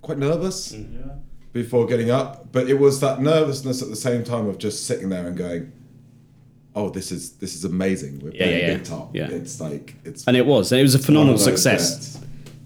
quite 0.03 0.19
nervous 0.19 0.73
mm, 0.73 1.19
before 1.53 1.85
getting 1.87 2.11
up. 2.11 2.53
But 2.53 2.71
it 2.71 2.79
was 2.79 3.01
that 3.01 3.21
nervousness 3.21 3.83
at 3.83 3.89
the 3.89 3.97
same 3.97 4.23
time 4.23 4.47
of 4.47 4.59
just 4.59 4.87
sitting 4.87 5.09
there 5.09 5.27
and 5.27 5.37
going, 5.37 5.73
"Oh, 6.77 6.91
this 6.91 7.11
is 7.11 7.33
this 7.33 7.57
is 7.57 7.65
amazing. 7.65 8.21
We're 8.21 8.31
Yeah, 8.31 8.45
playing 8.45 8.61
yeah, 8.61 8.67
yeah. 8.69 8.77
big 8.77 8.85
top. 8.85 9.17
Yeah. 9.17 9.29
It's 9.31 9.61
like 9.61 9.97
it's 10.05 10.25
And 10.29 10.37
it 10.37 10.47
was. 10.47 10.71
It 10.71 10.83
was 10.83 10.95
a 10.95 11.01
phenomenal 11.01 11.35
of 11.35 11.41
those 11.41 11.45
success. 11.63 12.16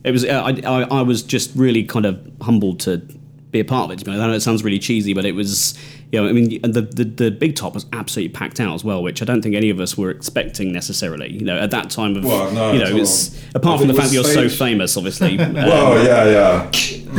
Bets. 0.03 0.05
It 0.05 0.13
was. 0.13 0.25
Uh, 0.25 0.61
I, 0.67 0.83
I, 0.83 0.99
I 1.01 1.03
was 1.03 1.23
just 1.23 1.51
really 1.55 1.85
kind 1.85 2.07
of 2.07 2.21
humbled 2.41 2.81
to 2.81 3.03
be 3.51 3.61
a 3.61 3.65
part 3.65 3.87
of 3.87 3.91
it. 3.91 3.99
to 3.99 4.05
be 4.05 4.11
honest. 4.11 4.23
I 4.23 4.27
know 4.29 4.33
it 4.35 4.41
sounds 4.41 4.63
really 4.63 4.79
cheesy, 4.79 5.13
but 5.15 5.25
it 5.25 5.33
was. 5.33 5.79
You 6.13 6.21
know, 6.21 6.29
I 6.29 6.33
mean, 6.33 6.61
the, 6.63 6.83
the 6.83 7.05
the 7.05 7.31
big 7.31 7.55
top 7.55 7.75
was 7.75 7.87
absolutely 7.93 8.33
packed 8.35 8.59
out 8.59 8.75
as 8.75 8.83
well, 8.83 9.01
which 9.01 9.23
I 9.23 9.25
don't 9.25 9.43
think 9.43 9.55
any 9.55 9.71
of 9.71 9.79
us 9.79 9.97
were 9.97 10.11
expecting 10.11 10.73
necessarily. 10.73 11.33
You 11.33 11.45
know, 11.45 11.57
at 11.57 11.71
that 11.71 11.89
time 11.91 12.17
of 12.17 12.25
Well, 12.25 12.51
no, 12.51 12.73
you 12.73 12.81
know, 12.81 12.97
it's 12.97 13.29
apart 13.55 13.79
think 13.79 13.81
from 13.81 13.89
the 13.89 13.95
it 13.95 13.97
fact 13.97 14.09
that 14.09 14.15
you're 14.15 14.25
so 14.25 14.49
famous, 14.49 14.97
obviously. 14.97 15.39
um, 15.39 15.55
Well, 15.55 16.05
yeah, 16.05 16.25
yeah. 16.25 16.71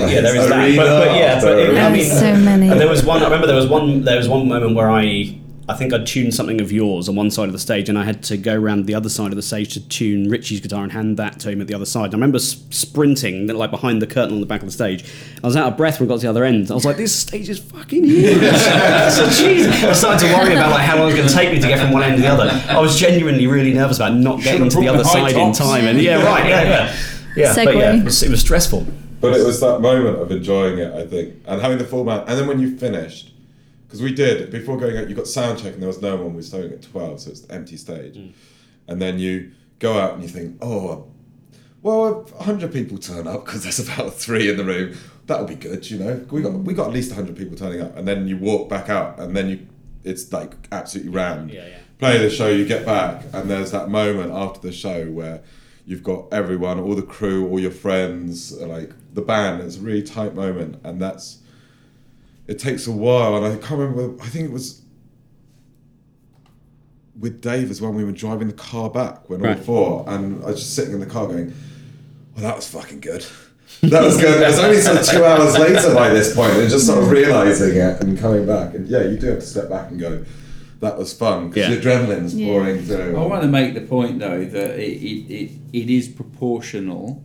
yeah, 0.09 0.21
there 0.21 0.35
is 0.35 0.49
that. 0.49 0.75
But, 0.75 1.05
but 1.05 1.15
yeah, 1.17 1.39
but 1.41 1.57
it, 1.57 1.77
I 1.77 1.89
mean, 1.89 2.03
so 2.03 2.35
many. 2.35 2.69
and 2.69 2.79
there 2.81 2.89
was 2.89 3.05
one. 3.05 3.21
I 3.21 3.25
remember 3.25 3.47
there 3.47 3.55
was 3.55 3.67
one. 3.67 4.01
There 4.03 4.17
was 4.17 4.27
one 4.27 4.49
moment 4.49 4.75
where 4.75 4.91
I, 4.91 5.37
I 5.71 5.77
think 5.77 5.93
I 5.93 6.03
tuned 6.03 6.33
something 6.33 6.59
of 6.59 6.69
yours 6.69 7.07
on 7.07 7.15
one 7.15 7.31
side 7.31 7.47
of 7.47 7.53
the 7.53 7.59
stage, 7.59 7.87
and 7.87 7.97
I 7.97 8.03
had 8.03 8.23
to 8.23 8.35
go 8.35 8.53
around 8.53 8.87
the 8.87 8.93
other 8.93 9.07
side 9.07 9.31
of 9.31 9.37
the 9.37 9.41
stage 9.41 9.73
to 9.73 9.87
tune 9.87 10.29
Richie's 10.29 10.59
guitar 10.59 10.83
and 10.83 10.91
hand 10.91 11.15
that 11.17 11.39
to 11.39 11.51
him 11.51 11.61
at 11.61 11.67
the 11.67 11.73
other 11.73 11.85
side. 11.85 12.07
And 12.07 12.15
I 12.15 12.17
remember 12.17 12.39
sprinting 12.39 13.47
like 13.47 13.71
behind 13.71 14.01
the 14.01 14.07
curtain 14.07 14.33
on 14.33 14.41
the 14.41 14.45
back 14.45 14.59
of 14.59 14.67
the 14.67 14.73
stage. 14.73 15.05
I 15.41 15.47
was 15.47 15.55
out 15.55 15.71
of 15.71 15.77
breath 15.77 15.99
when 15.99 16.09
I 16.09 16.09
got 16.09 16.15
to 16.17 16.21
the 16.23 16.29
other 16.29 16.43
end. 16.43 16.69
I 16.69 16.73
was 16.73 16.83
like, 16.83 16.97
"This 16.97 17.15
stage 17.15 17.49
is 17.49 17.59
fucking 17.59 18.03
huge." 18.03 18.33
so, 19.13 19.29
geez. 19.29 19.67
I 19.67 19.93
started 19.93 20.27
to 20.27 20.33
worry 20.33 20.53
about 20.53 20.71
like 20.71 20.85
how 20.85 20.97
long 20.97 21.09
it 21.09 21.13
was 21.13 21.15
going 21.15 21.29
to 21.29 21.33
take 21.33 21.53
me 21.53 21.61
to 21.61 21.67
get 21.67 21.79
from 21.79 21.93
one 21.93 22.03
end 22.03 22.17
to 22.17 22.21
the 22.21 22.27
other. 22.27 22.49
I 22.69 22.79
was 22.79 22.99
genuinely 22.99 23.47
really 23.47 23.73
nervous 23.73 23.97
about 23.97 24.15
not 24.15 24.41
getting 24.41 24.69
to 24.69 24.77
the 24.77 24.89
other 24.89 25.03
the 25.03 25.09
high 25.09 25.31
side 25.31 25.37
in 25.37 25.53
time. 25.53 25.85
And 25.85 26.01
yeah, 26.01 26.21
right, 26.23 26.49
yeah, 26.49 26.63
yeah. 26.63 26.95
Yeah, 27.33 27.55
but 27.55 27.67
Segue. 27.67 27.79
yeah, 27.79 27.95
it 27.95 28.03
was, 28.03 28.23
it 28.23 28.29
was 28.29 28.41
stressful. 28.41 28.85
But 29.21 29.39
it 29.39 29.45
was 29.45 29.61
that 29.61 29.79
moment 29.79 30.17
of 30.17 30.31
enjoying 30.31 30.79
it, 30.79 30.93
I 30.93 31.05
think, 31.05 31.35
and 31.45 31.61
having 31.61 31.77
the 31.77 31.85
full 31.85 32.03
band. 32.03 32.27
And 32.27 32.37
then 32.37 32.47
when 32.47 32.59
you 32.59 32.75
finished, 32.77 33.30
because 33.91 34.01
we 34.01 34.13
did 34.13 34.49
before 34.51 34.77
going 34.77 34.95
out, 34.95 35.09
you 35.09 35.15
got 35.15 35.27
sound 35.27 35.59
check 35.59 35.73
and 35.73 35.81
there 35.81 35.87
was 35.87 36.01
no 36.01 36.15
one. 36.15 36.27
We 36.27 36.37
were 36.37 36.43
starting 36.43 36.71
at 36.71 36.81
twelve, 36.81 37.19
so 37.19 37.29
it's 37.29 37.41
the 37.41 37.53
empty 37.53 37.75
stage. 37.75 38.15
Mm. 38.15 38.31
And 38.87 39.01
then 39.01 39.19
you 39.19 39.51
go 39.79 39.99
out 39.99 40.13
and 40.13 40.23
you 40.23 40.29
think, 40.29 40.57
oh, 40.61 41.11
well, 41.81 42.25
hundred 42.39 42.71
people 42.71 42.97
turn 42.97 43.27
up 43.27 43.43
because 43.43 43.63
there's 43.63 43.79
about 43.89 44.13
three 44.13 44.49
in 44.49 44.55
the 44.55 44.63
room. 44.63 44.95
That'll 45.25 45.45
be 45.45 45.55
good, 45.55 45.89
you 45.91 45.99
know. 45.99 46.25
We 46.31 46.41
got 46.41 46.53
we 46.53 46.73
got 46.73 46.87
at 46.87 46.93
least 46.93 47.11
hundred 47.11 47.35
people 47.35 47.57
turning 47.57 47.81
up, 47.81 47.97
and 47.97 48.07
then 48.07 48.29
you 48.29 48.37
walk 48.37 48.69
back 48.69 48.89
out, 48.89 49.19
and 49.19 49.35
then 49.35 49.49
you, 49.49 49.67
it's 50.05 50.31
like 50.31 50.53
absolutely 50.71 51.11
rammed. 51.11 51.51
Yeah, 51.51 51.67
yeah. 51.67 51.77
Play 51.99 52.17
the 52.17 52.29
show, 52.29 52.47
you 52.47 52.65
get 52.65 52.85
back, 52.85 53.25
and 53.33 53.49
there's 53.49 53.71
that 53.71 53.89
moment 53.89 54.31
after 54.31 54.61
the 54.61 54.71
show 54.71 55.11
where 55.11 55.43
you've 55.85 56.01
got 56.01 56.31
everyone, 56.31 56.79
all 56.79 56.95
the 56.95 57.01
crew, 57.01 57.47
all 57.49 57.59
your 57.59 57.71
friends, 57.71 58.53
like 58.53 58.91
the 59.13 59.21
band. 59.21 59.61
It's 59.61 59.75
a 59.75 59.81
really 59.81 60.03
tight 60.03 60.33
moment, 60.33 60.79
and 60.85 61.01
that's. 61.01 61.39
It 62.51 62.59
takes 62.59 62.85
a 62.85 62.91
while, 62.91 63.37
and 63.37 63.45
I 63.45 63.55
can't 63.65 63.79
remember. 63.79 64.21
I 64.21 64.27
think 64.27 64.49
it 64.49 64.51
was 64.51 64.81
with 67.17 67.39
Dave 67.41 67.71
as 67.71 67.81
well. 67.81 67.93
We 67.93 68.03
were 68.03 68.11
driving 68.11 68.47
the 68.47 68.53
car 68.53 68.89
back 68.89 69.29
when 69.29 69.39
all 69.39 69.47
Right. 69.47 69.59
four, 69.59 70.03
and 70.07 70.43
I 70.43 70.47
was 70.47 70.59
just 70.59 70.75
sitting 70.75 70.93
in 70.93 70.99
the 70.99 71.05
car 71.05 71.27
going, 71.27 71.53
"Well, 72.35 72.43
that 72.43 72.57
was 72.57 72.67
fucking 72.67 72.99
good." 72.99 73.25
That 73.83 74.03
was 74.03 74.17
good. 74.17 74.41
It 74.41 74.47
was 74.47 74.59
only 74.59 74.79
sort 74.81 74.97
of 74.99 75.05
two 75.07 75.23
hours 75.23 75.57
later 75.57 75.95
by 75.95 76.09
this 76.09 76.35
point, 76.35 76.51
and 76.57 76.69
just 76.69 76.85
sort 76.85 77.01
of 77.01 77.09
realizing 77.09 77.77
it 77.77 78.03
and 78.03 78.19
coming 78.19 78.45
back. 78.45 78.75
And 78.75 78.85
yeah, 78.85 79.03
you 79.03 79.17
do 79.17 79.27
have 79.27 79.39
to 79.39 79.45
step 79.45 79.69
back 79.69 79.89
and 79.89 79.97
go, 79.99 80.25
"That 80.81 80.97
was 80.97 81.13
fun," 81.13 81.47
because 81.49 81.69
Yeah. 81.69 81.75
the 81.75 81.81
adrenaline's 81.81 82.35
Yeah. 82.35 82.47
pouring 82.47 82.81
through. 82.83 83.15
I 83.17 83.25
want 83.25 83.43
to 83.43 83.47
make 83.47 83.73
the 83.73 83.81
point 83.81 84.19
though 84.19 84.43
that 84.43 84.77
it, 84.77 85.01
it, 85.01 85.33
it, 85.33 85.51
it 85.71 85.89
is 85.89 86.09
proportional 86.09 87.23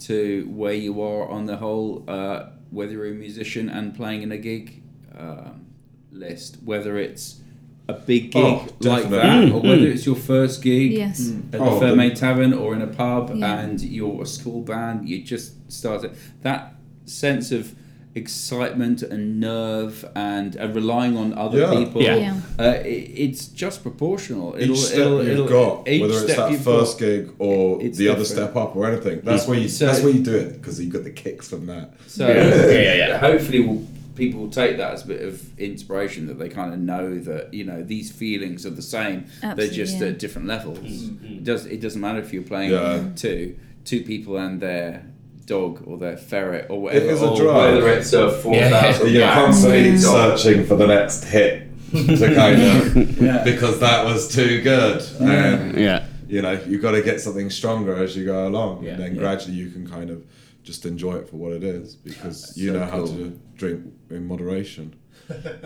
to 0.00 0.46
where 0.54 0.74
you 0.74 1.00
are 1.00 1.26
on 1.28 1.46
the 1.46 1.56
whole, 1.56 2.04
uh, 2.06 2.42
whether 2.70 2.92
you're 2.92 3.08
a 3.08 3.10
musician 3.14 3.68
and 3.68 3.94
playing 3.94 4.22
in 4.22 4.32
a 4.32 4.38
gig 4.38 4.82
um, 5.18 5.66
list, 6.12 6.58
whether 6.64 6.96
it's 6.98 7.40
a 7.88 7.92
big 7.94 8.30
gig 8.30 8.44
Oh, 8.44 8.68
like 8.80 9.10
that, 9.10 9.44
Mm, 9.48 9.54
or 9.54 9.60
whether 9.62 9.82
mm. 9.86 9.94
it's 9.94 10.06
your 10.06 10.14
first 10.16 10.62
gig 10.62 10.92
Yes. 10.92 11.30
at 11.30 11.52
the 11.52 11.58
Oh, 11.58 11.80
Fermain 11.80 12.14
Tavern 12.14 12.52
or 12.52 12.74
in 12.74 12.82
a 12.82 12.86
pub 12.86 13.32
Yeah. 13.34 13.60
and 13.60 13.80
you're 13.80 14.22
a 14.22 14.26
school 14.26 14.62
band, 14.62 15.08
you 15.08 15.22
just 15.22 15.70
started. 15.70 16.12
That 16.42 16.74
sense 17.06 17.50
of 17.50 17.74
excitement 18.14 19.02
and 19.02 19.38
nerve 19.40 20.04
and 20.16 20.56
uh, 20.60 20.68
relying 20.68 21.16
on 21.16 21.32
other 21.38 21.58
Yeah. 21.60 21.70
people. 21.84 22.02
Yeah. 22.02 22.16
Yeah. 22.16 22.40
Uh, 22.58 22.72
it, 22.84 23.10
it's 23.26 23.46
just 23.46 23.82
proportional. 23.82 24.56
Each 24.58 24.76
step 24.78 24.98
you've 25.24 25.48
got, 25.48 25.88
each 25.88 26.02
whether 26.02 26.14
it's 26.14 26.34
that 26.36 26.58
first 26.60 26.98
got- 26.98 27.06
gig 27.06 27.32
or 27.38 27.80
it's 27.82 27.98
the 27.98 28.08
other 28.08 28.24
step 28.24 28.56
up 28.56 28.74
or 28.76 28.90
anything, 28.90 29.20
that's 29.22 29.46
where 29.46 29.58
you 29.58 29.68
So- 29.68 29.86
that's 29.86 30.02
where 30.02 30.12
you 30.12 30.22
do 30.22 30.34
it 30.34 30.54
because 30.54 30.80
you've 30.80 30.92
got 30.92 31.04
the 31.04 31.10
kicks 31.10 31.48
from 31.48 31.66
that. 31.66 31.94
So 32.06 32.26
Yeah, 32.28 32.66
yeah, 32.70 32.94
yeah. 32.94 33.18
hopefully, 33.18 33.60
will 33.60 33.86
people 34.16 34.40
will 34.40 34.50
take 34.50 34.76
that 34.76 34.92
as 34.92 35.04
a 35.04 35.06
bit 35.06 35.22
of 35.22 35.58
inspiration 35.58 36.26
that 36.26 36.38
they 36.38 36.48
kind 36.48 36.74
of 36.74 36.80
know 36.80 37.18
that 37.20 37.54
you 37.54 37.64
know 37.64 37.82
these 37.82 38.10
feelings 38.10 38.66
are 38.66 38.70
the 38.70 38.82
same. 38.82 39.24
They're 39.40 39.68
just 39.68 39.98
yeah. 40.00 40.08
at 40.08 40.18
different 40.18 40.48
levels. 40.48 40.78
It 41.22 41.44
does 41.44 41.64
it 41.66 41.80
doesn't 41.80 42.00
matter 42.00 42.18
if 42.18 42.32
you're 42.32 42.42
playing 42.42 42.72
Yeah. 42.72 43.04
two 43.14 43.56
two 43.84 44.02
people 44.02 44.36
and 44.36 44.60
their 44.60 45.06
dog 45.50 45.82
or 45.86 45.98
their 45.98 46.16
ferret 46.16 46.66
or 46.70 46.80
whatever. 46.82 47.06
is 47.06 47.20
a 47.22 47.28
or 47.28 47.36
drive. 47.36 47.74
Whether 47.74 47.88
it's 47.98 48.12
a 48.12 48.30
four 48.30 48.54
thousand. 48.54 49.12
You're 49.12 49.26
constantly 49.42 49.96
searching 49.98 50.64
for 50.66 50.76
the 50.76 50.86
next 50.86 51.24
hit 51.24 51.66
to 51.92 52.34
kind 52.42 52.62
of 52.62 53.20
Yeah. 53.20 53.42
because 53.44 53.80
that 53.80 54.04
was 54.04 54.28
too 54.34 54.62
good, 54.62 55.02
and 55.20 55.76
Yeah. 55.78 56.04
you 56.28 56.40
know 56.42 56.58
you've 56.68 56.82
got 56.82 56.92
to 56.92 57.02
get 57.02 57.20
something 57.20 57.50
stronger 57.50 57.94
as 58.02 58.16
you 58.16 58.24
go 58.24 58.46
along, 58.46 58.84
Yeah. 58.84 58.92
and 58.92 59.02
then 59.02 59.14
Yeah. 59.14 59.20
gradually 59.20 59.56
you 59.56 59.70
can 59.70 59.86
kind 59.88 60.08
of 60.10 60.22
just 60.62 60.86
enjoy 60.86 61.14
it 61.16 61.28
for 61.28 61.36
what 61.36 61.52
it 61.52 61.64
is 61.64 61.96
because 61.96 62.52
you 62.56 62.68
So 62.72 62.78
know 62.78 62.84
how 62.86 63.04
to 63.06 63.38
drink 63.56 63.80
in 64.10 64.26
moderation. 64.28 64.94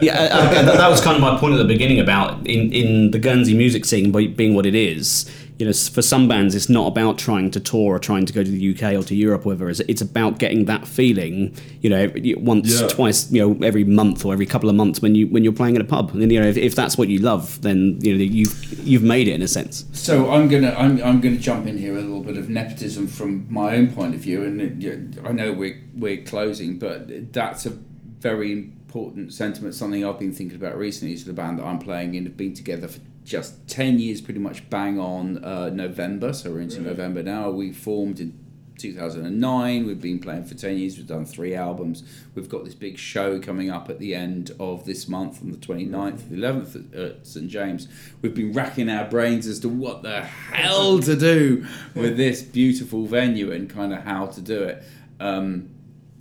Yeah, 0.00 0.28
that, 0.28 0.76
that 0.76 0.90
was 0.90 1.00
kind 1.00 1.16
of 1.16 1.22
my 1.22 1.38
point 1.38 1.54
at 1.54 1.56
the 1.58 1.64
beginning 1.64 1.98
about 1.98 2.46
in, 2.46 2.70
in 2.72 3.10
the 3.12 3.18
Guernsey 3.18 3.54
music 3.56 3.84
scene 3.86 4.12
being 4.12 4.54
what 4.54 4.66
it 4.66 4.74
is. 4.74 5.24
You 5.58 5.66
know, 5.66 5.72
for 5.72 6.02
some 6.02 6.26
bands, 6.26 6.56
it's 6.56 6.68
not 6.68 6.88
about 6.88 7.16
trying 7.16 7.52
to 7.52 7.60
tour 7.60 7.94
or 7.94 7.98
trying 8.00 8.26
to 8.26 8.32
go 8.32 8.42
to 8.42 8.50
the 8.50 8.74
UK 8.74 8.94
or 8.94 9.04
to 9.04 9.14
Europe 9.14 9.42
or 9.42 9.50
whatever. 9.50 9.70
It's, 9.70 9.78
it's 9.80 10.02
about 10.02 10.40
getting 10.40 10.64
that 10.64 10.84
feeling. 10.86 11.54
You 11.80 11.90
know, 11.90 12.12
once, 12.38 12.80
Yeah. 12.80 12.88
twice, 12.88 13.30
you 13.30 13.40
know, 13.40 13.64
every 13.64 13.84
month 13.84 14.24
or 14.24 14.32
every 14.32 14.46
couple 14.46 14.68
of 14.68 14.74
months 14.74 15.00
when 15.00 15.14
you 15.14 15.28
when 15.28 15.44
you're 15.44 15.52
playing 15.52 15.76
at 15.76 15.80
a 15.82 15.84
pub. 15.84 16.10
And 16.12 16.32
you 16.32 16.40
know, 16.40 16.46
if, 16.48 16.56
if 16.56 16.74
that's 16.74 16.98
what 16.98 17.08
you 17.08 17.20
love, 17.20 17.62
then 17.62 17.98
you 18.00 18.16
know 18.16 18.24
you've 18.24 18.54
you've 18.86 19.04
made 19.04 19.28
it 19.28 19.34
in 19.34 19.42
a 19.42 19.48
sense. 19.48 19.84
So 19.92 20.30
I'm 20.32 20.48
gonna 20.48 20.74
I'm, 20.76 21.00
I'm 21.04 21.20
gonna 21.20 21.36
jump 21.36 21.66
in 21.68 21.78
here 21.78 21.92
with 21.94 22.02
a 22.02 22.06
little 22.06 22.24
bit 22.24 22.36
of 22.36 22.48
nepotism 22.48 23.06
from 23.06 23.46
my 23.48 23.76
own 23.76 23.92
point 23.92 24.14
of 24.16 24.20
view, 24.20 24.42
and 24.42 24.60
uh, 24.60 24.64
yeah, 24.78 25.28
I 25.28 25.32
know 25.32 25.52
we're 25.52 25.80
we're 25.94 26.22
closing, 26.24 26.78
but 26.80 27.32
that's 27.32 27.64
a 27.64 27.70
very 28.18 28.50
important 28.50 29.32
sentiment. 29.32 29.74
Something 29.76 30.04
I've 30.04 30.18
been 30.18 30.32
thinking 30.32 30.56
about 30.56 30.76
recently 30.78 31.14
is 31.14 31.24
the 31.24 31.32
band 31.32 31.58
that 31.60 31.64
I'm 31.64 31.78
playing 31.78 32.14
in 32.16 32.24
have 32.24 32.36
been 32.36 32.54
together 32.54 32.88
for 32.88 33.00
just 33.24 33.66
ten 33.68 33.98
years, 33.98 34.20
pretty 34.20 34.40
much 34.40 34.68
bang 34.70 34.98
on 34.98 35.44
uh, 35.44 35.70
November. 35.70 36.32
So 36.32 36.52
we're 36.52 36.60
into 36.60 36.80
November 36.80 37.22
now. 37.22 37.50
We 37.50 37.72
formed 37.72 38.20
in 38.20 38.44
2009. 38.78 39.86
We've 39.86 40.00
been 40.00 40.18
playing 40.18 40.44
for 40.44 40.54
10 40.54 40.76
years. 40.78 40.96
We've 40.96 41.06
done 41.06 41.24
three 41.24 41.54
albums. 41.54 42.02
We've 42.34 42.48
got 42.48 42.64
this 42.64 42.74
big 42.74 42.98
show 42.98 43.40
coming 43.40 43.70
up 43.70 43.88
at 43.88 43.98
the 43.98 44.14
end 44.14 44.50
of 44.58 44.84
this 44.84 45.08
month 45.08 45.40
on 45.42 45.50
the 45.50 45.56
29th, 45.56 46.28
the 46.28 46.36
11th 46.36 46.94
at, 46.94 47.00
at 47.00 47.26
St 47.26 47.48
James. 47.48 47.88
We've 48.20 48.34
been 48.34 48.52
racking 48.52 48.88
our 48.88 49.08
brains 49.08 49.46
as 49.46 49.60
to 49.60 49.68
what 49.68 50.02
the 50.02 50.22
hell 50.22 51.00
to 51.00 51.16
do 51.16 51.66
with 51.94 52.16
this 52.18 52.42
beautiful 52.42 53.06
venue 53.06 53.52
and 53.52 53.70
kind 53.70 53.92
of 53.92 54.02
how 54.02 54.26
to 54.26 54.40
do 54.40 54.62
it. 54.64 54.82
Um, 55.20 55.70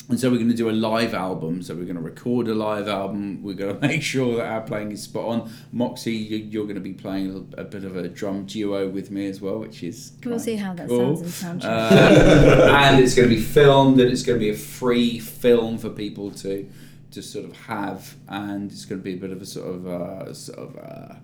and 0.09 0.19
so 0.19 0.30
we're 0.30 0.35
going 0.38 0.49
to 0.49 0.55
do 0.55 0.69
a 0.69 0.71
live 0.71 1.13
album. 1.13 1.61
So 1.61 1.73
we're 1.75 1.84
going 1.85 1.95
to 1.95 2.01
record 2.01 2.47
a 2.47 2.53
live 2.53 2.88
album. 2.88 3.41
We're 3.41 3.53
going 3.55 3.73
to 3.80 3.88
make 3.88 4.01
sure 4.03 4.35
that 4.38 4.45
our 4.45 4.61
playing 4.61 4.91
is 4.91 5.03
spot 5.03 5.25
on. 5.25 5.51
Moxie, 5.71 6.13
you- 6.13 6.38
you're 6.38 6.63
going 6.65 6.75
to 6.75 6.81
be 6.81 6.93
playing 6.93 7.49
a, 7.57 7.61
a 7.61 7.63
bit 7.63 7.84
of 7.85 7.95
a 7.95 8.07
drum 8.09 8.45
duo 8.45 8.89
with 8.89 9.11
me 9.11 9.27
as 9.27 9.39
well, 9.41 9.59
which 9.59 9.81
is 9.84 10.11
We'll 10.25 10.39
see 10.39 10.55
how 10.57 10.73
that 10.73 10.88
cool. 10.89 11.15
sounds 11.17 11.43
in 11.43 11.59
soundtrack. 11.59 11.63
Uh, 11.63 12.77
and 12.81 13.03
it's 13.03 13.15
going 13.15 13.30
to 13.30 13.35
be 13.35 13.41
filmed, 13.41 13.99
and 13.99 14.11
it's 14.11 14.23
going 14.23 14.38
to 14.39 14.43
be 14.43 14.51
a 14.51 14.55
free 14.57 15.19
film 15.19 15.77
for 15.77 15.89
people 15.89 16.31
to 16.31 16.69
to 17.11 17.21
sort 17.21 17.45
of 17.45 17.55
have, 17.55 18.15
and 18.27 18.71
it's 18.71 18.85
going 18.85 18.99
to 18.99 19.03
be 19.03 19.13
a 19.13 19.17
bit 19.17 19.30
of 19.31 19.39
a 19.39 19.45
sort 19.45 19.67
of 19.75 19.85
uh, 19.88 20.34
sort 20.34 20.57
of. 20.57 20.75
Uh, 20.77 21.15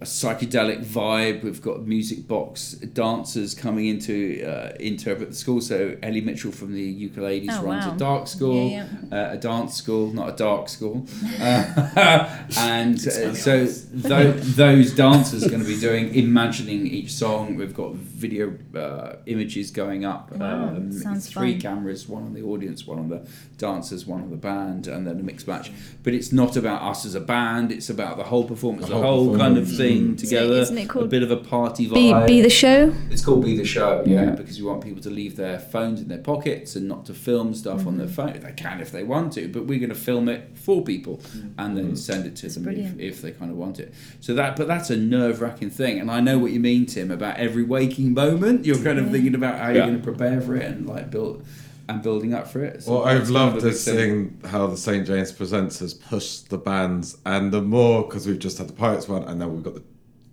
a 0.00 0.04
psychedelic 0.04 0.84
vibe. 0.84 1.42
We've 1.42 1.60
got 1.60 1.84
music 1.84 2.28
box 2.28 2.72
dancers 2.72 3.52
coming 3.52 3.86
into 3.86 4.44
uh, 4.46 4.76
interpret 4.78 5.30
the 5.30 5.34
school. 5.34 5.60
So 5.60 5.96
Ellie 6.04 6.20
Mitchell 6.20 6.52
from 6.52 6.72
the 6.72 7.08
ukuleles 7.08 7.46
Oh, 7.50 7.64
runs 7.64 7.84
wow. 7.86 7.94
a 7.94 7.98
dark 7.98 8.28
school, 8.28 8.70
Yeah, 8.70 8.86
Uh, 9.10 9.30
a 9.32 9.36
dance 9.36 9.74
school, 9.74 10.12
not 10.12 10.28
a 10.28 10.36
dark 10.36 10.68
school. 10.68 11.06
Uh, 11.40 12.28
and 12.58 12.96
uh, 13.06 13.34
so 13.34 13.64
tho- 13.66 14.32
those 14.32 14.92
dancers 14.94 15.44
are 15.44 15.48
going 15.50 15.62
to 15.62 15.66
be 15.68 15.78
doing 15.80 16.14
imagining 16.14 16.86
each 16.86 17.12
song. 17.12 17.56
We've 17.56 17.74
got 17.74 17.94
video 17.94 18.56
uh, 18.74 19.16
images 19.26 19.70
going 19.70 20.04
up. 20.04 20.32
Wow, 20.32 20.68
um, 20.68 20.90
three 20.92 21.52
fun. 21.52 21.60
cameras, 21.60 22.08
one 22.08 22.24
on 22.24 22.34
the 22.34 22.42
audience, 22.42 22.86
one 22.86 22.98
on 22.98 23.08
the 23.08 23.26
dancers, 23.56 24.06
one 24.06 24.22
on 24.22 24.30
the 24.30 24.36
band, 24.36 24.86
and 24.86 25.06
then 25.06 25.18
a 25.20 25.22
mixed 25.22 25.46
match. 25.46 25.70
But 26.02 26.14
it's 26.14 26.32
not 26.32 26.56
about 26.56 26.82
us 26.82 27.04
as 27.04 27.14
a 27.14 27.20
band. 27.20 27.72
It's 27.72 27.90
about 27.90 28.16
the 28.16 28.24
whole 28.24 28.44
performance, 28.44 28.88
the, 28.88 28.94
whole 28.94 29.02
whole, 29.02 29.36
kind 29.38 29.56
of 29.56 29.64
performance. 29.64 29.78
Thing 29.88 30.14
mm. 30.14 30.18
together. 30.18 30.54
isn't 30.54 30.78
it 30.78 30.88
called 30.88 31.06
a 31.06 31.08
bit 31.08 31.22
of 31.22 31.30
a 31.30 31.36
party 31.36 31.86
Be, 31.88 32.10
vibe. 32.12 32.26
be 32.26 32.40
the 32.40 32.50
show. 32.50 32.92
It's 33.10 33.24
called 33.24 33.44
Be 33.44 33.56
the 33.56 33.64
Show, 33.64 34.02
yeah, 34.06 34.24
Yeah. 34.24 34.30
because 34.30 34.60
we 34.60 34.66
want 34.66 34.82
people 34.82 35.02
to 35.02 35.10
leave 35.10 35.36
their 35.36 35.58
phones 35.58 36.00
in 36.00 36.08
their 36.08 36.18
pockets 36.18 36.76
and 36.76 36.88
not 36.88 37.06
to 37.06 37.14
film 37.14 37.54
stuff 37.54 37.86
on 37.86 37.94
Mm-hmm. 37.94 37.98
their 37.98 38.08
phone. 38.08 38.40
They 38.40 38.52
can 38.52 38.80
if 38.80 38.92
they 38.92 39.04
want 39.04 39.32
to, 39.34 39.48
but 39.48 39.64
we're 39.66 39.78
going 39.78 39.88
to 39.90 39.94
film 39.94 40.28
it 40.28 40.50
for 40.54 40.82
people 40.82 41.18
mm. 41.18 41.52
and 41.58 41.76
then 41.76 41.92
mm. 41.92 41.98
send 41.98 42.26
it 42.26 42.36
to 42.36 42.48
them 42.48 42.68
if, 42.68 42.98
if 42.98 43.22
they 43.22 43.32
kind 43.32 43.50
of 43.50 43.56
want 43.56 43.80
it. 43.80 43.92
So 44.20 44.34
that, 44.34 44.56
but 44.56 44.68
that's 44.68 44.90
a 44.90 44.96
nerve 44.96 45.40
wracking 45.40 45.70
thing, 45.70 45.98
and 45.98 46.10
I 46.10 46.20
know 46.20 46.38
what 46.38 46.52
you 46.52 46.60
mean, 46.60 46.86
Tim, 46.86 47.10
about 47.10 47.36
every 47.36 47.62
waking 47.62 48.14
moment. 48.14 48.64
You're 48.64 48.82
kind 48.82 48.98
of 48.98 49.10
thinking 49.10 49.34
about 49.34 49.58
how 49.58 49.70
you're 49.70 49.86
going 49.86 49.98
to 49.98 50.04
prepare 50.04 50.40
for 50.40 50.56
it 50.56 50.64
and 50.64 50.86
like 50.88 51.10
build 51.10 51.44
and 51.88 52.02
building 52.02 52.34
up 52.34 52.46
for 52.46 52.62
it. 52.62 52.82
So 52.82 52.92
Well, 52.92 53.04
I've 53.04 53.30
loved 53.30 53.58
a 53.58 53.62
big 53.62 53.72
to 53.72 53.78
thing. 53.78 53.96
seeing 53.96 54.40
how 54.50 54.66
the 54.66 54.76
St 54.76 55.06
James 55.06 55.32
Presents 55.32 55.78
has 55.78 55.94
pushed 55.94 56.50
the 56.50 56.58
bands, 56.58 57.16
and 57.24 57.50
the 57.52 57.62
more 57.62 58.02
because 58.04 58.26
we've 58.26 58.38
just 58.38 58.58
had 58.58 58.68
the 58.68 58.74
Pirates 58.74 59.08
one, 59.08 59.24
and 59.24 59.38
now 59.38 59.48
we've 59.48 59.62
got 59.62 59.74
the 59.74 59.82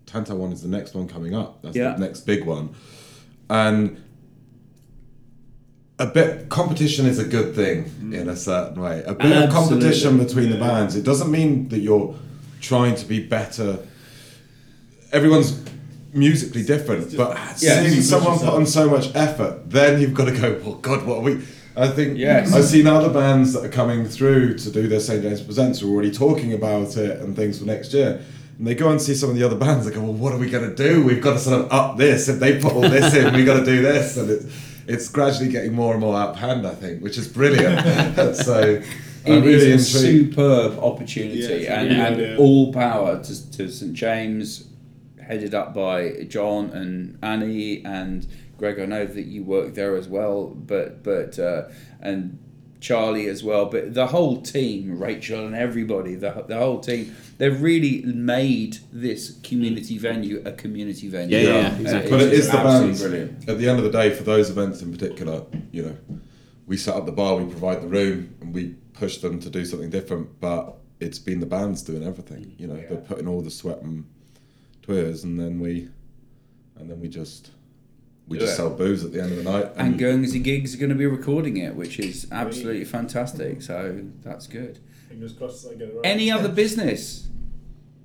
Tanto 0.05 0.35
one 0.35 0.51
is 0.51 0.61
the 0.61 0.67
next 0.67 0.93
one 0.93 1.07
coming 1.07 1.33
up. 1.33 1.61
That's 1.61 1.75
Yeah. 1.75 1.93
the 1.93 1.99
next 1.99 2.21
big 2.21 2.45
one, 2.45 2.69
and 3.49 4.01
a 5.97 6.05
bit 6.05 6.49
competition 6.49 7.05
is 7.05 7.19
a 7.19 7.25
good 7.25 7.55
thing 7.55 7.85
mm. 7.85 8.13
in 8.13 8.27
a 8.27 8.35
certain 8.35 8.81
way. 8.81 9.01
A 9.05 9.13
bit 9.13 9.31
of 9.31 9.49
competition 9.49 10.19
Absolutely. 10.19 10.25
between 10.25 10.49
the 10.51 10.57
bands. 10.57 10.95
It 10.95 11.03
doesn't 11.03 11.31
mean 11.31 11.69
that 11.69 11.79
you're 11.79 12.15
trying 12.59 12.95
to 12.95 13.05
be 13.05 13.25
better. 13.25 13.79
Everyone's 15.13 15.57
musically 16.15 16.63
different, 16.63 17.15
but 17.15 17.37
Yeah. 17.59 17.83
seeing 17.83 18.01
someone 18.01 18.39
put 18.39 18.49
on 18.49 18.65
so 18.65 18.89
much 18.89 19.09
effort, 19.15 19.69
then 19.69 19.99
you've 20.01 20.13
got 20.13 20.25
to 20.25 20.31
go. 20.31 20.57
Well, 20.63 20.75
God, 20.75 21.05
what 21.05 21.17
are 21.19 21.21
we? 21.21 21.37
I 21.77 21.89
think 21.89 22.17
Yes. 22.17 22.53
I've 22.53 22.63
seen 22.65 22.87
other 22.87 23.09
bands 23.09 23.51
that 23.53 23.63
are 23.65 23.69
coming 23.69 24.05
through 24.05 24.57
to 24.59 24.69
do 24.71 24.87
their 24.87 25.01
St 25.01 25.21
James 25.21 25.41
Presents 25.41 25.79
who 25.81 25.89
are 25.89 25.93
already 25.93 26.11
talking 26.11 26.53
about 26.53 26.95
it 26.95 27.19
and 27.19 27.35
things 27.35 27.59
for 27.59 27.65
next 27.65 27.93
year. 27.93 28.19
And 28.57 28.65
they 28.65 28.75
go 28.75 28.89
and 28.89 29.01
see 29.01 29.13
some 29.13 29.29
of 29.29 29.35
the 29.35 29.43
other 29.43 29.57
bands. 29.57 29.85
They 29.85 29.91
go, 29.93 29.99
"Well, 30.01 30.13
what 30.13 30.31
are 30.31 30.37
we 30.37 30.49
going 30.49 30.73
to 30.73 30.75
do? 30.75 31.03
We've 31.03 31.19
got 31.21 31.33
to 31.33 31.39
sort 31.39 31.61
of 31.65 31.71
up 31.73 31.97
this. 31.97 32.29
If 32.29 32.39
they 32.39 32.57
put 32.59 32.71
all 32.71 32.87
this 32.89 33.13
in, 33.13 33.33
we've 33.33 33.45
got 33.45 33.59
to 33.59 33.65
do 33.65 33.81
this." 33.81 34.15
And 34.15 34.29
it's 34.29 34.45
it's 34.87 35.09
gradually 35.09 35.49
getting 35.49 35.73
more 35.73 35.91
and 35.91 35.99
more 35.99 36.15
out 36.15 36.29
of 36.29 36.35
hand, 36.37 36.65
I 36.65 36.73
think, 36.75 37.01
which 37.03 37.17
is 37.17 37.27
brilliant. 37.27 37.81
so 38.37 38.81
I'm 39.27 39.33
It 39.33 39.45
is 39.45 39.45
really 39.45 39.71
a 39.71 39.73
intrigued. 39.73 40.33
superb 40.35 40.79
opportunity, 40.79 41.39
Yeah, 41.63 41.79
and, 41.81 41.89
good 41.89 41.97
and 41.97 42.15
idea. 42.15 42.37
all 42.37 42.71
power 42.71 43.21
to, 43.21 43.51
to 43.57 43.67
St 43.69 43.93
James, 43.93 44.63
headed 45.27 45.53
up 45.53 45.73
by 45.73 46.23
John 46.27 46.69
and 46.69 47.17
Annie 47.21 47.83
and 47.85 48.27
Greg. 48.57 48.79
I 48.79 48.85
know 48.85 49.05
that 49.05 49.25
you 49.25 49.43
work 49.43 49.73
there 49.73 49.95
as 49.95 50.07
well, 50.07 50.47
but 50.47 51.03
but 51.03 51.37
uh, 51.39 51.69
and 52.01 52.39
Charlie 52.79 53.27
as 53.27 53.43
well. 53.43 53.65
But 53.65 53.93
the 53.93 54.07
whole 54.07 54.41
team, 54.41 54.99
Rachel 54.99 55.45
and 55.45 55.55
everybody, 55.55 56.15
the 56.15 56.45
the 56.47 56.57
whole 56.57 56.79
team, 56.79 57.15
they've 57.37 57.59
really 57.61 58.01
made 58.03 58.77
this 58.93 59.39
community 59.43 59.97
venue 59.97 60.41
a 60.45 60.51
community 60.51 61.07
venue. 61.09 61.37
Yeah, 61.37 61.43
yeah, 61.43 61.61
yeah, 61.61 61.67
Uh, 61.75 61.81
exactly. 61.81 62.11
But 62.11 62.21
it's 62.21 62.47
the 62.47 62.57
absolutely 62.57 62.87
bands. 62.87 63.01
brilliant. 63.01 63.49
At 63.49 63.57
the 63.57 63.69
end 63.69 63.77
of 63.79 63.83
the 63.85 63.91
day, 63.91 64.09
for 64.11 64.23
those 64.23 64.49
events 64.49 64.81
in 64.81 64.91
particular, 64.91 65.43
you 65.71 65.83
know, 65.83 65.97
we 66.67 66.77
set 66.77 66.95
up 66.95 67.05
the 67.05 67.11
bar, 67.11 67.35
we 67.37 67.45
provide 67.49 67.81
the 67.81 67.87
room, 67.87 68.35
and 68.41 68.53
we 68.53 68.75
push 68.93 69.17
them 69.17 69.39
to 69.41 69.49
do 69.49 69.65
something 69.65 69.89
different. 69.89 70.39
But 70.39 70.75
it's 70.99 71.19
been 71.19 71.39
the 71.39 71.45
bands 71.45 71.81
doing 71.81 72.03
everything. 72.03 72.55
You 72.57 72.67
know, 72.67 72.75
they're 72.75 72.97
putting 72.97 73.27
all 73.27 73.41
the 73.41 73.51
sweat 73.51 73.81
and 73.81 74.05
tears, 74.85 75.23
and 75.23 75.39
then 75.39 75.59
we, 75.59 75.89
and 76.77 76.89
then 76.89 76.99
we 76.99 77.07
just, 77.07 77.51
we 78.27 78.37
just 78.37 78.53
it. 78.53 78.55
sell 78.55 78.69
booze 78.69 79.03
at 79.03 79.11
the 79.11 79.21
end 79.21 79.31
of 79.31 79.43
the 79.43 79.51
night. 79.51 79.71
And 79.75 79.97
Guernsey 79.97 80.39
Gigs 80.39 80.75
are 80.75 80.77
going 80.77 80.89
to 80.89 80.95
be 80.95 81.05
recording 81.05 81.57
it, 81.57 81.75
which 81.75 81.99
is 81.99 82.27
absolutely 82.31 82.85
fantastic. 82.85 83.61
So 83.61 84.05
that's 84.23 84.47
good. 84.47 84.79
Fingers 85.09 85.33
crossed 85.33 85.67
I 85.67 85.73
get 85.73 85.89
it 85.89 85.95
right. 85.95 86.01
Any 86.03 86.31
other 86.31 86.49
business? 86.63 87.27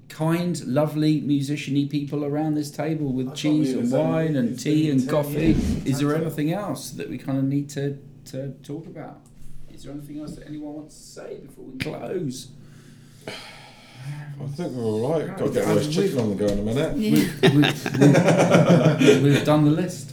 Kind, 0.09 0.65
lovely, 0.67 1.21
musiciany 1.23 1.89
people 1.89 2.25
around 2.25 2.55
this 2.55 2.71
table 2.71 3.13
with 3.13 3.31
I 3.31 3.35
cheese 3.35 3.73
and 3.73 3.91
wine 3.91 4.37
and 4.37 4.59
tea 4.59 4.91
and 4.91 5.09
coffee. 5.09 5.53
years. 5.53 5.87
Is 5.87 5.99
there 6.01 6.15
anything 6.15 6.53
else 6.53 6.91
that 6.91 7.09
we 7.09 7.17
kind 7.17 7.39
of 7.39 7.45
need 7.45 7.71
to, 7.71 7.99
to 8.27 8.51
talk 8.65 8.87
about? 8.87 9.21
Is 9.73 9.85
there 9.85 9.93
anything 9.93 10.21
else 10.21 10.35
that 10.35 10.47
anyone 10.47 10.75
wants 10.75 10.97
to 10.97 11.03
say 11.03 11.39
before 11.39 11.65
we 11.65 11.79
close? 11.79 12.49
I 14.43 14.47
think 14.57 14.73
we're 14.73 14.85
all 14.85 15.13
right. 15.13 15.29
Got 15.37 15.47
to 15.49 15.53
get 15.53 15.67
roast 15.67 15.93
chicken 15.93 16.19
on 16.19 16.31
the 16.31 16.37
go 16.37 16.47
in 16.47 16.59
a 16.59 16.63
minute. 16.63 16.97
Yeah. 16.97 17.11
We've, 17.13 17.43
we've, 17.43 19.01
we've, 19.01 19.23
we've 19.23 19.45
done 19.45 19.65
the 19.65 19.71
list. 19.71 20.13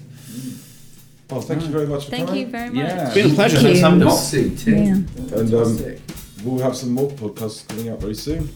Well, 1.30 1.42
thank 1.42 1.64
you 1.64 1.70
very 1.70 1.88
much 1.88 2.06
for 2.06 2.12
Thank 2.12 2.28
coming. 2.28 2.42
you 2.42 2.48
very 2.48 2.70
much. 2.70 2.88
Yeah. 2.88 3.06
It's 3.08 3.14
been 3.16 3.32
a 3.32 3.36
pleasure. 3.36 3.60
Thank 3.60 3.76
you. 3.76 3.82
Thank 3.82 4.00
you. 4.00 4.06
Moxie, 4.06 4.56
too. 4.56 4.72
Yeah. 4.72 4.94
And 5.40 5.54
um, 5.54 5.78
Fantastic. 5.78 6.02
we'll 6.44 6.60
have 6.64 6.76
some 6.76 6.92
more 6.92 7.10
podcasts 7.12 7.68
coming 7.68 7.90
out 7.90 8.00
very 8.00 8.16
soon. 8.16 8.48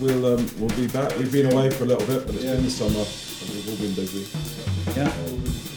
We'll 0.00 0.26
um, 0.26 0.48
we'll 0.58 0.76
be 0.76 0.88
back. 0.88 1.16
We've 1.16 1.32
been 1.32 1.52
away 1.52 1.70
for 1.70 1.84
a 1.84 1.86
little 1.86 2.06
bit, 2.06 2.26
but 2.26 2.34
it's 2.34 2.44
been 2.44 2.64
the 2.64 2.70
summer 2.70 3.00
and 3.00 3.48
we've 3.52 3.68
all 3.70 3.76
been 3.80 3.94
busy. 3.94 4.24
Yeah. 4.92 5.08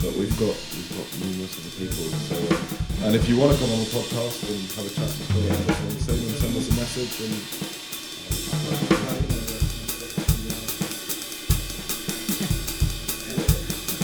But 0.04 0.12
we've 0.20 0.36
got 0.40 0.56
we've 0.76 0.92
got 0.96 1.08
numerous 1.24 1.56
other 1.56 1.72
people. 1.80 2.08
So, 2.28 2.36
uh, 2.36 3.06
and 3.08 3.16
if 3.16 3.28
you 3.30 3.38
want 3.38 3.52
to 3.54 3.58
come 3.60 3.72
on 3.72 3.80
the 3.80 3.92
podcast 3.96 4.44
and 4.48 4.60
have 4.76 4.88
a 4.88 4.92
chat 4.92 5.08
to 5.08 5.24
Phil 5.32 5.44
and 5.44 5.56
have 5.56 5.76
something 5.76 5.96
to 5.96 6.04
say, 6.04 6.16
then 6.20 6.36
send 6.36 6.56
us 6.56 6.68
a 6.68 6.76
message 6.76 7.16
and. 7.28 7.79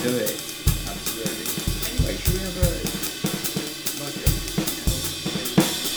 Do 0.02 0.12
it. 0.18 0.34
Absolutely. 0.86 1.46
Anyway, 1.90 2.14
should 2.16 2.34
we 2.34 2.40
have 2.40 2.58
a 2.58 2.70
like 4.02 4.18
a 4.18 4.30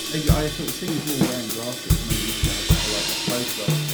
I 0.10 0.42
I 0.42 0.48
sort 0.50 0.70
of 0.70 0.74
see 0.74 0.88
you 0.88 1.00
all 1.14 1.20
wearing 1.30 1.50
glasses, 1.50 1.98
maybe 2.10 2.34
like 2.90 3.10
a 3.10 3.18
photo 3.30 3.89